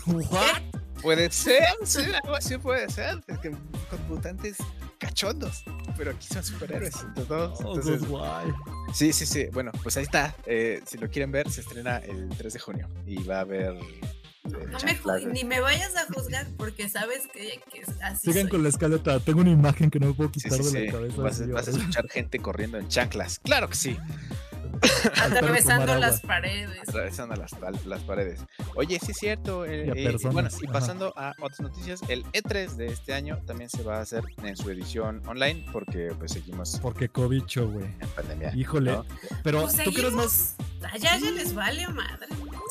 What? 0.08 0.62
Puede 1.02 1.32
ser, 1.32 1.64
sí, 1.86 2.02
algo 2.24 2.36
así 2.36 2.58
puede 2.58 2.90
ser. 2.90 3.22
es 3.28 3.38
que 3.40 3.52
con 3.52 4.08
mutantes 4.10 4.58
cachondos. 4.98 5.64
Pero 5.98 6.12
aquí 6.12 6.28
son 6.28 6.44
superhéroes. 6.44 6.94
entre 7.02 7.24
todos, 7.24 7.60
Oh, 7.64 7.76
entonces, 7.76 8.06
guay. 8.08 8.52
sí, 8.94 9.14
sí, 9.14 9.26
sí. 9.26 9.46
Bueno, 9.54 9.72
pues 9.82 9.96
ahí 9.96 10.04
está. 10.04 10.36
Eh, 10.46 10.82
si 10.86 10.98
lo 10.98 11.10
quieren 11.10 11.32
ver, 11.32 11.50
se 11.50 11.62
estrena 11.62 11.98
el 12.00 12.28
3 12.38 12.52
de 12.54 12.60
junio. 12.60 12.90
Y 13.06 13.24
va 13.24 13.38
a 13.38 13.42
haber. 13.42 13.76
eh, 13.76 14.02
No 14.44 14.78
me 14.84 15.26
ni 15.32 15.46
me 15.46 15.62
vayas 15.62 15.96
a 15.96 16.06
juzgar 16.14 16.48
porque 16.58 16.90
sabes 16.90 17.28
que, 17.34 17.62
que 17.72 17.80
es 17.80 17.90
así. 18.02 18.28
Sigan 18.32 18.44
soy. 18.44 18.50
con 18.52 18.64
la 18.64 18.70
escaleta. 18.70 19.20
Tengo 19.22 19.40
una 19.40 19.52
imagen 19.52 19.90
que 19.90 20.00
no 20.02 20.08
me 20.08 20.14
puedo 20.14 20.32
quitar 20.32 20.52
sí, 20.52 20.64
de 20.64 20.70
sí. 20.70 20.86
la 20.88 20.92
cabeza. 20.92 21.22
Vas, 21.22 21.48
vas 21.50 21.68
a 21.70 21.72
escuchar 21.72 22.10
gente 22.10 22.40
corriendo 22.40 22.78
en 22.78 22.90
chanclas. 22.90 23.40
Claro 23.40 23.70
que 23.70 23.76
sí. 23.76 23.98
Atravesando 25.22 25.96
las 25.98 26.22
paredes. 26.22 26.80
atravesando 26.88 27.36
las, 27.36 27.52
las 27.86 28.02
paredes. 28.04 28.46
Oye, 28.76 29.00
sí 29.00 29.12
es 29.12 29.18
cierto. 29.18 29.66
eh, 29.66 29.92
Y 29.96 30.06
eh, 30.08 30.18
bueno, 30.32 30.50
y 30.62 30.66
ajá. 30.66 30.74
pasando 30.74 31.14
a 31.18 31.34
otras 31.40 31.60
noticias, 31.62 32.02
el 32.08 32.24
E3 32.28 32.76
de 32.76 32.88
este 32.88 33.14
año 33.14 33.40
también 33.46 33.70
se 33.70 33.84
va 33.84 33.98
a 33.98 34.02
hacer 34.02 34.24
en 34.44 34.56
su 34.56 34.70
edición 34.70 35.22
online 35.28 35.66
porque 35.72 36.14
pues 36.18 36.32
seguimos 36.34 36.80
Porque 36.82 37.10
cobicho, 37.10 37.70
güey. 37.70 37.86
en 37.86 38.08
pandemia. 38.16 38.54
Híjole. 38.56 38.92
¿no? 38.92 39.06
Pero 39.44 39.62
Pues 39.64 39.84
tú 39.84 39.92
crees 39.94 40.14
más. 40.14 40.56
Allá 40.92 41.18
ya 41.18 41.32
les 41.32 41.54
vale 41.54 41.88
madre. 41.90 42.28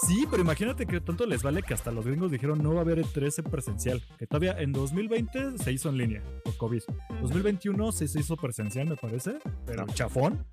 Sí, 0.06 0.26
pero 0.30 0.42
imagínate 0.42 0.86
que 0.86 1.00
tanto 1.00 1.26
les 1.26 1.42
vale 1.42 1.62
que 1.62 1.74
hasta 1.74 1.90
los 1.90 2.06
gringos 2.06 2.30
dijeron 2.30 2.62
no 2.62 2.72
va 2.72 2.78
a 2.78 2.82
haber 2.82 3.00
E3 3.04 3.40
en 3.44 3.50
presencial. 3.50 4.02
Que 4.18 4.26
todavía 4.26 4.56
en 4.58 4.72
2020 4.72 5.58
se 5.58 5.72
hizo 5.72 5.88
en 5.90 5.98
línea 5.98 6.22
por 6.44 6.56
COVID. 6.56 6.82
2021 7.20 7.92
sí 7.92 8.08
se 8.08 8.20
hizo 8.20 8.36
presencial, 8.36 8.88
me 8.88 8.96
parece. 8.96 9.38
Pero 9.66 9.84
No. 9.86 9.92
chafón. 9.92 10.46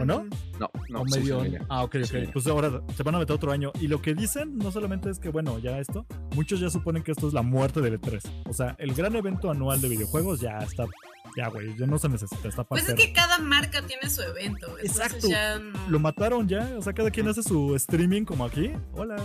¿O 0.00 0.04
no? 0.04 0.24
No, 0.58 0.70
no, 0.88 1.00
o 1.02 1.04
medio. 1.04 1.40
ah, 1.68 1.82
ok, 1.84 1.96
Sí. 2.04 2.16
ok. 2.16 2.32
Pues 2.32 2.46
ahora 2.46 2.82
se 2.96 3.02
van 3.02 3.14
a 3.14 3.18
meter 3.18 3.34
otro 3.34 3.52
año. 3.52 3.72
Y 3.80 3.88
lo 3.88 4.00
que 4.02 4.14
dicen 4.14 4.56
no 4.58 4.70
solamente 4.72 5.10
es 5.10 5.18
que, 5.18 5.28
bueno, 5.28 5.58
ya 5.58 5.78
esto, 5.78 6.06
muchos 6.34 6.60
ya 6.60 6.70
suponen 6.70 7.02
que 7.02 7.12
esto 7.12 7.28
es 7.28 7.34
la 7.34 7.42
muerte 7.42 7.80
del 7.80 8.00
E3. 8.00 8.20
O 8.48 8.52
sea, 8.52 8.74
el 8.78 8.94
gran 8.94 9.14
evento 9.16 9.50
anual 9.50 9.80
de 9.80 9.88
videojuegos 9.88 10.40
ya 10.40 10.58
está. 10.58 10.84
Ya, 11.36 11.48
güey, 11.48 11.76
ya 11.78 11.86
no 11.86 11.96
se 11.96 12.08
necesita, 12.08 12.48
está 12.48 12.64
Pues 12.64 12.88
es 12.88 12.94
que 12.94 13.12
cada 13.12 13.38
marca 13.38 13.82
tiene 13.82 14.10
su 14.10 14.20
evento. 14.20 14.76
Exacto. 14.78 15.28
ya 15.28 15.58
no- 15.60 15.78
Lo 15.88 16.00
mataron 16.00 16.48
ya, 16.48 16.74
o 16.76 16.82
sea, 16.82 16.92
cada 16.92 17.10
quien 17.12 17.28
hace 17.28 17.42
su 17.44 17.76
streaming 17.76 18.24
como 18.24 18.44
aquí. 18.44 18.72
Hola. 18.94 19.16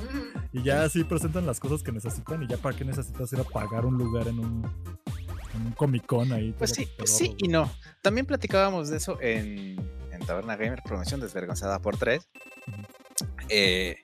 Y 0.53 0.61
ya 0.61 0.83
así 0.83 1.03
presentan 1.03 1.47
las 1.47 1.59
cosas 1.59 1.81
que 1.81 1.91
necesitan 1.91 2.43
y 2.43 2.47
ya 2.47 2.57
para 2.57 2.75
qué 2.77 2.85
necesitas 2.85 3.33
ir 3.33 3.39
a 3.39 3.43
pagar 3.43 3.87
un 3.87 3.97
lugar 3.97 4.27
en 4.27 4.37
un, 4.39 4.63
en 5.55 5.65
un 5.65 5.71
Comic 5.71 6.05
Con 6.05 6.31
ahí. 6.31 6.53
Pues 6.57 6.71
sí, 6.71 6.87
sí 7.05 7.33
y 7.39 7.47
no. 7.47 7.71
También 8.03 8.27
platicábamos 8.27 8.89
de 8.89 8.97
eso 8.97 9.17
en, 9.19 9.77
en 10.15 10.25
Taberna 10.25 10.55
Gamer, 10.55 10.81
promoción 10.83 11.19
desvergonzada 11.19 11.79
por 11.79 11.97
tres. 11.97 12.27
Ujú. 12.67 12.81
Eh, 13.49 13.97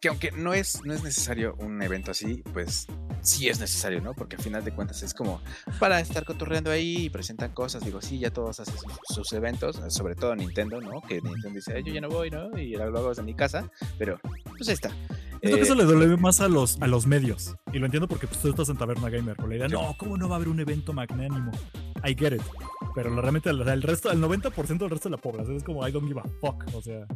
que 0.00 0.08
aunque 0.08 0.30
no 0.32 0.54
es, 0.54 0.80
no 0.84 0.94
es 0.94 1.02
necesario 1.02 1.54
un 1.58 1.82
evento 1.82 2.10
así, 2.10 2.42
pues 2.54 2.86
sí 3.20 3.48
es 3.50 3.60
necesario, 3.60 4.00
¿no? 4.00 4.14
Porque 4.14 4.36
al 4.36 4.42
final 4.42 4.64
de 4.64 4.72
cuentas 4.72 5.02
es 5.02 5.12
como 5.12 5.42
para 5.78 6.00
estar 6.00 6.24
cotorreando 6.24 6.70
ahí 6.70 7.04
y 7.04 7.10
presentan 7.10 7.52
cosas. 7.52 7.84
Digo, 7.84 8.00
sí, 8.00 8.18
ya 8.18 8.30
todos 8.30 8.60
hacen 8.60 8.74
sus, 8.78 8.92
sus 9.14 9.32
eventos, 9.34 9.78
sobre 9.88 10.14
todo 10.14 10.34
Nintendo, 10.34 10.80
¿no? 10.80 11.02
Que 11.02 11.20
Nintendo 11.20 11.50
dice, 11.56 11.74
"Ay, 11.74 11.82
yo 11.84 11.92
ya 11.92 12.00
no 12.00 12.08
voy, 12.08 12.30
¿no? 12.30 12.56
Y 12.56 12.70
lo 12.76 12.84
hago 12.84 13.10
desde 13.10 13.22
mi 13.22 13.34
casa, 13.34 13.70
pero 13.98 14.18
pues 14.56 14.68
ahí 14.68 14.74
está. 14.74 14.88
Siento 14.88 15.56
que 15.56 15.62
Eh, 15.62 15.64
eso 15.64 15.74
le 15.74 15.84
duele 15.84 16.16
más 16.16 16.40
a 16.40 16.48
los, 16.48 16.80
a 16.80 16.86
los 16.86 17.06
medios. 17.06 17.54
Y 17.72 17.78
lo 17.78 17.84
entiendo 17.86 18.08
porque 18.08 18.26
pues, 18.26 18.40
tú 18.40 18.48
estás 18.48 18.70
en 18.70 18.78
Taberna 18.78 19.10
Gamer. 19.10 19.36
Con 19.36 19.50
la 19.50 19.56
idea, 19.56 19.68
no, 19.68 19.94
¿cómo 19.98 20.16
no 20.16 20.28
va 20.28 20.34
a 20.34 20.36
haber 20.36 20.48
un 20.48 20.60
evento 20.60 20.94
magnánimo? 20.94 21.50
I 22.04 22.14
get 22.18 22.32
it. 22.32 22.42
Pero 22.94 23.10
la- 23.14 23.20
realmente 23.22 23.50
el, 23.50 23.60
el 23.66 23.82
resto, 23.82 24.10
el 24.10 24.20
90% 24.20 24.78
del 24.78 24.90
resto 24.90 25.08
de 25.08 25.16
la 25.16 25.20
población 25.22 25.56
es 25.56 25.62
como 25.64 25.86
I 25.86 25.92
don't 25.92 26.06
give 26.08 26.20
a 26.20 26.24
fuck. 26.40 26.64
O 26.74 26.82
sea, 26.82 27.06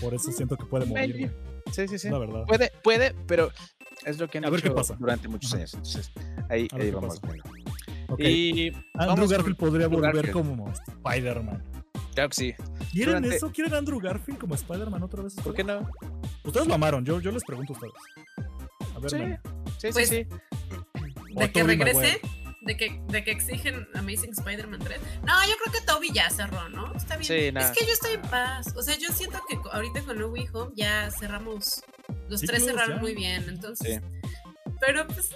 por 0.00 0.14
eso 0.14 0.30
siento 0.32 0.56
que 0.56 0.64
puede 0.66 0.86
morir. 0.86 1.32
Sí, 1.72 1.88
sí, 1.88 1.98
sí. 1.98 2.10
La 2.10 2.18
verdad. 2.18 2.44
Puede, 2.46 2.72
puede, 2.82 3.14
pero 3.26 3.50
es 4.04 4.18
lo 4.18 4.28
que 4.28 4.38
han 4.38 4.44
A 4.44 4.50
ver 4.50 4.60
qué 4.62 4.68
hecho 4.68 4.74
pasa. 4.76 4.96
durante 4.98 5.28
muchos 5.28 5.52
años. 5.54 5.72
Entonces, 5.74 6.10
ahí, 6.48 6.68
ver 6.72 6.82
ahí 6.82 6.90
vamos 6.90 7.20
viendo. 7.22 7.42
Y 8.18 8.72
Andrew 8.94 9.26
Garfield 9.28 9.56
podría 9.56 9.86
Andrew 9.86 10.00
volver 10.02 10.16
Garfield. 10.26 10.32
como 10.48 10.70
Spider-Man. 10.70 11.62
Claro 12.14 12.28
que 12.28 12.34
sí. 12.34 12.54
¿Quieren 12.92 13.14
Durante- 13.16 13.36
eso? 13.36 13.50
¿Quieren 13.50 13.72
Andrew 13.74 13.98
Garfield 13.98 14.38
como 14.38 14.54
Spider-Man 14.54 15.02
otra 15.02 15.22
vez? 15.22 15.34
¿Por 15.36 15.54
qué 15.54 15.64
no? 15.64 15.88
Ustedes 16.44 16.66
lo 16.66 16.74
amaron. 16.74 17.04
Yo, 17.06 17.20
yo 17.20 17.30
les 17.30 17.42
pregunto 17.42 17.72
a 17.72 17.76
ustedes. 17.76 17.94
A 18.94 18.98
ver, 18.98 19.10
Sí. 19.10 19.16
Nana. 19.18 19.40
Sí, 19.78 19.88
Pues, 19.92 20.08
sí, 20.10 20.26
sí. 20.26 20.26
O 21.34 21.40
De 21.40 21.50
que 21.52 21.62
regrese, 21.62 21.94
Maguire. 21.96 22.20
De 22.64 22.76
que, 22.76 23.00
de 23.08 23.24
que 23.24 23.30
exigen 23.32 23.86
Amazing 23.94 24.30
Spider-Man 24.32 24.80
3. 24.80 25.00
No, 25.24 25.32
yo 25.48 25.54
creo 25.62 25.72
que 25.80 25.86
Toby 25.86 26.12
ya 26.12 26.30
cerró, 26.30 26.68
¿no? 26.68 26.94
Está 26.94 27.16
bien. 27.16 27.26
Sí. 27.26 27.58
Es 27.58 27.70
que 27.76 27.84
yo 27.86 27.92
estoy 27.92 28.14
en 28.14 28.22
paz. 28.22 28.72
O 28.76 28.82
sea, 28.82 28.96
yo 28.98 29.08
siento 29.12 29.40
que 29.48 29.58
ahorita 29.72 30.02
con 30.02 30.18
No 30.18 30.28
Way 30.28 30.48
Home 30.52 30.72
ya 30.76 31.10
cerramos. 31.10 31.82
Los 32.28 32.40
Sí, 32.40 32.46
tres 32.46 32.64
cerraron 32.64 32.96
ya. 32.96 33.00
muy 33.00 33.14
bien. 33.14 33.44
Entonces. 33.48 34.00
Sí. 34.00 34.20
Pero 34.80 35.06
pues. 35.06 35.30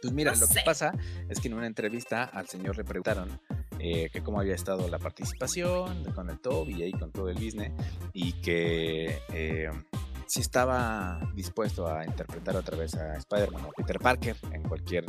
Pues 0.00 0.12
mira, 0.12 0.32
No 0.32 0.40
lo 0.40 0.48
que 0.48 0.60
pasa 0.64 0.92
es 1.28 1.38
que 1.38 1.46
en 1.48 1.54
una 1.54 1.66
entrevista 1.66 2.24
al 2.24 2.48
señor 2.48 2.76
le 2.76 2.82
preguntaron 2.84 3.40
eh, 3.78 4.10
que 4.12 4.20
cómo 4.22 4.40
había 4.40 4.54
estado 4.56 4.88
la 4.88 4.98
participación 4.98 6.12
con 6.12 6.28
el 6.28 6.40
Toby 6.40 6.74
y 6.74 6.82
ahí 6.82 6.92
con 6.92 7.12
todo 7.12 7.28
el 7.28 7.36
business 7.36 7.70
y 8.12 8.32
que 8.40 9.22
eh, 9.32 9.70
si 10.26 10.40
estaba 10.40 11.20
dispuesto 11.34 11.86
a 11.86 12.04
interpretar 12.04 12.56
otra 12.56 12.76
vez 12.76 12.94
a 12.94 13.16
Spider-Man 13.16 13.64
o 13.66 13.70
Peter 13.76 14.00
Parker 14.00 14.36
en 14.50 14.62
cualquier 14.64 15.04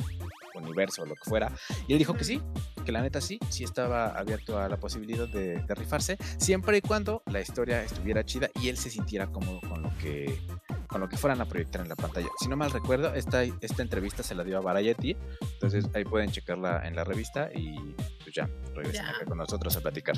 universo 0.64 1.04
o 1.04 1.06
lo 1.06 1.16
que 1.16 1.24
fuera. 1.30 1.52
Y 1.88 1.94
él 1.94 2.00
dijo 2.00 2.14
que 2.16 2.24
sí, 2.24 2.42
que 2.86 2.92
la 2.92 3.02
neta 3.02 3.22
sí, 3.22 3.40
sí 3.50 3.64
estaba 3.64 4.08
abierto 4.18 4.60
a 4.60 4.68
la 4.68 4.78
posibilidad 4.78 5.28
de, 5.28 5.62
de 5.62 5.76
rifarse, 5.76 6.18
siempre 6.38 6.78
y 6.78 6.82
cuando 6.82 7.22
la 7.28 7.40
historia 7.42 7.84
estuviera 7.84 8.26
chida 8.26 8.50
y 8.62 8.70
él 8.70 8.78
se 8.78 8.90
sintiera 8.90 9.28
cómodo 9.28 9.60
con 9.62 9.82
lo 9.84 9.96
que 9.98 10.40
con 10.88 11.02
lo 11.02 11.10
que 11.10 11.18
fueran 11.18 11.42
a 11.42 11.46
proyectar 11.46 11.82
en 11.82 11.90
la 11.90 11.96
pantalla. 11.96 12.28
Si 12.40 12.48
no 12.48 12.56
mal 12.56 12.70
recuerdo, 12.70 13.16
esta, 13.16 13.42
esta 13.44 13.82
entrevista 13.82 14.22
se 14.22 14.36
la 14.36 14.44
dio 14.44 14.60
a 14.60 14.62
Variety, 14.62 15.18
entonces 15.42 15.86
ahí 15.96 16.04
pueden 16.06 16.30
checarla 16.32 16.88
en 16.88 16.96
la 16.96 17.04
revista 17.04 17.50
y 17.52 17.74
pues 18.22 18.36
ya, 18.36 18.48
regresen 18.76 19.04
Ya. 19.04 19.10
acá 19.10 19.26
con 19.26 19.40
nosotros 19.40 19.76
a 19.76 19.82
platicar. 19.82 20.16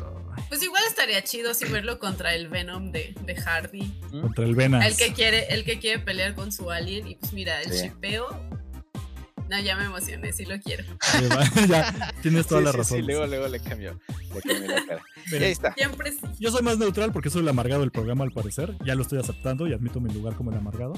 Pues 0.50 0.62
igual 0.64 0.84
estaría 0.90 1.24
chido 1.24 1.54
si 1.54 1.64
verlo 1.72 1.98
contra 1.98 2.36
el 2.36 2.50
Venom 2.50 2.92
de, 2.92 3.16
de 3.22 3.36
Hardy. 3.38 3.90
Contra 4.22 4.44
el 4.44 4.54
Venas. 4.54 4.86
El 4.86 4.98
que 4.98 5.14
quiere, 5.14 5.46
el 5.54 5.64
que 5.64 5.80
quiere 5.80 6.00
pelear 6.04 6.36
con 6.36 6.52
su 6.52 6.70
alien. 6.70 7.08
Y 7.08 7.16
pues 7.16 7.32
mira, 7.32 7.62
el 7.62 7.72
Sí. 7.72 7.90
No, 9.50 9.60
ya 9.60 9.76
me 9.76 9.86
emocioné, 9.86 10.34
sí 10.34 10.46
lo 10.46 10.60
quiero. 10.60 10.84
Ya, 11.70 12.14
tienes 12.22 12.48
toda 12.48 12.62
Sí, 12.62 12.66
la 12.66 12.72
sí, 12.72 12.78
razón. 12.78 12.98
Sí, 12.98 13.04
luego, 13.04 13.28
luego 13.28 13.48
le 13.48 13.60
cambió, 13.60 14.00
le 14.34 14.42
cambió 14.42 14.68
la 14.70 14.86
cara. 14.86 15.04
Ahí 15.32 15.52
está. 15.52 15.74
Siempre 15.74 16.12
sí. 16.12 16.20
Yo 16.40 16.52
soy 16.52 16.64
más 16.64 16.78
neutral 16.78 17.12
porque 17.12 17.30
soy 17.30 17.42
el 17.42 17.50
amargado 17.50 17.82
del 17.82 17.92
programa 17.92 18.24
al 18.24 18.32
parecer. 18.32 18.76
Ya 18.84 18.96
lo 18.96 19.04
estoy 19.04 19.20
aceptando 19.20 19.68
y 19.68 19.74
admito 19.74 20.00
mi 20.00 20.12
lugar 20.14 20.36
como 20.36 20.52
el 20.52 20.58
amargado. 20.58 20.94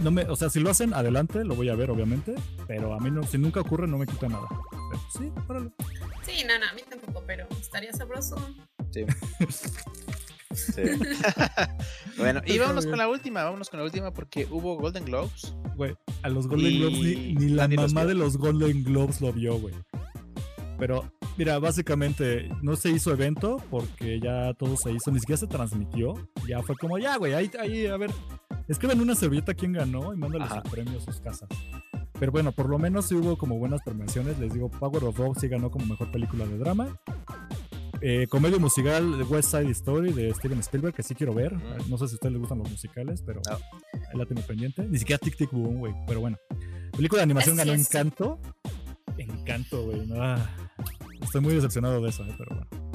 No 0.00 0.10
me, 0.10 0.22
o 0.24 0.34
sea, 0.36 0.50
si 0.50 0.58
lo 0.58 0.70
hacen, 0.70 0.92
adelante, 0.92 1.44
lo 1.44 1.54
voy 1.54 1.68
a 1.68 1.74
ver, 1.74 1.90
obviamente. 1.90 2.34
Pero 2.66 2.94
a 2.94 3.00
mí 3.00 3.10
no, 3.10 3.22
si 3.22 3.38
nunca 3.38 3.60
ocurre, 3.60 3.86
no 3.86 3.98
me 3.98 4.06
quita 4.06 4.28
nada. 4.28 4.46
Pero 4.70 5.02
sí, 5.16 5.32
órale. 5.46 5.70
Sí, 6.26 6.44
no, 6.48 6.58
no, 6.58 6.66
a 6.66 6.72
mí 6.72 6.82
tampoco, 6.88 7.22
pero 7.26 7.46
estaría 7.60 7.92
sabroso. 7.92 8.36
Sí. 8.90 9.04
Sí. 10.54 10.82
bueno, 12.18 12.40
y 12.46 12.58
vámonos 12.58 12.86
con 12.86 12.98
la 12.98 13.08
última, 13.08 13.44
vámonos 13.44 13.68
con 13.68 13.80
la 13.80 13.84
última 13.84 14.12
porque 14.12 14.46
hubo 14.50 14.76
Golden 14.76 15.04
Globes. 15.04 15.54
Güey, 15.76 15.94
a 16.22 16.28
los 16.28 16.46
Golden 16.46 16.72
Y 16.72 16.78
Globes 16.78 16.98
ni, 16.98 17.34
ni 17.34 17.48
la 17.50 17.68
los 17.68 17.92
mamá 17.92 18.06
de 18.06 18.14
los 18.14 18.36
Golden 18.36 18.84
Globes 18.84 19.20
lo 19.20 19.32
vio, 19.32 19.58
güey. 19.58 19.74
Pero, 20.78 21.10
mira, 21.36 21.58
básicamente 21.58 22.48
no 22.62 22.76
se 22.76 22.90
hizo 22.90 23.12
evento 23.12 23.56
porque 23.70 24.20
ya 24.20 24.54
todo 24.54 24.76
se 24.76 24.92
hizo, 24.92 25.10
ni 25.10 25.20
siquiera 25.20 25.38
se 25.38 25.46
transmitió. 25.46 26.14
Ya 26.48 26.62
fue 26.62 26.74
como, 26.76 26.98
ya, 26.98 27.16
güey, 27.16 27.32
ahí, 27.32 27.50
ahí, 27.60 27.86
a 27.86 27.96
ver, 27.96 28.10
escriben 28.68 29.00
una 29.00 29.14
servilleta 29.14 29.54
quién 29.54 29.72
ganó 29.72 30.12
y 30.12 30.16
mándale 30.16 30.44
Ajá. 30.44 30.62
su 30.64 30.70
premio 30.70 30.98
a 30.98 31.02
sus 31.02 31.20
casas. 31.20 31.48
Pero 32.18 32.32
bueno, 32.32 32.52
por 32.52 32.68
lo 32.68 32.78
menos 32.78 33.06
sí 33.06 33.14
hubo 33.14 33.36
como 33.36 33.58
buenas 33.58 33.82
premiaciones. 33.82 34.38
Les 34.38 34.52
digo, 34.52 34.70
Power 34.70 35.04
of 35.04 35.16
Dog 35.16 35.38
sí 35.38 35.48
ganó 35.48 35.70
como 35.70 35.86
mejor 35.86 36.10
película 36.10 36.46
de 36.46 36.58
drama. 36.58 37.00
Eh, 38.00 38.26
comedia 38.28 38.58
musical 38.58 39.22
West 39.28 39.50
Side 39.50 39.70
Story 39.70 40.12
de 40.12 40.32
Steven 40.34 40.58
Spielberg, 40.60 40.94
que 40.94 41.02
sí 41.02 41.14
quiero 41.14 41.32
ver. 41.32 41.54
Mm. 41.54 41.88
No 41.90 41.96
sé 41.98 42.08
si 42.08 42.14
a 42.14 42.16
ustedes 42.16 42.32
les 42.32 42.40
gustan 42.40 42.58
los 42.58 42.70
musicales, 42.70 43.22
pero 43.24 43.40
No. 43.48 43.54
ahí 43.56 44.18
la 44.18 44.26
tengo 44.26 44.42
pendiente. 44.42 44.86
Ni 44.86 44.98
siquiera 44.98 45.18
Tic 45.18 45.36
Tic 45.36 45.50
Boom, 45.52 45.78
güey. 45.78 45.94
Pero 46.06 46.20
bueno. 46.20 46.36
Película 46.92 47.20
de 47.20 47.24
animación 47.24 47.58
Así 47.58 47.68
ganó 47.68 47.80
es. 47.80 47.86
Encanto. 47.88 48.38
Encanto, 49.16 49.84
güey. 49.84 50.06
no, 50.06 50.16
ah, 50.22 50.38
estoy 51.22 51.40
muy 51.40 51.54
decepcionado 51.54 52.00
de 52.02 52.08
eso, 52.10 52.24
eh, 52.24 52.34
pero 52.36 52.56
bueno. 52.56 52.90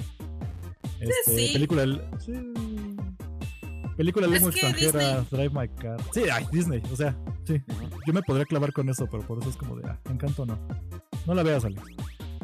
Este, 0.99 1.13
sí. 1.47 1.53
Película. 1.53 1.81
del- 1.81 2.01
Sí. 2.19 2.33
Película 3.97 4.27
de 4.27 4.33
lengua 4.33 4.51
extranjera, 4.51 5.25
Drive 5.29 5.49
My 5.49 5.67
Car. 5.69 5.97
Sí, 6.13 6.21
ay, 6.31 6.45
Disney, 6.53 6.81
o 6.91 6.95
sea, 6.95 7.17
sí. 7.45 7.61
Yo 8.07 8.13
me 8.13 8.21
podría 8.21 8.45
clavar 8.45 8.71
con 8.71 8.87
eso, 8.89 9.07
pero 9.11 9.23
por 9.27 9.39
eso 9.39 9.49
es 9.49 9.57
como 9.57 9.75
de, 9.75 9.89
ah, 9.89 9.99
Encanto 10.09 10.45
no. 10.45 10.57
No 11.25 11.33
la 11.33 11.43
veas, 11.43 11.65
Alex. 11.65 11.81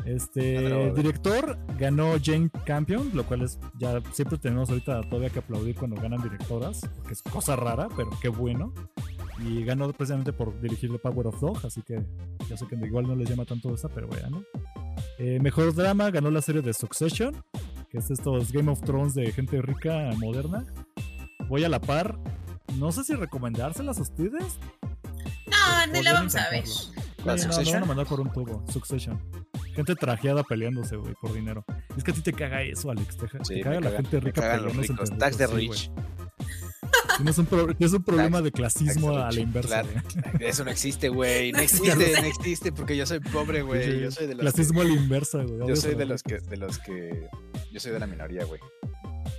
Este, 0.05 0.61
No, 0.61 0.69
no, 0.69 0.85
no. 0.87 0.93
director 0.93 1.57
ganó 1.79 2.13
Jane 2.23 2.49
Campion, 2.65 3.11
lo 3.13 3.25
cual 3.25 3.41
es, 3.41 3.59
ya 3.79 4.01
siempre 4.13 4.37
tenemos 4.37 4.69
ahorita 4.69 5.01
todavía 5.09 5.29
que 5.29 5.39
aplaudir 5.39 5.75
cuando 5.75 5.99
ganan 5.99 6.21
directoras, 6.21 6.81
porque 6.97 7.13
es 7.13 7.21
cosa 7.23 7.55
rara, 7.55 7.87
pero 7.95 8.11
qué 8.21 8.29
bueno. 8.29 8.73
Y 9.39 9.65
ganó 9.65 9.91
precisamente 9.91 10.31
por 10.31 10.61
dirigir 10.61 10.91
The 10.91 10.99
Power 10.99 11.27
of 11.27 11.41
Dog, 11.41 11.65
así 11.65 11.81
que 11.81 12.05
ya 12.47 12.55
sé 12.55 12.67
que 12.67 12.75
igual 12.75 13.07
no 13.07 13.15
les 13.15 13.29
llama 13.29 13.45
tanto 13.45 13.73
esa, 13.73 13.89
pero 13.89 14.07
bueno. 14.07 14.43
Eh, 15.17 15.39
mejor 15.41 15.73
drama 15.73 16.09
ganó 16.11 16.29
la 16.29 16.41
serie 16.41 16.61
de 16.61 16.73
Succession, 16.73 17.35
que 17.89 17.97
es 17.97 18.11
estos 18.11 18.51
Game 18.51 18.71
of 18.71 18.81
Thrones 18.81 19.13
de 19.13 19.31
gente 19.31 19.61
rica 19.61 20.11
moderna. 20.17 20.65
Voy 21.49 21.63
a 21.63 21.69
la 21.69 21.81
par. 21.81 22.17
No 22.77 22.91
sé 22.91 23.03
si 23.03 23.13
recomendárselas 23.15 23.97
a 23.97 24.01
ustedes. 24.01 24.59
No, 25.47 25.93
ni 25.93 26.01
la 26.01 26.13
vamos 26.13 26.35
a 26.35 26.49
ver. 26.49 26.63
intentarlo. 26.65 27.05
¿La 27.25 27.37
Sí, 27.37 27.71
no, 27.71 27.79
no 27.79 27.83
a 27.85 27.87
mandar 27.87 28.07
por 28.07 28.19
un 28.19 28.31
tubo. 28.31 28.63
Succession. 28.71 29.19
Gente 29.75 29.95
trajeada 29.95 30.43
peleándose, 30.43 30.95
güey, 30.95 31.13
por 31.21 31.33
dinero. 31.33 31.65
Es 31.97 32.03
que 32.03 32.11
a 32.11 32.13
ti 32.13 32.21
te 32.21 32.33
caga 32.33 32.61
eso, 32.63 32.89
Alex. 32.91 33.17
Te, 33.17 33.27
te 33.27 33.61
caga 33.61 33.79
la 33.81 33.91
gente 33.91 34.19
rica 34.19 34.41
cagan 34.41 34.63
los 34.63 34.73
peleándose 34.73 35.03
ricos. 35.03 35.17
Tax 35.19 35.37
de 35.37 35.47
rich. 35.47 35.91
Tienes 37.17 37.37
un, 37.37 37.45
pro- 37.45 37.67
tienes 37.75 37.93
un 37.93 38.03
problema 38.03 38.41
de 38.41 38.51
clasismo 38.51 39.17
a 39.17 39.31
la 39.31 39.39
inversa, 39.39 39.83
claro. 39.83 39.89
Eso 40.39 40.65
no 40.65 40.71
existe, 40.71 41.07
güey. 41.09 41.51
No 41.53 41.59
existe, 41.59 41.95
no 42.21 42.27
existe 42.27 42.71
porque 42.73 42.97
yo 42.97 43.05
soy 43.05 43.19
pobre, 43.21 43.61
güey. 43.61 43.83
Sí, 43.91 43.99
Yo 44.01 44.11
soy 44.11 44.27
de 44.27 44.35
los 44.35 44.41
Clasismo 44.41 44.81
a 44.81 44.83
la 44.83 44.93
inversa, 44.93 45.43
güey. 45.43 45.59
que, 45.61 45.67
yo 45.67 45.75
soy 45.77 45.95
de 45.95 46.05
los 46.05 46.23
que 46.23 46.39
de 46.39 46.57
los 46.57 46.77
que 46.79 47.29
yo 47.71 47.79
soy 47.79 47.91
de 47.93 47.99
la 47.99 48.07
minoría, 48.07 48.43
güey. 48.45 48.59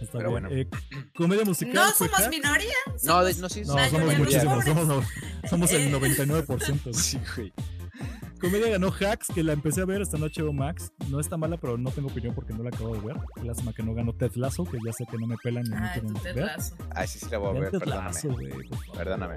Está 0.00 0.18
Pero 0.18 0.30
bien. 0.30 0.42
bueno. 0.44 0.48
Eh, 0.50 0.66
comedia 1.14 1.44
musical. 1.44 1.74
No 1.74 1.82
fue 1.92 2.08
somos 2.08 2.20
Hacks? 2.20 2.30
minoría. 2.30 2.74
No, 3.04 3.24
de- 3.24 3.34
somos- 3.34 3.38
no, 3.40 3.48
sí, 3.50 3.60
No, 3.66 3.88
somos 3.90 4.18
muchísimos. 4.18 4.64
Somos, 4.64 5.04
somos 5.50 5.72
el 5.72 5.82
Eh. 5.82 5.90
99%. 5.92 6.80
güey. 6.84 6.94
Sí, 6.94 7.18
güey. 7.36 7.52
Comedia 8.40 8.68
ganó 8.68 8.92
Hacks, 8.92 9.28
que 9.34 9.42
la 9.42 9.52
empecé 9.52 9.80
a 9.80 9.84
ver 9.86 10.02
esta 10.02 10.18
noche 10.18 10.42
o 10.42 10.52
Max. 10.52 10.92
No 11.08 11.20
está 11.20 11.36
mala, 11.36 11.56
pero 11.56 11.78
no 11.78 11.90
tengo 11.90 12.08
opinión 12.08 12.34
porque 12.34 12.52
no 12.52 12.62
la 12.62 12.68
acabo 12.68 12.94
de 12.94 13.00
ver. 13.00 13.16
Lástima 13.42 13.72
que 13.72 13.82
no 13.82 13.94
ganó 13.94 14.12
Ted 14.14 14.32
Lasso, 14.34 14.64
que 14.64 14.78
ya 14.84 14.92
sé 14.92 15.04
que 15.10 15.16
no 15.16 15.26
me 15.26 15.36
pelan 15.42 15.64
ni 15.64 15.70
me 15.70 15.78
Ay, 15.78 15.92
quieren 15.94 16.14
tu 16.14 16.20
Ted 16.20 16.34
ver. 16.34 16.44
Lasso. 16.44 16.76
Ay, 16.94 17.08
sí, 17.08 17.18
sí 17.18 17.26
la 17.30 17.38
voy 17.38 17.56
a 17.56 17.60
ver, 17.60 17.70
Ted 17.70 17.78
perdóname. 17.78 18.20
Perdóname. 18.94 19.34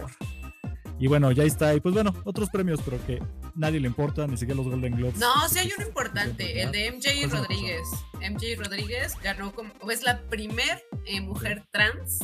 Y 1.00 1.08
bueno, 1.08 1.32
ya 1.32 1.44
está. 1.44 1.74
Y 1.74 1.80
pues 1.80 1.96
bueno, 1.96 2.14
otros 2.26 2.50
premios, 2.50 2.82
pero 2.84 2.98
que 3.06 3.24
nadie 3.56 3.80
le 3.80 3.88
importa, 3.88 4.28
ni 4.28 4.36
siquiera 4.36 4.58
los 4.58 4.70
Golden 4.70 4.98
Globes. 4.98 5.18
No, 5.18 5.48
sí 5.48 5.60
hay 5.60 5.72
uno 5.78 5.88
importante, 5.88 6.62
el 6.62 6.72
de 6.72 6.92
MJ 6.92 7.02
¿Cuál 7.02 7.16
se 7.16 7.28
me 7.28 7.34
Rodríguez. 7.40 7.88
MJ 8.16 8.56
Rodríguez 8.58 9.16
ganó 9.24 9.54
como, 9.54 9.72
es 9.90 10.04
la 10.04 10.22
primer 10.24 10.84
eh, 11.06 11.22
mujer 11.22 11.64
trans 11.72 12.20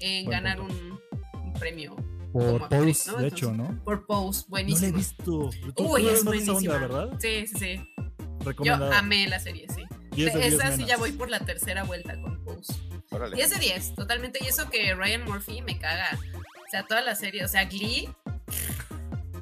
en 0.00 0.24
Buen 0.24 0.42
ganar 0.42 0.60
un 0.60 1.52
premio 1.58 1.96
Por 2.38 2.52
como 2.52 2.64
actriz, 2.64 2.98
Pose, 3.04 3.10
¿no? 3.12 3.18
de 3.18 3.28
hecho, 3.28 3.52
¿no? 3.52 3.84
por 3.84 4.06
Pose, 4.06 4.44
No 4.48 4.56
la 4.56 4.60
he 4.60 4.64
buenísimo. 4.64 4.96
visto. 4.98 5.50
Uy, 5.76 6.06
es 6.08 6.24
buenísima. 6.24 6.56
onda, 6.56 6.78
¿verdad? 6.78 7.18
Sí, 7.20 7.46
sí, 7.46 7.54
sí. 7.58 7.94
Yo 8.62 8.74
amé 8.74 9.26
la 9.28 9.40
serie, 9.40 9.66
sí. 9.74 9.82
10 10.12 10.32
de 10.34 10.40
10 10.40 10.54
Esa 10.54 10.76
sí 10.76 10.84
ya 10.84 10.96
voy 10.96 11.12
por 11.12 11.28
la 11.30 11.40
tercera 11.40 11.84
vuelta 11.84 12.20
con 12.20 12.42
Pose. 12.44 12.72
Órale. 13.10 13.36
10 13.36 13.50
de 13.50 13.58
10, 13.58 13.94
totalmente. 13.94 14.38
Y 14.42 14.46
eso 14.46 14.68
que 14.70 14.94
Ryan 14.94 15.24
Murphy 15.24 15.62
me 15.62 15.78
caga. 15.78 16.18
O 16.34 16.70
sea, 16.70 16.84
toda 16.86 17.00
la 17.02 17.14
serie, 17.14 17.44
o 17.44 17.48
sea, 17.48 17.64
Glee, 17.66 18.08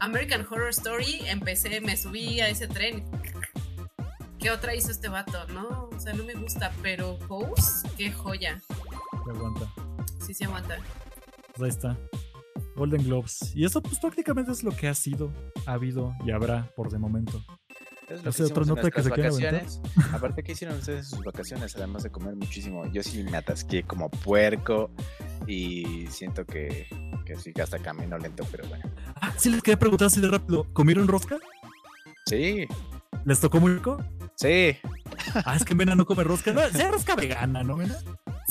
American 0.00 0.46
Horror 0.48 0.70
Story, 0.70 1.20
empecé, 1.26 1.80
me 1.80 1.96
subí 1.96 2.40
a 2.40 2.48
ese 2.48 2.66
tren. 2.68 3.04
¿Qué 4.38 4.50
otra 4.50 4.74
hizo 4.74 4.90
este 4.90 5.08
vato? 5.08 5.46
No, 5.48 5.88
o 5.94 6.00
sea, 6.00 6.12
no 6.12 6.24
me 6.24 6.34
gusta, 6.34 6.72
pero 6.82 7.18
Pose, 7.20 7.88
qué 7.96 8.12
joya. 8.12 8.60
Se 9.24 9.30
aguanta. 9.30 9.72
Sí 10.26 10.34
se 10.34 10.44
aguanta. 10.44 10.76
Pues 11.56 11.62
ahí 11.62 11.68
está. 11.70 11.98
Golden 12.76 13.04
Globes. 13.04 13.52
Y 13.54 13.64
eso 13.64 13.82
pues 13.82 13.98
prácticamente 13.98 14.52
es 14.52 14.62
lo 14.62 14.70
que 14.72 14.88
ha 14.88 14.94
sido, 14.94 15.32
ha 15.66 15.72
habido 15.72 16.14
y 16.24 16.30
habrá 16.30 16.70
por 16.76 16.90
de 16.90 16.98
momento. 16.98 17.42
Es 18.08 18.22
lo 18.22 18.30
Esa 18.30 18.44
que 18.44 18.52
otra 18.52 18.64
nota 18.64 18.90
que 18.90 19.02
se 19.02 19.08
vacaciones. 19.08 19.80
Aparte, 20.12 20.42
¿qué 20.42 20.52
hicieron 20.52 20.78
ustedes 20.78 21.06
en 21.06 21.16
sus 21.16 21.24
vacaciones? 21.24 21.74
Además 21.76 22.02
de 22.02 22.10
comer 22.10 22.36
muchísimo. 22.36 22.84
Yo 22.92 23.02
sí 23.02 23.22
me 23.22 23.36
atasqué 23.36 23.82
como 23.82 24.10
puerco 24.10 24.90
y 25.46 26.06
siento 26.08 26.44
que, 26.44 26.86
que 27.24 27.36
sí 27.36 27.52
que 27.54 27.62
hasta 27.62 27.78
camino 27.78 28.18
lento, 28.18 28.46
pero 28.50 28.68
bueno. 28.68 28.84
Ah, 29.16 29.32
sí 29.38 29.48
les 29.48 29.62
quería 29.62 29.78
preguntar 29.78 30.06
así 30.06 30.20
de 30.20 30.28
rápido. 30.28 30.66
¿Comieron 30.74 31.08
rosca? 31.08 31.38
Sí, 32.26 32.66
¿Les 33.24 33.40
tocó 33.40 33.60
muy 33.60 33.72
rico? 33.72 33.98
sí. 34.36 34.76
Ah, 35.46 35.56
es 35.56 35.64
que 35.64 35.74
Mena 35.74 35.94
no 35.94 36.04
come 36.04 36.24
rosca. 36.24 36.52
No, 36.52 36.68
sea 36.68 36.90
rosca 36.90 37.16
vegana, 37.16 37.62
¿no, 37.62 37.76
Mena? 37.76 37.96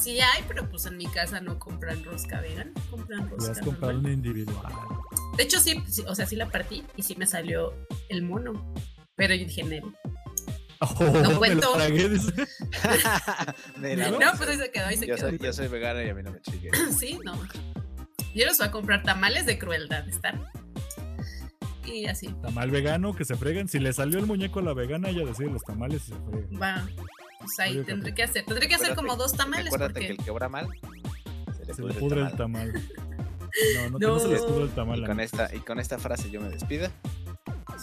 Sí 0.03 0.19
hay, 0.19 0.43
pero 0.47 0.69
pues 0.69 0.85
en 0.85 0.97
mi 0.97 1.05
casa 1.07 1.39
no 1.39 1.57
compran 1.59 2.03
rosca 2.03 2.41
vegan, 2.41 2.73
compran 2.89 3.29
rosca 3.29 3.51
has 3.51 3.59
comprado 3.59 3.93
normal. 3.93 4.05
una 4.05 4.11
individual. 4.13 4.73
De 5.37 5.43
hecho, 5.43 5.59
sí, 5.59 5.81
sí, 5.87 6.03
o 6.07 6.13
sea, 6.15 6.25
sí 6.25 6.35
la 6.35 6.49
partí 6.49 6.83
y 6.95 7.03
sí 7.03 7.15
me 7.15 7.25
salió 7.25 7.73
el 8.09 8.21
mono. 8.23 8.73
Pero 9.15 9.33
yo 9.35 9.45
dije, 9.45 9.63
Nel. 9.63 9.83
Oh, 10.79 10.95
No 10.99 11.29
me 11.31 11.35
cuento. 11.37 11.69
lo 11.69 11.73
tragué, 11.75 12.09
dice. 12.09 12.33
Mira, 13.77 14.11
¿No? 14.11 14.19
No, 14.19 14.31
pues 14.37 14.49
ahí 14.49 14.57
se 14.57 14.71
quedó, 14.71 14.85
ahí 14.87 14.97
se 14.97 15.07
yo, 15.07 15.15
quedó. 15.15 15.29
soy, 15.29 15.37
yo 15.39 15.53
soy 15.53 15.67
vegano 15.69 16.01
y 16.01 16.09
a 16.09 16.13
mí 16.13 16.23
no 16.23 16.31
me 16.31 16.41
chique. 16.41 16.69
Sí, 16.99 17.17
no. 17.23 17.33
Yo 18.35 18.45
los 18.45 18.57
voy 18.57 18.67
a 18.67 18.71
comprar 18.71 19.03
tamales 19.03 19.45
de 19.45 19.57
crueldad, 19.59 20.07
¿están? 20.09 20.45
Y 21.85 22.07
así. 22.07 22.27
Tamal 22.41 22.71
vegano 22.71 23.13
que 23.13 23.23
se 23.23 23.35
fregan. 23.35 23.67
Si 23.67 23.77
le 23.79 23.93
salió 23.93 24.19
el 24.19 24.25
muñeco 24.25 24.59
a 24.59 24.63
la 24.63 24.73
vegana, 24.73 25.09
ella 25.09 25.25
decide 25.25 25.49
los 25.51 25.63
tamales 25.63 26.03
y 26.07 26.13
se 26.13 26.15
fregan. 26.29 26.61
Va. 26.61 26.87
Pues 27.43 27.59
ahí 27.59 27.71
Oye, 27.77 27.83
tendré 27.83 28.13
que 28.15 28.23
hacer. 28.23 28.45
Tendré 28.45 28.67
que 28.67 28.75
hacer 28.75 28.91
Acuérdate- 28.93 28.95
como 29.07 29.15
dos 29.15 29.33
tamales 29.33 29.65
Recuérdate 29.65 29.93
porque. 29.93 30.07
que 30.07 30.11
el 30.13 30.17
que 30.17 30.31
obra 30.31 30.49
mal 30.49 30.67
se 31.57 31.65
le 31.65 31.73
Se 31.73 31.81
pudre 31.81 31.93
le 31.93 31.99
pudre 31.99 32.21
el 32.21 32.27
el 32.27 32.35
tamal. 32.35 32.73
No, 33.75 33.89
no, 33.91 33.99
que 33.99 34.05
no 34.07 34.19
se 34.19 34.27
les 34.29 34.41
No. 34.41 34.47
pudre 34.47 34.63
el 34.63 34.69
tamal. 34.71 34.99
Y 34.99 35.05
con, 35.05 35.19
esta, 35.19 35.55
y 35.55 35.59
con 35.59 35.79
esta 35.79 35.99
frase 35.99 36.31
yo 36.31 36.41
me 36.41 36.49
despido. 36.49 36.89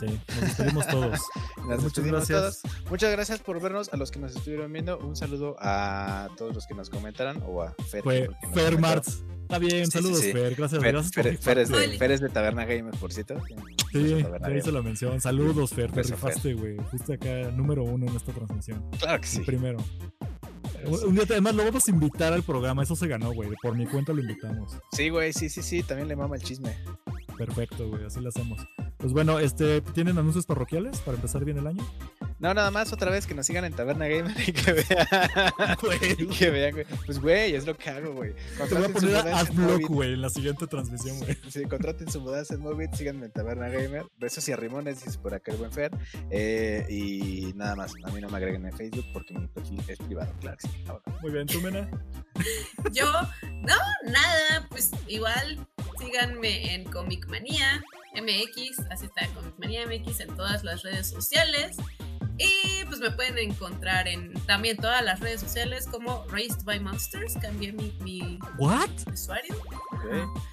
Sí, 0.01 0.07
nos 0.28 0.40
despedimos 0.40 0.86
todos. 0.88 1.20
Nos 1.59 1.66
Muchas 1.66 1.84
despedimos 1.84 2.28
gracias. 2.28 2.62
todos. 2.62 2.90
Muchas 2.90 3.12
gracias 3.12 3.38
por 3.40 3.61
vernos. 3.61 3.92
A 3.92 3.96
los 3.96 4.11
que 4.11 4.18
nos 4.18 4.34
estuvieron 4.34 4.72
viendo, 4.72 4.98
un 4.98 5.14
saludo 5.14 5.57
a 5.61 6.28
todos 6.36 6.55
los 6.55 6.66
que 6.66 6.74
nos 6.74 6.88
comentaron 6.90 7.42
o 7.46 7.62
a 7.62 7.74
Fer. 7.90 8.03
Fue 8.03 8.28
Fer. 8.55 8.78
Martz. 8.78 9.22
Está 9.42 9.59
bien, 9.59 9.84
Sí, 9.86 9.90
saludos, 9.92 10.20
sí. 10.20 10.32
Fer. 10.32 10.55
Gracias, 10.55 10.80
Fer, 10.82 10.92
gracias 10.92 11.12
por 11.12 11.24
Fer- 11.24 11.38
Fer 11.38 11.59
es 11.59 11.68
de, 11.68 11.76
rifarte. 11.76 11.98
Fer 11.98 12.11
es 12.12 12.20
de 12.20 12.28
Taberna 12.28 12.64
Gamer, 12.64 12.94
por 12.98 13.12
cierto. 13.12 13.34
Sí, 13.48 13.55
ya 13.92 14.01
hice 14.01 14.22
Gamer. 14.22 14.72
la 14.72 14.82
mención. 14.82 15.20
Saludos, 15.20 15.70
Fer. 15.70 15.90
Te 15.92 16.03
rifaste, 16.03 16.55
güey. 16.55 16.76
Fuiste 16.90 17.14
acá 17.14 17.51
número 17.51 17.82
uno 17.84 18.07
en 18.07 18.16
esta 18.16 18.32
transmisión. 18.32 18.82
Claro 18.98 19.20
que 19.20 19.26
El 19.26 19.32
sí. 19.32 19.40
primero. 19.40 19.78
Un 20.86 21.05
un 21.09 21.14
día 21.14 21.24
además 21.28 21.55
lo 21.55 21.64
vamos 21.64 21.86
a 21.86 21.90
invitar 21.90 22.32
al 22.32 22.42
programa. 22.42 22.82
Eso 22.84 22.96
se 22.96 23.07
ganó, 23.07 23.32
güey. 23.34 23.51
Por 23.62 23.76
mi 23.76 23.86
cuenta 23.86 24.12
lo 24.14 24.20
invitamos. 24.22 24.78
Sí, 24.92 25.09
güey, 25.11 25.32
sí, 25.32 25.48
sí, 25.51 25.62
sí. 25.62 25.82
También 25.82 26.09
le 26.09 26.16
mama 26.16 26.36
el 26.36 26.42
chisme. 26.42 26.74
Perfecto, 27.41 27.88
güey. 27.88 28.05
Así 28.05 28.20
lo 28.20 28.28
hacemos. 28.28 28.61
Pues 28.99 29.14
bueno, 29.14 29.38
este, 29.38 29.80
¿tienen 29.80 30.18
anuncios 30.18 30.45
parroquiales 30.45 30.99
para 30.99 31.16
empezar 31.16 31.43
bien 31.43 31.57
el 31.57 31.66
año? 31.66 31.82
No, 32.38 32.53
nada 32.53 32.70
más 32.70 32.93
otra 32.93 33.11
vez 33.11 33.26
que 33.26 33.34
nos 33.34 33.47
sigan 33.47 33.64
en 33.64 33.72
Taberna 33.72 34.07
Gamer 34.09 34.36
y 34.47 34.53
que 34.53 34.72
vean. 34.72 35.07
y 36.18 36.26
que 36.26 36.51
vean, 36.51 36.72
güey. 36.72 36.84
Pues, 37.07 37.18
güey, 37.18 37.55
es 37.55 37.66
lo 37.66 37.74
que 37.74 37.88
hago, 37.88 38.12
güey. 38.12 38.34
Te 38.68 38.74
voy 38.74 38.84
a 38.84 38.88
poner 38.91 39.16
Adblock, 39.16 39.88
güey, 39.88 40.12
en 40.12 40.20
la 40.20 40.28
siguiente 40.28 40.66
transmisión, 40.66 41.18
güey. 41.18 41.34
Sí, 41.49 41.64
contraten 41.64 42.12
su 42.12 42.20
mudanza 42.20 42.53
en 42.53 42.61
Movit, 42.61 42.93
síganme 42.93 43.24
en 43.24 43.32
Taberna 43.32 43.70
Gamer. 43.70 44.05
Besos 44.18 44.47
y 44.51 44.53
arrimones, 44.53 45.03
dice 45.03 45.18
por 45.18 45.32
acá 45.32 45.53
el 45.53 45.57
buen 45.57 45.72
Fer. 45.72 45.93
Eh, 46.30 46.84
y 46.91 47.55
nada 47.55 47.74
más, 47.74 47.95
a 48.05 48.11
mí 48.11 48.20
no 48.20 48.28
me 48.28 48.36
agreguen 48.36 48.66
en 48.66 48.76
Facebook 48.76 49.07
porque 49.14 49.32
mi 49.32 49.47
perfil 49.47 49.82
es 49.88 49.99
privado, 49.99 50.30
claro 50.41 50.59
que 50.59 50.68
sí. 50.68 50.84
Ahora. 50.86 51.03
Muy 51.22 51.30
bien, 51.30 51.47
¿tú, 51.47 51.59
Mena? 51.62 51.91
Yo, 52.93 53.11
no, 53.43 53.76
nada, 54.05 54.66
pues 54.68 54.91
igual 55.09 55.66
síganme 56.01 56.74
en 56.74 56.84
Comic 56.84 57.26
Manía 57.28 57.82
MX, 58.14 58.80
así 58.90 59.07
está 59.07 59.26
Comic 59.34 59.55
Manía 59.59 59.86
MX 59.86 60.20
en 60.20 60.36
todas 60.36 60.64
las 60.64 60.82
redes 60.82 61.09
sociales. 61.09 61.76
Y 62.38 62.84
pues 62.86 63.01
me 63.01 63.11
pueden 63.11 63.36
encontrar 63.36 64.09
en 64.09 64.32
también 64.46 64.78
todas 64.78 65.05
las 65.05 65.20
redes 65.20 65.42
sociales 65.42 65.86
como 65.86 66.24
Raised 66.28 66.64
by 66.64 66.80
Monsters. 66.80 67.34
Cambié 67.34 67.72
mi, 67.72 67.92
mi 68.01 68.38
¿What? 68.59 68.88
usuario. 69.12 69.55
Ok, 69.92 70.05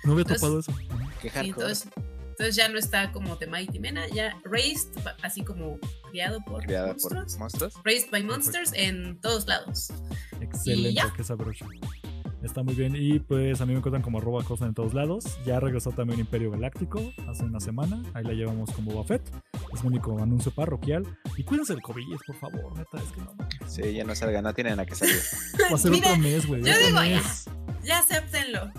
No 0.04 0.12
había 0.12 0.24
Entonces- 0.24 0.42
topado 0.42 0.60
eso. 0.60 0.74
Qué 1.22 1.32
entonces, 1.34 1.88
entonces 2.32 2.56
ya 2.58 2.68
no 2.68 2.78
está 2.78 3.12
como 3.14 3.38
The 3.38 3.48
Mighty 3.48 3.80
Mena, 3.80 4.06
ya 4.10 4.38
Raised, 4.44 4.90
así 5.24 5.44
como 5.46 5.80
criado 6.12 6.40
por 6.46 6.64
Creada 6.64 6.88
monstruos. 6.90 7.32
por 7.34 7.40
monstruos. 7.40 7.74
Raised 7.86 8.12
by 8.12 8.22
Monsters 8.24 8.74
en 8.74 9.20
todos 9.22 9.48
lados. 9.48 9.88
Excelente, 10.42 10.94
ya. 10.94 11.12
qué 11.16 11.24
sabroso. 11.24 11.66
Está 12.44 12.64
muy 12.64 12.76
bien. 12.76 12.96
Y 12.96 13.20
pues 13.20 13.62
a 13.62 13.66
mí 13.66 13.72
me 13.74 13.80
encuentran 13.80 14.02
como 14.04 14.20
arroba 14.20 14.44
cosa 14.44 14.66
en 14.66 14.74
todos 14.74 14.94
lados. 14.94 15.40
Ya 15.46 15.60
regresó 15.60 15.92
también 15.92 16.20
Imperio 16.20 16.52
Galáctico 16.52 17.02
hace 17.28 17.44
una 17.44 17.60
semana. 17.60 18.02
Ahí 18.14 18.24
la 18.24 18.34
llevamos 18.34 18.72
como 18.72 18.92
Buffett. 18.92 19.22
Es 19.74 19.82
mi 19.84 19.90
único 19.90 20.18
anuncio 20.22 20.52
parroquial. 20.52 21.06
Y 21.36 21.44
cuídense 21.44 21.74
del 21.74 21.82
COVID, 21.82 22.04
por 22.26 22.36
favor, 22.38 22.78
neta. 22.78 22.98
Es 22.98 23.12
que 23.12 23.22
no. 23.22 23.36
Sí, 23.68 23.94
ya 23.94 24.04
no 24.04 24.16
salga, 24.16 24.42
no 24.42 24.54
tienen 24.54 24.80
a 24.80 24.86
qué 24.86 24.96
salir. 24.96 25.16
Va 25.72 25.76
a 25.76 25.78
ser 25.78 25.92
Mira, 25.92 26.10
otro 26.12 26.22
mes, 26.22 26.46
güey. 26.46 26.62
yo 26.64 26.72
otro 26.72 26.88
digo, 26.88 27.00
mes. 27.02 27.46
Ya 27.84 28.00
acéptenlo. 28.00 28.72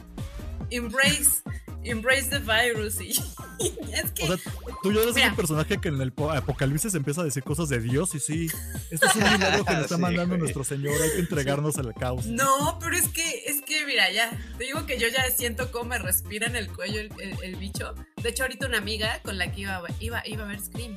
Embrace, 0.71 1.43
embrace 1.91 2.28
the 2.28 2.39
virus. 2.39 2.97
Y, 3.61 3.66
es 3.93 4.12
que 4.12 4.22
O 4.22 4.36
sea, 4.36 4.53
tú 4.84 4.93
ya 4.93 5.01
eres 5.03 5.16
Mira. 5.16 5.26
ese 5.26 5.34
personaje 5.36 5.78
que 5.80 5.89
en 5.89 6.01
el 6.01 6.12
po- 6.12 6.30
apocalipsis 6.30 6.95
empieza 6.95 7.22
a 7.22 7.24
decir 7.24 7.43
cosas 7.43 7.68
de 7.68 7.80
Dios 7.80 8.14
y 8.14 8.20
sí, 8.20 8.47
esto 8.93 9.07
es 9.09 9.16
un 9.16 9.22
milagro 9.32 9.64
que 9.64 9.72
nos 9.72 9.82
está 9.82 9.97
Sí, 9.97 10.01
mandando 10.01 10.28
güey. 10.36 10.41
nuestro 10.43 10.62
Señor, 10.62 10.95
hay 11.03 11.11
que 11.11 11.18
entregarnos 11.18 11.76
al 11.76 11.93
caos. 11.93 12.24
no, 12.26 12.78
pero 12.78 12.97
es 12.97 13.09
que, 13.09 13.43
es 13.47 13.61
que, 13.62 13.84
mira, 13.84 14.12
ya, 14.12 14.30
te 14.59 14.62
digo 14.64 14.86
que 14.86 14.97
yo 15.01 15.09
ya 15.09 15.28
siento 15.36 15.72
cómo 15.72 15.86
me 15.86 15.99
respira 15.99 16.47
en 16.47 16.55
el 16.55 16.68
cuello 16.70 17.01
el, 17.01 17.11
el- 17.20 17.36
el 17.43 17.57
bicho. 17.57 17.97
De 18.22 18.28
hecho, 18.28 18.45
ahorita 18.45 18.66
una 18.68 18.78
amiga 18.78 19.20
con 19.24 19.39
la 19.39 19.51
que 19.51 19.62
iba, 19.62 19.78
a- 19.78 19.82
iba, 19.99 20.22
iba 20.24 20.45
a 20.45 20.47
ver 20.47 20.61
Scream, 20.61 20.95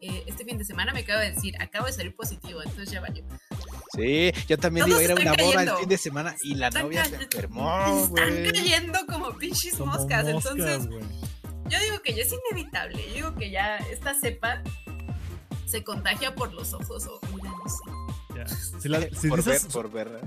eh, 0.00 0.22
este 0.28 0.44
fin 0.44 0.58
de 0.58 0.64
semana 0.64 0.92
me 0.92 1.00
acaba 1.00 1.22
de 1.22 1.32
decir, 1.32 1.60
acabo 1.60 1.86
de 1.86 1.92
salir 1.92 2.14
positivo, 2.14 2.62
entonces 2.62 2.88
ya 2.92 3.00
valió. 3.00 3.24
Sí, 3.94 4.32
yo 4.48 4.58
también 4.58 4.86
Todos 4.86 5.00
iba 5.02 5.14
a 5.14 5.20
ir 5.20 5.28
a 5.28 5.30
una 5.32 5.42
boda 5.42 5.54
cayendo. 5.54 5.72
el 5.74 5.78
fin 5.80 5.88
de 5.88 5.98
semana 5.98 6.36
y 6.42 6.54
la 6.56 6.68
Están 6.68 6.82
novia 6.82 7.04
se 7.04 7.14
enfermó, 7.16 7.86
Están 8.04 8.08
güey. 8.10 8.52
cayendo 8.52 8.98
como 9.08 9.36
pinches 9.38 9.76
Como 9.76 9.92
moscas, 9.92 10.26
entonces. 10.26 10.88
Yo 11.68 11.80
digo 11.80 12.00
que 12.02 12.14
ya 12.14 12.22
es 12.22 12.32
inevitable. 12.50 13.04
Yo 13.08 13.14
digo 13.14 13.34
que 13.34 13.50
ya 13.50 13.76
esta 13.76 14.14
cepa 14.14 14.62
se 15.66 15.82
contagia 15.82 16.34
por 16.34 16.52
los 16.52 16.72
ojos 16.74 17.06
o 17.06 17.20
mira, 17.34 17.50
no 17.50 17.68
sé. 17.68 18.06
Si, 18.80 18.88
la- 18.90 19.00
si 19.18 19.28
por, 19.28 19.38
dices, 19.42 19.62
ver, 19.64 19.72
por 19.72 19.90
ver. 19.90 20.20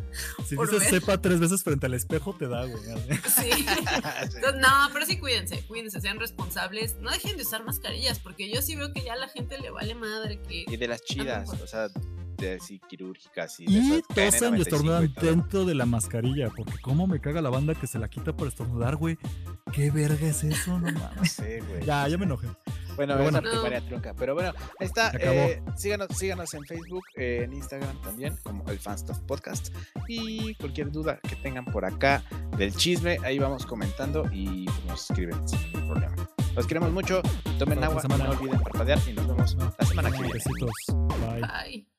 si 0.47 0.55
por 0.55 0.69
dices 0.69 0.91
ver. 0.91 0.99
sepa 1.01 1.21
tres 1.21 1.39
veces 1.39 1.63
frente 1.63 1.85
al 1.85 1.93
espejo, 1.93 2.33
te 2.33 2.47
da, 2.47 2.65
güey. 2.65 2.81
Sí. 3.39 3.49
Entonces, 4.33 4.59
no, 4.61 4.89
pero 4.91 5.05
sí 5.05 5.19
cuídense, 5.19 5.61
cuídense, 5.67 6.01
sean 6.01 6.19
responsables. 6.19 6.95
No 6.97 7.11
dejen 7.11 7.37
de 7.37 7.43
usar 7.43 7.63
mascarillas, 7.63 8.19
porque 8.19 8.49
yo 8.51 8.61
sí 8.63 8.75
veo 8.75 8.91
que 8.93 9.03
ya 9.03 9.13
a 9.13 9.17
la 9.17 9.27
gente 9.29 9.59
le 9.59 9.69
vale 9.69 9.93
madre 9.95 10.41
que. 10.41 10.65
Y 10.67 10.75
de 10.77 10.87
las 10.87 11.03
chidas, 11.03 11.49
o 11.61 11.67
sea, 11.67 11.89
de 12.39 12.55
así 12.55 12.79
quirúrgicas 12.87 13.59
y 13.59 13.65
de 13.65 13.71
Y 13.71 14.01
tosan 14.01 14.55
y 14.55 14.59
KN95 14.59 14.61
estornudan 14.61 15.03
y 15.05 15.07
dentro 15.25 15.65
de 15.65 15.75
la 15.75 15.85
mascarilla, 15.85 16.49
porque 16.49 16.73
cómo 16.81 17.07
me 17.07 17.19
caga 17.19 17.41
la 17.41 17.49
banda 17.49 17.75
que 17.75 17.87
se 17.87 17.99
la 17.99 18.09
quita 18.09 18.33
por 18.35 18.47
estornudar, 18.47 18.95
güey. 18.95 19.17
¿Qué 19.71 19.91
verga 19.91 20.27
es 20.27 20.43
eso? 20.43 20.79
No 20.79 20.91
No 20.91 20.99
mames. 20.99 21.31
sé, 21.33 21.61
güey. 21.61 21.85
Ya, 21.85 22.07
ya 22.07 22.17
me 22.17 22.25
enojé. 22.25 22.47
Bueno, 22.95 23.15
Pero 23.17 23.31
bueno. 23.31 23.41
primaria 23.49 23.81
trunca. 23.81 24.13
Pero 24.13 24.33
bueno, 24.33 24.51
ahí 24.79 24.87
está. 24.87 25.11
Eh, 25.19 25.61
síganos, 25.77 26.07
síganos 26.17 26.53
en 26.53 26.65
Facebook, 26.65 27.03
eh, 27.15 27.43
en 27.43 27.53
Instagram 27.53 28.01
también, 28.01 28.35
como 28.43 28.67
el 28.69 28.77
Fanstuff 28.77 29.19
Podcast. 29.19 29.69
Y 30.07 30.53
cualquier 30.55 30.91
duda 30.91 31.19
que 31.21 31.35
tengan 31.37 31.63
por 31.65 31.85
acá 31.85 32.23
del 32.57 32.75
chisme, 32.75 33.17
ahí 33.23 33.39
vamos 33.39 33.65
comentando 33.65 34.27
y 34.33 34.65
pues, 34.65 34.85
nos 34.85 35.09
escriben 35.09 35.47
sin 35.47 35.61
ningún 35.71 35.87
problema. 35.91 36.15
Los 36.55 36.67
queremos 36.67 36.91
mucho. 36.91 37.21
Tomen 37.57 37.81
Hasta 37.81 38.07
agua, 38.07 38.17
no 38.17 38.31
olviden 38.31 38.59
parpadear 38.59 38.99
y 39.07 39.13
nos 39.13 39.27
vemos 39.27 39.55
la 39.77 39.85
semana 39.85 40.11
que 40.11 40.17
viene. 40.17 40.33
Besitos. 40.33 40.71
Bye. 41.21 41.41
Bye. 41.41 41.98